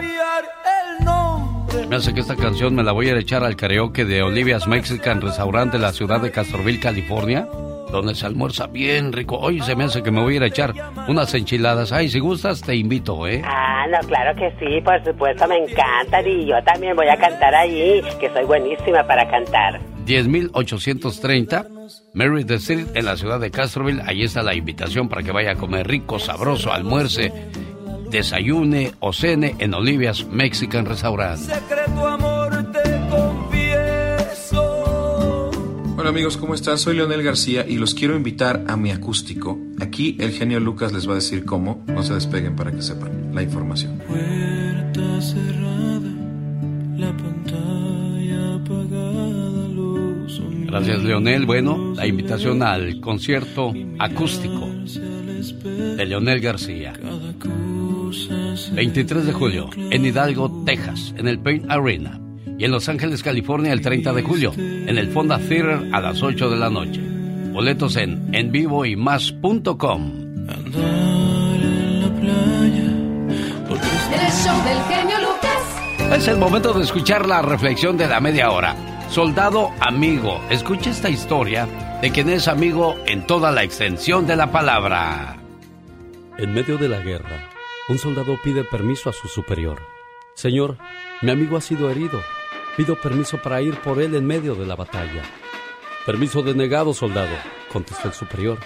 Me 1.89 1.95
hace 1.95 2.13
que 2.13 2.19
esta 2.19 2.35
canción 2.35 2.76
me 2.76 2.84
la 2.84 2.91
voy 2.91 3.09
a 3.09 3.17
echar 3.17 3.43
al 3.43 3.55
karaoke 3.55 4.05
de 4.05 4.21
Olivia's 4.21 4.67
Mexican 4.67 5.21
Restaurant 5.21 5.71
de 5.71 5.80
la 5.80 5.91
ciudad 5.91 6.21
de 6.21 6.31
Castroville, 6.31 6.80
California, 6.80 7.47
donde 7.91 8.15
se 8.15 8.26
almuerza 8.26 8.67
bien 8.67 9.11
rico. 9.11 9.38
Hoy 9.38 9.61
se 9.61 9.76
me 9.76 9.85
hace 9.85 10.03
que 10.03 10.11
me 10.11 10.21
voy 10.21 10.35
a 10.35 10.38
ir 10.38 10.43
a 10.43 10.47
echar 10.47 10.73
unas 11.07 11.34
enchiladas. 11.34 11.91
Ay, 11.91 12.09
si 12.09 12.19
gustas, 12.19 12.61
te 12.61 12.76
invito, 12.76 13.27
¿eh? 13.27 13.41
No, 13.89 13.99
claro 14.07 14.35
que 14.35 14.51
sí, 14.59 14.81
por 14.81 15.03
supuesto, 15.03 15.47
me 15.47 15.57
encanta. 15.57 16.21
Y 16.21 16.45
yo 16.45 16.61
también 16.63 16.95
voy 16.95 17.07
a 17.07 17.17
cantar 17.17 17.55
allí, 17.55 18.01
que 18.19 18.29
soy 18.29 18.45
buenísima 18.45 19.03
para 19.05 19.27
cantar. 19.29 19.79
10.830 20.05 21.67
Mary 22.13 22.43
the 22.43 22.55
Street 22.55 22.87
en 22.95 23.05
la 23.05 23.15
ciudad 23.17 23.39
de 23.39 23.51
Castroville. 23.51 24.01
Ahí 24.05 24.23
está 24.23 24.43
la 24.43 24.55
invitación 24.55 25.09
para 25.09 25.23
que 25.23 25.31
vaya 25.31 25.51
a 25.51 25.55
comer 25.55 25.87
rico, 25.87 26.19
sabroso, 26.19 26.71
almuerce 26.71 27.31
desayune 28.09 28.93
o 28.99 29.13
cene 29.13 29.55
en 29.59 29.73
Olivia's 29.73 30.25
Mexican 30.25 30.85
Restaurant. 30.85 31.39
Hola 36.10 36.18
amigos, 36.18 36.38
¿cómo 36.38 36.56
están? 36.56 36.80
Soy 36.80 36.95
Leonel 36.95 37.22
García 37.22 37.68
y 37.68 37.77
los 37.77 37.94
quiero 37.94 38.15
invitar 38.15 38.65
a 38.68 38.76
mi 38.76 38.90
acústico. 38.90 39.60
Aquí 39.80 40.18
el 40.19 40.31
genio 40.31 40.60
Lucas 40.60 40.91
les 40.91 41.07
va 41.07 41.11
a 41.11 41.15
decir 41.15 41.45
cómo. 41.45 41.84
No 41.86 42.02
se 42.02 42.15
despeguen 42.15 42.56
para 42.56 42.72
que 42.72 42.81
sepan 42.81 43.30
la 43.31 43.44
información. 43.44 44.02
Puerta 44.07 45.22
cerrada, 45.22 46.10
la 46.98 47.15
pantalla 47.15 48.56
apagada, 48.56 49.68
luz 49.68 50.41
Gracias 50.65 51.03
Leonel. 51.03 51.45
Bueno, 51.45 51.94
la 51.95 52.07
invitación 52.07 52.64
al 52.64 52.99
concierto 53.02 53.72
acústico 53.99 54.68
de 55.95 56.06
Leonel 56.07 56.40
García. 56.40 56.94
23 58.73 59.26
de 59.27 59.31
julio, 59.31 59.69
en 59.77 60.03
Hidalgo, 60.03 60.64
Texas, 60.65 61.14
en 61.15 61.27
el 61.27 61.38
Paint 61.38 61.69
Arena. 61.69 62.19
Y 62.60 62.65
en 62.65 62.72
Los 62.72 62.90
Ángeles, 62.90 63.23
California, 63.23 63.72
el 63.72 63.80
30 63.80 64.11
de 64.11 64.22
julio, 64.22 64.52
en 64.57 64.98
el 64.98 65.07
Fonda 65.11 65.40
Theater 65.40 65.94
a 65.94 66.02
las 66.02 66.22
8 66.22 66.49
de 66.49 66.57
la 66.57 66.69
noche. 66.69 66.99
Boletos 67.53 67.95
en 67.95 68.36
envivoymas.com. 68.36 70.11
Es 76.11 76.27
el 76.27 76.38
momento 76.38 76.73
de 76.73 76.84
escuchar 76.84 77.26
la 77.26 77.41
reflexión 77.41 77.95
de 77.95 78.10
la 78.10 78.19
media 78.19 78.52
hora. 78.52 78.76
Soldado 79.10 79.72
amigo, 79.80 80.41
escucha 80.49 80.90
esta 80.90 81.10
historia 81.10 81.65
de 82.02 82.11
quien 82.11 82.27
es 82.27 82.49
amigo 82.49 82.98
en 83.06 83.26
toda 83.26 83.53
la 83.53 83.64
extensión 83.64 84.27
de 84.27 84.36
la 84.36 84.52
palabra. 84.52 85.38
En 86.38 86.53
medio 86.53 86.77
de 86.77 86.90
la 86.90 86.99
guerra, 86.99 87.49
un 87.88 87.98
soldado 87.98 88.38
pide 88.44 88.65
permiso 88.65 89.10
a 89.10 89.14
su 89.14 89.30
superior. 89.30 89.80
Señor, 90.34 90.77
mi 91.22 91.31
amigo 91.31 91.56
ha 91.56 91.61
sido 91.61 91.90
herido. 91.90 92.19
Pido 92.80 92.95
permiso 92.95 93.38
para 93.41 93.61
ir 93.61 93.77
por 93.81 94.01
él 94.01 94.15
en 94.15 94.26
medio 94.26 94.56
de 94.56 94.65
la 94.65 94.77
batalla. 94.77 95.22
Permiso 96.06 96.41
denegado, 96.41 96.93
soldado, 96.93 97.35
contestó 97.73 98.07
el 98.07 98.14
superior. 98.14 98.57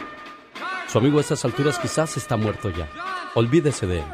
Su 0.87 0.99
amigo 0.99 1.17
a 1.17 1.21
estas 1.21 1.43
alturas 1.45 1.79
quizás 1.79 2.15
está 2.15 2.37
muerto 2.37 2.69
ya. 2.69 2.87
Olvídese 3.33 3.87
de 3.87 4.01
él. 4.01 4.05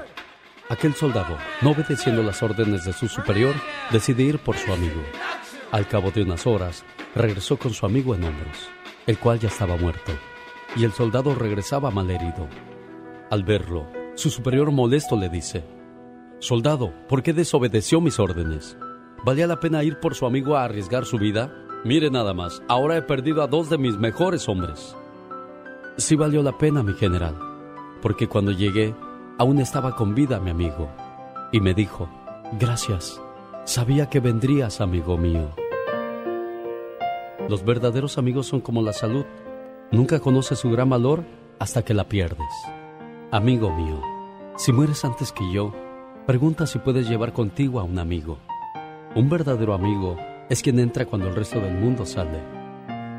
Aquel 0.69 0.93
soldado, 0.93 1.37
no 1.59 1.71
obedeciendo 1.71 2.23
las 2.23 2.41
órdenes 2.41 2.85
de 2.85 2.93
su 2.93 3.09
superior, 3.09 3.53
decide 3.91 4.23
ir 4.23 4.39
por 4.39 4.55
su 4.55 4.71
amigo. 4.71 5.01
Al 5.69 5.85
cabo 5.85 6.11
de 6.11 6.21
unas 6.21 6.47
horas, 6.47 6.85
regresó 7.13 7.57
con 7.57 7.73
su 7.73 7.85
amigo 7.85 8.15
en 8.15 8.23
hombros, 8.23 8.69
el 9.05 9.17
cual 9.19 9.37
ya 9.37 9.49
estaba 9.49 9.75
muerto, 9.75 10.13
y 10.77 10.85
el 10.85 10.93
soldado 10.93 11.35
regresaba 11.35 11.91
malherido. 11.91 12.47
Al 13.29 13.43
verlo, 13.43 13.91
su 14.15 14.29
superior 14.29 14.71
molesto 14.71 15.17
le 15.17 15.27
dice, 15.27 15.65
Soldado, 16.39 16.93
¿por 17.09 17.21
qué 17.21 17.33
desobedeció 17.33 17.99
mis 17.99 18.17
órdenes? 18.17 18.77
¿Valía 19.25 19.47
la 19.47 19.59
pena 19.59 19.83
ir 19.83 19.99
por 19.99 20.15
su 20.15 20.25
amigo 20.25 20.55
a 20.55 20.63
arriesgar 20.63 21.05
su 21.05 21.17
vida? 21.17 21.53
Mire 21.83 22.09
nada 22.09 22.33
más, 22.33 22.61
ahora 22.69 22.97
he 22.97 23.01
perdido 23.01 23.43
a 23.43 23.47
dos 23.47 23.69
de 23.69 23.77
mis 23.77 23.97
mejores 23.97 24.47
hombres. 24.47 24.95
Sí 25.97 26.15
valió 26.15 26.41
la 26.41 26.57
pena, 26.57 26.83
mi 26.83 26.93
general, 26.93 27.35
porque 28.01 28.27
cuando 28.27 28.51
llegué, 28.51 28.95
aún 29.37 29.59
estaba 29.59 29.95
con 29.95 30.15
vida 30.15 30.39
mi 30.39 30.51
amigo, 30.51 30.89
y 31.51 31.59
me 31.59 31.73
dijo, 31.73 32.09
gracias, 32.59 33.21
sabía 33.65 34.09
que 34.09 34.21
vendrías, 34.21 34.79
amigo 34.79 35.17
mío. 35.17 35.49
Los 37.49 37.65
verdaderos 37.65 38.17
amigos 38.17 38.47
son 38.47 38.61
como 38.61 38.81
la 38.81 38.93
salud, 38.93 39.25
nunca 39.91 40.19
conoces 40.19 40.59
su 40.59 40.69
gran 40.69 40.89
valor 40.89 41.25
hasta 41.59 41.83
que 41.83 41.93
la 41.93 42.07
pierdes. 42.07 42.53
Amigo 43.31 43.69
mío, 43.75 44.01
si 44.55 44.71
mueres 44.71 45.03
antes 45.03 45.33
que 45.33 45.51
yo, 45.51 45.73
pregunta 46.25 46.65
si 46.67 46.79
puedes 46.79 47.09
llevar 47.09 47.33
contigo 47.33 47.79
a 47.79 47.83
un 47.83 47.99
amigo. 47.99 48.37
Un 49.15 49.27
verdadero 49.27 49.73
amigo 49.73 50.17
es 50.49 50.61
quien 50.61 50.79
entra 50.79 51.05
cuando 51.05 51.27
el 51.27 51.35
resto 51.35 51.59
del 51.59 51.73
mundo 51.73 52.05
sale. 52.05 52.43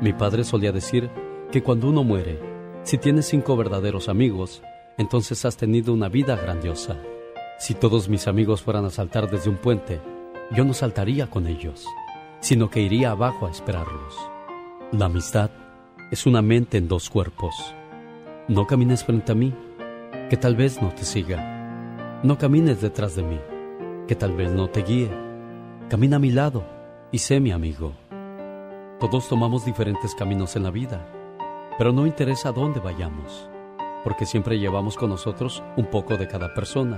Mi 0.01 0.13
padre 0.13 0.45
solía 0.45 0.71
decir 0.71 1.09
que 1.51 1.61
cuando 1.61 1.89
uno 1.89 2.05
muere, 2.05 2.39
si 2.83 2.97
tienes 2.97 3.27
cinco 3.27 3.57
verdaderos 3.57 4.07
amigos, 4.07 4.63
entonces 4.97 5.43
has 5.43 5.57
tenido 5.57 5.93
una 5.93 6.07
vida 6.07 6.37
grandiosa. 6.37 6.97
Si 7.59 7.73
todos 7.73 8.07
mis 8.07 8.27
amigos 8.27 8.61
fueran 8.61 8.85
a 8.85 8.89
saltar 8.89 9.29
desde 9.29 9.49
un 9.49 9.57
puente, 9.57 9.99
yo 10.51 10.63
no 10.63 10.73
saltaría 10.73 11.29
con 11.29 11.45
ellos, 11.45 11.85
sino 12.39 12.69
que 12.69 12.81
iría 12.81 13.11
abajo 13.11 13.45
a 13.45 13.51
esperarlos. 13.51 14.15
La 14.93 15.05
amistad 15.05 15.51
es 16.09 16.25
una 16.25 16.41
mente 16.41 16.77
en 16.77 16.87
dos 16.87 17.09
cuerpos. 17.09 17.53
No 18.47 18.65
camines 18.65 19.03
frente 19.03 19.33
a 19.33 19.35
mí, 19.35 19.53
que 20.29 20.37
tal 20.37 20.55
vez 20.55 20.81
no 20.81 20.89
te 20.89 21.03
siga. 21.03 22.21
No 22.23 22.37
camines 22.37 22.81
detrás 22.81 23.15
de 23.15 23.23
mí, 23.23 23.39
que 24.07 24.15
tal 24.15 24.33
vez 24.33 24.51
no 24.51 24.69
te 24.69 24.83
guíe. 24.83 25.30
Camina 25.91 26.15
a 26.15 26.19
mi 26.19 26.31
lado 26.31 26.63
y 27.11 27.17
sé 27.17 27.41
mi 27.41 27.51
amigo. 27.51 27.91
Todos 29.01 29.27
tomamos 29.27 29.65
diferentes 29.65 30.15
caminos 30.15 30.55
en 30.55 30.63
la 30.63 30.71
vida, 30.71 31.05
pero 31.77 31.91
no 31.91 32.07
interesa 32.07 32.47
a 32.47 32.51
dónde 32.53 32.79
vayamos, 32.79 33.49
porque 34.01 34.25
siempre 34.25 34.57
llevamos 34.57 34.95
con 34.95 35.09
nosotros 35.09 35.61
un 35.75 35.87
poco 35.87 36.15
de 36.15 36.29
cada 36.29 36.53
persona. 36.53 36.97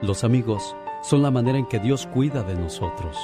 Los 0.00 0.24
amigos 0.24 0.74
son 1.04 1.22
la 1.22 1.30
manera 1.30 1.58
en 1.58 1.66
que 1.66 1.78
Dios 1.78 2.08
cuida 2.12 2.42
de 2.42 2.56
nosotros. 2.56 3.16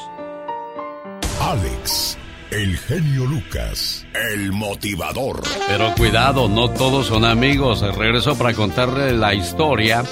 Alex, 1.40 2.16
el 2.52 2.76
genio 2.78 3.24
Lucas, 3.24 4.06
el 4.32 4.52
motivador. 4.52 5.42
Pero 5.66 5.92
cuidado, 5.96 6.48
no 6.48 6.70
todos 6.70 7.09
son 7.09 7.24
amigos. 7.24 7.80
Regreso 7.96 8.38
para 8.38 8.55
contarle 8.55 9.10
la 9.10 9.34
historia 9.34 10.05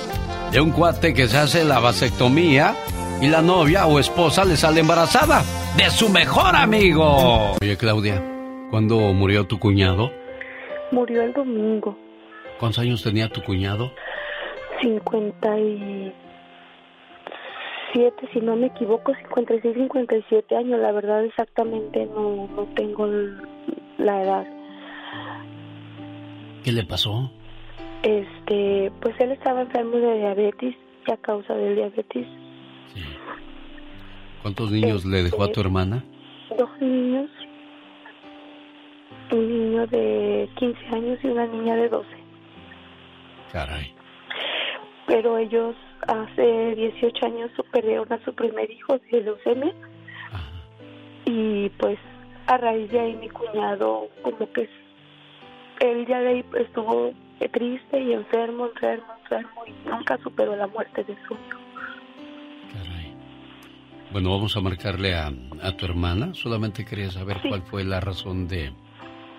de 0.50 0.60
un 0.60 0.72
cuate 0.72 1.14
que 1.14 1.28
se 1.28 1.38
hace 1.38 1.64
la 1.64 1.78
vasectomía 1.78 2.74
y 3.20 3.28
la 3.28 3.42
novia 3.42 3.86
o 3.86 3.98
esposa 3.98 4.44
le 4.44 4.56
sale 4.56 4.80
embarazada 4.80 5.42
de 5.76 5.90
su 5.90 6.08
mejor 6.08 6.54
amigo. 6.54 7.52
Oye, 7.60 7.76
Claudia, 7.76 8.22
¿cuándo 8.70 8.98
murió 9.12 9.46
tu 9.46 9.58
cuñado? 9.58 10.10
Murió 10.92 11.22
el 11.22 11.32
domingo. 11.32 11.96
¿Cuántos 12.58 12.80
años 12.80 13.02
tenía 13.02 13.28
tu 13.28 13.42
cuñado? 13.42 13.92
57. 14.80 16.26
57, 17.96 18.28
si 18.32 18.40
no 18.40 18.56
me 18.56 18.66
equivoco, 18.66 19.14
56, 19.14 19.74
57 19.74 20.56
años. 20.56 20.80
La 20.80 20.92
verdad 20.92 21.24
exactamente 21.24 22.06
no, 22.06 22.48
no 22.54 22.64
tengo 22.74 23.06
la 23.98 24.22
edad. 24.22 24.46
¿Qué 26.62 26.72
le 26.72 26.84
pasó? 26.84 27.30
Este, 28.02 28.92
pues 29.00 29.18
él 29.20 29.32
estaba 29.32 29.62
enfermo 29.62 29.96
de 29.96 30.18
diabetes 30.18 30.74
y 31.06 31.10
a 31.10 31.16
causa 31.16 31.54
del 31.54 31.76
diabetes. 31.76 32.26
¿Cuántos 34.42 34.70
niños 34.70 35.04
le 35.04 35.22
dejó 35.22 35.42
a 35.42 35.46
tu 35.46 35.52
Este, 35.52 35.60
hermana? 35.62 36.04
Dos 36.56 36.70
niños, 36.80 37.30
un 39.32 39.48
niño 39.48 39.86
de 39.88 40.48
15 40.56 40.86
años 40.94 41.18
y 41.22 41.26
una 41.26 41.46
niña 41.46 41.76
de 41.76 41.88
12. 41.88 42.08
Caray. 43.52 43.94
Pero 45.06 45.38
ellos 45.38 45.74
hace 46.06 46.74
18 46.76 47.26
años 47.26 47.50
perdieron 47.72 48.12
a 48.12 48.22
su 48.24 48.34
primer 48.34 48.70
hijo 48.70 48.98
de 49.10 49.22
leucemia. 49.22 49.72
Y 51.24 51.68
pues 51.70 51.98
a 52.46 52.56
raíz 52.56 52.90
de 52.90 53.00
ahí 53.00 53.16
mi 53.16 53.28
cuñado 53.28 54.08
como 54.22 54.50
que 54.52 54.68
él 55.80 56.06
ya 56.06 56.20
de 56.20 56.28
ahí 56.28 56.44
estuvo 56.58 57.12
triste 57.52 58.00
y 58.00 58.12
enfermo, 58.12 58.66
enfermo, 58.66 59.06
enfermo 59.22 59.64
y 59.66 59.88
nunca 59.88 60.16
superó 60.18 60.56
la 60.56 60.66
muerte 60.68 61.04
de 61.04 61.16
su 61.26 61.34
hijo. 61.34 61.55
Bueno, 64.12 64.30
vamos 64.30 64.56
a 64.56 64.60
marcarle 64.60 65.14
a, 65.14 65.32
a 65.62 65.72
tu 65.76 65.84
hermana. 65.84 66.32
Solamente 66.34 66.84
quería 66.84 67.10
saber 67.10 67.40
cuál 67.48 67.62
fue 67.62 67.84
la 67.84 68.00
razón 68.00 68.48
de 68.48 68.72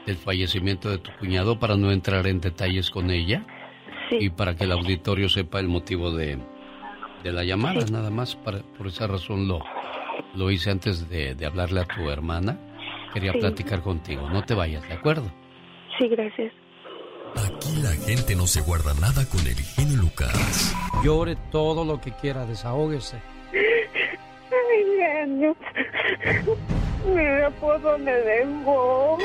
del 0.06 0.16
fallecimiento 0.16 0.90
de 0.90 1.00
tu 1.00 1.12
cuñado 1.20 1.60
para 1.60 1.76
no 1.76 1.92
entrar 1.92 2.28
en 2.28 2.40
detalles 2.40 2.90
con 2.90 3.12
ella 3.12 3.44
y 4.10 4.30
para 4.30 4.56
que 4.56 4.64
el 4.64 4.72
auditorio 4.72 5.28
sepa 5.28 5.60
el 5.60 5.68
motivo 5.68 6.12
de, 6.12 6.38
de 7.24 7.32
la 7.34 7.44
llamada. 7.44 7.84
Nada 7.92 8.10
más 8.10 8.36
para, 8.38 8.60
por 8.78 8.88
esa 8.88 9.06
razón 9.08 9.50
lo, 9.50 9.60
lo 10.34 10.50
hice 10.50 10.72
antes 10.72 11.10
de, 11.10 11.36
de 11.36 11.46
hablarle 11.46 11.82
a 11.82 11.86
tu 11.86 12.10
hermana. 12.10 12.58
Quería 13.14 13.34
Sí. 13.34 13.40
platicar 13.40 13.82
contigo. 13.82 14.30
No 14.30 14.44
te 14.44 14.54
vayas, 14.54 14.88
¿de 14.88 14.94
acuerdo? 14.94 15.30
Sí, 15.98 16.08
gracias. 16.08 16.54
Aquí 17.36 17.82
la 17.82 17.92
gente 17.92 18.34
no 18.36 18.48
se 18.48 18.62
guarda 18.62 18.94
nada 18.94 19.28
con 19.28 19.42
el 19.42 19.56
genio 19.56 19.98
Lucas. 19.98 20.74
Llore 21.04 21.36
todo 21.52 21.84
lo 21.84 22.00
que 22.00 22.12
quiera, 22.14 22.46
desahógese. 22.46 23.18
Ay, 24.70 24.86
genio. 24.98 25.56
Mira 27.16 27.50
por 27.60 27.82
dónde 27.82 28.12
vengo. 28.22 29.18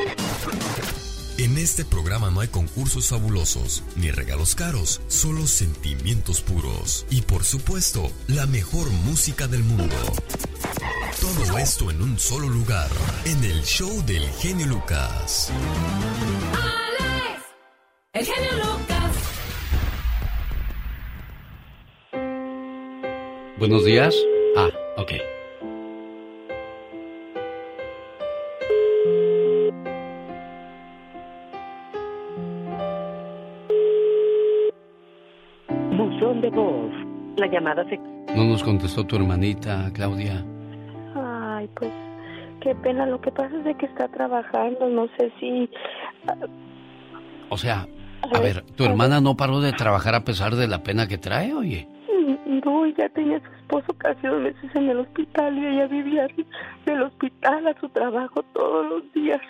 En 1.38 1.58
este 1.58 1.84
programa 1.84 2.30
no 2.30 2.40
hay 2.40 2.48
concursos 2.48 3.08
fabulosos 3.08 3.82
ni 3.96 4.10
regalos 4.10 4.54
caros, 4.54 5.00
solo 5.08 5.46
sentimientos 5.46 6.40
puros 6.40 7.04
y 7.10 7.22
por 7.22 7.42
supuesto 7.42 8.12
la 8.28 8.46
mejor 8.46 8.88
música 8.90 9.48
del 9.48 9.64
mundo. 9.64 9.96
Todo 11.20 11.58
esto 11.58 11.90
en 11.90 12.00
un 12.02 12.18
solo 12.18 12.48
lugar, 12.48 12.90
en 13.24 13.42
el 13.42 13.62
show 13.62 14.04
del 14.06 14.22
genio 14.40 14.66
Lucas. 14.66 15.52
Alex, 16.52 17.42
el 18.12 18.24
genio 18.26 18.52
Lucas. 18.58 19.16
Buenos 23.58 23.84
días. 23.84 24.14
Ah, 24.56 24.68
ok. 24.96 25.31
La 37.36 37.46
llamada 37.46 37.84
se... 37.88 37.98
No 38.34 38.44
nos 38.44 38.62
contestó 38.62 39.04
tu 39.04 39.16
hermanita, 39.16 39.90
Claudia. 39.94 40.44
Ay, 41.14 41.68
pues 41.74 41.92
qué 42.60 42.74
pena. 42.76 43.06
Lo 43.06 43.20
que 43.20 43.30
pasa 43.30 43.56
es 43.56 43.64
de 43.64 43.74
que 43.76 43.86
está 43.86 44.08
trabajando. 44.08 44.88
No 44.88 45.06
sé 45.18 45.32
si. 45.40 45.68
O 47.48 47.56
sea, 47.58 47.86
a 48.34 48.40
ver, 48.40 48.62
tu 48.76 48.84
hermana 48.84 49.20
no 49.20 49.36
paró 49.36 49.60
de 49.60 49.72
trabajar 49.72 50.14
a 50.14 50.24
pesar 50.24 50.54
de 50.54 50.68
la 50.68 50.82
pena 50.82 51.08
que 51.08 51.18
trae, 51.18 51.52
oye. 51.54 51.88
No, 52.46 52.86
ya 52.86 53.08
tenía 53.08 53.38
a 53.38 53.40
su 53.40 53.52
esposo 53.54 53.92
casi 53.98 54.26
dos 54.26 54.40
meses 54.40 54.70
en 54.74 54.88
el 54.88 55.00
hospital 55.00 55.58
y 55.58 55.66
ella 55.66 55.86
vivía 55.86 56.28
del 56.86 57.02
hospital 57.02 57.66
a 57.66 57.80
su 57.80 57.88
trabajo 57.88 58.42
todos 58.54 58.86
los 58.88 59.12
días. 59.12 59.40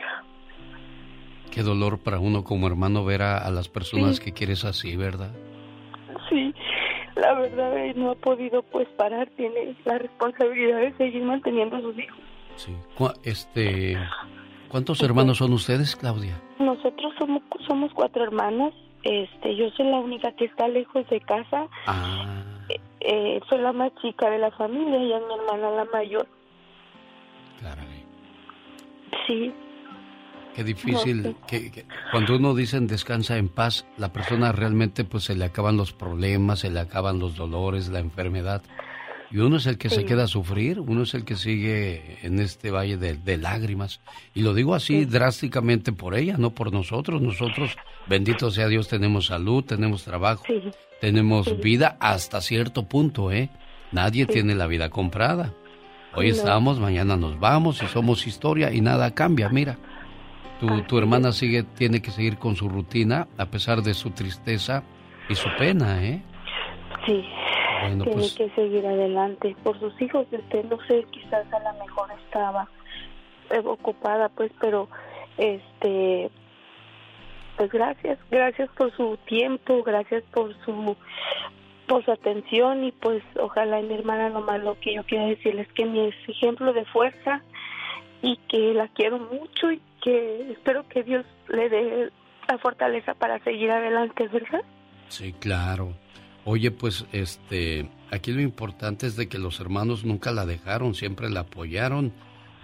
Qué 1.50 1.62
dolor 1.62 1.98
para 1.98 2.18
uno 2.18 2.44
como 2.44 2.66
hermano 2.66 3.04
ver 3.04 3.22
a, 3.22 3.38
a 3.38 3.50
las 3.50 3.68
personas 3.68 4.20
que 4.20 4.32
quieres 4.32 4.64
así, 4.64 4.96
¿verdad? 4.96 5.32
Sí, 6.30 6.54
la 7.16 7.34
verdad 7.34 7.76
él 7.78 7.94
no 7.98 8.10
ha 8.12 8.14
podido 8.14 8.62
pues 8.62 8.88
parar. 8.96 9.28
Tiene 9.36 9.76
la 9.84 9.98
responsabilidad 9.98 10.80
de 10.80 10.92
seguir 10.94 11.22
manteniendo 11.22 11.76
a 11.76 11.80
sus 11.80 11.98
hijos. 11.98 12.18
Cu- 12.96 13.12
Este, 13.24 13.96
¿cuántos 14.68 15.02
hermanos 15.02 15.38
son 15.38 15.52
ustedes, 15.52 15.96
Claudia? 15.96 16.40
Nosotros 16.58 17.12
somos 17.18 17.42
somos 17.66 17.92
cuatro 17.94 18.22
hermanas. 18.24 18.72
Este, 19.04 19.56
yo 19.56 19.68
soy 19.70 19.86
la 19.86 19.98
única 19.98 20.32
que 20.32 20.44
está 20.44 20.68
lejos 20.68 21.08
de 21.08 21.20
casa. 21.20 21.66
Ah, 21.86 22.44
Eh, 23.04 23.40
soy 23.48 23.58
la 23.58 23.72
más 23.72 23.90
chica 24.00 24.30
de 24.30 24.38
la 24.38 24.50
familia 24.52 24.96
y 24.98 25.12
es 25.12 25.20
mi 25.26 25.34
hermana 25.34 25.70
la 25.72 25.84
mayor. 25.86 26.26
Sí, 29.26 29.52
qué 30.54 30.64
difícil. 30.64 31.36
que, 31.46 31.70
que- 31.70 31.84
cuando 32.10 32.36
uno 32.36 32.54
dice 32.54 32.78
descansa 32.80 33.36
en 33.38 33.48
paz, 33.48 33.84
la 33.98 34.12
persona 34.12 34.52
realmente 34.52 35.04
pues 35.04 35.24
se 35.24 35.34
le 35.34 35.44
acaban 35.44 35.76
los 35.76 35.92
problemas, 35.92 36.60
se 36.60 36.70
le 36.70 36.80
acaban 36.80 37.18
los 37.18 37.36
dolores, 37.36 37.88
la 37.88 37.98
enfermedad. 38.00 38.62
Y 39.30 39.38
uno 39.38 39.56
es 39.56 39.64
el 39.66 39.78
que 39.78 39.88
se 39.88 40.04
queda 40.04 40.24
a 40.24 40.26
sufrir, 40.26 40.78
uno 40.78 41.04
es 41.04 41.14
el 41.14 41.24
que 41.24 41.36
sigue 41.36 42.18
en 42.22 42.38
este 42.38 42.70
valle 42.70 42.98
de, 42.98 43.14
de 43.14 43.38
lágrimas. 43.38 44.00
Y 44.34 44.42
lo 44.42 44.52
digo 44.52 44.74
así 44.74 45.06
drásticamente 45.06 45.90
por 45.94 46.14
ella, 46.14 46.36
no 46.36 46.50
por 46.50 46.70
nosotros. 46.70 47.22
Nosotros, 47.22 47.74
bendito 48.06 48.50
sea 48.50 48.68
Dios, 48.68 48.88
tenemos 48.88 49.26
salud, 49.28 49.64
tenemos 49.64 50.04
trabajo, 50.04 50.44
tenemos 51.00 51.58
vida 51.62 51.96
hasta 51.98 52.42
cierto 52.42 52.86
punto, 52.86 53.32
¿eh? 53.32 53.48
Nadie 53.90 54.26
tiene 54.26 54.54
la 54.54 54.66
vida 54.66 54.90
comprada. 54.90 55.54
Hoy 56.14 56.28
No. 56.28 56.34
estamos, 56.34 56.78
mañana 56.78 57.16
nos 57.16 57.40
vamos 57.40 57.82
y 57.82 57.86
somos 57.86 58.26
historia 58.26 58.70
y 58.70 58.82
nada 58.82 59.14
cambia, 59.14 59.48
mira. 59.48 59.78
Tu, 60.62 60.82
tu 60.82 60.96
hermana 60.96 61.32
sigue, 61.32 61.64
tiene 61.64 62.00
que 62.00 62.12
seguir 62.12 62.38
con 62.38 62.54
su 62.54 62.68
rutina 62.68 63.26
a 63.36 63.46
pesar 63.46 63.82
de 63.82 63.94
su 63.94 64.10
tristeza 64.10 64.84
y 65.28 65.34
su 65.34 65.48
pena, 65.58 66.00
¿eh? 66.04 66.22
sí. 67.04 67.24
Bueno, 67.80 68.04
Tiene 68.04 68.20
pues 68.20 68.34
que 68.34 68.48
seguir 68.50 68.86
adelante 68.86 69.56
por 69.64 69.76
sus 69.80 70.00
hijos. 70.00 70.24
Este, 70.30 70.62
no 70.62 70.78
sé, 70.86 71.04
quizás 71.10 71.52
a 71.52 71.58
lo 71.58 71.84
mejor 71.84 72.08
estaba 72.24 72.68
eh, 73.50 73.60
ocupada, 73.64 74.28
pues, 74.28 74.52
pero 74.60 74.88
este, 75.36 76.30
pues 77.56 77.72
gracias, 77.72 78.20
gracias 78.30 78.70
por 78.76 78.96
su 78.96 79.18
tiempo, 79.26 79.82
gracias 79.82 80.22
por 80.32 80.54
su 80.64 80.96
por 81.88 82.04
su 82.04 82.12
atención 82.12 82.84
y 82.84 82.92
pues 82.92 83.22
ojalá 83.40 83.80
mi 83.80 83.94
hermana 83.94 84.28
lo 84.58 84.78
que 84.78 84.94
yo 84.94 85.02
quiero 85.04 85.26
decirles 85.26 85.66
que 85.74 85.84
mi 85.84 86.08
ejemplo 86.28 86.72
de 86.72 86.84
fuerza 86.86 87.42
y 88.22 88.36
que 88.48 88.72
la 88.72 88.88
quiero 88.88 89.18
mucho 89.18 89.70
y 89.70 89.80
que 90.02 90.52
espero 90.52 90.88
que 90.88 91.02
Dios 91.02 91.26
le 91.48 91.68
dé 91.68 92.10
la 92.48 92.58
fortaleza 92.58 93.14
para 93.14 93.42
seguir 93.44 93.70
adelante, 93.70 94.28
¿verdad? 94.28 94.62
sí, 95.08 95.32
claro. 95.32 95.92
Oye, 96.44 96.72
pues 96.72 97.06
este, 97.12 97.88
aquí 98.10 98.32
lo 98.32 98.40
importante 98.40 99.06
es 99.06 99.16
de 99.16 99.28
que 99.28 99.38
los 99.38 99.60
hermanos 99.60 100.04
nunca 100.04 100.32
la 100.32 100.44
dejaron, 100.44 100.94
siempre 100.94 101.30
la 101.30 101.40
apoyaron 101.40 102.12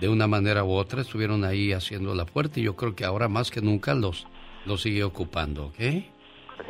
de 0.00 0.08
una 0.08 0.26
manera 0.26 0.64
u 0.64 0.72
otra, 0.72 1.00
estuvieron 1.00 1.44
ahí 1.44 1.72
haciéndola 1.72 2.26
fuerte 2.26 2.60
y 2.60 2.64
yo 2.64 2.74
creo 2.74 2.96
que 2.96 3.04
ahora 3.04 3.28
más 3.28 3.50
que 3.50 3.60
nunca 3.60 3.94
los, 3.94 4.26
los 4.64 4.82
sigue 4.82 5.04
ocupando, 5.04 5.66
¿ok? 5.66 5.78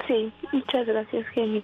Sí, 0.06 0.32
muchas 0.52 0.86
gracias, 0.86 1.27
Jenny. 1.28 1.62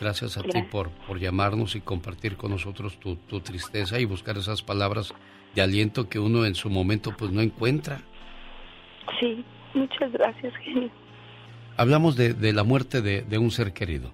Gracias 0.00 0.38
a 0.38 0.42
ti 0.42 0.62
por, 0.62 0.90
por 1.06 1.18
llamarnos 1.18 1.74
y 1.74 1.80
compartir 1.80 2.36
con 2.36 2.52
nosotros 2.52 2.98
tu, 2.98 3.16
tu 3.16 3.40
tristeza 3.40 3.98
y 3.98 4.04
buscar 4.04 4.38
esas 4.38 4.62
palabras 4.62 5.12
de 5.54 5.62
aliento 5.62 6.08
que 6.08 6.18
uno 6.18 6.44
en 6.44 6.54
su 6.54 6.70
momento 6.70 7.14
pues 7.16 7.30
no 7.30 7.40
encuentra. 7.40 8.02
Sí, 9.18 9.44
muchas 9.74 10.12
gracias, 10.12 10.52
Jenny. 10.62 10.90
Hablamos 11.76 12.16
de, 12.16 12.34
de 12.34 12.52
la 12.52 12.64
muerte 12.64 13.02
de, 13.02 13.22
de 13.22 13.38
un 13.38 13.50
ser 13.50 13.72
querido. 13.72 14.12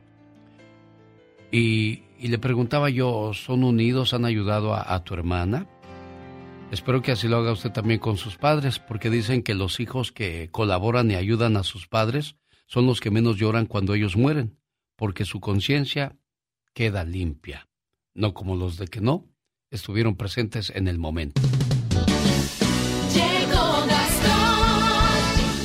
Y, 1.50 2.02
y 2.18 2.28
le 2.28 2.38
preguntaba 2.38 2.90
yo, 2.90 3.32
¿son 3.32 3.64
unidos? 3.64 4.14
¿Han 4.14 4.24
ayudado 4.24 4.74
a, 4.74 4.94
a 4.94 5.04
tu 5.04 5.14
hermana? 5.14 5.66
Espero 6.70 7.02
que 7.02 7.12
así 7.12 7.28
lo 7.28 7.36
haga 7.36 7.52
usted 7.52 7.70
también 7.70 8.00
con 8.00 8.16
sus 8.16 8.36
padres, 8.36 8.78
porque 8.78 9.10
dicen 9.10 9.42
que 9.42 9.54
los 9.54 9.78
hijos 9.80 10.12
que 10.12 10.48
colaboran 10.50 11.10
y 11.10 11.14
ayudan 11.14 11.56
a 11.56 11.62
sus 11.62 11.86
padres 11.86 12.36
son 12.66 12.86
los 12.86 13.00
que 13.00 13.10
menos 13.10 13.36
lloran 13.36 13.66
cuando 13.66 13.94
ellos 13.94 14.16
mueren, 14.16 14.58
porque 14.96 15.24
su 15.24 15.40
conciencia 15.40 16.16
queda 16.72 17.04
limpia, 17.04 17.68
no 18.14 18.34
como 18.34 18.56
los 18.56 18.76
de 18.78 18.88
que 18.88 19.00
no 19.00 19.28
estuvieron 19.76 20.16
presentes 20.16 20.72
en 20.74 20.88
el 20.88 20.98
momento. 20.98 21.40
Llegó 23.12 23.86
Gastón 23.86 24.74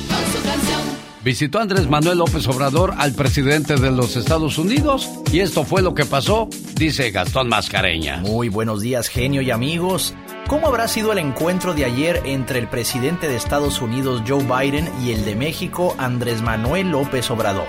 con 0.08 0.32
su 0.32 0.42
canción. 0.44 0.80
visitó 1.24 1.58
Andrés 1.58 1.88
Manuel 1.88 2.18
López 2.18 2.46
Obrador 2.48 2.94
al 2.98 3.14
presidente 3.14 3.76
de 3.76 3.90
los 3.90 4.16
Estados 4.16 4.58
Unidos 4.58 5.08
y 5.32 5.40
esto 5.40 5.64
fue 5.64 5.82
lo 5.82 5.94
que 5.94 6.04
pasó, 6.04 6.48
dice 6.74 7.10
Gastón 7.10 7.48
Mascareña. 7.48 8.18
Muy 8.18 8.48
buenos 8.48 8.82
días, 8.82 9.08
genio 9.08 9.42
y 9.42 9.50
amigos. 9.50 10.14
¿Cómo 10.48 10.66
habrá 10.66 10.88
sido 10.88 11.12
el 11.12 11.18
encuentro 11.18 11.74
de 11.74 11.84
ayer 11.84 12.22
entre 12.24 12.58
el 12.58 12.66
presidente 12.66 13.28
de 13.28 13.36
Estados 13.36 13.80
Unidos 13.80 14.24
Joe 14.26 14.42
Biden 14.42 14.90
y 15.04 15.12
el 15.12 15.24
de 15.24 15.36
México 15.36 15.94
Andrés 15.96 16.42
Manuel 16.42 16.90
López 16.90 17.30
Obrador? 17.30 17.68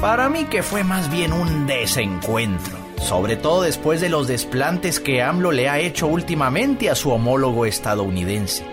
Para 0.00 0.28
mí 0.28 0.46
que 0.46 0.62
fue 0.62 0.82
más 0.82 1.10
bien 1.12 1.32
un 1.32 1.66
desencuentro, 1.66 2.76
sobre 2.96 3.36
todo 3.36 3.62
después 3.62 4.00
de 4.00 4.08
los 4.08 4.28
desplantes 4.28 5.00
que 5.00 5.22
AMLO 5.22 5.52
le 5.52 5.68
ha 5.68 5.78
hecho 5.78 6.06
últimamente 6.06 6.90
a 6.90 6.94
su 6.94 7.10
homólogo 7.10 7.66
estadounidense. 7.66 8.64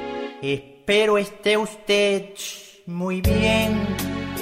Espero 0.41 1.18
esté 1.18 1.58
usted 1.58 2.34
muy 2.86 3.22
bien. 3.22 3.86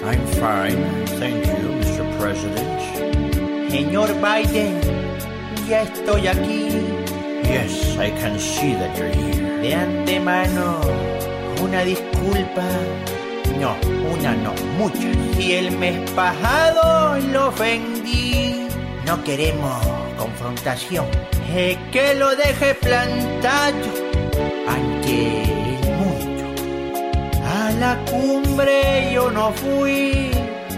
I'm 0.03 0.25
fine, 0.33 0.77
thank 1.19 1.43
you, 1.45 1.69
Mr. 1.79 2.17
President. 2.19 3.69
Señor 3.69 4.09
Biden, 4.21 4.79
ya 5.67 5.81
estoy 5.81 6.27
aquí. 6.27 6.69
Yes, 7.43 7.97
I 7.97 8.11
can 8.21 8.39
see 8.39 8.73
that 8.73 8.97
you're 8.97 9.09
here. 9.09 9.61
De 9.61 9.73
antemano, 9.73 10.81
una 11.61 11.83
disculpa. 11.83 12.67
No, 13.59 13.75
una 14.13 14.35
no, 14.35 14.53
muchas. 14.77 15.15
Si 15.35 15.53
el 15.53 15.71
mes 15.77 16.09
pasado 16.11 17.17
lo 17.31 17.47
ofendí, 17.47 18.56
no 19.07 19.23
queremos 19.23 19.73
confrontación. 20.17 21.05
Es 21.55 21.77
que 21.93 22.13
lo 22.15 22.35
deje 22.35 22.75
plantado 22.75 23.87
ante 24.67 25.43
el 25.43 25.79
mundo. 25.99 26.43
A 27.45 27.71
la 27.79 27.97
cumbre 28.11 29.13
yo 29.13 29.31
no 29.31 29.53
fui. 29.53 30.31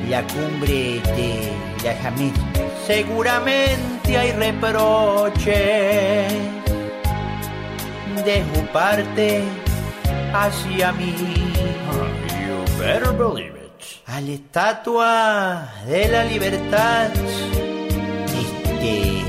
La 0.08 0.22
cumbre 0.24 1.02
de 1.18 1.52
las 1.84 2.06
Américas. 2.06 2.44
Seguramente 2.86 4.18
hay 4.18 4.32
reproches 4.32 5.48
de 8.26 8.44
su 8.54 8.62
parte 8.72 9.44
hacia 10.34 10.92
mí. 10.92 11.16
You 12.48 12.78
better 12.80 13.12
believe 13.12 13.56
it. 13.58 13.72
A 14.06 14.22
la 14.22 14.32
estatua 14.32 15.74
de 15.88 16.08
la 16.10 16.24
libertad. 16.26 17.10
Este. 18.82 19.24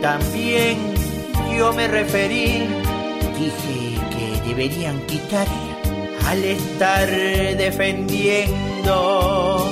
También 0.00 0.78
yo 1.56 1.72
me 1.72 1.86
referí. 1.88 2.68
Dije 3.38 3.98
que 4.10 4.40
deberían 4.48 5.00
quitar 5.06 5.46
al 6.26 6.44
estar 6.44 7.08
defendiendo 7.08 9.66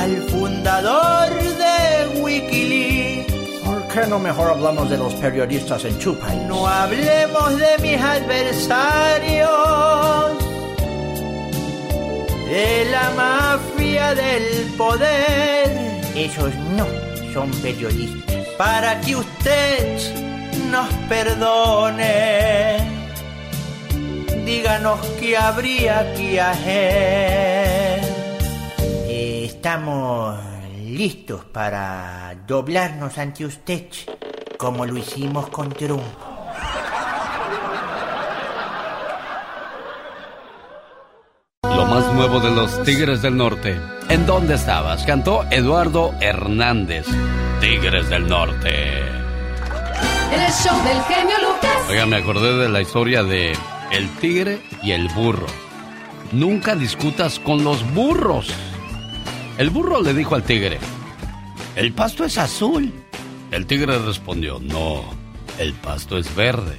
al 0.00 0.16
fundador 0.28 1.30
de 1.42 2.20
Wikileaks. 2.20 3.34
¿Por 3.64 3.88
qué 3.88 4.06
no 4.08 4.18
mejor 4.18 4.50
hablamos 4.50 4.90
de 4.90 4.98
los 4.98 5.14
periodistas 5.14 5.84
en 5.84 5.98
Chupa? 5.98 6.28
No 6.48 6.66
hablemos 6.66 7.56
de 7.58 7.78
mis 7.82 8.00
adversarios, 8.00 9.50
de 12.48 12.84
la 12.90 13.10
mafia 13.16 14.14
del 14.14 14.72
poder. 14.76 15.93
Esos 16.14 16.54
no 16.76 16.86
son 17.32 17.50
periodistas. 17.60 18.46
Para 18.56 19.00
que 19.00 19.16
usted 19.16 19.98
nos 20.70 20.88
perdone, 21.08 22.78
díganos 24.46 25.00
qué 25.18 25.36
habría 25.36 26.14
que 26.14 26.40
hacer. 26.40 28.00
Estamos 29.08 30.38
listos 30.84 31.44
para 31.46 32.36
doblarnos 32.46 33.18
ante 33.18 33.44
usted, 33.44 33.86
como 34.56 34.86
lo 34.86 34.96
hicimos 34.96 35.48
con 35.48 35.70
Trump. 35.70 36.02
Lo 41.62 41.86
más 41.86 42.02
nuevo 42.14 42.38
de 42.38 42.50
los 42.52 42.80
Tigres 42.84 43.22
del 43.22 43.36
Norte. 43.36 43.76
¿En 44.08 44.24
dónde 44.24 44.54
estabas? 44.54 45.02
Cantó 45.04 45.44
Eduardo 45.50 46.14
Hernández. 46.20 47.06
Tigres 47.60 48.08
del 48.08 48.28
Norte. 48.28 49.00
El 50.32 50.52
show 50.52 50.76
del 50.84 51.02
genio 51.02 51.36
Lucas. 51.40 51.76
Oiga, 51.90 52.06
me 52.06 52.16
acordé 52.16 52.56
de 52.56 52.68
la 52.68 52.80
historia 52.80 53.24
de 53.24 53.56
el 53.90 54.08
tigre 54.20 54.62
y 54.82 54.92
el 54.92 55.08
burro. 55.08 55.48
Nunca 56.30 56.76
discutas 56.76 57.40
con 57.40 57.64
los 57.64 57.84
burros. 57.94 58.48
El 59.58 59.70
burro 59.70 60.00
le 60.00 60.14
dijo 60.14 60.36
al 60.36 60.44
tigre, 60.44 60.78
el 61.74 61.92
pasto 61.92 62.24
es 62.24 62.38
azul. 62.38 62.92
El 63.50 63.66
tigre 63.66 63.98
respondió, 63.98 64.60
no, 64.60 65.02
el 65.58 65.72
pasto 65.74 66.16
es 66.16 66.32
verde. 66.36 66.78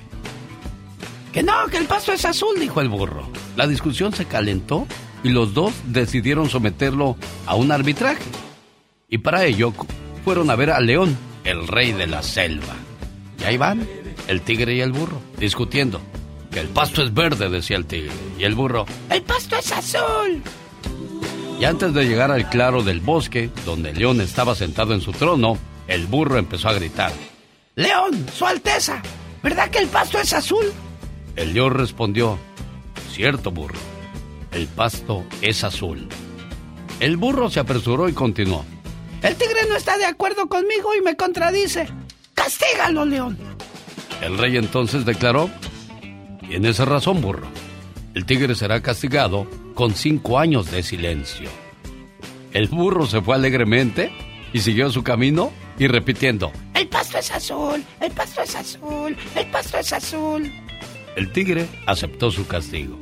Que 1.33 1.43
no, 1.43 1.67
que 1.69 1.77
el 1.77 1.85
pasto 1.87 2.13
es 2.13 2.23
azul, 2.23 2.57
dijo 2.57 2.79
el 2.79 2.87
burro. 2.87 3.27
La 3.57 3.67
discusión 3.67 4.13
se 4.13 4.25
calentó 4.25 4.87
y 5.25 5.29
los 5.29 5.55
dos 5.55 5.73
decidieron 5.87 6.51
someterlo 6.51 7.17
a 7.47 7.55
un 7.55 7.71
arbitraje. 7.71 8.21
Y 9.09 9.17
para 9.17 9.45
ello 9.45 9.73
fueron 10.23 10.51
a 10.51 10.55
ver 10.55 10.69
al 10.69 10.85
león, 10.85 11.17
el 11.43 11.67
rey 11.67 11.93
de 11.93 12.05
la 12.05 12.21
selva. 12.21 12.75
Y 13.39 13.43
ahí 13.45 13.57
van, 13.57 13.87
el 14.27 14.41
tigre 14.41 14.75
y 14.75 14.81
el 14.81 14.91
burro, 14.91 15.19
discutiendo. 15.39 15.99
Que 16.51 16.59
el 16.59 16.67
pasto 16.67 17.01
es 17.01 17.11
verde, 17.11 17.49
decía 17.49 17.75
el 17.75 17.87
tigre. 17.87 18.11
Y 18.37 18.43
el 18.43 18.53
burro, 18.53 18.85
el 19.09 19.23
pasto 19.23 19.55
es 19.55 19.71
azul. 19.71 20.43
Y 21.59 21.65
antes 21.65 21.95
de 21.95 22.05
llegar 22.05 22.29
al 22.29 22.47
claro 22.47 22.83
del 22.83 22.99
bosque, 22.99 23.49
donde 23.65 23.93
león 23.93 24.21
estaba 24.21 24.53
sentado 24.53 24.93
en 24.93 25.01
su 25.01 25.11
trono, 25.11 25.57
el 25.87 26.05
burro 26.05 26.37
empezó 26.37 26.69
a 26.69 26.73
gritar. 26.73 27.11
León, 27.73 28.27
Su 28.31 28.45
Alteza, 28.45 29.01
¿verdad 29.41 29.71
que 29.71 29.79
el 29.79 29.87
pasto 29.87 30.19
es 30.19 30.33
azul? 30.33 30.71
El 31.35 31.55
león 31.55 31.73
respondió, 31.73 32.37
cierto 33.11 33.49
burro, 33.49 33.79
el 34.55 34.67
pasto 34.67 35.25
es 35.41 35.63
azul. 35.63 36.07
El 36.99 37.17
burro 37.17 37.49
se 37.49 37.59
apresuró 37.59 38.07
y 38.07 38.13
continuó. 38.13 38.63
El 39.21 39.35
tigre 39.35 39.67
no 39.67 39.75
está 39.75 39.97
de 39.97 40.05
acuerdo 40.05 40.47
conmigo 40.47 40.95
y 40.95 41.01
me 41.01 41.17
contradice. 41.17 41.87
Castígalo, 42.33 43.05
león. 43.05 43.37
El 44.21 44.37
rey 44.37 44.55
entonces 44.55 45.05
declaró, 45.05 45.49
tienes 46.47 46.79
razón, 46.79 47.21
burro. 47.21 47.47
El 48.13 48.25
tigre 48.25 48.55
será 48.55 48.81
castigado 48.81 49.45
con 49.73 49.93
cinco 49.93 50.39
años 50.39 50.71
de 50.71 50.83
silencio. 50.83 51.49
El 52.53 52.69
burro 52.69 53.05
se 53.05 53.21
fue 53.21 53.35
alegremente 53.35 54.13
y 54.53 54.61
siguió 54.61 54.89
su 54.89 55.03
camino 55.03 55.51
y 55.77 55.87
repitiendo, 55.87 56.53
el 56.73 56.87
pasto 56.87 57.17
es 57.17 57.29
azul, 57.29 57.83
el 57.99 58.11
pasto 58.11 58.41
es 58.41 58.55
azul, 58.55 59.17
el 59.35 59.45
pasto 59.47 59.77
es 59.77 59.91
azul. 59.91 60.49
El 61.17 61.31
tigre 61.33 61.67
aceptó 61.85 62.31
su 62.31 62.47
castigo, 62.47 62.97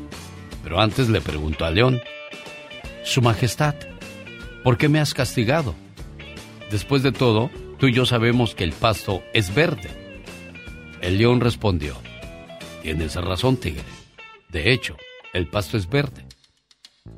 pero 0.63 0.79
antes 0.79 1.09
le 1.09 1.21
preguntó 1.21 1.65
al 1.65 1.75
león, 1.75 2.01
Su 3.03 3.21
Majestad, 3.21 3.75
¿por 4.63 4.77
qué 4.77 4.87
me 4.87 4.99
has 4.99 5.13
castigado? 5.13 5.75
Después 6.71 7.03
de 7.03 7.11
todo, 7.11 7.51
tú 7.77 7.87
y 7.87 7.93
yo 7.93 8.05
sabemos 8.05 8.55
que 8.55 8.63
el 8.63 8.71
pasto 8.71 9.21
es 9.33 9.53
verde. 9.53 9.91
El 11.01 11.17
león 11.17 11.41
respondió, 11.41 11.95
Tienes 12.81 13.15
razón, 13.15 13.57
tigre. 13.57 13.83
De 14.49 14.71
hecho, 14.71 14.97
el 15.33 15.47
pasto 15.47 15.77
es 15.77 15.89
verde. 15.89 16.25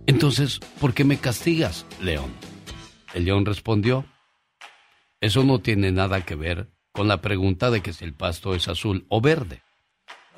Entonces, 0.07 0.59
¿por 0.79 0.93
qué 0.93 1.03
me 1.03 1.17
castigas, 1.17 1.85
león? 2.01 2.31
El 3.13 3.25
león 3.25 3.45
respondió, 3.45 4.05
eso 5.21 5.43
no 5.43 5.59
tiene 5.59 5.91
nada 5.91 6.25
que 6.25 6.35
ver 6.35 6.69
con 6.91 7.07
la 7.07 7.21
pregunta 7.21 7.71
de 7.71 7.81
que 7.81 7.93
si 7.93 8.05
el 8.05 8.13
pasto 8.13 8.55
es 8.55 8.67
azul 8.67 9.05
o 9.09 9.21
verde. 9.21 9.61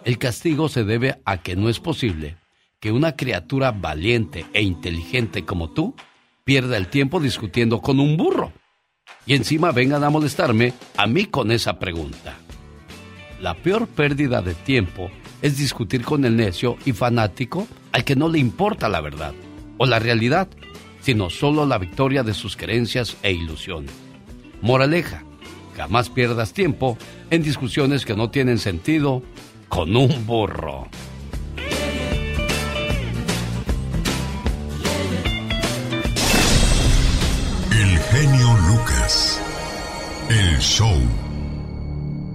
El 0.06 0.18
castigo 0.18 0.70
se 0.70 0.84
debe 0.84 1.22
a 1.26 1.42
que 1.42 1.56
no 1.56 1.70
es 1.70 1.80
posible 1.80 2.38
que 2.80 2.92
una 2.92 3.16
criatura 3.16 3.72
valiente 3.72 4.46
e 4.54 4.62
inteligente 4.62 5.46
como 5.46 5.70
tú 5.72 5.96
pierda 6.44 6.78
el 6.78 6.88
tiempo 6.88 7.20
discutiendo 7.20 7.82
con 7.82 8.00
un 8.00 8.18
burro. 8.18 8.54
Y 9.26 9.36
encima 9.36 9.72
vengan 9.72 10.04
a 10.04 10.10
molestarme 10.10 10.74
a 10.96 11.08
mí 11.08 11.26
con 11.26 11.52
esa 11.52 11.80
pregunta. 11.80 12.38
La 13.42 13.56
peor 13.56 13.88
pérdida 13.88 14.42
de 14.42 14.54
tiempo 14.54 15.10
es 15.42 15.58
discutir 15.58 16.04
con 16.04 16.26
el 16.26 16.36
necio 16.36 16.78
y 16.86 16.94
fanático 16.94 17.68
al 17.92 18.04
que 18.04 18.16
no 18.16 18.30
le 18.30 18.40
importa 18.40 18.90
la 18.90 19.02
verdad 19.02 19.34
o 19.78 19.86
la 19.86 20.00
realidad, 20.00 20.48
sino 21.02 21.30
solo 21.30 21.66
la 21.66 21.78
victoria 21.78 22.24
de 22.24 22.34
sus 22.34 22.56
creencias 22.56 23.18
e 23.24 23.32
ilusiones. 23.32 23.92
Moraleja, 24.62 25.24
jamás 25.76 26.10
pierdas 26.10 26.54
tiempo 26.54 26.98
en 27.30 27.44
discusiones 27.44 28.06
que 28.06 28.16
no 28.16 28.32
tienen 28.32 28.58
sentido 28.58 29.22
con 29.70 29.96
un 29.96 30.26
burro. 30.26 30.88
El 40.30 40.60
show. 40.60 40.94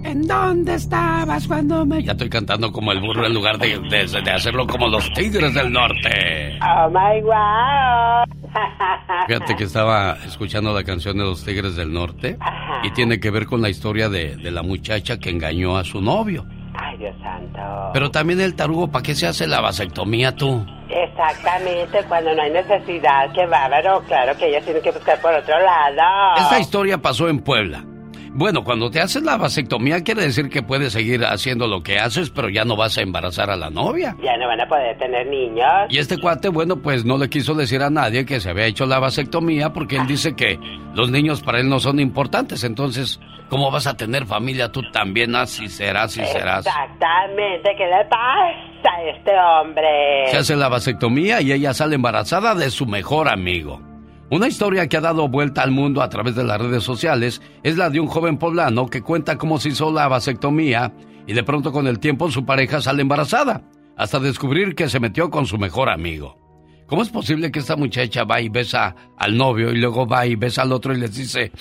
¿En 0.03 0.27
dónde 0.27 0.73
estabas 0.73 1.47
cuando 1.47 1.85
me.? 1.85 2.03
Ya 2.03 2.13
estoy 2.13 2.29
cantando 2.29 2.71
como 2.71 2.91
el 2.91 2.99
burro 2.99 3.25
en 3.25 3.33
lugar 3.33 3.59
de, 3.59 3.79
de, 3.79 4.31
hacerlo 4.31 4.65
como 4.65 4.87
los 4.87 5.13
tigres 5.13 5.53
del 5.53 5.71
norte. 5.71 6.57
Oh 6.61 6.89
my 6.89 7.21
wow. 7.21 8.23
Fíjate 9.27 9.55
que 9.55 9.65
estaba 9.65 10.17
escuchando 10.25 10.73
la 10.73 10.83
canción 10.83 11.17
de 11.17 11.23
los 11.23 11.45
tigres 11.45 11.75
del 11.75 11.93
norte 11.93 12.37
y 12.83 12.89
tiene 12.91 13.19
que 13.19 13.29
ver 13.29 13.45
con 13.45 13.61
la 13.61 13.69
historia 13.69 14.09
de, 14.09 14.37
de 14.37 14.49
la 14.51 14.63
muchacha 14.63 15.19
que 15.19 15.29
engañó 15.29 15.77
a 15.77 15.83
su 15.83 16.01
novio. 16.01 16.45
Ay, 16.73 16.97
Dios 16.97 17.15
santo. 17.21 17.91
Pero 17.93 18.09
también 18.09 18.41
el 18.41 18.55
tarugo, 18.55 18.89
¿para 18.89 19.03
qué 19.03 19.13
se 19.13 19.27
hace 19.27 19.45
la 19.45 19.61
vasectomía 19.61 20.35
tú? 20.35 20.65
Exactamente, 20.95 22.03
cuando 22.07 22.35
no 22.35 22.41
hay 22.43 22.51
necesidad, 22.51 23.31
qué 23.33 23.45
bárbaro, 23.47 24.03
claro 24.07 24.37
que 24.37 24.47
ella 24.47 24.61
tiene 24.61 24.79
que 24.79 24.91
buscar 24.91 25.19
por 25.19 25.33
otro 25.33 25.55
lado. 25.59 26.35
Esta 26.37 26.59
historia 26.59 26.97
pasó 26.99 27.29
en 27.29 27.39
Puebla. 27.39 27.83
Bueno, 28.35 28.63
cuando 28.63 28.89
te 28.89 28.99
haces 28.99 29.21
la 29.21 29.37
vasectomía 29.37 30.03
quiere 30.03 30.23
decir 30.23 30.49
que 30.49 30.63
puedes 30.63 30.93
seguir 30.93 31.23
haciendo 31.23 31.67
lo 31.67 31.83
que 31.83 31.99
haces, 31.99 32.31
pero 32.31 32.49
ya 32.49 32.65
no 32.65 32.75
vas 32.75 32.97
a 32.97 33.01
embarazar 33.01 33.51
a 33.51 33.55
la 33.55 33.69
novia. 33.69 34.15
Ya 34.23 34.35
no 34.37 34.47
van 34.47 34.59
a 34.59 34.67
poder 34.67 34.97
tener 34.97 35.27
niños. 35.27 35.67
Y 35.89 35.99
este 35.99 36.17
cuate, 36.17 36.49
bueno, 36.49 36.77
pues 36.77 37.05
no 37.05 37.19
le 37.19 37.29
quiso 37.29 37.53
decir 37.53 37.83
a 37.83 37.91
nadie 37.91 38.25
que 38.25 38.39
se 38.39 38.49
había 38.49 38.65
hecho 38.65 38.87
la 38.87 38.97
vasectomía 38.97 39.71
porque 39.71 39.97
él 39.97 40.07
dice 40.07 40.35
que 40.35 40.59
los 40.95 41.11
niños 41.11 41.43
para 41.43 41.59
él 41.59 41.69
no 41.69 41.79
son 41.79 41.99
importantes. 41.99 42.63
Entonces, 42.63 43.19
¿cómo 43.49 43.69
vas 43.69 43.85
a 43.85 43.95
tener 43.95 44.25
familia 44.25 44.71
tú 44.71 44.81
también? 44.91 45.35
Así 45.35 45.67
serás, 45.67 46.05
así 46.05 46.25
serás. 46.25 46.65
Exactamente, 46.65 47.75
¿qué 47.77 47.85
le 47.85 48.05
pasa 48.09 48.89
a 48.89 49.03
este 49.15 49.31
hombre? 49.37 50.27
Se 50.31 50.37
hace 50.37 50.55
la 50.55 50.69
vasectomía 50.69 51.39
y 51.39 51.51
ella 51.51 51.75
sale 51.75 51.95
embarazada 51.95 52.55
de 52.55 52.71
su 52.71 52.87
mejor 52.87 53.29
amigo. 53.29 53.92
Una 54.33 54.47
historia 54.47 54.87
que 54.89 54.97
ha 54.97 55.01
dado 55.01 55.27
vuelta 55.27 55.61
al 55.61 55.69
mundo 55.69 56.01
a 56.01 56.09
través 56.09 56.35
de 56.35 56.43
las 56.43 56.59
redes 56.59 56.83
sociales 56.83 57.39
es 57.61 57.77
la 57.77 57.91
de 57.91 57.99
un 57.99 58.07
joven 58.07 58.39
poblano 58.39 58.87
que 58.87 59.03
cuenta 59.03 59.37
cómo 59.37 59.59
se 59.59 59.69
hizo 59.69 59.91
la 59.91 60.07
vasectomía 60.07 60.91
y 61.27 61.33
de 61.33 61.43
pronto 61.43 61.71
con 61.71 61.85
el 61.85 61.99
tiempo 61.99 62.31
su 62.31 62.43
pareja 62.43 62.81
sale 62.81 63.03
embarazada, 63.03 63.61
hasta 63.95 64.19
descubrir 64.19 64.73
que 64.73 64.89
se 64.89 64.99
metió 64.99 65.29
con 65.29 65.45
su 65.45 65.59
mejor 65.59 65.87
amigo. 65.87 66.35
¿Cómo 66.87 67.03
es 67.03 67.11
posible 67.11 67.51
que 67.51 67.59
esta 67.59 67.75
muchacha 67.75 68.23
va 68.23 68.41
y 68.41 68.49
besa 68.49 68.95
al 69.19 69.37
novio 69.37 69.69
y 69.69 69.75
luego 69.75 70.07
va 70.07 70.25
y 70.25 70.33
besa 70.33 70.63
al 70.63 70.71
otro 70.71 70.95
y 70.95 70.99
les 70.99 71.15
dice, 71.15 71.51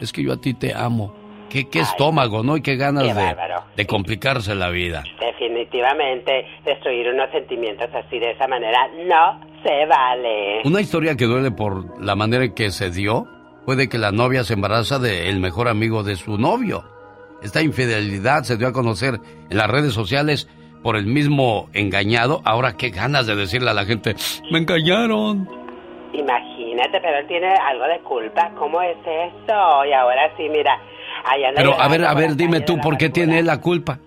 es 0.00 0.10
que 0.10 0.22
yo 0.22 0.32
a 0.32 0.40
ti 0.40 0.54
te 0.54 0.72
amo? 0.72 1.14
Qué, 1.50 1.68
qué 1.68 1.80
estómago, 1.80 2.42
¿no? 2.42 2.56
Y 2.56 2.62
qué 2.62 2.76
ganas 2.76 3.14
de, 3.14 3.36
de, 3.76 3.86
complicarse 3.86 4.54
la 4.54 4.70
vida. 4.70 5.04
Definitivamente, 5.20 6.46
destruir 6.64 7.10
unos 7.10 7.30
sentimientos 7.30 7.90
así 7.92 8.18
de 8.18 8.30
esa 8.30 8.48
manera 8.48 8.88
no 9.06 9.51
se 9.62 9.86
vale. 9.86 10.62
Una 10.64 10.80
historia 10.80 11.16
que 11.16 11.26
duele 11.26 11.50
por 11.50 12.00
la 12.02 12.14
manera 12.14 12.44
en 12.44 12.54
que 12.54 12.70
se 12.70 12.90
dio 12.90 13.26
puede 13.64 13.88
que 13.88 13.98
la 13.98 14.12
novia 14.12 14.44
se 14.44 14.54
embaraza 14.54 14.98
del 14.98 15.40
mejor 15.40 15.68
amigo 15.68 16.02
de 16.02 16.16
su 16.16 16.38
novio. 16.38 16.84
Esta 17.42 17.62
infidelidad 17.62 18.42
se 18.44 18.56
dio 18.56 18.68
a 18.68 18.72
conocer 18.72 19.18
en 19.50 19.56
las 19.56 19.68
redes 19.68 19.92
sociales 19.92 20.48
por 20.82 20.96
el 20.96 21.06
mismo 21.06 21.68
engañado. 21.72 22.40
Ahora, 22.44 22.76
qué 22.76 22.90
ganas 22.90 23.26
de 23.26 23.36
decirle 23.36 23.70
a 23.70 23.74
la 23.74 23.84
gente, 23.84 24.14
me 24.50 24.58
engañaron. 24.58 25.48
Imagínate, 26.12 27.00
pero 27.00 27.18
él 27.18 27.26
tiene 27.26 27.48
algo 27.48 27.84
de 27.84 28.00
culpa. 28.00 28.50
¿Cómo 28.58 28.82
es 28.82 28.96
eso? 28.98 29.84
Y 29.86 29.92
ahora 29.92 30.30
sí, 30.36 30.48
mira, 30.48 30.78
pero 31.54 31.80
a 31.80 31.88
ver, 31.88 32.04
a 32.04 32.14
ver, 32.14 32.36
dime 32.36 32.60
tú, 32.60 32.78
¿por 32.78 32.96
qué 32.96 33.08
tiene 33.08 33.38
él 33.38 33.46
la 33.46 33.60
culpa? 33.60 33.98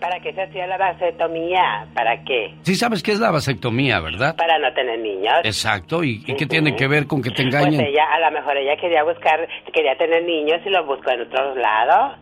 ¿Para 0.00 0.20
qué 0.20 0.32
se 0.32 0.42
hacía 0.42 0.66
la 0.66 0.76
vasectomía? 0.76 1.88
¿Para 1.94 2.22
qué? 2.22 2.54
Sí 2.62 2.76
sabes 2.76 3.02
qué 3.02 3.12
es 3.12 3.20
la 3.20 3.30
vasectomía, 3.30 4.00
¿verdad? 4.00 4.36
Para 4.36 4.58
no 4.58 4.72
tener 4.72 5.00
niños. 5.00 5.34
Exacto, 5.42 6.04
¿y, 6.04 6.22
qué 6.22 6.46
tiene 6.46 6.76
que 6.76 6.86
ver 6.86 7.06
con 7.06 7.20
que 7.20 7.30
te 7.30 7.42
engañen? 7.42 7.76
Pues 7.76 7.88
ella, 7.88 8.04
a 8.12 8.20
lo 8.20 8.30
mejor 8.30 8.56
ella 8.56 8.76
quería 8.80 9.02
buscar, 9.02 9.48
quería 9.72 9.96
tener 9.96 10.22
niños 10.24 10.60
y 10.64 10.70
los 10.70 10.86
buscó 10.86 11.10
en 11.10 11.22
otros 11.22 11.56
lados. 11.56 12.18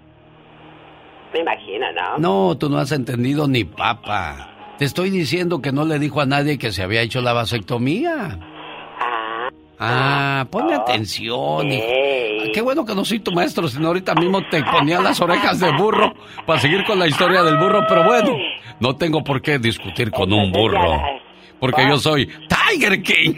Me 1.35 1.41
imagino, 1.41 1.87
¿no? 1.93 2.19
No, 2.19 2.57
tú 2.57 2.71
no 2.71 2.79
has 2.79 2.93
entendido 2.93 3.47
ni 3.47 3.65
papa. 3.65 4.75
Te 4.79 4.85
estoy 4.85 5.11
diciendo 5.11 5.61
que 5.61 5.73
no 5.73 5.85
le 5.85 5.99
dijo 5.99 6.21
a 6.21 6.27
nadie 6.27 6.59
que 6.59 6.73
se 6.73 6.83
había 6.83 7.03
hecho 7.03 7.21
la 7.21 7.33
vasectomía. 7.33 8.39
Ah, 9.79 10.47
ponme 10.51 10.75
atención. 10.75 11.69
Qué 11.69 12.61
bueno 12.63 12.85
que 12.85 12.95
no 12.95 13.05
soy 13.05 13.21
tu 13.21 13.33
maestro, 13.33 13.69
sino 13.69 13.89
ahorita 13.89 14.15
mismo 14.15 14.41
te 14.49 14.63
ponía 14.65 15.01
las 15.01 15.21
orejas 15.21 15.61
de 15.61 15.71
burro 15.73 16.15
para 16.47 16.61
seguir 16.61 16.85
con 16.85 16.99
la 16.99 17.07
historia 17.07 17.43
del 17.43 17.59
burro, 17.59 17.85
pero 17.89 18.05
bueno, 18.05 18.37
no 18.81 18.97
tengo 18.97 19.23
por 19.23 19.43
qué 19.43 19.59
discutir 19.59 20.11
con 20.11 20.33
un 20.33 20.51
burro. 20.51 21.03
Porque 21.61 21.87
yo 21.89 21.99
soy 21.99 22.27
Tiger 22.27 23.03
King. 23.03 23.35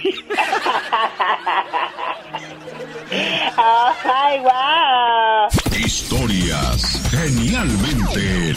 ¡Ay, 4.05 4.41
wow! 4.41 5.49
Historias 5.79 7.09
genialmente 7.11 8.55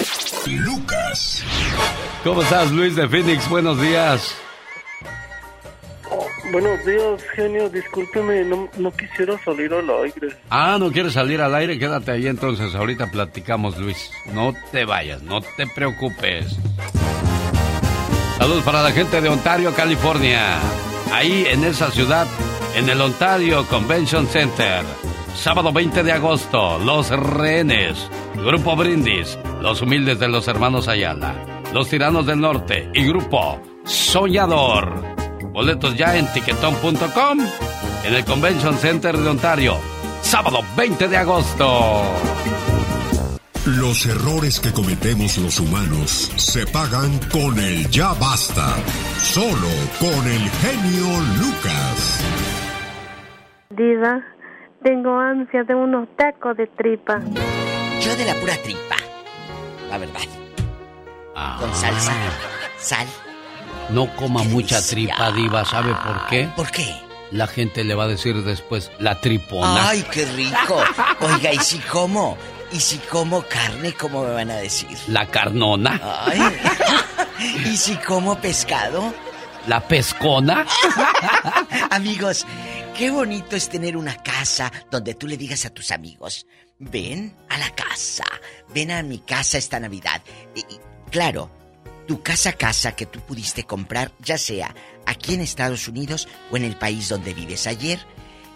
Lucas. 0.48 1.44
¿Cómo 2.24 2.42
estás, 2.42 2.72
Luis 2.72 2.96
de 2.96 3.08
Phoenix? 3.08 3.50
Buenos 3.50 3.80
días. 3.82 4.36
Buenos 6.52 6.86
días, 6.86 7.24
genio. 7.36 7.70
Discúlpeme, 7.70 8.44
no, 8.44 8.68
no 8.78 8.92
quisiera 8.92 9.38
salir 9.44 9.74
al 9.74 9.90
aire. 10.04 10.36
Ah, 10.50 10.78
¿no 10.80 10.92
quieres 10.92 11.14
salir 11.14 11.42
al 11.42 11.56
aire? 11.56 11.80
Quédate 11.80 12.12
ahí 12.12 12.28
entonces. 12.28 12.76
Ahorita 12.76 13.08
platicamos, 13.08 13.78
Luis. 13.78 14.12
No 14.34 14.54
te 14.72 14.84
vayas, 14.86 15.22
no 15.24 15.42
te 15.42 15.68
preocupes. 15.68 16.58
Saludos 18.38 18.64
para 18.64 18.82
la 18.82 18.92
gente 18.92 19.22
de 19.22 19.30
Ontario, 19.30 19.74
California. 19.74 20.58
Ahí 21.14 21.46
en 21.48 21.64
esa 21.64 21.92
ciudad, 21.92 22.28
en 22.76 22.90
el 22.90 23.00
Ontario 23.00 23.66
Convention 23.68 24.28
Center. 24.28 24.84
Sábado 25.36 25.72
20 25.72 26.04
de 26.04 26.12
agosto, 26.12 26.78
Los 26.80 27.10
Rehenes, 27.10 28.10
Grupo 28.36 28.76
Brindis, 28.76 29.38
Los 29.62 29.82
Humildes 29.82 30.20
de 30.20 30.28
los 30.28 30.48
Hermanos 30.48 30.88
Ayala, 30.88 31.34
Los 31.74 31.88
Tiranos 31.88 32.26
del 32.26 32.42
Norte 32.42 32.90
y 32.94 33.06
Grupo 33.06 33.60
Soñador. 33.86 35.31
Boletos 35.52 35.98
ya 35.98 36.16
en 36.18 36.32
tiquetón.com 36.32 37.40
en 38.06 38.14
el 38.14 38.24
Convention 38.24 38.78
Center 38.78 39.18
de 39.18 39.30
Ontario. 39.30 39.78
Sábado 40.22 40.60
20 40.78 41.08
de 41.10 41.18
agosto. 41.18 42.02
Los 43.66 44.06
errores 44.06 44.60
que 44.60 44.72
cometemos 44.72 45.38
los 45.38 45.60
humanos 45.60 46.32
se 46.38 46.66
pagan 46.68 47.20
con 47.32 47.60
el 47.60 47.90
ya 47.90 48.14
basta. 48.14 48.76
Solo 49.18 49.68
con 50.00 50.28
el 50.28 50.50
genio 50.50 51.20
Lucas. 51.40 52.24
Diva, 53.70 54.22
tengo 54.84 55.20
ansia 55.20 55.64
de 55.64 55.76
unos 55.76 56.08
tacos 56.16 56.56
de 56.56 56.68
tripa. 56.68 57.20
Yo 58.00 58.16
de 58.16 58.26
la 58.26 58.36
pura 58.36 58.56
tripa. 58.64 58.96
La 59.90 59.98
verdad. 59.98 60.22
Con 61.60 61.76
salsa, 61.76 62.14
sal 62.78 63.08
no 63.92 64.16
coma 64.16 64.44
mucha 64.44 64.82
tripa, 64.82 65.32
diva. 65.32 65.66
¿Sabe 65.66 65.94
por 65.94 66.28
qué? 66.28 66.50
¿Por 66.56 66.72
qué? 66.72 67.02
La 67.32 67.48
gente 67.48 67.84
le 67.84 67.96
va 67.96 68.06
a 68.06 68.08
decir 68.08 68.44
después 68.44 68.92
la 69.00 69.22
tripona. 69.22 69.90
¡Ay, 69.90 70.06
qué 70.12 70.26
rico! 70.26 70.84
Oiga, 71.22 71.54
¿y 71.54 71.60
si 71.60 71.80
como? 71.80 72.38
¿Y 72.72 72.80
si 72.80 72.98
como 72.98 73.44
carne, 73.44 73.94
cómo 73.94 74.24
me 74.24 74.32
van 74.32 74.52
a 74.52 74.56
decir? 74.56 74.98
La 75.08 75.26
carnona. 75.28 76.00
Ay. 76.26 76.40
¿Y 77.66 77.78
si 77.78 77.96
como 77.96 78.38
pescado? 78.40 79.14
La 79.68 79.80
pescona. 79.80 80.66
Amigos, 81.92 82.46
qué 82.98 83.12
bonito 83.12 83.56
es 83.56 83.70
tener 83.70 83.96
una 83.96 84.16
casa 84.16 84.72
donde 84.90 85.14
tú 85.16 85.28
le 85.28 85.38
digas 85.38 85.66
a 85.66 85.70
tus 85.70 85.92
amigos, 85.92 86.48
ven 86.80 87.36
a 87.50 87.58
la 87.58 87.70
casa, 87.72 88.26
ven 88.74 88.92
a 88.92 89.04
mi 89.04 89.20
casa 89.20 89.58
esta 89.58 89.80
Navidad. 89.80 90.22
Y, 90.56 90.66
claro, 91.12 91.52
tu 92.12 92.22
casa 92.22 92.52
casa 92.52 92.92
que 92.92 93.06
tú 93.06 93.22
pudiste 93.22 93.64
comprar, 93.64 94.12
ya 94.20 94.38
sea 94.38 94.76
aquí 95.06 95.34
en 95.34 95.40
Estados 95.40 95.88
Unidos 95.88 96.28
o 96.52 96.58
en 96.58 96.66
el 96.66 96.76
país 96.76 97.08
donde 97.08 97.34
vives. 97.34 97.68
Ayer 97.68 98.00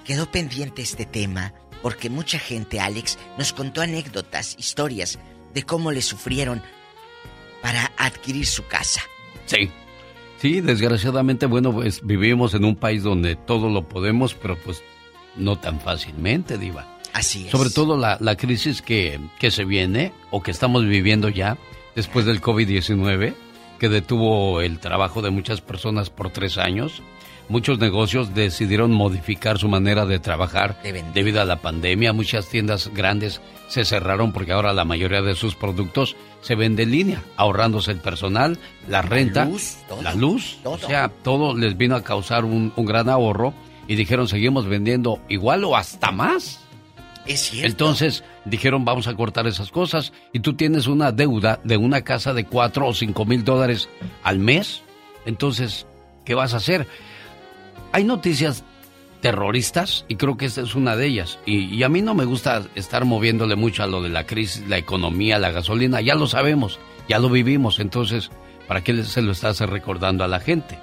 quedó 0.03 0.29
pendiente 0.29 0.81
este 0.81 1.05
tema 1.05 1.53
porque 1.81 2.09
mucha 2.09 2.37
gente, 2.37 2.81
Alex, 2.81 3.17
nos 3.37 3.53
contó 3.53 3.79
anécdotas, 3.79 4.57
historias 4.59 5.19
de 5.53 5.63
cómo 5.63 5.93
le 5.93 6.01
sufrieron 6.01 6.61
para 7.61 7.93
adquirir 7.95 8.45
su 8.45 8.67
casa. 8.67 8.99
Sí. 9.45 9.71
Sí, 10.41 10.59
desgraciadamente, 10.59 11.45
bueno, 11.45 11.71
pues 11.71 12.01
vivimos 12.03 12.55
en 12.55 12.65
un 12.65 12.75
país 12.75 13.03
donde 13.03 13.37
todo 13.37 13.69
lo 13.69 13.87
podemos, 13.87 14.33
pero 14.33 14.57
pues 14.65 14.83
no 15.37 15.57
tan 15.57 15.79
fácilmente, 15.79 16.57
Diva. 16.57 16.99
Así 17.13 17.45
es. 17.45 17.51
Sobre 17.51 17.69
todo 17.69 17.95
la, 17.95 18.17
la 18.19 18.35
crisis 18.35 18.81
que, 18.81 19.17
que 19.39 19.49
se 19.49 19.63
viene 19.63 20.11
o 20.29 20.43
que 20.43 20.51
estamos 20.51 20.85
viviendo 20.85 21.29
ya 21.29 21.57
después 21.95 22.25
del 22.25 22.41
COVID-19, 22.41 23.44
que 23.79 23.89
detuvo 23.89 24.61
el 24.61 24.79
trabajo 24.79 25.21
de 25.21 25.29
muchas 25.29 25.61
personas 25.61 26.09
por 26.09 26.31
tres 26.31 26.57
años. 26.57 27.01
Muchos 27.47 27.77
negocios 27.77 28.33
decidieron 28.33 28.91
modificar 28.91 29.59
su 29.59 29.67
manera 29.67 30.05
de 30.05 30.17
trabajar 30.17 30.81
debido 31.13 31.41
a 31.41 31.45
la 31.45 31.57
pandemia. 31.57 32.11
Muchas 32.11 32.49
tiendas 32.49 32.89
grandes 32.93 33.39
se 33.67 33.85
cerraron 33.85 34.31
porque 34.31 34.51
ahora 34.51 34.73
la 34.73 34.83
mayoría 34.83 35.21
de 35.21 35.35
sus 35.35 35.55
productos 35.55 36.15
se 36.41 36.55
vende 36.55 36.83
en 36.83 36.91
línea, 36.91 37.23
ahorrándose 37.37 37.91
el 37.91 37.99
personal, 37.99 38.57
la 38.87 39.03
renta, 39.03 39.47
la 40.01 40.15
luz. 40.15 40.57
O 40.63 40.77
sea, 40.77 41.09
todo 41.09 41.55
les 41.55 41.77
vino 41.77 41.95
a 41.95 42.03
causar 42.03 42.45
un, 42.45 42.73
un 42.75 42.85
gran 42.85 43.09
ahorro 43.09 43.53
y 43.87 43.95
dijeron 43.95 44.27
seguimos 44.27 44.65
vendiendo 44.65 45.19
igual 45.29 45.63
o 45.65 45.75
hasta 45.75 46.11
más. 46.11 46.61
Es 47.27 47.41
cierto. 47.41 47.67
Entonces 47.67 48.23
dijeron 48.45 48.85
vamos 48.85 49.07
a 49.07 49.15
cortar 49.15 49.47
esas 49.47 49.71
cosas 49.71 50.13
y 50.31 50.39
tú 50.39 50.53
tienes 50.53 50.87
una 50.87 51.11
deuda 51.11 51.59
de 51.63 51.77
una 51.77 52.01
casa 52.01 52.33
de 52.33 52.45
cuatro 52.45 52.87
o 52.87 52.93
cinco 52.93 53.25
mil 53.25 53.43
dólares 53.43 53.89
al 54.23 54.39
mes. 54.39 54.83
Entonces, 55.25 55.87
¿qué 56.23 56.35
vas 56.35 56.53
a 56.53 56.57
hacer? 56.57 56.87
Hay 57.91 58.03
noticias 58.03 58.63
terroristas 59.21 60.05
y 60.07 60.15
creo 60.15 60.37
que 60.37 60.45
esta 60.45 60.61
es 60.61 60.75
una 60.75 60.95
de 60.95 61.07
ellas. 61.07 61.39
Y, 61.45 61.65
y, 61.75 61.83
a 61.83 61.89
mí 61.89 62.01
no 62.01 62.13
me 62.13 62.25
gusta 62.25 62.63
estar 62.75 63.05
moviéndole 63.05 63.55
mucho 63.55 63.83
a 63.83 63.87
lo 63.87 64.03
de 64.03 64.09
la 64.09 64.25
crisis, 64.25 64.67
la 64.67 64.77
economía, 64.77 65.39
la 65.39 65.51
gasolina. 65.51 66.01
Ya 66.01 66.13
lo 66.13 66.27
sabemos, 66.27 66.79
ya 67.09 67.17
lo 67.17 67.29
vivimos. 67.29 67.79
Entonces, 67.79 68.29
¿para 68.67 68.83
qué 68.83 69.03
se 69.03 69.21
lo 69.23 69.31
estás 69.31 69.59
recordando 69.61 70.23
a 70.23 70.27
la 70.27 70.39
gente? 70.39 70.77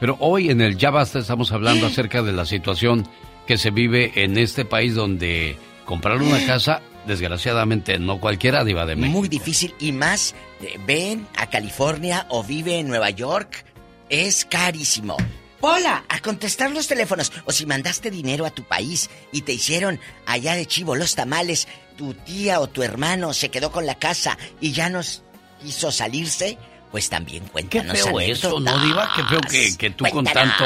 Pero 0.00 0.16
hoy 0.20 0.50
en 0.50 0.60
el 0.60 0.76
Ya 0.76 0.90
Basta 0.90 1.18
estamos 1.18 1.52
hablando 1.52 1.86
acerca 1.86 2.22
de 2.22 2.32
la 2.32 2.44
situación 2.44 3.06
que 3.46 3.56
se 3.56 3.70
vive 3.70 4.12
en 4.16 4.36
este 4.36 4.64
país 4.64 4.94
donde 4.94 5.56
comprar 5.84 6.20
una 6.20 6.44
casa, 6.46 6.82
desgraciadamente, 7.06 7.98
no 7.98 8.20
cualquiera 8.20 8.64
diva 8.64 8.86
de 8.86 8.96
México. 8.96 9.18
Muy 9.18 9.28
difícil 9.28 9.74
y 9.78 9.92
más, 9.92 10.34
eh, 10.60 10.78
ven 10.86 11.26
a 11.36 11.48
California 11.48 12.26
o 12.28 12.42
vive 12.42 12.78
en 12.78 12.88
Nueva 12.88 13.10
York, 13.10 13.64
es 14.08 14.44
carísimo. 14.44 15.16
Hola, 15.60 16.04
a 16.08 16.20
contestar 16.20 16.70
los 16.70 16.86
teléfonos. 16.86 17.32
O 17.44 17.52
si 17.52 17.66
mandaste 17.66 18.10
dinero 18.10 18.46
a 18.46 18.50
tu 18.50 18.62
país 18.62 19.10
y 19.32 19.42
te 19.42 19.52
hicieron 19.52 19.98
allá 20.26 20.54
de 20.54 20.66
chivo 20.66 20.94
los 20.94 21.14
tamales, 21.14 21.66
tu 21.96 22.14
tía 22.14 22.60
o 22.60 22.68
tu 22.68 22.82
hermano 22.82 23.32
se 23.32 23.50
quedó 23.50 23.72
con 23.72 23.86
la 23.86 23.96
casa 23.96 24.36
y 24.60 24.72
ya 24.72 24.90
nos 24.90 25.22
quiso 25.62 25.90
salirse, 25.90 26.58
pues 26.90 27.08
también 27.08 27.44
cuéntanos. 27.46 27.96
Qué 27.96 28.02
feo 28.02 28.20
eso, 28.20 28.60
¿no, 28.60 28.78
Diva? 28.84 29.10
Qué 29.16 29.24
feo 29.24 29.40
que, 29.40 29.76
que 29.76 29.90
tú 29.90 30.04
con 30.12 30.24
tanto 30.24 30.64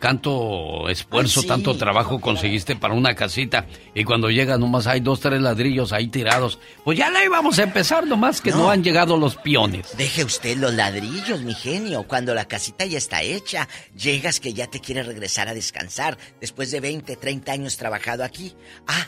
tanto 0.00 0.88
esfuerzo, 0.88 1.40
Ay, 1.40 1.42
sí. 1.42 1.48
tanto 1.48 1.76
trabajo 1.76 2.20
conseguiste 2.20 2.76
para 2.76 2.94
una 2.94 3.14
casita 3.14 3.66
y 3.94 4.04
cuando 4.04 4.30
llega 4.30 4.58
nomás 4.58 4.86
hay 4.86 5.00
dos, 5.00 5.20
tres 5.20 5.40
ladrillos 5.40 5.92
ahí 5.92 6.08
tirados. 6.08 6.58
Pues 6.84 6.98
ya 6.98 7.10
la 7.10 7.24
íbamos 7.24 7.58
a 7.58 7.62
empezar 7.62 8.06
nomás 8.06 8.40
que 8.40 8.50
no, 8.50 8.58
No. 8.58 8.70
han 8.70 8.84
llegado 8.84 9.16
los 9.16 9.36
piones. 9.36 9.96
Deje 9.96 10.24
usted 10.24 10.56
los 10.58 10.74
ladrillos, 10.74 11.40
mi 11.42 11.54
genio. 11.54 12.04
Cuando 12.04 12.34
la 12.34 12.46
casita 12.46 12.84
ya 12.84 12.98
está 12.98 13.22
hecha, 13.22 13.68
llegas 13.96 14.40
que 14.40 14.52
ya 14.52 14.66
te 14.66 14.80
quiere 14.80 15.02
regresar 15.02 15.48
a 15.48 15.54
descansar 15.54 16.18
después 16.40 16.70
de 16.70 16.80
20, 16.80 17.16
30 17.16 17.52
años 17.52 17.76
trabajado 17.76 18.24
aquí. 18.24 18.54
Ah, 18.86 19.06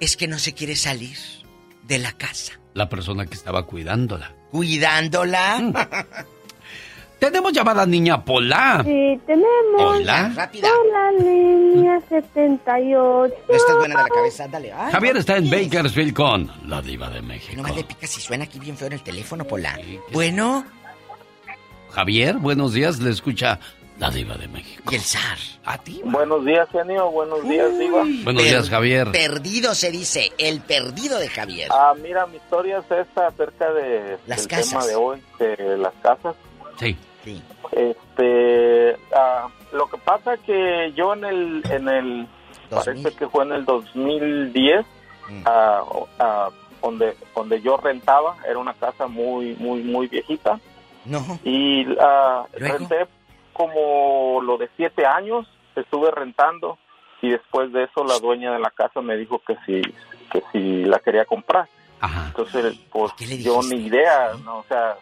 es 0.00 0.16
que 0.16 0.28
no 0.28 0.38
se 0.38 0.52
quiere 0.54 0.76
salir 0.76 1.16
de 1.84 1.98
la 1.98 2.12
casa. 2.12 2.52
La 2.74 2.88
persona 2.88 3.26
que 3.26 3.34
estaba 3.34 3.64
cuidándola. 3.66 4.34
¿Cuidándola? 4.50 5.86
Tenemos 7.18 7.50
llamada 7.52 7.86
niña 7.86 8.22
Pola. 8.24 8.82
Sí, 8.84 9.18
tenemos. 9.26 9.48
Hola. 9.78 10.32
Rápida. 10.34 10.68
Hola, 10.68 11.12
línea 11.12 12.00
78. 12.08 13.34
No 13.48 13.54
estás 13.54 13.76
buena 13.78 13.96
de 13.96 14.02
la 14.02 14.08
cabeza, 14.08 14.48
dale. 14.48 14.72
Ay, 14.72 14.92
Javier 14.92 15.14
no, 15.14 15.20
está 15.20 15.36
en. 15.38 15.50
Bakersfield 15.50 16.12
con 16.14 16.50
la 16.68 16.82
diva 16.82 17.08
de 17.08 17.22
México. 17.22 17.54
Nomás 17.56 17.74
le 17.74 17.84
pica 17.84 18.06
si 18.06 18.20
suena 18.20 18.44
aquí 18.44 18.58
bien 18.58 18.76
feo 18.76 18.88
en 18.88 18.94
el 18.94 19.02
teléfono, 19.02 19.44
Pola. 19.44 19.78
Bueno, 20.12 20.64
Javier, 21.90 22.36
buenos 22.36 22.74
días, 22.74 22.98
le 23.00 23.10
escucha 23.10 23.58
la 23.98 24.10
diva 24.10 24.36
de 24.36 24.48
México. 24.48 24.82
y 24.92 24.96
el 24.96 25.00
zar. 25.00 25.38
A 25.64 25.78
ti. 25.78 26.02
Buenos 26.04 26.44
días, 26.44 26.68
genio. 26.70 27.10
Buenos 27.10 27.48
días, 27.48 27.78
Diva. 27.78 28.04
Buenos 28.24 28.42
días, 28.44 28.68
Javier. 28.68 29.10
Perdido 29.10 29.74
se 29.74 29.90
dice, 29.90 30.32
el 30.36 30.60
perdido 30.60 31.18
de 31.18 31.28
Javier. 31.28 31.68
Ah, 31.72 31.94
mira, 32.02 32.26
mi 32.26 32.36
historia 32.36 32.78
es 32.78 32.90
esta 32.90 33.28
acerca 33.28 33.72
de 33.72 34.18
Las 34.26 34.46
casas. 34.46 34.68
tema 34.68 34.86
de 34.86 34.94
hoy, 34.96 35.22
de 35.38 35.78
las 35.78 35.94
casas. 36.02 36.36
Sí. 36.76 36.96
Sí. 37.24 37.42
Este, 37.72 38.96
ah, 39.14 39.48
lo 39.72 39.86
que 39.88 39.98
pasa 39.98 40.36
que 40.38 40.92
yo 40.94 41.14
en 41.14 41.24
el, 41.24 41.62
en 41.70 41.88
el, 41.88 42.28
parece 42.70 43.14
que 43.16 43.28
fue 43.28 43.44
en 43.44 43.52
el 43.52 43.64
2010, 43.64 44.86
Mm. 45.28 45.42
ah, 45.44 45.82
ah, 46.18 46.50
donde, 46.82 47.16
donde 47.34 47.60
yo 47.60 47.76
rentaba, 47.76 48.36
era 48.48 48.58
una 48.58 48.74
casa 48.74 49.06
muy, 49.06 49.54
muy, 49.56 49.82
muy 49.82 50.06
viejita. 50.06 50.60
No. 51.04 51.20
Y 51.44 51.86
ah, 52.00 52.44
renté 52.52 53.06
como 53.52 54.40
lo 54.42 54.58
de 54.58 54.68
siete 54.76 55.06
años, 55.06 55.46
estuve 55.74 56.10
rentando 56.10 56.78
y 57.22 57.30
después 57.30 57.72
de 57.72 57.84
eso 57.84 58.04
la 58.04 58.18
dueña 58.18 58.52
de 58.52 58.60
la 58.60 58.70
casa 58.70 59.00
me 59.00 59.16
dijo 59.16 59.40
que 59.40 59.56
si, 59.66 59.82
que 60.30 60.42
si 60.52 60.84
la 60.84 60.98
quería 60.98 61.24
comprar. 61.24 61.68
Entonces, 62.26 62.76
pues 62.92 63.12
yo 63.42 63.62
ni 63.62 63.86
idea, 63.86 64.32
¿no? 64.44 64.58
o 64.58 64.64
sea, 64.68 64.96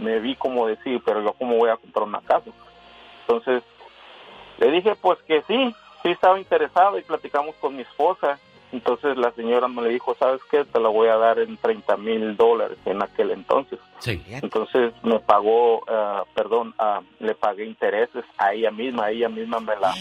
me 0.00 0.18
vi 0.20 0.34
como 0.36 0.66
decir, 0.66 1.00
pero 1.04 1.22
yo 1.22 1.32
cómo 1.34 1.56
voy 1.56 1.70
a 1.70 1.76
comprar 1.76 2.06
una 2.06 2.20
casa. 2.22 2.50
Entonces, 3.22 3.62
le 4.58 4.70
dije 4.70 4.94
pues 5.00 5.18
que 5.26 5.42
sí, 5.46 5.74
sí 6.02 6.10
estaba 6.10 6.38
interesado 6.38 6.98
y 6.98 7.02
platicamos 7.02 7.54
con 7.56 7.76
mi 7.76 7.82
esposa. 7.82 8.38
Entonces 8.72 9.16
la 9.16 9.32
señora 9.32 9.66
me 9.66 9.82
le 9.82 9.88
dijo, 9.88 10.14
¿sabes 10.18 10.40
qué? 10.48 10.64
Te 10.64 10.78
la 10.78 10.88
voy 10.88 11.08
a 11.08 11.16
dar 11.16 11.40
en 11.40 11.56
30 11.56 11.96
mil 11.96 12.36
dólares 12.36 12.78
en 12.84 13.02
aquel 13.02 13.32
entonces. 13.32 13.80
Sí. 13.98 14.22
Entonces 14.28 14.92
me 15.02 15.18
pagó, 15.18 15.82
ah, 15.88 16.22
perdón, 16.34 16.72
ah, 16.78 17.00
le 17.18 17.34
pagué 17.34 17.64
intereses 17.66 18.24
a 18.38 18.52
ella 18.52 18.70
misma, 18.70 19.10
ella 19.10 19.28
misma 19.28 19.58
me 19.58 19.74
la... 19.76 19.92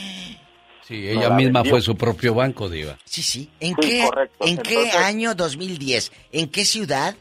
Sí, 0.84 1.08
ella 1.10 1.30
la 1.30 1.36
misma 1.36 1.60
vendió. 1.60 1.72
fue 1.72 1.82
su 1.82 1.96
propio 1.96 2.34
banco, 2.36 2.70
diva. 2.70 2.96
Sí, 3.06 3.24
sí. 3.24 3.50
¿En 3.60 3.76
Sí, 3.76 3.82
qué, 3.82 4.06
correcto. 4.06 4.46
¿en 4.46 4.58
qué 4.58 4.74
Entonces- 4.76 4.96
año 4.98 5.34
2010? 5.36 6.12
¿En 6.32 6.50
qué 6.52 6.64
ciudad? 6.66 7.16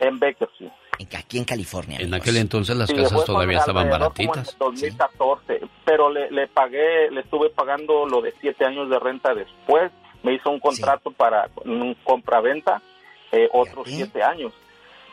En 0.00 0.18
Bakersfield. 0.18 0.72
En- 0.98 1.08
aquí 1.16 1.38
en 1.38 1.44
California. 1.44 1.98
En 2.00 2.12
aquel 2.14 2.36
entonces 2.36 2.76
las 2.76 2.88
Sí, 2.88 2.96
casas 2.96 3.24
todavía 3.24 3.58
estaban 3.58 3.84
como 3.88 3.94
en 3.96 4.00
baratitas. 4.00 4.56
2014, 4.58 5.60
pero 5.84 6.10
le, 6.10 6.30
le 6.30 6.46
pagué, 6.48 7.10
le 7.10 7.20
estuve 7.20 7.50
pagando 7.50 8.06
lo 8.06 8.20
de 8.20 8.32
siete 8.40 8.64
años 8.64 8.88
de 8.90 8.98
renta 8.98 9.34
después. 9.34 9.90
Me 10.22 10.34
hizo 10.34 10.50
un 10.50 10.60
contrato 10.60 11.10
para 11.10 11.48
un 11.64 11.94
compra-venta, 12.04 12.80
eh, 13.32 13.48
otros 13.52 13.88
siete 13.88 14.22
años. 14.22 14.52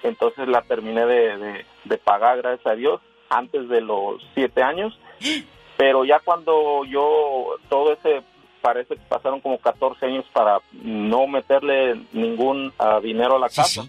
Entonces 0.03 0.47
la 0.47 0.61
terminé 0.61 1.05
de, 1.05 1.37
de- 1.37 1.65
de 1.85 1.97
pagar, 1.97 2.37
gracias 2.37 2.67
a 2.67 2.75
Dios, 2.75 3.01
antes 3.29 3.67
de 3.69 3.81
los 3.81 4.21
siete 4.35 4.61
años. 4.61 4.97
Pero 5.77 6.03
ya 6.03 6.19
cuando 6.19 6.83
yo, 6.85 7.55
todo 7.69 7.93
ese, 7.93 8.21
parece 8.61 8.95
que 8.95 9.01
pasaron 9.07 9.39
como 9.39 9.57
14 9.59 10.05
años 10.07 10.25
para 10.33 10.59
no 10.73 11.25
meterle 11.25 11.95
ningún 12.11 12.73
ah, 12.77 12.99
dinero 13.01 13.37
a 13.37 13.39
la 13.39 13.47
casa. 13.49 13.83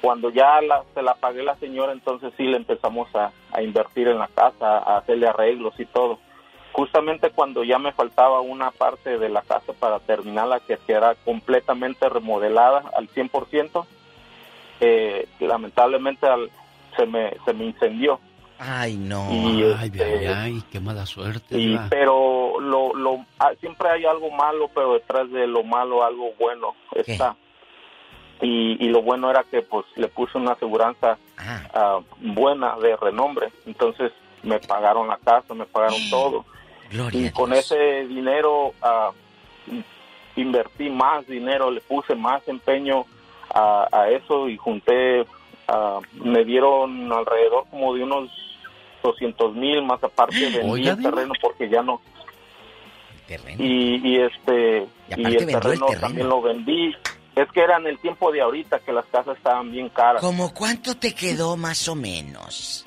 Cuando 0.00 0.30
ya 0.30 0.60
la- 0.60 0.84
se 0.94 1.02
la 1.02 1.14
pagué 1.14 1.42
la 1.42 1.56
señora, 1.56 1.92
entonces 1.92 2.32
sí 2.36 2.44
le 2.44 2.56
empezamos 2.58 3.08
a, 3.14 3.32
a 3.52 3.62
invertir 3.62 4.08
en 4.08 4.18
la 4.18 4.28
casa, 4.28 4.78
a 4.78 4.98
hacerle 4.98 5.26
arreglos 5.28 5.74
y 5.78 5.86
todo. 5.86 6.18
Justamente 6.72 7.30
cuando 7.30 7.64
ya 7.64 7.78
me 7.78 7.92
faltaba 7.92 8.40
una 8.42 8.70
parte 8.70 9.18
de 9.18 9.28
la 9.30 9.40
casa 9.42 9.72
para 9.72 9.98
terminarla, 9.98 10.60
que 10.60 10.78
era 10.88 11.14
completamente 11.14 12.08
remodelada 12.08 12.84
al 12.94 13.08
100%, 13.08 13.86
eh, 14.80 15.26
lamentablemente 15.40 16.26
al- 16.26 16.50
se, 16.96 17.06
me, 17.06 17.32
se 17.44 17.52
me 17.54 17.64
incendió. 17.66 18.20
Ay, 18.58 18.96
no. 18.96 19.28
Y, 19.30 19.62
ay, 19.64 19.86
este, 19.92 20.04
ay, 20.04 20.26
ay, 20.26 20.62
qué 20.70 20.80
mala 20.80 21.04
suerte. 21.06 21.58
y, 21.58 21.76
pero 21.90 22.58
lo, 22.60 22.94
lo, 22.94 23.24
ah, 23.38 23.52
siempre 23.60 23.88
hay 23.90 24.04
algo 24.06 24.30
malo, 24.30 24.68
pero 24.74 24.94
detrás 24.94 25.30
de 25.30 25.46
lo 25.46 25.62
malo 25.62 26.02
algo 26.04 26.32
bueno 26.38 26.74
está. 26.94 27.36
Y, 28.42 28.84
y 28.84 28.88
lo 28.88 29.02
bueno 29.02 29.30
era 29.30 29.44
que 29.44 29.62
pues 29.62 29.86
le 29.96 30.08
puse 30.08 30.36
una 30.36 30.52
aseguranza 30.52 31.18
ah, 31.38 32.00
buena 32.20 32.76
de 32.76 32.96
renombre. 32.96 33.48
Entonces 33.66 34.12
me 34.42 34.58
pagaron 34.60 35.08
la 35.08 35.18
casa, 35.18 35.54
me 35.54 35.64
pagaron 35.66 35.98
todo. 36.10 36.44
y 37.12 37.30
con 37.30 37.52
ese 37.52 38.06
dinero 38.06 38.74
ah, 38.82 39.10
invertí 40.36 40.90
más 40.90 41.26
dinero, 41.26 41.70
le 41.70 41.80
puse 41.80 42.14
más 42.14 42.46
empeño 42.46 43.06
a, 43.54 43.88
a 43.90 44.10
eso 44.10 44.48
y 44.48 44.56
junté, 44.56 45.26
ah, 45.68 46.00
me 46.12 46.44
dieron 46.44 47.12
alrededor 47.12 47.64
como 47.70 47.94
de 47.94 48.02
unos 48.04 48.30
200 49.02 49.54
mil 49.54 49.82
más 49.82 50.02
aparte 50.02 50.50
vendí 50.62 50.88
el 50.88 51.02
terreno 51.02 51.32
porque 51.40 51.68
ya 51.68 51.82
no. 51.82 52.00
Y, 53.58 54.08
y 54.08 54.20
este 54.20 54.86
Y 55.16 55.20
y, 55.20 55.36
el 55.36 55.46
terreno, 55.46 55.86
terreno. 55.86 56.00
también 56.00 56.28
lo 56.28 56.40
vendí 56.40 56.94
es 57.36 57.52
que 57.52 57.60
era 57.60 57.76
en 57.76 57.86
el 57.86 57.98
tiempo 57.98 58.32
de 58.32 58.40
ahorita 58.40 58.80
que 58.80 58.92
las 58.92 59.04
casas 59.06 59.36
estaban 59.36 59.70
bien 59.70 59.90
caras 59.90 60.22
¿Cómo 60.22 60.52
cuánto 60.54 60.96
te 60.96 61.14
quedó 61.14 61.56
más 61.56 61.86
o 61.86 61.94
menos? 61.94 62.86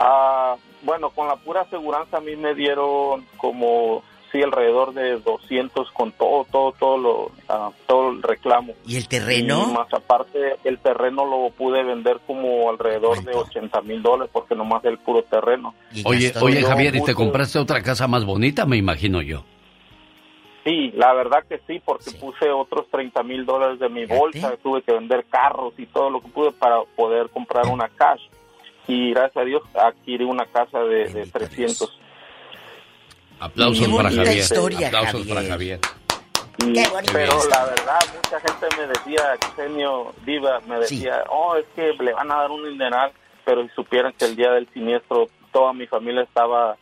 Ah, 0.00 0.56
bueno, 0.82 1.10
con 1.10 1.28
la 1.28 1.36
pura 1.36 1.60
aseguranza 1.60 2.16
a 2.16 2.20
mí 2.20 2.34
me 2.34 2.56
dieron 2.56 3.24
como, 3.36 4.02
sí, 4.32 4.42
alrededor 4.42 4.92
de 4.94 5.20
200 5.20 5.92
con 5.92 6.10
todo, 6.10 6.44
todo, 6.50 6.72
todo, 6.72 6.98
lo, 6.98 7.30
ah, 7.48 7.70
todo 7.86 8.10
el 8.10 8.20
reclamo. 8.20 8.74
¿Y 8.84 8.96
el 8.96 9.06
terreno? 9.06 9.68
Y 9.68 9.72
más 9.74 9.94
aparte, 9.94 10.56
el 10.64 10.78
terreno 10.80 11.24
lo 11.24 11.50
pude 11.50 11.84
vender 11.84 12.18
como 12.26 12.68
alrededor 12.68 13.22
de 13.22 13.32
80 13.32 13.80
mil 13.82 14.02
dólares 14.02 14.28
porque 14.32 14.56
nomás 14.56 14.84
el 14.84 14.98
puro 14.98 15.22
terreno. 15.22 15.72
Oye, 16.04 16.32
oye 16.40 16.64
Javier, 16.64 16.96
¿y 16.96 17.04
te 17.04 17.14
compraste 17.14 17.60
otra 17.60 17.80
casa 17.80 18.08
más 18.08 18.24
bonita, 18.24 18.66
me 18.66 18.76
imagino 18.76 19.22
yo? 19.22 19.44
Sí, 20.64 20.92
la 20.94 21.12
verdad 21.12 21.44
que 21.48 21.60
sí, 21.66 21.82
porque 21.84 22.12
puse 22.12 22.50
otros 22.50 22.86
30 22.90 23.22
mil 23.24 23.44
dólares 23.44 23.80
de 23.80 23.88
mi 23.88 24.06
bolsa, 24.06 24.56
tuve 24.62 24.82
que 24.82 24.92
vender 24.92 25.24
carros 25.28 25.74
y 25.76 25.86
todo 25.86 26.08
lo 26.10 26.20
que 26.20 26.28
pude 26.28 26.52
para 26.52 26.82
poder 26.96 27.28
comprar 27.30 27.66
una 27.66 27.88
cash. 27.88 28.22
Y 28.86 29.10
gracias 29.10 29.36
a 29.36 29.44
Dios 29.44 29.62
adquirí 29.74 30.24
una 30.24 30.46
casa 30.46 30.80
de, 30.80 31.08
de 31.08 31.26
300. 31.26 31.98
Aplausos 33.40 33.88
Qué 33.88 33.94
para 33.94 34.10
Javier. 34.10 34.36
historia, 34.36 34.86
Aplausos 34.88 35.12
Javier. 35.26 35.34
para 35.34 35.48
Javier. 35.48 35.80
Y, 36.58 36.74
pero 37.12 37.32
la 37.48 37.64
verdad, 37.64 37.98
mucha 38.14 38.40
gente 38.40 38.76
me 38.78 38.86
decía, 38.86 39.36
genio 39.56 40.12
Diva, 40.24 40.60
me 40.68 40.78
decía, 40.78 41.24
oh, 41.28 41.56
es 41.56 41.64
que 41.74 41.92
le 41.94 42.12
van 42.12 42.30
a 42.30 42.36
dar 42.36 42.50
un 42.52 42.62
dineral, 42.68 43.10
pero 43.44 43.62
si 43.64 43.68
supieran 43.70 44.12
que 44.12 44.26
el 44.26 44.36
día 44.36 44.52
del 44.52 44.68
siniestro 44.72 45.26
toda 45.50 45.72
mi 45.72 45.86
familia 45.86 46.22
estaba, 46.22 46.76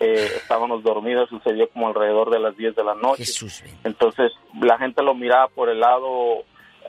eh, 0.00 0.30
estábamos 0.36 0.82
dormidos, 0.82 1.28
sucedió 1.28 1.68
como 1.70 1.88
alrededor 1.88 2.30
de 2.30 2.40
las 2.40 2.56
10 2.56 2.76
de 2.76 2.84
la 2.84 2.94
noche. 2.94 3.24
Entonces, 3.84 4.32
la 4.60 4.78
gente 4.78 5.02
lo 5.02 5.14
miraba 5.14 5.48
por 5.48 5.68
el 5.68 5.80
lado 5.80 6.40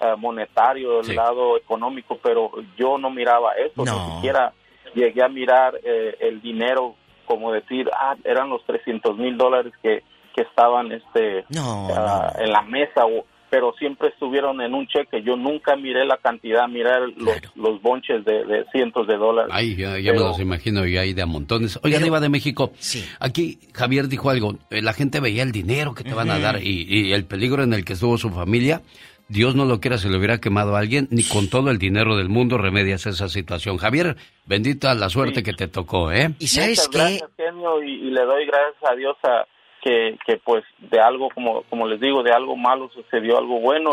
eh, 0.01 0.15
monetario, 0.17 1.01
el 1.01 1.15
lado 1.15 1.57
económico, 1.57 2.17
pero 2.21 2.51
yo 2.77 2.97
no 2.97 3.09
miraba 3.09 3.53
eso, 3.53 3.83
ni 3.83 4.15
siquiera 4.15 4.53
llegué 4.93 5.23
a 5.23 5.29
mirar 5.29 5.79
eh, 5.83 6.17
el 6.19 6.41
dinero, 6.41 6.95
como 7.25 7.51
decir, 7.51 7.89
ah, 7.93 8.15
eran 8.23 8.49
los 8.49 8.63
300 8.65 9.17
mil 9.17 9.37
dólares 9.37 9.73
que 9.81 10.03
que 10.37 10.43
estaban 10.43 10.91
este 10.91 11.45
ah, 11.57 12.31
en 12.37 12.51
la 12.51 12.61
mesa 12.61 13.05
pero 13.49 13.73
siempre 13.79 14.09
estuvieron 14.09 14.61
en 14.61 14.73
un 14.73 14.87
cheque. 14.87 15.21
Yo 15.23 15.35
nunca 15.35 15.75
miré 15.75 16.05
la 16.05 16.17
cantidad 16.17 16.67
miré 16.67 16.89
los, 17.15 17.35
los 17.55 17.81
bonches 17.81 18.23
de, 18.25 18.65
cientos 18.71 19.07
de 19.07 19.17
dólares. 19.17 19.51
Ay, 19.53 19.75
ya, 19.75 19.91
me 19.91 20.19
los 20.19 20.39
imagino 20.39 20.85
y 20.85 20.97
hay 20.97 21.13
de 21.13 21.21
a 21.21 21.25
montones. 21.25 21.79
Oiga 21.83 21.99
iba 22.05 22.19
de 22.19 22.29
México 22.29 22.71
aquí 23.19 23.59
Javier 23.73 24.07
dijo 24.07 24.29
algo 24.29 24.55
eh, 24.69 24.81
la 24.81 24.93
gente 24.93 25.19
veía 25.19 25.43
el 25.43 25.51
dinero 25.51 25.93
que 25.93 26.03
te 26.03 26.13
van 26.13 26.29
a 26.29 26.39
dar 26.39 26.61
y, 26.63 26.85
y 26.87 27.11
el 27.11 27.25
peligro 27.25 27.63
en 27.63 27.73
el 27.73 27.83
que 27.83 27.93
estuvo 27.93 28.17
su 28.17 28.29
familia 28.29 28.81
Dios 29.29 29.55
no 29.55 29.65
lo 29.65 29.81
quiera, 29.81 29.97
se 29.97 30.09
le 30.09 30.17
hubiera 30.17 30.39
quemado 30.39 30.75
a 30.75 30.79
alguien, 30.79 31.07
ni 31.11 31.23
con 31.23 31.49
todo 31.49 31.69
el 31.69 31.77
dinero 31.77 32.15
del 32.15 32.29
mundo 32.29 32.57
remedias 32.57 33.05
esa 33.05 33.27
situación. 33.27 33.77
Javier, 33.77 34.15
bendita 34.45 34.93
la 34.93 35.09
suerte 35.09 35.43
que 35.43 35.51
te 35.51 35.67
tocó, 35.67 36.11
¿eh? 36.11 36.29
Y 36.39 36.47
sabes 36.47 36.87
qué? 36.87 36.97
Gracias, 36.97 37.29
genio, 37.35 37.83
y, 37.83 38.09
le 38.09 38.21
doy 38.21 38.45
gracias 38.45 38.89
a 38.89 38.95
Dios 38.95 39.17
a, 39.23 39.45
que, 39.87 40.17
que 40.25 40.37
pues 40.43 40.65
de 40.79 40.99
algo, 40.99 41.29
como, 41.29 41.63
como 41.63 41.87
les 41.87 42.01
digo, 42.01 42.21
de 42.21 42.31
algo 42.31 42.57
malo 42.57 42.89
sucedió 42.93 43.37
algo 43.37 43.61
bueno 43.61 43.91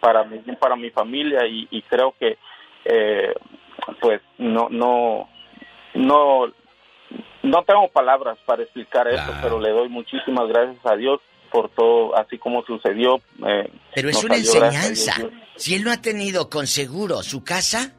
para, 0.00 0.24
mi, 0.24 0.38
para 0.56 0.74
mi 0.74 0.90
familia 0.90 1.46
y, 1.46 1.80
creo 1.82 2.12
que 2.18 2.38
eh, 2.84 3.32
pues 4.00 4.20
no, 4.38 4.68
no, 4.68 5.28
no, 5.94 6.46
no 7.42 7.62
tengo 7.64 7.88
palabras 7.92 8.36
para 8.44 8.64
explicar 8.64 9.06
eso, 9.06 9.32
pero 9.40 9.60
le 9.60 9.70
doy 9.70 9.88
muchísimas 9.88 10.48
gracias 10.48 10.84
a 10.84 10.96
Dios 10.96 11.20
por 11.52 11.68
todo, 11.68 12.16
así 12.16 12.36
como 12.38 12.64
sucedió. 12.64 13.20
Eh, 13.46 13.70
pero 13.94 14.08
es 14.08 14.24
una 14.24 14.36
enseñanza. 14.36 15.14
Si 15.54 15.74
él 15.76 15.84
no 15.84 15.92
ha 15.92 16.02
tenido 16.02 16.50
con 16.50 16.66
seguro 16.66 17.22
su 17.22 17.44
casa, 17.44 17.94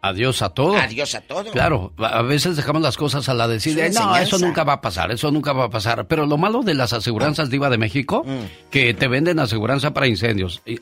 Adiós 0.00 0.42
a 0.42 0.50
todo. 0.50 0.76
Adiós 0.76 1.14
a 1.16 1.20
todo. 1.20 1.50
Claro, 1.50 1.92
a 1.98 2.22
veces 2.22 2.56
dejamos 2.56 2.82
las 2.82 2.96
cosas 2.96 3.28
a 3.28 3.34
la 3.34 3.48
decisión. 3.48 3.92
No, 3.94 4.16
eso 4.16 4.38
nunca 4.38 4.62
va 4.62 4.74
a 4.74 4.80
pasar, 4.80 5.10
eso 5.10 5.30
nunca 5.32 5.52
va 5.52 5.64
a 5.64 5.70
pasar. 5.70 6.06
Pero 6.06 6.24
lo 6.24 6.38
malo 6.38 6.62
de 6.62 6.74
las 6.74 6.92
aseguranzas 6.92 7.50
Diva 7.50 7.68
de 7.68 7.78
México, 7.78 8.22
mm. 8.24 8.70
que 8.70 8.94
te 8.94 9.08
venden 9.08 9.40
aseguranza 9.40 9.92
para 9.92 10.06
incendios, 10.06 10.62
eh, 10.66 10.78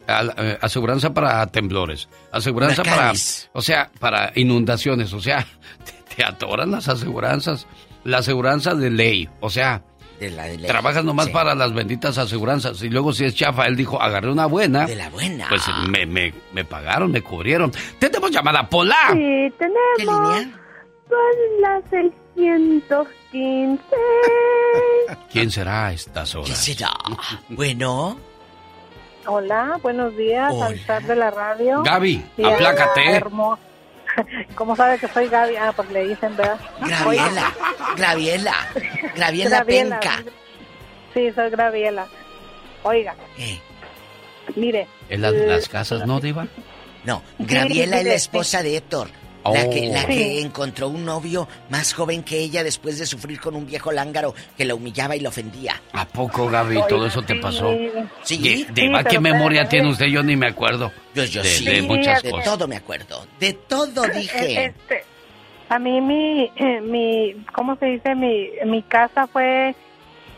aseguranza 0.61 1.15
para 1.15 1.47
temblores, 1.47 2.09
aseguranza 2.31 2.83
para, 2.83 3.13
o 3.53 3.63
sea, 3.63 3.91
para 3.99 4.33
inundaciones, 4.35 5.13
o 5.15 5.21
sea, 5.21 5.47
te, 5.85 6.17
te 6.17 6.25
atoran 6.25 6.71
las 6.71 6.89
aseguranzas, 6.89 7.67
la 8.05 8.19
aseguranza 8.19 8.75
de 8.75 8.91
ley, 8.91 9.29
o 9.41 9.49
sea, 9.49 9.83
de 10.19 10.31
la 10.31 10.45
de 10.45 10.59
Trabajas 10.59 11.05
nomás 11.05 11.29
para 11.29 11.55
las 11.55 11.73
benditas 11.73 12.17
aseguranzas. 12.19 12.83
Y 12.83 12.89
luego 12.89 13.13
si 13.13 13.25
es 13.25 13.35
chafa, 13.35 13.67
él 13.67 13.77
dijo, 13.77 14.01
agarré 14.01 14.31
una 14.31 14.47
buena. 14.47 14.87
De 14.87 14.95
la 14.97 15.11
buena. 15.11 15.47
Pues 15.49 15.63
me, 15.89 16.07
me, 16.07 16.33
me 16.53 16.65
pagaron, 16.65 17.11
me 17.11 17.23
cubrieron. 17.23 17.73
¿Tenemos 17.99 18.31
llamada, 18.31 18.69
Pola? 18.69 18.97
Sí, 19.13 19.53
tenemos. 19.59 19.79
¿Qué 19.97 20.05
línea? 20.05 20.61
Son 21.09 21.61
las 21.61 21.83
615. 21.91 23.83
¿Quién 25.33 25.51
será 25.51 25.87
a 25.87 25.93
estas 25.93 26.35
horas? 26.35 26.47
¿Quién 26.65 26.77
será? 26.77 26.91
Bueno. 27.49 28.19
Hola, 29.29 29.79
buenos 29.83 30.17
días, 30.17 30.53
al 30.89 31.07
de 31.07 31.17
la 31.17 31.31
radio. 31.31 31.83
Gaby, 31.83 32.25
aplácate. 32.45 33.23
¿Cómo 34.55 34.77
sabe 34.77 34.99
que 34.99 35.09
soy 35.09 35.29
Gaby? 35.29 35.57
Ah, 35.57 35.73
pues 35.75 35.91
le 35.91 36.09
dicen, 36.09 36.37
¿verdad? 36.37 36.59
Graviela, 36.81 37.53
Graviela, 37.97 38.55
Graviela 39.15 39.65
Penca. 39.65 40.23
Sí, 41.15 41.31
soy 41.35 41.51
Graviela. 41.51 42.07
Oiga. 42.83 43.15
Mire. 44.55 44.87
¿En 45.09 45.23
las, 45.23 45.69
casas 45.69 46.07
no, 46.07 46.21
Diva? 46.21 46.47
No, 47.05 47.23
Graviela 47.39 48.01
es 48.01 48.07
la 48.07 48.15
esposa 48.15 48.63
de 48.63 48.77
Héctor. 48.77 49.09
La, 49.53 49.69
que, 49.71 49.89
la 49.89 50.07
que 50.07 50.41
encontró 50.41 50.89
un 50.89 51.05
novio 51.05 51.49
más 51.71 51.93
joven 51.93 52.23
que 52.23 52.39
ella 52.39 52.65
después 52.65 52.99
de 52.99 53.07
sufrir 53.07 53.41
con 53.41 53.55
un 53.55 53.67
viejo 53.67 53.93
lángaro 53.93 54.35
que 54.57 54.65
la 54.65 54.75
humillaba 54.75 55.17
y 55.17 55.21
la 55.21 55.29
ofendía. 55.29 55.81
¿A 55.93 56.07
poco, 56.07 56.49
Gaby? 56.49 56.81
¿Todo 56.89 57.07
eso 57.07 57.23
te 57.23 57.35
pasó? 57.37 57.75
Sí. 58.23 58.67
¿De, 58.73 59.05
qué 59.09 59.21
memoria 59.21 59.69
tiene 59.69 59.91
usted? 59.91 60.07
Yo 60.07 60.23
ni 60.23 60.37
me 60.37 60.49
acuerdo. 60.49 60.93
Yo, 61.15 61.25
yo 61.25 61.43
sí. 61.45 61.65
De 61.65 61.83
muchas 61.83 62.23
cosas. 62.23 62.39
De 62.39 62.45
todo 62.45 62.69
me 62.69 62.77
acuerdo. 62.77 63.27
De 63.41 63.53
todo 63.53 64.03
dije. 64.15 64.67
Este, 64.67 65.05
a 65.69 65.79
mí 65.79 66.01
mi, 66.01 66.51
mi, 66.83 67.45
¿cómo 67.55 67.77
se 67.77 67.87
dice? 67.87 68.15
Mi, 68.15 68.51
mi 68.67 68.83
casa 68.83 69.27
fue 69.27 69.75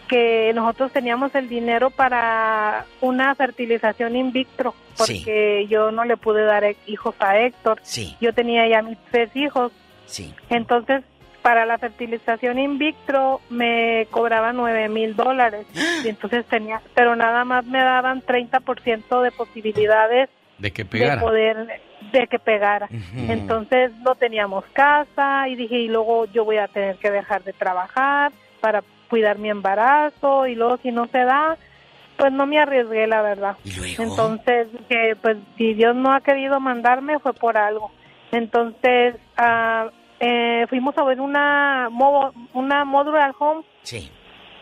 que 0.08 0.52
nosotros 0.54 0.92
teníamos 0.92 1.34
el 1.34 1.48
dinero 1.48 1.90
para 1.90 2.86
una 3.00 3.34
fertilización 3.34 4.16
in 4.16 4.32
vitro, 4.32 4.74
porque 4.96 5.66
yo 5.68 5.90
no 5.92 6.04
le 6.04 6.16
pude 6.16 6.42
dar 6.44 6.64
hijos 6.86 7.14
a 7.20 7.38
Héctor. 7.38 7.80
Yo 8.20 8.32
tenía 8.32 8.66
ya 8.66 8.82
mis 8.82 8.98
tres 9.10 9.30
hijos. 9.36 9.72
Entonces, 10.48 11.04
para 11.42 11.66
la 11.66 11.78
fertilización 11.78 12.58
in 12.58 12.78
vitro 12.78 13.40
me 13.50 14.06
cobraban 14.10 14.56
nueve 14.56 14.88
mil 14.88 15.14
dólares. 15.14 15.66
Y 16.04 16.08
entonces 16.08 16.46
tenía, 16.46 16.80
pero 16.94 17.16
nada 17.16 17.44
más 17.44 17.64
me 17.64 17.78
daban 17.78 18.22
30% 18.22 19.22
de 19.22 19.32
posibilidades 19.32 20.28
de 20.58 20.70
que 20.72 20.84
pegara. 20.84 21.16
De 21.16 21.20
poder, 21.20 21.80
de 22.12 22.26
que 22.26 22.38
pegara. 22.38 22.88
Entonces 23.16 23.92
no 23.98 24.14
teníamos 24.14 24.64
casa 24.72 25.48
y 25.48 25.56
dije, 25.56 25.76
y 25.76 25.88
luego 25.88 26.26
yo 26.26 26.44
voy 26.44 26.58
a 26.58 26.68
tener 26.68 26.96
que 26.96 27.10
dejar 27.10 27.42
de 27.44 27.52
trabajar 27.52 28.32
para 28.60 28.82
cuidar 29.08 29.38
mi 29.38 29.50
embarazo 29.50 30.46
y 30.46 30.54
luego 30.54 30.78
si 30.82 30.90
no 30.90 31.06
se 31.08 31.18
da, 31.18 31.56
pues 32.16 32.32
no 32.32 32.46
me 32.46 32.58
arriesgué, 32.58 33.06
la 33.06 33.22
verdad. 33.22 33.56
Entonces, 33.98 34.68
que 34.88 35.16
pues 35.20 35.36
si 35.56 35.74
Dios 35.74 35.94
no 35.94 36.12
ha 36.12 36.20
querido 36.20 36.60
mandarme 36.60 37.18
fue 37.20 37.32
por 37.32 37.56
algo. 37.56 37.92
Entonces, 38.32 39.16
ah, 39.36 39.88
eh, 40.20 40.66
fuimos 40.68 40.96
a 40.98 41.04
ver 41.04 41.20
una, 41.20 41.88
una 42.52 42.84
modular 42.84 43.32
home. 43.38 43.64
Sí. 43.82 44.10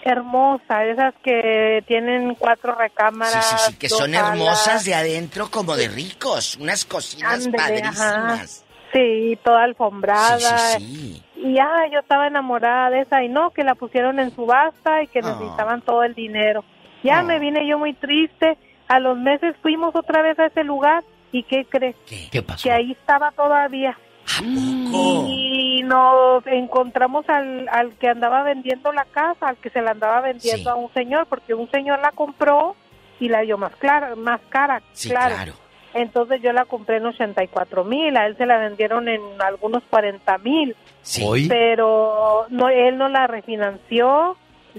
Hermosa, 0.02 0.84
esas 0.84 1.14
que 1.24 1.82
tienen 1.88 2.36
cuatro 2.36 2.76
recámaras. 2.76 3.44
Sí, 3.44 3.56
sí, 3.58 3.72
sí, 3.72 3.76
que 3.76 3.88
son 3.88 4.14
hermosas 4.14 4.84
de 4.84 4.94
adentro 4.94 5.50
como 5.50 5.74
de 5.76 5.88
ricos, 5.88 6.56
unas 6.60 6.84
cocinas 6.84 7.48
padrísimas. 7.48 8.65
Sí, 8.96 9.38
toda 9.44 9.64
alfombrada. 9.64 10.38
Sí, 10.78 10.84
sí, 10.86 11.22
y 11.36 11.54
ya 11.54 11.68
yo 11.92 12.00
estaba 12.00 12.26
enamorada 12.26 12.88
de 12.90 13.00
esa 13.00 13.22
y 13.22 13.28
no, 13.28 13.50
que 13.50 13.62
la 13.62 13.74
pusieron 13.74 14.18
en 14.18 14.34
subasta 14.34 15.02
y 15.02 15.06
que 15.08 15.18
ah. 15.18 15.32
necesitaban 15.32 15.82
todo 15.82 16.02
el 16.02 16.14
dinero. 16.14 16.64
Ya 17.04 17.18
ah. 17.18 17.22
me 17.22 17.38
vine 17.38 17.66
yo 17.66 17.78
muy 17.78 17.92
triste. 17.92 18.56
A 18.88 19.00
los 19.00 19.18
meses 19.18 19.54
fuimos 19.62 19.94
otra 19.94 20.22
vez 20.22 20.38
a 20.38 20.46
ese 20.46 20.64
lugar 20.64 21.04
y 21.32 21.42
¿qué 21.42 21.66
crees? 21.66 21.96
¿Qué? 22.30 22.42
pasó? 22.42 22.62
Que 22.62 22.72
ahí 22.72 22.92
estaba 22.92 23.32
todavía. 23.32 23.98
Y 24.42 25.82
nos 25.84 26.46
encontramos 26.46 27.28
al, 27.28 27.68
al 27.68 27.92
que 27.98 28.08
andaba 28.08 28.42
vendiendo 28.42 28.92
la 28.92 29.04
casa, 29.04 29.48
al 29.48 29.56
que 29.58 29.70
se 29.70 29.82
la 29.82 29.92
andaba 29.92 30.20
vendiendo 30.20 30.70
a 30.70 30.74
un 30.74 30.92
señor, 30.94 31.26
porque 31.26 31.54
un 31.54 31.70
señor 31.70 32.00
la 32.00 32.12
compró 32.12 32.74
y 33.20 33.28
la 33.28 33.40
dio 33.40 33.58
más, 33.58 33.74
clara, 33.76 34.14
más 34.16 34.40
cara. 34.48 34.82
claro. 35.02 35.54
Entonces 35.96 36.42
yo 36.42 36.52
la 36.52 36.64
compré 36.64 36.96
en 36.96 37.06
84 37.06 37.84
mil, 37.84 38.16
a 38.16 38.26
él 38.26 38.36
se 38.36 38.46
la 38.46 38.58
vendieron 38.58 39.08
en 39.08 39.20
algunos 39.40 39.82
40 39.88 40.38
mil. 40.38 40.76
Sí. 41.02 41.46
Pero 41.48 42.46
no, 42.50 42.68
él 42.68 42.98
no 42.98 43.08
la 43.08 43.26
refinanció, 43.26 44.36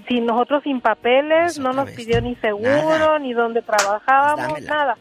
sin 0.07 0.25
nosotros 0.25 0.63
sin 0.63 0.81
papeles, 0.81 1.57
no 1.57 1.73
nos 1.73 1.89
pidió 1.91 2.21
ni 2.21 2.35
seguro, 2.35 3.19
ni 3.19 3.33
dónde 3.33 3.61
trabajábamos, 3.61 4.61
nada. 4.61 4.97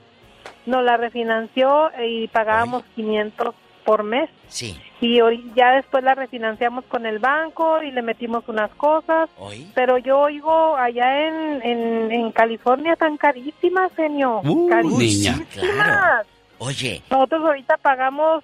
Nos 0.65 0.83
la 0.83 0.97
refinanció 0.97 1.91
y 2.03 2.29
pagábamos 2.29 2.83
500 2.95 3.55
por 3.87 4.03
mes. 4.03 4.29
Sí. 4.49 4.79
Y 5.01 5.19
ya 5.55 5.77
después 5.77 6.05
la 6.05 6.15
refinanciamos 6.15 6.85
con 6.87 7.07
el 7.07 7.19
banco 7.19 7.83
y 7.83 7.93
le 7.93 8.03
metimos 8.03 8.45
unas 8.49 8.71
cosas. 8.73 9.31
Pero 9.75 9.97
yo 9.99 10.19
oigo 10.19 10.77
allá 10.77 11.29
en, 11.29 12.11
en, 12.11 12.33
California 12.33 12.97
tan 12.97 13.17
carísimas, 13.17 13.93
señor. 13.97 14.47
Uh, 14.47 14.69
carísimas. 14.69 16.27
Oye. 16.59 17.03
Nosotros 17.11 17.45
ahorita 17.45 17.77
pagamos 17.79 18.43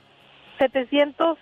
700 0.58 1.36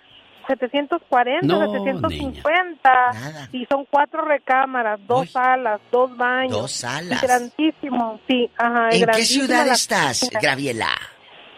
740, 0.47 1.47
750 1.47 3.49
y 3.53 3.65
son 3.67 3.85
cuatro 3.89 4.25
recámaras, 4.25 4.99
dos 5.07 5.31
salas, 5.31 5.79
dos 5.91 6.17
baños. 6.17 6.57
Dos 6.57 6.71
salas. 6.71 7.21
grandísimo, 7.21 8.19
sí, 8.27 8.49
ajá. 8.57 8.89
¿En 8.91 9.05
qué 9.05 9.23
ciudad 9.23 9.67
estás, 9.67 10.29
Graviela? 10.41 10.89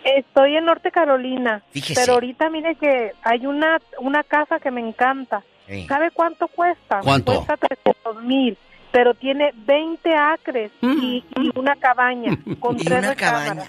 Estoy 0.03 0.57
en 0.57 0.65
Norte 0.65 0.91
Carolina. 0.91 1.63
Pero 1.95 2.13
ahorita 2.13 2.49
mire 2.49 2.75
que 2.75 3.11
hay 3.23 3.45
una, 3.45 3.79
una 3.99 4.23
casa 4.23 4.59
que 4.59 4.71
me 4.71 4.81
encanta. 4.81 5.43
¿Sabe 5.87 6.11
cuánto 6.11 6.47
cuesta? 6.49 6.99
¿Cuánto? 7.01 7.33
Cuesta 7.45 7.57
300 7.57 8.23
mil. 8.23 8.57
pero 8.91 9.13
tiene 9.13 9.51
20 9.55 10.15
acres 10.15 10.71
y, 10.81 11.23
y 11.39 11.57
una 11.57 11.75
cabaña 11.77 12.37
con 12.59 12.79
Y 12.79 12.83
tres 12.83 12.99
una 12.99 13.15
cabaña. 13.15 13.65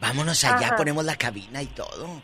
Vámonos 0.00 0.44
allá, 0.44 0.66
Ajá. 0.66 0.76
ponemos 0.76 1.04
la 1.04 1.16
cabina 1.16 1.62
y 1.62 1.66
todo. 1.66 2.22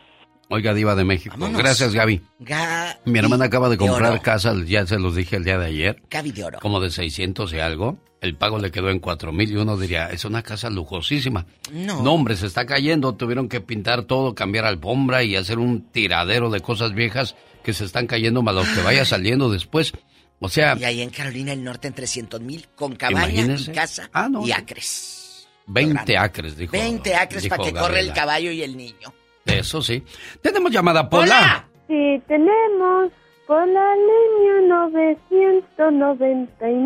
Oiga, 0.50 0.72
Diva 0.72 0.94
de 0.94 1.04
México. 1.04 1.34
Vámonos. 1.38 1.60
Gracias, 1.62 1.92
Gaby. 1.94 2.22
Ga- 2.40 2.98
Mi 3.04 3.18
hermana 3.18 3.44
acaba 3.46 3.68
de 3.68 3.76
de 3.76 3.78
comprar 3.86 4.12
oro. 4.12 4.22
casa, 4.22 4.54
ya 4.66 4.86
se 4.86 4.98
los 4.98 5.14
dije 5.14 5.36
el 5.36 5.44
día 5.44 5.58
de 5.58 5.66
ayer. 5.66 6.02
Gaby 6.10 6.32
de 6.32 6.44
oro. 6.44 6.58
Como 6.60 6.80
de 6.80 6.90
600 6.90 7.52
y 7.52 7.58
algo. 7.58 7.98
El 8.20 8.34
pago 8.34 8.58
le 8.58 8.70
quedó 8.70 8.88
en 8.90 8.98
4 8.98 9.30
mil 9.32 9.50
y 9.52 9.56
uno 9.56 9.76
diría, 9.76 10.08
es 10.10 10.24
una 10.24 10.42
casa 10.42 10.70
lujosísima. 10.70 11.46
No. 11.70 11.98
hombre, 12.12 12.34
se 12.36 12.46
está 12.46 12.64
cayendo. 12.66 13.14
Tuvieron 13.14 13.48
que 13.48 13.60
pintar 13.60 14.04
todo, 14.04 14.34
cambiar 14.34 14.64
alfombra 14.64 15.22
y 15.22 15.36
hacer 15.36 15.58
un 15.58 15.82
tiradero 15.92 16.50
de 16.50 16.60
cosas 16.60 16.94
viejas 16.94 17.36
que 17.62 17.74
se 17.74 17.84
están 17.84 18.06
cayendo 18.06 18.42
más 18.42 18.66
que 18.74 18.82
vaya 18.82 19.04
saliendo 19.04 19.50
después. 19.50 19.92
O 20.40 20.48
sea, 20.48 20.76
Y 20.78 20.84
ahí 20.84 21.02
en 21.02 21.10
Carolina 21.10 21.50
del 21.50 21.62
Norte 21.62 21.88
en 21.88 21.94
300 21.94 22.40
mil 22.40 22.66
con 22.74 22.96
cabaña 22.96 23.44
y 23.54 23.66
casa 23.72 24.08
Ah, 24.12 24.28
no, 24.30 24.44
y 24.46 24.48
no. 24.50 24.54
acres. 24.56 25.46
20 25.66 26.16
acres, 26.16 26.56
dijo. 26.56 26.72
20 26.72 27.14
acres 27.14 27.42
dijo 27.42 27.56
para 27.56 27.68
que 27.68 27.72
corre 27.74 28.00
el 28.00 28.06
Gabriela. 28.08 28.14
caballo 28.14 28.50
y 28.50 28.62
el 28.62 28.76
niño. 28.76 29.12
Eso 29.48 29.82
sí. 29.82 30.02
Tenemos 30.42 30.70
llamada, 30.70 31.08
Pola. 31.08 31.66
Sí, 31.88 32.22
tenemos 32.28 33.10
por 33.46 33.66
la 33.66 33.94
línea 33.94 34.60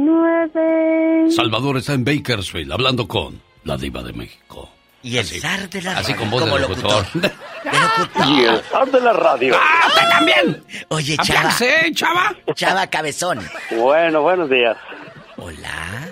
999. 0.02 1.30
Salvador 1.30 1.76
está 1.78 1.94
en 1.94 2.04
Bakersfield 2.04 2.72
hablando 2.72 3.06
con 3.08 3.40
la 3.64 3.76
diva 3.76 4.02
de 4.02 4.12
México. 4.12 4.68
Y 5.04 5.16
el 5.18 5.26
zar 5.26 5.68
de 5.68 5.82
la 5.82 5.98
Así 5.98 6.12
radio, 6.12 6.20
con 6.20 6.30
voz 6.30 6.44
de 6.44 6.50
como 6.50 6.58
locutor. 6.68 7.04
Y 8.28 8.44
el 8.44 8.60
zar 8.62 8.88
de 8.90 9.00
la 9.00 9.12
radio. 9.12 9.56
¡Ah, 9.60 9.88
usted 9.88 10.08
también! 10.10 10.62
Oye, 10.88 11.16
Chava. 11.16 11.40
Apiarse, 11.40 11.92
Chava. 11.92 12.36
Chava 12.54 12.86
Cabezón. 12.86 13.40
Bueno, 13.72 14.22
buenos 14.22 14.48
días. 14.48 14.76
Hola. 15.36 16.08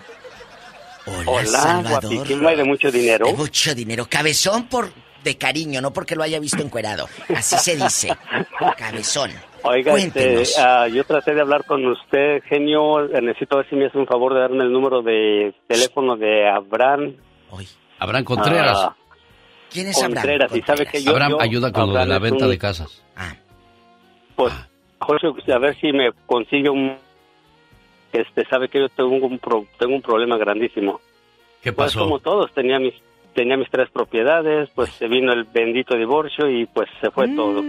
Hola, 1.06 1.22
Hola, 1.30 1.46
Salvador. 1.46 2.10
guapísimo 2.16 2.50
y 2.50 2.56
de 2.56 2.64
mucho 2.64 2.90
dinero. 2.90 3.26
De 3.26 3.32
mucho 3.34 3.72
dinero. 3.76 4.06
Cabezón 4.10 4.64
por 4.64 4.90
de 5.24 5.36
cariño, 5.36 5.80
no 5.80 5.92
porque 5.92 6.14
lo 6.16 6.22
haya 6.22 6.38
visto 6.40 6.62
encuerado. 6.62 7.06
Así 7.34 7.56
se 7.58 7.76
dice. 7.76 8.08
Cabezón. 8.76 9.30
Oiga, 9.62 9.92
este, 9.94 10.10
Cuéntenos. 10.12 10.58
ah, 10.58 10.88
yo 10.88 11.04
traté 11.04 11.34
de 11.34 11.40
hablar 11.42 11.64
con 11.66 11.84
usted, 11.86 12.42
genio. 12.44 13.04
Eh, 13.14 13.20
Necesito 13.20 13.58
ver 13.58 13.68
si 13.68 13.76
me 13.76 13.86
hace 13.86 13.98
un 13.98 14.06
favor 14.06 14.32
de 14.34 14.40
darme 14.40 14.64
el 14.64 14.72
número 14.72 15.02
de 15.02 15.54
teléfono 15.66 16.16
de 16.16 16.48
Abraham. 16.48 17.14
Abraham 17.98 18.24
Contreras. 18.24 18.78
Ah, 18.80 18.96
¿Quién 19.70 19.88
es 19.88 19.96
Abraham? 19.98 20.14
Contreras, 20.14 20.56
y 20.56 20.62
sabe 20.62 20.86
que 20.86 21.02
yo- 21.02 21.10
Abraham 21.12 21.32
yo- 21.32 21.40
ayuda 21.42 21.72
con 21.72 21.92
lo 21.92 21.98
de 21.98 22.06
la 22.06 22.18
venta 22.18 22.44
un- 22.46 22.50
de 22.50 22.58
casas. 22.58 23.02
Pues, 24.36 24.52
Jorge, 25.00 25.52
a 25.52 25.58
ver 25.58 25.78
si 25.80 25.92
me 25.92 26.10
consigue 26.26 26.70
un... 26.70 26.96
Este, 28.12 28.44
sabe 28.46 28.68
que 28.68 28.80
yo 28.80 28.88
tengo 28.88 29.10
un, 29.26 29.38
pro- 29.38 29.66
tengo 29.78 29.94
un 29.94 30.02
problema 30.02 30.36
grandísimo. 30.38 31.00
¿Qué 31.62 31.72
Pues 31.72 31.92
pasó? 31.92 32.00
como 32.04 32.18
todos, 32.18 32.50
tenía 32.54 32.78
mis 32.78 32.94
tenía 33.34 33.56
mis 33.56 33.70
tres 33.70 33.90
propiedades, 33.90 34.70
pues 34.74 34.90
se 34.90 35.08
vino 35.08 35.32
el 35.32 35.44
bendito 35.44 35.96
divorcio 35.96 36.48
y 36.48 36.66
pues 36.66 36.88
se 37.00 37.10
fue 37.10 37.28
todo. 37.28 37.62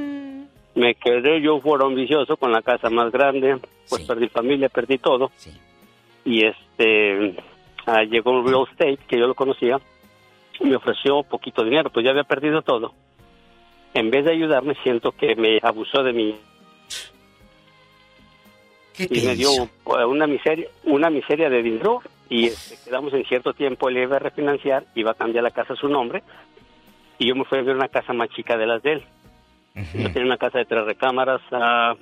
Me 0.73 0.95
quedé 0.95 1.41
yo 1.41 1.59
fuera 1.59 1.85
ambicioso 1.85 2.37
con 2.37 2.51
la 2.51 2.61
casa 2.61 2.89
más 2.89 3.11
grande, 3.11 3.59
pues 3.89 4.03
perdí 4.03 4.29
familia, 4.29 4.69
perdí 4.69 4.97
todo. 4.97 5.31
Y 6.23 6.45
este 6.45 7.35
ah, 7.85 8.03
llegó 8.03 8.31
un 8.31 8.47
real 8.47 8.65
estate 8.69 8.99
que 9.07 9.19
yo 9.19 9.27
lo 9.27 9.35
conocía, 9.35 9.79
me 10.61 10.75
ofreció 10.75 11.23
poquito 11.23 11.63
dinero, 11.63 11.89
pues 11.89 12.05
ya 12.05 12.11
había 12.11 12.23
perdido 12.23 12.61
todo. 12.61 12.93
En 13.93 14.09
vez 14.09 14.23
de 14.25 14.31
ayudarme, 14.31 14.75
siento 14.83 15.11
que 15.11 15.35
me 15.35 15.59
abusó 15.61 16.03
de 16.03 16.13
y 19.09 19.21
me 19.25 19.35
dio 19.35 19.51
hizo? 19.51 19.69
una 20.07 20.27
miseria, 20.27 20.67
una 20.83 21.09
miseria 21.09 21.49
de 21.49 21.61
dinero 21.61 22.01
y 22.29 22.47
este, 22.47 22.77
quedamos 22.85 23.13
en 23.13 23.25
cierto 23.25 23.53
tiempo, 23.53 23.89
él 23.89 23.97
iba 23.97 24.15
a 24.15 24.19
refinanciar, 24.19 24.85
iba 24.95 25.11
a 25.11 25.15
cambiar 25.15 25.43
la 25.43 25.51
casa 25.51 25.73
a 25.73 25.77
su 25.77 25.87
nombre 25.87 26.23
y 27.17 27.27
yo 27.27 27.35
me 27.35 27.45
fui 27.45 27.59
a 27.59 27.61
ver 27.61 27.75
una 27.75 27.87
casa 27.87 28.13
más 28.13 28.29
chica 28.29 28.57
de 28.57 28.65
las 28.65 28.81
de 28.83 28.93
él. 28.93 29.03
Yo 29.75 30.11
tenía 30.11 30.25
una 30.25 30.37
casa 30.37 30.57
de 30.57 30.65
tres 30.65 30.83
recámaras, 30.83 31.41
ah, 31.51 31.95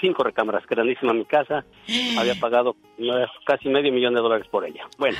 cinco 0.00 0.24
recámaras, 0.24 0.66
grandísima 0.66 1.12
mi 1.12 1.24
casa, 1.24 1.64
había 2.18 2.34
pagado 2.34 2.76
casi 3.44 3.68
medio 3.68 3.92
millón 3.92 4.14
de 4.14 4.20
dólares 4.20 4.48
por 4.50 4.64
ella. 4.64 4.86
Bueno, 4.98 5.18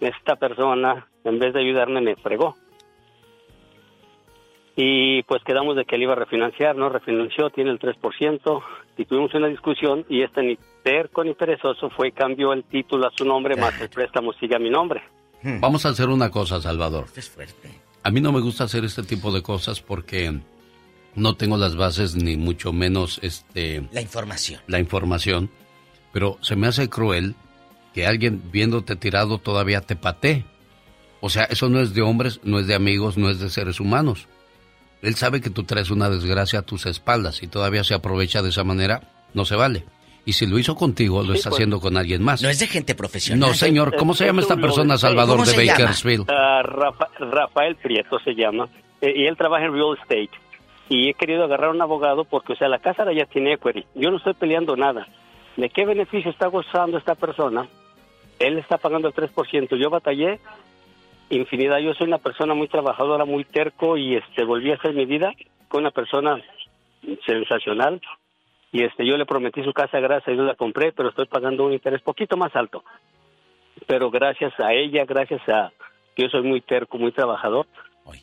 esta 0.00 0.36
persona, 0.36 1.06
en 1.24 1.38
vez 1.38 1.54
de 1.54 1.60
ayudarme, 1.60 2.00
me 2.00 2.16
fregó. 2.16 2.56
Y 4.76 5.22
pues 5.24 5.42
quedamos 5.44 5.76
de 5.76 5.84
que 5.84 5.96
él 5.96 6.02
iba 6.02 6.12
a 6.12 6.16
refinanciar, 6.16 6.76
¿no? 6.76 6.88
Refinanció, 6.88 7.50
tiene 7.50 7.70
el 7.70 7.78
3%, 7.78 8.62
y 8.96 9.04
tuvimos 9.04 9.34
una 9.34 9.48
discusión, 9.48 10.04
y 10.08 10.22
este 10.22 10.42
ni 10.42 10.58
terco 10.82 11.24
ni 11.24 11.34
perezoso 11.34 11.90
fue 11.90 12.12
cambió 12.12 12.52
el 12.52 12.64
título 12.64 13.06
a 13.06 13.10
su 13.16 13.24
nombre, 13.24 13.56
más 13.56 13.80
el 13.80 13.88
préstamo 13.90 14.32
sigue 14.34 14.56
a 14.56 14.58
mi 14.58 14.70
nombre. 14.70 15.02
Vamos 15.42 15.84
a 15.84 15.90
hacer 15.90 16.08
una 16.08 16.30
cosa, 16.30 16.60
Salvador. 16.60 17.04
Es 17.14 17.28
fuerte. 17.28 17.70
A 18.02 18.10
mí 18.10 18.20
no 18.20 18.32
me 18.32 18.40
gusta 18.40 18.64
hacer 18.64 18.84
este 18.84 19.02
tipo 19.02 19.30
de 19.30 19.42
cosas 19.42 19.80
porque 19.80 20.40
no 21.14 21.34
tengo 21.34 21.58
las 21.58 21.76
bases 21.76 22.16
ni 22.16 22.36
mucho 22.36 22.72
menos 22.72 23.18
este 23.22 23.86
La 23.92 24.00
información. 24.00 24.60
la 24.66 24.78
información, 24.78 25.50
pero 26.12 26.38
se 26.40 26.56
me 26.56 26.66
hace 26.66 26.88
cruel 26.88 27.34
que 27.92 28.06
alguien 28.06 28.42
viéndote 28.50 28.96
tirado 28.96 29.38
todavía 29.38 29.80
te 29.82 29.96
patee. 29.96 30.44
O 31.20 31.28
sea, 31.30 31.44
eso 31.44 31.68
no 31.68 31.80
es 31.80 31.94
de 31.94 32.02
hombres, 32.02 32.40
no 32.42 32.58
es 32.58 32.66
de 32.66 32.74
amigos, 32.74 33.16
no 33.16 33.30
es 33.30 33.38
de 33.38 33.48
seres 33.48 33.80
humanos. 33.80 34.28
Él 35.04 35.14
sabe 35.16 35.40
que 35.40 35.50
tú 35.50 35.64
traes 35.64 35.90
una 35.90 36.08
desgracia 36.10 36.60
a 36.60 36.62
tus 36.62 36.86
espaldas 36.86 37.42
y 37.42 37.46
todavía 37.48 37.84
se 37.84 37.94
aprovecha 37.94 38.42
de 38.42 38.48
esa 38.50 38.64
manera, 38.64 39.02
no 39.34 39.44
se 39.44 39.56
vale. 39.56 39.84
Y 40.26 40.32
si 40.32 40.46
lo 40.46 40.58
hizo 40.58 40.74
contigo, 40.74 41.22
lo 41.22 41.32
Sí, 41.32 41.38
está 41.38 41.50
pues. 41.50 41.58
haciendo 41.58 41.80
con 41.80 41.96
alguien 41.98 42.22
más. 42.22 42.42
No 42.42 42.48
es 42.48 42.58
de 42.58 42.66
gente 42.66 42.94
profesional. 42.94 43.48
No, 43.50 43.54
señor, 43.54 43.94
¿cómo 43.96 44.14
se 44.14 44.24
llama 44.24 44.40
es 44.40 44.48
esta 44.48 44.56
persona. 44.60 44.96
Salvador 44.96 45.38
¿Cómo 45.40 45.50
de? 45.50 45.66
Bakersfield? 45.66 46.30
Ah, 46.30 46.62
Rafa- 46.62 47.10
Rafael 47.18 47.76
Prieto 47.76 48.18
se 48.20 48.34
llama, 48.34 48.66
eh, 49.02 49.12
y 49.14 49.26
él 49.26 49.36
trabaja 49.36 49.66
en 49.66 49.74
real 49.74 49.96
estate. 50.00 50.30
Y 50.88 51.10
he 51.10 51.14
querido 51.14 51.44
agarrar 51.44 51.70
un 51.70 51.82
abogado 51.82 52.24
porque, 52.24 52.54
o 52.54 52.56
sea, 52.56 52.68
la 52.68 52.78
casa 52.78 53.02
ahora 53.02 53.14
ya 53.14 53.26
tiene 53.26 53.52
equity. 53.54 53.84
Yo 53.94 54.10
no 54.10 54.16
estoy 54.16 54.32
peleando 54.34 54.76
nada. 54.76 55.06
¿De 55.56 55.68
qué 55.68 55.84
beneficio 55.84 56.30
está 56.30 56.46
gozando 56.46 56.96
esta 56.98 57.14
persona? 57.14 57.68
Él 58.38 58.58
está 58.58 58.78
pagando 58.78 59.08
el 59.08 59.14
3%. 59.14 59.76
Yo 59.76 59.90
batallé 59.90 60.40
infinidad. 61.30 61.78
Yo 61.78 61.94
soy 61.94 62.06
una 62.06 62.18
persona 62.18 62.54
muy 62.54 62.68
trabajadora, 62.68 63.24
muy 63.24 63.44
terco 63.44 63.96
y 63.96 64.16
este 64.16 64.44
volví 64.44 64.70
a 64.70 64.76
hacer 64.76 64.94
mi 64.94 65.06
vida 65.06 65.32
con 65.68 65.82
una 65.82 65.90
persona 65.90 66.42
sensacional. 67.26 68.00
Y 68.72 68.82
este 68.82 69.06
yo 69.06 69.16
le 69.16 69.26
prometí 69.26 69.62
su 69.62 69.72
casa, 69.72 70.00
gracias 70.00 70.28
a 70.28 70.32
Dios 70.32 70.46
la 70.46 70.56
compré, 70.56 70.92
pero 70.92 71.08
estoy 71.08 71.26
pagando 71.26 71.64
un 71.64 71.72
interés 71.72 72.02
poquito 72.02 72.36
más 72.36 72.54
alto. 72.56 72.84
Pero 73.86 74.10
gracias 74.10 74.52
a 74.58 74.72
ella, 74.72 75.04
gracias 75.04 75.48
a 75.48 75.72
yo 76.16 76.28
soy 76.28 76.42
muy 76.42 76.60
terco, 76.60 76.98
muy 76.98 77.12
trabajador. 77.12 77.66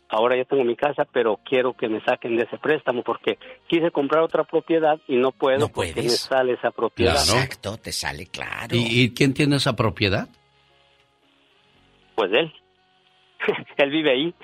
Ahora 0.09 0.37
ya 0.37 0.45
tengo 0.45 0.63
mi 0.63 0.75
casa, 0.75 1.05
pero 1.11 1.39
quiero 1.43 1.73
que 1.73 1.89
me 1.89 2.01
saquen 2.01 2.37
de 2.37 2.43
ese 2.43 2.57
préstamo 2.57 3.01
porque 3.01 3.39
quise 3.67 3.89
comprar 3.89 4.21
otra 4.21 4.43
propiedad 4.43 4.99
y 5.07 5.15
no 5.15 5.31
puedo 5.31 5.69
porque 5.69 5.95
me 5.95 6.09
sale 6.09 6.53
esa 6.53 6.69
propiedad. 6.69 7.13
Claro. 7.13 7.39
Exacto, 7.39 7.77
te 7.77 7.91
sale 7.91 8.27
claro. 8.27 8.75
¿Y, 8.75 9.01
y 9.01 9.13
quién 9.13 9.33
tiene 9.33 9.55
esa 9.55 9.75
propiedad? 9.75 10.29
Pues 12.15 12.31
él. 12.31 12.53
él 13.77 13.89
vive 13.89 14.11
ahí. 14.11 14.35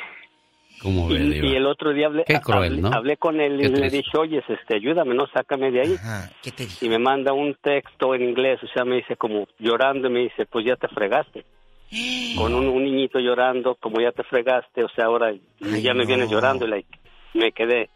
¿Cómo 0.82 1.08
ve, 1.08 1.42
Y, 1.44 1.56
el 1.56 1.66
otro 1.66 1.92
día 1.92 2.06
hablé, 2.06 2.24
cruel, 2.44 2.74
hablé, 2.74 2.82
¿no? 2.82 2.90
hablé 2.94 3.18
con 3.18 3.42
él 3.42 3.54
y 3.54 3.64
le 3.64 3.70
triste. 3.70 3.98
dije, 3.98 4.18
oye, 4.18 4.44
este, 4.48 4.76
ayúdame, 4.76 5.16
no, 5.16 5.26
sácame 5.28 5.72
de 5.72 5.82
ahí. 5.82 5.96
¿Qué 6.44 6.52
te 6.52 6.68
Y 6.82 6.90
me 6.90 7.00
manda 7.00 7.34
un 7.34 7.56
texto 7.56 8.14
en 8.14 8.22
inglés, 8.22 8.60
o 8.64 8.68
sea, 8.68 8.86
me 8.86 8.98
dice 8.98 9.16
como 9.16 9.48
llorando, 9.58 10.08
y 10.08 10.12
me 10.12 10.20
dice, 10.22 10.46
pues 10.46 10.66
ya 10.66 10.76
te 10.76 10.88
fregaste. 10.88 11.46
Con 12.38 12.54
un, 12.54 12.68
un 12.68 12.84
niñito 12.84 13.20
llorando, 13.20 13.76
como 13.76 14.00
ya 14.00 14.12
te 14.12 14.24
fregaste, 14.24 14.84
o 14.84 14.90
sea, 14.90 15.06
ahora 15.06 15.34
ya 15.60 15.94
me 15.96 16.06
viene 16.06 16.28
llorando 16.28 16.66
y 16.66 16.70
like, 16.70 17.00
me 17.34 17.52
quedé. 17.52 17.90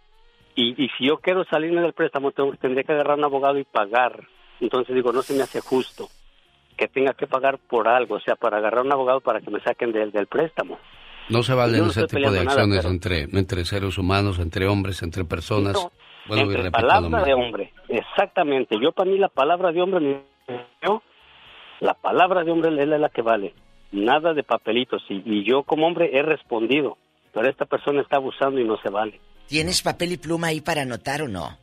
Y, 0.56 0.84
y 0.84 0.90
si 0.98 1.06
yo 1.06 1.18
quiero 1.18 1.44
salirme 1.46 1.82
del 1.82 1.94
préstamo, 1.94 2.32
tengo, 2.32 2.56
tendría 2.56 2.84
que 2.84 2.94
agarrar 2.94 3.18
un 3.18 3.26
abogado 3.26 3.60
y 3.60 3.64
pagar. 3.64 4.28
Entonces 4.60 4.96
digo, 4.96 5.12
no 5.12 5.22
se 5.22 5.36
me 5.36 5.44
hace 5.44 5.62
justo 5.62 6.08
que 6.82 6.88
tenga 6.88 7.14
que 7.14 7.28
pagar 7.28 7.60
por 7.60 7.88
algo, 7.88 8.16
o 8.16 8.20
sea, 8.20 8.36
para 8.36 8.58
agarrar 8.58 8.84
un 8.84 8.92
abogado 8.92 9.22
para 9.22 9.40
que 9.40 9.52
me 9.52 9.60
saquen 9.62 9.92
del, 9.92 10.12
del 10.12 10.26
préstamo. 10.26 10.80
No 11.30 11.44
se 11.44 11.54
valen 11.54 11.82
no 11.84 11.92
ese 11.92 12.08
tipo 12.08 12.32
de 12.32 12.40
nada, 12.40 12.42
acciones 12.52 12.80
pero- 12.80 12.90
entre, 12.90 13.22
entre 13.22 13.66
seres 13.66 14.00
humanos, 14.00 14.40
entre 14.40 14.68
hombres, 14.68 15.04
entre 15.04 15.24
personas. 15.24 15.74
No, 15.74 15.92
Bueno, 16.28 16.42
y 16.44 16.46
entre 16.48 16.64
lo 16.64 16.72
palabra 16.72 17.24
de 17.24 17.34
hombre, 17.36 17.72
exactamente. 17.88 18.78
Yo 18.82 18.94
para 18.94 19.12
mí 19.12 19.20
la 19.20 19.30
palabra 19.30 19.72
de 19.72 19.80
hombre, 19.80 20.00
me- 20.00 20.22
yo, 20.82 21.04
la 21.82 21.94
palabra 21.94 22.44
de 22.44 22.52
hombre 22.52 22.72
es 22.82 22.88
la 22.88 23.10
que 23.10 23.22
vale. 23.22 23.54
Nada 23.92 24.34
de 24.34 24.42
papelitos. 24.44 25.04
Y, 25.10 25.22
y 25.24 25.44
yo 25.44 25.62
como 25.62 25.86
hombre 25.86 26.10
he 26.14 26.24
respondido, 26.24 26.98
pero 27.32 27.48
esta 27.48 27.66
persona 27.66 28.02
está 28.02 28.18
abusando 28.18 28.60
y 28.60 28.64
no 28.64 28.78
se 28.78 28.90
vale. 28.90 29.20
¿Tienes 29.48 29.84
papel 29.84 30.14
y 30.14 30.18
pluma 30.18 30.48
ahí 30.48 30.62
para 30.62 30.82
anotar 30.82 31.22
o 31.22 31.28
no? 31.28 31.58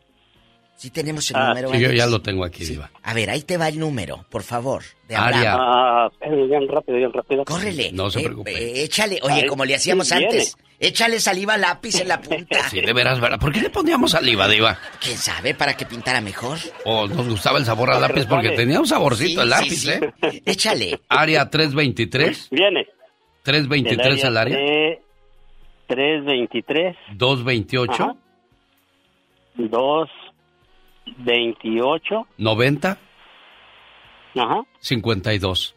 Sí 0.78 0.90
tenemos 0.90 1.28
el 1.32 1.36
Ah, 1.36 1.48
número. 1.48 1.72
Sí, 1.72 1.80
yo 1.80 1.90
ya 1.90 2.06
lo 2.06 2.22
tengo 2.22 2.44
aquí, 2.44 2.64
Diva. 2.64 2.88
A 3.02 3.12
ver, 3.12 3.30
ahí 3.30 3.42
te 3.42 3.56
va 3.56 3.66
el 3.66 3.80
número, 3.80 4.24
por 4.30 4.44
favor. 4.44 4.84
De 5.09 5.16
Aria. 5.16 5.56
Ah, 5.59 6.09
espérame, 6.12 6.46
bien 6.48 6.68
rápido, 6.68 6.98
bien 6.98 7.12
rápido. 7.12 7.44
Córrele. 7.44 7.90
No 7.90 8.09
se 8.10 8.20
Eh, 8.20 8.22
preocupe. 8.22 8.52
eh, 8.52 8.84
échale. 8.84 9.18
Oye, 9.22 9.40
Ay, 9.42 9.46
como 9.48 9.64
le 9.64 9.74
hacíamos 9.74 10.06
sí, 10.06 10.14
viene. 10.16 10.30
antes. 10.32 10.56
Échale 10.78 11.18
saliva 11.18 11.55
al 11.55 11.62
lápiz 11.62 12.00
en 12.00 12.06
la 12.06 12.20
punta. 12.20 12.68
Sí, 12.68 12.80
de 12.80 12.92
veras, 12.92 13.18
¿verdad? 13.18 13.40
¿Por 13.40 13.52
qué 13.52 13.60
le 13.60 13.70
poníamos 13.70 14.12
saliva, 14.12 14.46
Diva? 14.46 14.78
¿Quién 15.00 15.16
sabe? 15.18 15.52
¿Para 15.52 15.76
que 15.76 15.84
pintara 15.84 16.20
mejor? 16.20 16.59
O 16.84 17.09
nos 17.09 17.28
gustaba 17.28 17.59
el 17.59 17.64
sabor 17.64 17.90
al 17.90 18.00
lápiz 18.00 18.26
porque 18.26 18.50
tenía 18.50 18.78
un 18.78 18.86
saborcito 18.86 19.42
el 19.42 19.48
Sí, 19.48 19.50
lápiz, 19.50 19.76
sí, 19.80 19.90
¿eh? 19.90 20.42
Échale. 20.46 21.00
Área 21.09 21.50
323. 21.50 22.50
Viene. 22.52 22.86
323 23.42 24.24
al 24.24 24.36
área. 24.36 24.56
de 24.56 25.02
323. 25.88 26.96
228. 27.16 27.92
Ajá. 28.05 28.14
228. 31.18 32.26
90. 32.39 32.98
Ajá. 34.36 34.62
52. 34.80 35.74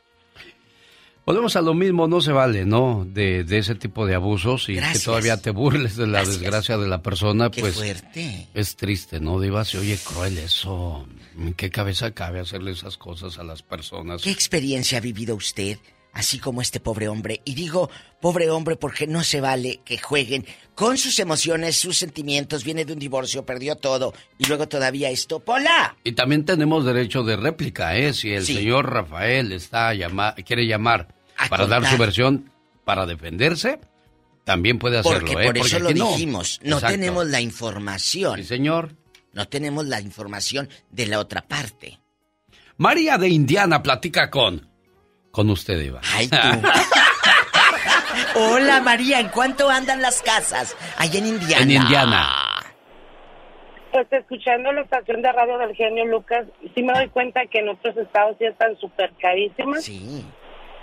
Volvemos 1.26 1.56
a 1.56 1.62
lo 1.62 1.74
mismo, 1.76 2.08
no 2.08 2.20
se 2.20 2.32
vale, 2.32 2.66
¿no? 2.66 3.06
De, 3.08 3.44
de 3.44 3.60
ese 3.60 3.76
tipo 3.76 4.06
de 4.08 4.16
abusos 4.16 4.68
y 4.70 4.76
Gracias. 4.76 5.00
que 5.00 5.06
todavía 5.06 5.38
te 5.42 5.52
burles 5.52 5.96
de 5.96 6.08
la 6.08 6.24
desgracia 6.26 6.78
de 6.78 6.88
la 6.88 7.02
persona, 7.04 7.52
Qué 7.52 7.62
pues 7.62 7.76
fuerte. 7.76 8.48
es 8.56 8.76
triste, 8.76 9.20
¿no? 9.20 9.40
Diva, 9.40 9.64
se 9.64 9.78
oye 9.78 9.98
cruel 10.04 10.38
eso. 10.40 11.06
¿En 11.38 11.54
qué 11.54 11.70
cabeza 11.70 12.12
cabe 12.12 12.40
hacerle 12.40 12.72
esas 12.72 12.98
cosas 12.98 13.38
a 13.38 13.44
las 13.44 13.62
personas? 13.62 14.24
¿Qué 14.24 14.32
experiencia 14.32 14.98
ha 14.98 15.02
vivido 15.02 15.36
usted, 15.36 15.78
así 16.12 16.40
como 16.40 16.60
este 16.62 16.80
pobre 16.80 17.08
hombre? 17.08 17.42
Y 17.46 17.54
digo 17.54 17.90
pobre 18.22 18.50
hombre 18.50 18.76
porque 18.76 19.08
no 19.08 19.24
se 19.24 19.42
vale 19.42 19.82
que 19.84 19.98
jueguen 19.98 20.46
con 20.76 20.98
sus 20.98 21.20
emociones, 21.20 21.76
sus 21.78 21.98
sentimientos. 21.98 22.64
Viene 22.64 22.86
de 22.86 22.94
un 22.94 23.00
divorcio, 23.00 23.46
perdió 23.46 23.76
todo 23.76 24.14
y 24.38 24.46
luego 24.48 24.68
todavía 24.68 25.10
esto. 25.10 25.40
¡Pola! 25.40 25.96
Y 26.04 26.14
también 26.14 26.46
tenemos 26.46 26.86
derecho 26.86 27.24
de 27.24 27.36
réplica, 27.36 27.98
¿eh? 27.98 28.14
Si 28.14 28.32
el 28.32 28.46
Sí. 28.46 28.56
señor 28.56 28.90
Rafael 28.92 29.52
está 29.52 29.94
llama- 29.94 30.36
quiere 30.46 30.66
llamar 30.68 31.08
para 31.50 31.66
dar 31.68 31.86
su 31.86 31.98
versión, 31.98 32.52
para 32.86 33.06
defenderse, 33.06 33.80
también 34.44 34.80
puede 34.80 34.98
hacerlo, 35.00 35.20
Porque 35.20 35.34
¿eh? 35.44 35.46
por 35.48 35.58
eso 35.58 35.80
lo 35.80 35.92
no. 35.92 36.12
dijimos. 36.12 36.60
No 36.64 36.80
tenemos 36.80 37.26
la 37.28 37.42
información. 37.42 38.38
Sí, 38.38 38.44
señor. 38.46 38.96
No 39.34 39.48
tenemos 39.48 39.86
la 39.86 40.02
información 40.02 40.68
de 40.90 41.08
la 41.08 41.20
otra 41.20 41.42
parte. 41.48 42.00
María 42.78 43.18
de 43.18 43.30
Indiana 43.30 43.82
platica 43.82 44.30
con... 44.30 44.68
Con 45.32 45.50
usted, 45.50 45.80
Iván. 45.80 46.04
Ay, 46.14 46.28
tú. 46.28 46.36
Hola 48.36 48.82
María, 48.82 49.20
¿en 49.20 49.30
cuánto 49.30 49.70
andan 49.70 50.02
las 50.02 50.22
casas? 50.22 50.76
Allá 50.98 51.20
en 51.20 51.28
Indiana. 51.28 51.64
En 51.64 51.72
Indiana. 51.72 52.28
Pues 53.92 54.08
escuchando 54.12 54.72
la 54.72 54.82
estación 54.82 55.22
de 55.22 55.32
radio 55.32 55.58
del 55.58 55.76
genio 55.76 56.06
Lucas, 56.06 56.46
sí 56.74 56.82
me 56.82 56.94
doy 56.94 57.10
cuenta 57.10 57.46
que 57.48 57.60
en 57.60 57.70
otros 57.70 57.98
estados 57.98 58.38
sí 58.40 58.46
están 58.46 58.78
súper 58.78 59.12
carísimas. 59.20 59.84
Sí. 59.84 60.26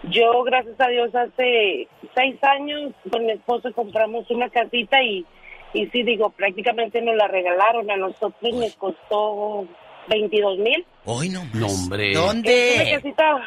Yo, 0.04 0.42
gracias 0.44 0.78
a 0.78 0.88
Dios, 0.88 1.14
hace 1.14 1.88
seis 2.14 2.36
años 2.42 2.92
con 3.10 3.24
mi 3.24 3.32
esposo 3.32 3.72
compramos 3.72 4.30
una 4.30 4.48
casita 4.50 5.02
y, 5.02 5.24
y 5.72 5.86
sí, 5.86 6.02
digo, 6.02 6.30
prácticamente 6.30 7.00
nos 7.00 7.16
la 7.16 7.28
regalaron. 7.28 7.90
A 7.90 7.96
nosotros 7.96 8.54
nos 8.54 8.76
costó 8.76 9.66
22 10.08 10.58
mil. 10.58 10.86
Hoy 11.04 11.30
no 11.30 11.42
No, 11.54 11.66
hombre. 11.66 12.12
Una 12.18 12.42
casita 12.42 13.42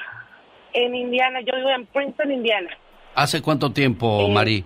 en 0.74 0.96
Indiana, 0.96 1.40
yo 1.42 1.56
vivo 1.56 1.70
en 1.70 1.86
Princeton, 1.86 2.32
Indiana. 2.32 2.70
¿Hace 3.16 3.42
cuánto 3.42 3.72
tiempo, 3.72 4.28
Mari? 4.30 4.64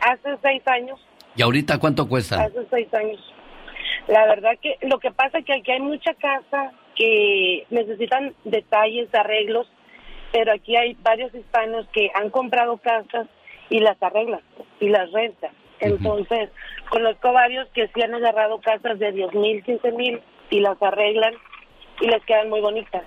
Hace 0.00 0.36
seis 0.42 0.62
años. 0.66 1.00
¿Y 1.36 1.42
ahorita 1.42 1.78
cuánto 1.78 2.08
cuesta? 2.08 2.42
Hace 2.42 2.66
seis 2.70 2.92
años. 2.94 3.20
La 4.08 4.26
verdad 4.26 4.52
que 4.60 4.76
lo 4.82 4.98
que 4.98 5.10
pasa 5.10 5.38
es 5.38 5.44
que 5.44 5.54
aquí 5.54 5.70
hay 5.70 5.80
mucha 5.80 6.14
casa 6.14 6.72
que 6.94 7.66
necesitan 7.70 8.34
detalles, 8.44 9.12
arreglos, 9.14 9.66
pero 10.32 10.52
aquí 10.52 10.76
hay 10.76 10.96
varios 11.02 11.34
hispanos 11.34 11.86
que 11.92 12.10
han 12.14 12.30
comprado 12.30 12.76
casas 12.78 13.26
y 13.70 13.80
las 13.80 14.00
arreglan 14.02 14.40
y 14.80 14.88
las 14.88 15.10
rentan. 15.12 15.52
Entonces, 15.80 16.50
conozco 16.90 17.32
varios 17.32 17.68
que 17.70 17.88
sí 17.88 18.02
han 18.02 18.14
agarrado 18.14 18.60
casas 18.60 18.98
de 18.98 19.12
10 19.12 19.34
mil, 19.34 19.62
15 19.64 19.92
mil 19.92 20.20
y 20.50 20.60
las 20.60 20.80
arreglan 20.82 21.34
y 22.00 22.06
les 22.06 22.22
quedan 22.24 22.50
muy 22.50 22.60
bonitas. 22.60 23.04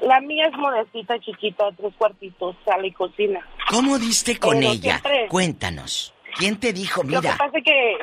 La 0.00 0.20
mía 0.20 0.46
es 0.46 0.56
modestita, 0.58 1.18
chiquita, 1.20 1.70
tres 1.76 1.94
cuartitos, 1.96 2.54
sala 2.64 2.86
y 2.86 2.92
cocina. 2.92 3.46
¿Cómo 3.70 3.98
diste 3.98 4.38
con 4.38 4.58
Pero 4.58 4.72
ella? 4.72 4.98
siempre- 4.98 5.26
Cuéntanos. 5.28 6.14
¿Quién 6.38 6.60
te 6.60 6.72
dijo, 6.72 7.02
Lo 7.02 7.20
que 7.22 7.28
mira? 7.28 7.36
pasa 7.38 7.58
es 7.58 7.64
que 7.64 7.96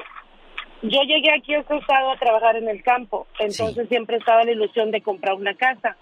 yo 0.82 1.00
llegué 1.04 1.32
aquí 1.38 1.54
a 1.54 1.60
este 1.60 1.78
estado 1.78 2.12
a 2.12 2.18
trabajar 2.18 2.56
en 2.56 2.68
el 2.68 2.82
campo, 2.84 3.28
entonces 3.40 3.88
siempre 3.90 4.18
estaba 4.18 4.44
la 4.44 4.52
ilusión 4.52 4.90
de 4.92 5.02
comprar 5.02 5.36
una 5.36 5.54
casa. 5.54 5.96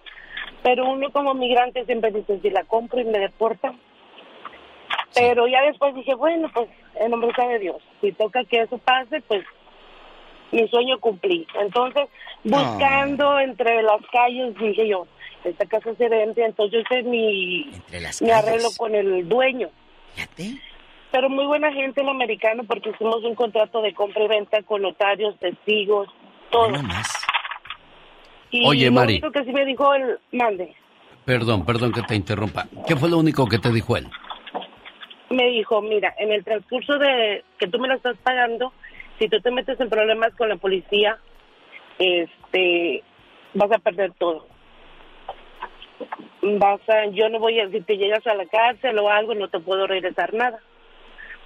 Pero 0.63 0.89
uno 0.89 1.11
como 1.11 1.33
migrante 1.33 1.85
siempre 1.85 2.11
dice, 2.11 2.39
si 2.41 2.49
la 2.49 2.63
compro 2.63 3.01
y 3.01 3.05
me 3.05 3.19
deportan. 3.19 3.79
Pero 5.13 5.47
ya 5.47 5.61
después 5.63 5.93
dije, 5.93 6.13
bueno, 6.15 6.49
pues 6.53 6.69
en 6.95 7.11
nombre 7.11 7.31
de 7.49 7.59
Dios, 7.59 7.77
si 7.99 8.11
toca 8.13 8.45
que 8.45 8.61
eso 8.61 8.77
pase, 8.77 9.21
pues 9.27 9.43
mi 10.51 10.67
sueño 10.69 10.99
cumplí. 10.99 11.45
Entonces, 11.59 12.07
buscando 12.45 13.39
entre 13.39 13.81
las 13.83 14.01
calles, 14.11 14.55
dije 14.57 14.87
yo, 14.87 15.05
esta 15.45 15.65
casa 15.65 15.93
se 15.95 16.09
vende, 16.09 16.43
entonces 16.45 16.73
yo 16.73 16.79
hice 16.79 17.03
mi, 17.07 17.71
mi 18.21 18.31
arreglo 18.31 18.69
con 18.77 18.95
el 18.95 19.27
dueño. 19.27 19.69
Pero 21.11 21.29
muy 21.29 21.45
buena 21.45 21.71
gente 21.73 22.01
el 22.01 22.09
americano 22.09 22.63
porque 22.63 22.89
hicimos 22.91 23.23
un 23.23 23.35
contrato 23.35 23.81
de 23.81 23.93
compra 23.93 24.23
y 24.23 24.27
venta 24.27 24.61
con 24.63 24.81
notarios, 24.81 25.37
testigos, 25.39 26.07
todo. 26.49 26.71
Y 28.51 28.67
Oye, 28.67 28.85
lo 28.87 28.93
Mari. 28.93 29.13
único 29.13 29.31
que 29.31 29.43
sí 29.43 29.51
me 29.51 29.65
dijo 29.65 29.93
el 29.93 30.19
mande, 30.31 30.75
Perdón, 31.25 31.65
perdón 31.65 31.91
que 31.91 32.01
te 32.01 32.15
interrumpa. 32.15 32.67
¿Qué 32.87 32.95
fue 32.95 33.09
lo 33.09 33.19
único 33.19 33.47
que 33.47 33.59
te 33.59 33.71
dijo 33.71 33.95
él? 33.95 34.07
me 35.29 35.47
dijo, 35.47 35.81
mira, 35.81 36.13
en 36.17 36.31
el 36.31 36.43
transcurso 36.43 36.97
de 36.97 37.43
que 37.57 37.67
tú 37.67 37.79
me 37.79 37.87
lo 37.87 37.95
estás 37.95 38.17
pagando, 38.17 38.73
si 39.17 39.27
tú 39.29 39.39
te 39.39 39.49
metes 39.51 39.79
en 39.79 39.89
problemas 39.89 40.33
con 40.35 40.49
la 40.49 40.57
policía, 40.57 41.17
este, 41.99 43.03
vas 43.53 43.71
a 43.71 43.79
perder 43.79 44.11
todo. 44.19 44.45
Vas 46.41 46.81
a, 46.89 47.05
yo 47.11 47.29
no 47.29 47.39
voy 47.39 47.59
a, 47.59 47.69
si 47.69 47.81
te 47.81 47.97
llegas 47.97 48.25
a 48.27 48.33
la 48.35 48.45
cárcel 48.45 48.97
o 48.99 49.09
algo, 49.09 49.33
no 49.35 49.47
te 49.49 49.59
puedo 49.59 49.87
regresar 49.87 50.33
nada, 50.33 50.59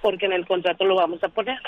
porque 0.02 0.26
en 0.26 0.32
el 0.32 0.46
contrato 0.46 0.84
lo 0.84 0.94
vamos 0.96 1.22
a 1.22 1.28
poner. 1.28 1.58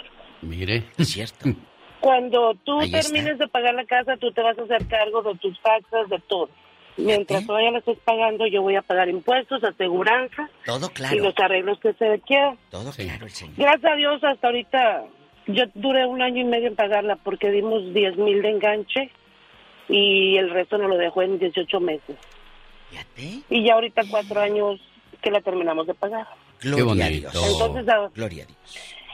Mire. 0.43 0.85
Es 0.99 1.09
cierto. 1.11 1.49
Cuando 2.01 2.55
tú 2.65 2.79
Ahí 2.81 2.87
está. 2.95 3.01
termines 3.13 3.39
de 3.39 3.49
pagar 3.49 3.75
la 3.75 3.85
casa, 3.85 4.17
tú 4.19 4.31
te 4.33 4.41
vas 4.41 4.57
a 4.59 4.63
hacer 4.63 4.87
cargo 4.87 5.23
de 5.23 5.35
tus 5.39 5.61
taxas, 5.61 6.09
de 6.09 6.19
todo. 6.29 6.49
Mientras 6.97 7.47
todavía 7.47 7.71
la 7.73 7.79
estés 7.79 7.99
pagando, 8.05 8.47
yo 8.47 8.63
voy 8.63 8.75
a 8.77 8.83
pagar 8.83 9.09
impuestos, 9.09 9.63
aseguranza 9.63 10.49
Todo 10.65 10.87
y 10.87 10.95
claro. 10.95 11.17
los 11.25 11.35
arreglos 11.39 11.79
que 11.81 11.93
se 11.95 12.21
quieran. 12.27 12.59
Todo 12.71 12.91
claro, 12.91 13.25
el 13.25 13.31
señor. 13.31 13.55
Gracias 13.57 13.93
a 13.93 13.97
Dios, 13.97 14.25
hasta 14.25 14.47
ahorita 14.49 15.05
yo 15.47 15.65
duré 15.75 16.07
un 16.07 16.23
año 16.23 16.41
y 16.41 16.45
medio 16.45 16.67
en 16.69 16.75
pagarla 16.77 17.17
porque 17.17 17.51
dimos 17.51 17.95
10 17.95 18.17
mil 18.17 18.43
de 18.43 18.51
enganche 18.51 19.11
y 19.89 20.37
el 20.39 20.51
resto 20.51 20.77
nos 20.77 20.89
lo 20.89 20.97
dejó 20.97 21.23
en 21.23 21.39
18 21.39 21.81
meses. 21.81 22.17
Y 23.51 23.65
ya 23.65 23.75
ahorita 23.75 24.03
cuatro 24.11 24.41
años 24.41 24.81
que 25.23 25.31
la 25.31 25.41
terminamos 25.41 25.87
de 25.87 25.95
pagar. 25.95 26.27
Gloria 26.61 27.07
a 27.07 27.09
Dios. 27.09 27.35
Entonces, 27.35 27.89
a- 27.89 28.09
Gloria 28.15 28.45
a 28.45 28.47
Dios. 28.47 28.59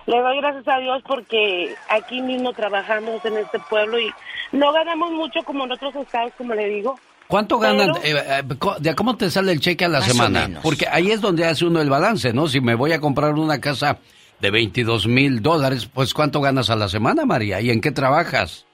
le 0.06 0.20
doy 0.20 0.36
gracias 0.38 0.68
a 0.68 0.78
Dios 0.78 1.02
porque 1.06 1.74
aquí 1.88 2.20
mismo 2.22 2.52
trabajamos 2.52 3.24
en 3.24 3.38
este 3.38 3.58
pueblo 3.70 3.98
y 3.98 4.10
no 4.52 4.72
ganamos 4.72 5.10
mucho 5.12 5.40
como 5.44 5.64
en 5.64 5.72
otros 5.72 5.94
estados, 5.96 6.32
como 6.36 6.54
le 6.54 6.68
digo. 6.68 6.98
¿Cuánto 7.26 7.58
ganan? 7.58 7.92
Pero- 8.02 8.18
eh, 8.18 8.40
eh, 8.40 8.42
¿De 8.80 8.94
cómo 8.94 9.16
te 9.16 9.30
sale 9.30 9.52
el 9.52 9.60
cheque 9.60 9.86
a 9.86 9.88
la 9.88 10.00
Más 10.00 10.08
o 10.08 10.12
semana? 10.12 10.46
menos. 10.46 10.62
Porque 10.62 10.86
ahí 10.90 11.10
es 11.10 11.20
donde 11.22 11.46
hace 11.46 11.64
uno 11.64 11.80
el 11.80 11.88
balance, 11.88 12.32
¿no? 12.34 12.48
Si 12.48 12.60
me 12.60 12.74
voy 12.74 12.92
a 12.92 13.00
comprar 13.00 13.32
una 13.34 13.60
casa 13.60 13.98
de 14.40 14.50
22 14.50 15.06
mil 15.06 15.40
dólares, 15.40 15.86
pues 15.92 16.12
¿cuánto 16.12 16.40
ganas 16.42 16.68
a 16.68 16.76
la 16.76 16.88
semana, 16.88 17.24
María? 17.24 17.62
¿Y 17.62 17.70
en 17.70 17.80
qué 17.80 17.90
trabajas? 17.92 18.66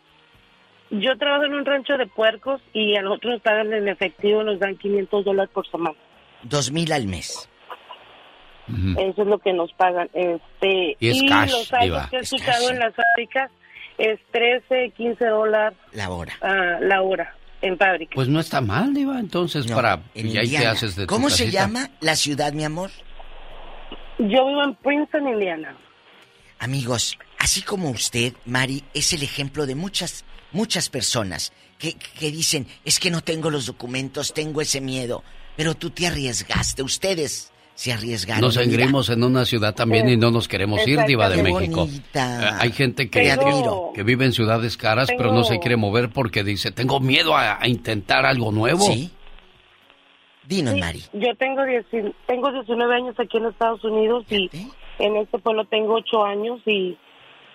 Yo 0.91 1.17
trabajo 1.19 1.45
en 1.45 1.55
un 1.55 1.65
rancho 1.65 1.97
de 1.97 2.07
puercos 2.07 2.61
y 2.73 2.97
a 2.97 3.03
nosotros 3.03 3.35
nos 3.35 3.43
pagan 3.43 3.73
en 3.73 3.89
efectivo, 3.89 4.43
nos 4.43 4.59
dan 4.59 4.77
500 4.77 5.25
dólares 5.25 5.51
por 5.55 5.69
semana. 5.71 5.97
Dos 6.43 6.73
mil 6.73 6.91
al 6.93 7.07
mes. 7.07 7.49
Eso 8.99 9.23
es 9.23 9.29
lo 9.29 9.39
que 9.39 9.53
nos 9.53 9.73
pagan. 9.73 10.09
Este, 10.15 10.97
Y 11.01 11.09
es 11.09 11.23
cash, 11.31 11.51
los 11.51 11.67
saldos 11.67 12.07
que 12.09 12.17
he 12.17 12.21
Es 12.21 12.33
escuchado 12.33 12.67
cash. 12.67 12.73
en 12.73 12.79
las 12.79 12.95
fábricas 12.95 13.51
es 13.99 14.21
13, 14.33 14.91
15 14.97 15.27
dólares 15.27 15.77
La 15.93 16.11
hora. 16.11 16.33
la 16.81 17.03
hora 17.03 17.35
en 17.63 17.77
fábrica. 17.77 18.13
Pues 18.15 18.29
no 18.29 18.41
está 18.41 18.61
mal, 18.61 18.95
Diva, 18.95 19.19
entonces 19.19 19.69
No, 19.69 19.75
para... 19.77 20.01
en 20.15 20.29
Y 20.29 20.39
ahí 20.39 20.51
te 20.51 20.67
haces 20.67 20.97
de 20.97 21.03
tu 21.07 21.13
¿Cómo 21.15 21.31
se 21.31 21.45
casita. 21.45 21.63
llama 21.63 21.91
la 22.01 22.15
ciudad, 22.17 22.53
mi 22.53 22.65
amor? 22.65 22.91
Yo 24.19 24.47
vivo 24.47 24.63
en 24.65 24.75
Princeton, 24.77 25.29
Indiana. 25.29 25.77
Amigos, 26.59 27.19
así 27.39 27.63
como 27.63 27.91
usted, 27.91 28.35
Mari, 28.45 28.85
es 28.95 29.13
el 29.13 29.23
ejemplo 29.23 29.67
de 29.67 29.75
muchas, 29.75 30.25
muchas 30.53 30.89
personas 30.89 31.53
que, 31.79 31.95
que 31.95 32.31
dicen, 32.31 32.67
es 32.85 32.99
que 33.01 33.11
no 33.11 33.23
tengo 33.23 33.51
los 33.51 33.67
documentos, 33.67 34.33
tengo 34.35 34.61
ese 34.61 34.81
miedo. 34.81 35.23
Pero 35.57 35.75
tú 35.75 35.91
te 35.91 36.07
arriesgaste, 36.07 36.83
ustedes 36.83 37.53
se 37.75 37.93
arriesgaron. 37.93 38.43
Nos 38.43 38.57
engrimos 38.57 39.09
en 39.09 39.25
una 39.25 39.45
ciudad 39.45 39.75
también 39.75 40.09
y 40.09 40.17
no 40.17 40.31
nos 40.31 40.49
queremos 40.49 40.87
ir, 40.87 41.01
Diva 41.07 41.29
de. 41.31 41.43
México. 41.43 41.87
Bonita. 41.87 42.51
Eh, 42.51 42.57
Hay 42.61 42.73
gente 42.73 43.09
que, 43.09 43.37
que 43.95 44.03
vive 44.03 44.27
en 44.27 44.33
ciudades 44.33 44.77
caras, 44.77 45.09
pero 45.17 45.33
no 45.33 45.45
se 45.45 45.59
quiere 45.59 45.77
mover 45.77 46.11
porque 46.11 46.45
dice, 46.45 46.73
tengo 46.73 47.01
miedo 47.01 47.35
a, 47.37 47.59
a 47.63 47.69
intentar 47.69 48.27
algo 48.27 48.53
nuevo. 48.53 48.85
Sí. 48.85 49.11
Dinos, 50.47 50.75
Sí, 50.75 50.81
Mari. 50.81 51.03
Yo 51.13 51.35
tengo, 51.39 51.65
10 51.65 51.87
tengo 52.27 52.53
19 52.53 52.95
años 52.95 53.15
aquí 53.19 53.37
en 53.39 53.47
Estados 53.47 53.85
Unidos 53.85 54.25
y 54.31 54.51
En 54.99 55.17
este 55.17 55.39
pueblo 55.39 55.65
tengo 55.65 55.95
ocho 55.95 56.25
años 56.25 56.61
y 56.67 56.99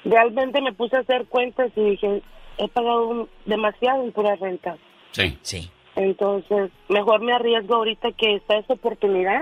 realmente 0.05 0.61
me 0.61 0.73
puse 0.73 0.95
a 0.95 1.01
hacer 1.01 1.25
cuentas 1.25 1.71
y 1.75 1.81
dije, 1.91 2.21
he 2.57 2.67
pagado 2.69 3.07
un- 3.07 3.29
demasiado 3.45 4.03
en 4.03 4.11
pura 4.11 4.35
renta. 4.35 4.77
Sí. 5.11 5.37
Sí. 5.41 5.69
Entonces, 5.95 6.71
mejor 6.89 7.21
me 7.21 7.33
arriesgo 7.33 7.75
ahorita 7.75 8.11
que 8.17 8.35
está 8.35 8.57
esa 8.57 8.73
oportunidad. 8.73 9.41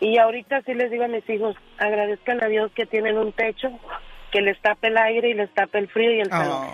Y 0.00 0.16
ahorita 0.18 0.62
sí 0.64 0.72
les 0.72 0.90
digo 0.90 1.04
a 1.04 1.08
mis 1.08 1.28
hijos, 1.28 1.54
agradezcan 1.78 2.42
a 2.42 2.46
Dios 2.48 2.70
que 2.74 2.86
tienen 2.86 3.18
un 3.18 3.32
techo, 3.32 3.68
que 4.32 4.40
les 4.40 4.58
tape 4.62 4.88
el 4.88 4.96
aire 4.96 5.30
y 5.30 5.34
les 5.34 5.52
tape 5.52 5.78
el 5.78 5.88
frío 5.88 6.10
y 6.14 6.20
el 6.20 6.28
calor. 6.30 6.66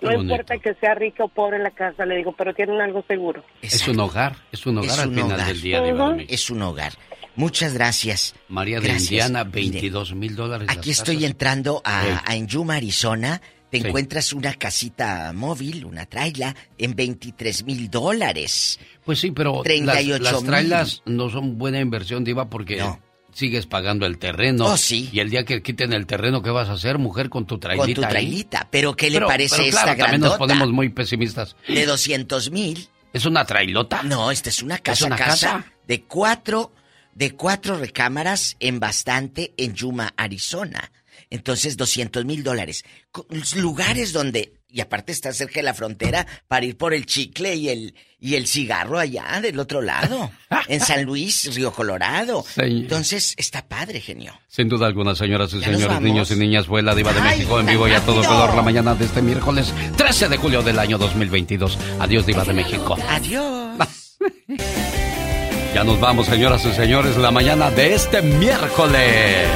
Qué 0.00 0.06
no 0.06 0.20
importa 0.20 0.58
que 0.58 0.74
sea 0.74 0.94
rica 0.96 1.22
o 1.22 1.28
pobre 1.28 1.60
la 1.60 1.70
casa, 1.70 2.04
le 2.04 2.16
digo, 2.16 2.32
pero 2.32 2.52
tienen 2.54 2.80
algo 2.80 3.04
seguro. 3.06 3.44
Es 3.60 3.86
un 3.86 4.00
hogar, 4.00 4.34
es 4.50 4.66
un 4.66 4.78
hogar 4.78 4.90
Es 4.90 4.98
al 4.98 5.08
un 5.10 5.14
final 5.14 5.32
hogar. 5.32 5.46
del 5.46 5.60
día, 5.60 5.80
de 5.80 5.92
México. 5.92 6.26
Es 6.28 6.50
un 6.50 6.62
hogar. 6.62 6.92
Muchas 7.36 7.72
gracias. 7.72 8.34
María 8.48 8.80
de 8.80 8.88
Gracias. 8.88 9.10
Indiana, 9.28 9.44
Mire, 9.44 9.52
22 9.60 10.14
mil 10.14 10.34
dólares. 10.34 10.68
Aquí 10.68 10.90
estoy 10.90 11.14
casas. 11.16 11.30
entrando 11.30 11.82
a, 11.84 12.02
Sí. 12.02 12.08
a 12.26 12.34
Enyuma, 12.34 12.74
Arizona. 12.74 13.40
Te 13.72 13.80
Sí. 13.80 13.86
encuentras 13.86 14.34
una 14.34 14.52
casita 14.52 15.32
móvil, 15.34 15.86
una 15.86 16.04
traila, 16.04 16.54
en 16.76 16.94
23 16.94 17.64
mil 17.64 17.90
dólares. 17.90 18.78
Pues 19.02 19.18
sí, 19.18 19.30
pero 19.30 19.62
38 19.64 20.22
las, 20.22 20.32
las 20.34 20.44
trailas 20.44 21.02
no 21.06 21.30
son 21.30 21.56
buena 21.56 21.80
inversión, 21.80 22.22
Diva, 22.22 22.50
porque 22.50 22.84
sigues 23.32 23.64
pagando 23.64 24.04
el 24.04 24.18
terreno. 24.18 24.66
Oh, 24.66 24.76
sí. 24.76 25.08
Y 25.10 25.20
el 25.20 25.30
día 25.30 25.46
que 25.46 25.62
quiten 25.62 25.94
el 25.94 26.06
terreno, 26.06 26.42
¿qué 26.42 26.50
vas 26.50 26.68
a 26.68 26.72
hacer, 26.72 26.98
mujer, 26.98 27.30
con 27.30 27.46
tu 27.46 27.58
trailita? 27.58 27.86
Con 27.86 27.94
tu 27.94 28.02
ahí? 28.04 28.10
trailita. 28.10 28.68
Pero 28.70 28.94
¿qué 28.94 29.08
le 29.08 29.16
Pero- 29.16 29.26
parece 29.28 29.56
pero 29.56 29.68
esta 29.70 29.82
claro, 29.84 29.98
también 30.00 30.20
nos 30.20 30.30
grandota? 30.32 30.38
ponemos 30.38 30.70
muy 30.70 30.90
pesimistas. 30.90 31.56
De 31.66 31.86
200 31.86 32.50
mil. 32.50 32.86
¿Es 33.14 33.24
una 33.24 33.46
trailota? 33.46 34.02
No, 34.02 34.30
esta 34.30 34.50
es 34.50 34.62
una 34.62 34.76
casa, 34.80 35.06
una 35.06 35.16
casa, 35.16 35.30
casa? 35.52 35.72
de 35.88 36.02
cuatro, 36.02 36.74
de 37.14 37.30
cuatro 37.32 37.78
recámaras 37.78 38.54
en 38.60 38.80
bastante 38.80 39.54
en 39.56 39.72
Yuma, 39.74 40.12
Arizona. 40.14 40.92
Entonces, 41.32 41.78
200 41.78 42.26
mil 42.26 42.44
dólares. 42.44 42.84
Lugares 43.56 44.12
donde, 44.12 44.52
y 44.68 44.82
aparte 44.82 45.12
está 45.12 45.32
cerca 45.32 45.54
de 45.54 45.62
la 45.62 45.72
frontera 45.72 46.26
para 46.46 46.66
ir 46.66 46.76
por 46.76 46.92
el 46.92 47.06
chicle 47.06 47.54
y 47.54 47.70
el, 47.70 47.94
y 48.20 48.34
el 48.34 48.46
cigarro 48.46 48.98
allá 48.98 49.40
del 49.40 49.58
otro 49.58 49.80
lado. 49.80 50.30
en 50.68 50.80
San 50.80 51.04
Luis, 51.04 51.54
Río 51.54 51.72
Colorado. 51.72 52.44
Entonces, 52.56 53.32
está 53.38 53.66
padre, 53.66 54.02
genio. 54.02 54.38
Sin 54.46 54.68
duda 54.68 54.86
alguna, 54.86 55.14
señoras 55.14 55.54
y 55.54 55.60
Ya 55.60 55.72
señores, 55.72 56.02
niños 56.02 56.30
y 56.30 56.36
niñas, 56.36 56.66
fue 56.66 56.82
la 56.82 56.94
Diva 56.94 57.14
de 57.14 57.20
Ay, 57.20 57.38
México 57.38 57.58
en 57.58 57.66
vivo 57.66 57.88
y 57.88 57.92
a 57.92 58.00
todo 58.00 58.22
color 58.22 58.54
la 58.54 58.62
mañana 58.62 58.94
de 58.94 59.06
este 59.06 59.22
miércoles 59.22 59.72
13 59.96 60.28
de 60.28 60.36
julio 60.36 60.62
del 60.62 60.78
año 60.78 60.98
2022. 60.98 61.78
Adiós, 61.98 62.26
Diva 62.26 62.44
de 62.44 62.52
México. 62.52 62.98
Adiós. 63.08 63.78
Ya 65.74 65.84
nos 65.84 65.98
vamos, 65.98 66.26
señoras 66.26 66.62
y 66.66 66.72
señores, 66.74 67.16
la 67.16 67.30
mañana 67.30 67.70
de 67.70 67.94
este 67.94 68.20
miércoles. 68.20 69.48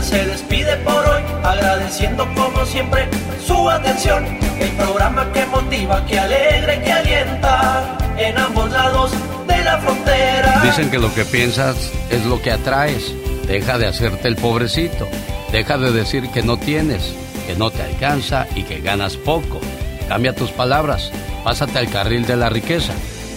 Se 0.00 0.26
despide 0.26 0.76
por 0.78 1.04
hoy, 1.06 1.22
agradeciendo 1.44 2.26
como 2.34 2.66
siempre 2.66 3.08
su 3.46 3.70
atención. 3.70 4.26
El 4.58 4.70
programa 4.70 5.32
que 5.32 5.46
motiva, 5.46 6.04
que 6.06 6.18
alegra 6.18 6.82
que 6.82 6.92
alienta 6.92 7.98
en 8.18 8.36
ambos 8.36 8.70
lados 8.70 9.12
de 9.46 9.64
la 9.64 9.78
frontera. 9.78 10.60
Dicen 10.64 10.90
que 10.90 10.98
lo 10.98 11.14
que 11.14 11.24
piensas 11.24 11.92
es 12.10 12.24
lo 12.26 12.42
que 12.42 12.50
atraes. 12.50 13.14
Deja 13.46 13.78
de 13.78 13.86
hacerte 13.86 14.28
el 14.28 14.36
pobrecito. 14.36 15.08
Deja 15.52 15.78
de 15.78 15.92
decir 15.92 16.28
que 16.30 16.42
no 16.42 16.56
tienes, 16.56 17.14
que 17.46 17.54
no 17.54 17.70
te 17.70 17.82
alcanza 17.82 18.46
y 18.54 18.64
que 18.64 18.80
ganas 18.80 19.16
poco. 19.16 19.60
Cambia 20.08 20.34
tus 20.34 20.50
palabras. 20.50 21.12
Pásate 21.44 21.78
al 21.78 21.88
carril 21.88 22.26
de 22.26 22.36
la 22.36 22.48
riqueza. 22.48 22.92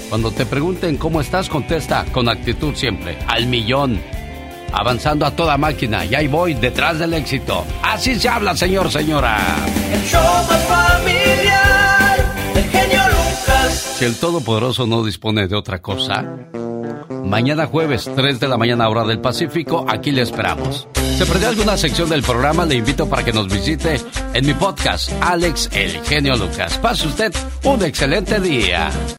Cuando 0.10 0.32
te 0.32 0.46
pregunten 0.46 0.98
cómo 0.98 1.22
estás, 1.22 1.48
contesta 1.48 2.06
con 2.12 2.28
actitud 2.28 2.76
siempre, 2.76 3.18
al 3.28 3.48
millón. 3.48 4.02
Avanzando 4.72 5.26
a 5.26 5.32
toda 5.32 5.58
máquina, 5.58 6.06
y 6.06 6.16
ahí 6.16 6.28
voy, 6.28 6.54
detrás 6.54 7.00
del 7.00 7.14
éxito. 7.14 7.66
Así 7.82 8.16
se 8.16 8.28
habla, 8.30 8.56
señor, 8.56 8.92
señora. 8.92 9.38
El 9.92 10.04
show 10.04 10.22
más 10.22 10.64
familiar, 10.64 12.26
el 12.56 12.64
genio 12.66 13.02
Lucas. 13.08 13.96
Si 13.98 14.06
el 14.06 14.16
Todopoderoso 14.18 14.86
no 14.86 15.04
dispone 15.04 15.48
de 15.48 15.56
otra 15.56 15.82
cosa, 15.82 16.26
mañana 17.24 17.68
jueves, 17.68 18.10
3 18.16 18.40
de 18.40 18.48
la 18.48 18.58
mañana 18.58 18.90
hora 18.90 19.04
del 19.06 19.20
Pacífico, 19.20 19.86
aquí 19.88 20.12
le 20.12 20.22
esperamos. 20.22 20.88
¿Se 21.18 21.26
perdió 21.26 21.48
alguna 21.48 21.78
sección 21.78 22.10
del 22.10 22.24
programa? 22.24 22.66
Le 22.66 22.76
invito 22.76 23.08
para 23.08 23.24
que 23.24 23.32
nos 23.32 23.48
visite 23.48 24.02
en 24.34 24.46
mi 24.46 24.54
podcast, 24.54 25.14
Alex 25.22 25.70
El 25.72 26.04
Genio 26.04 26.36
Lucas. 26.36 26.78
Pase 26.80 27.08
usted 27.08 27.34
un 27.64 27.82
excelente 27.86 28.38
día. 28.42 28.92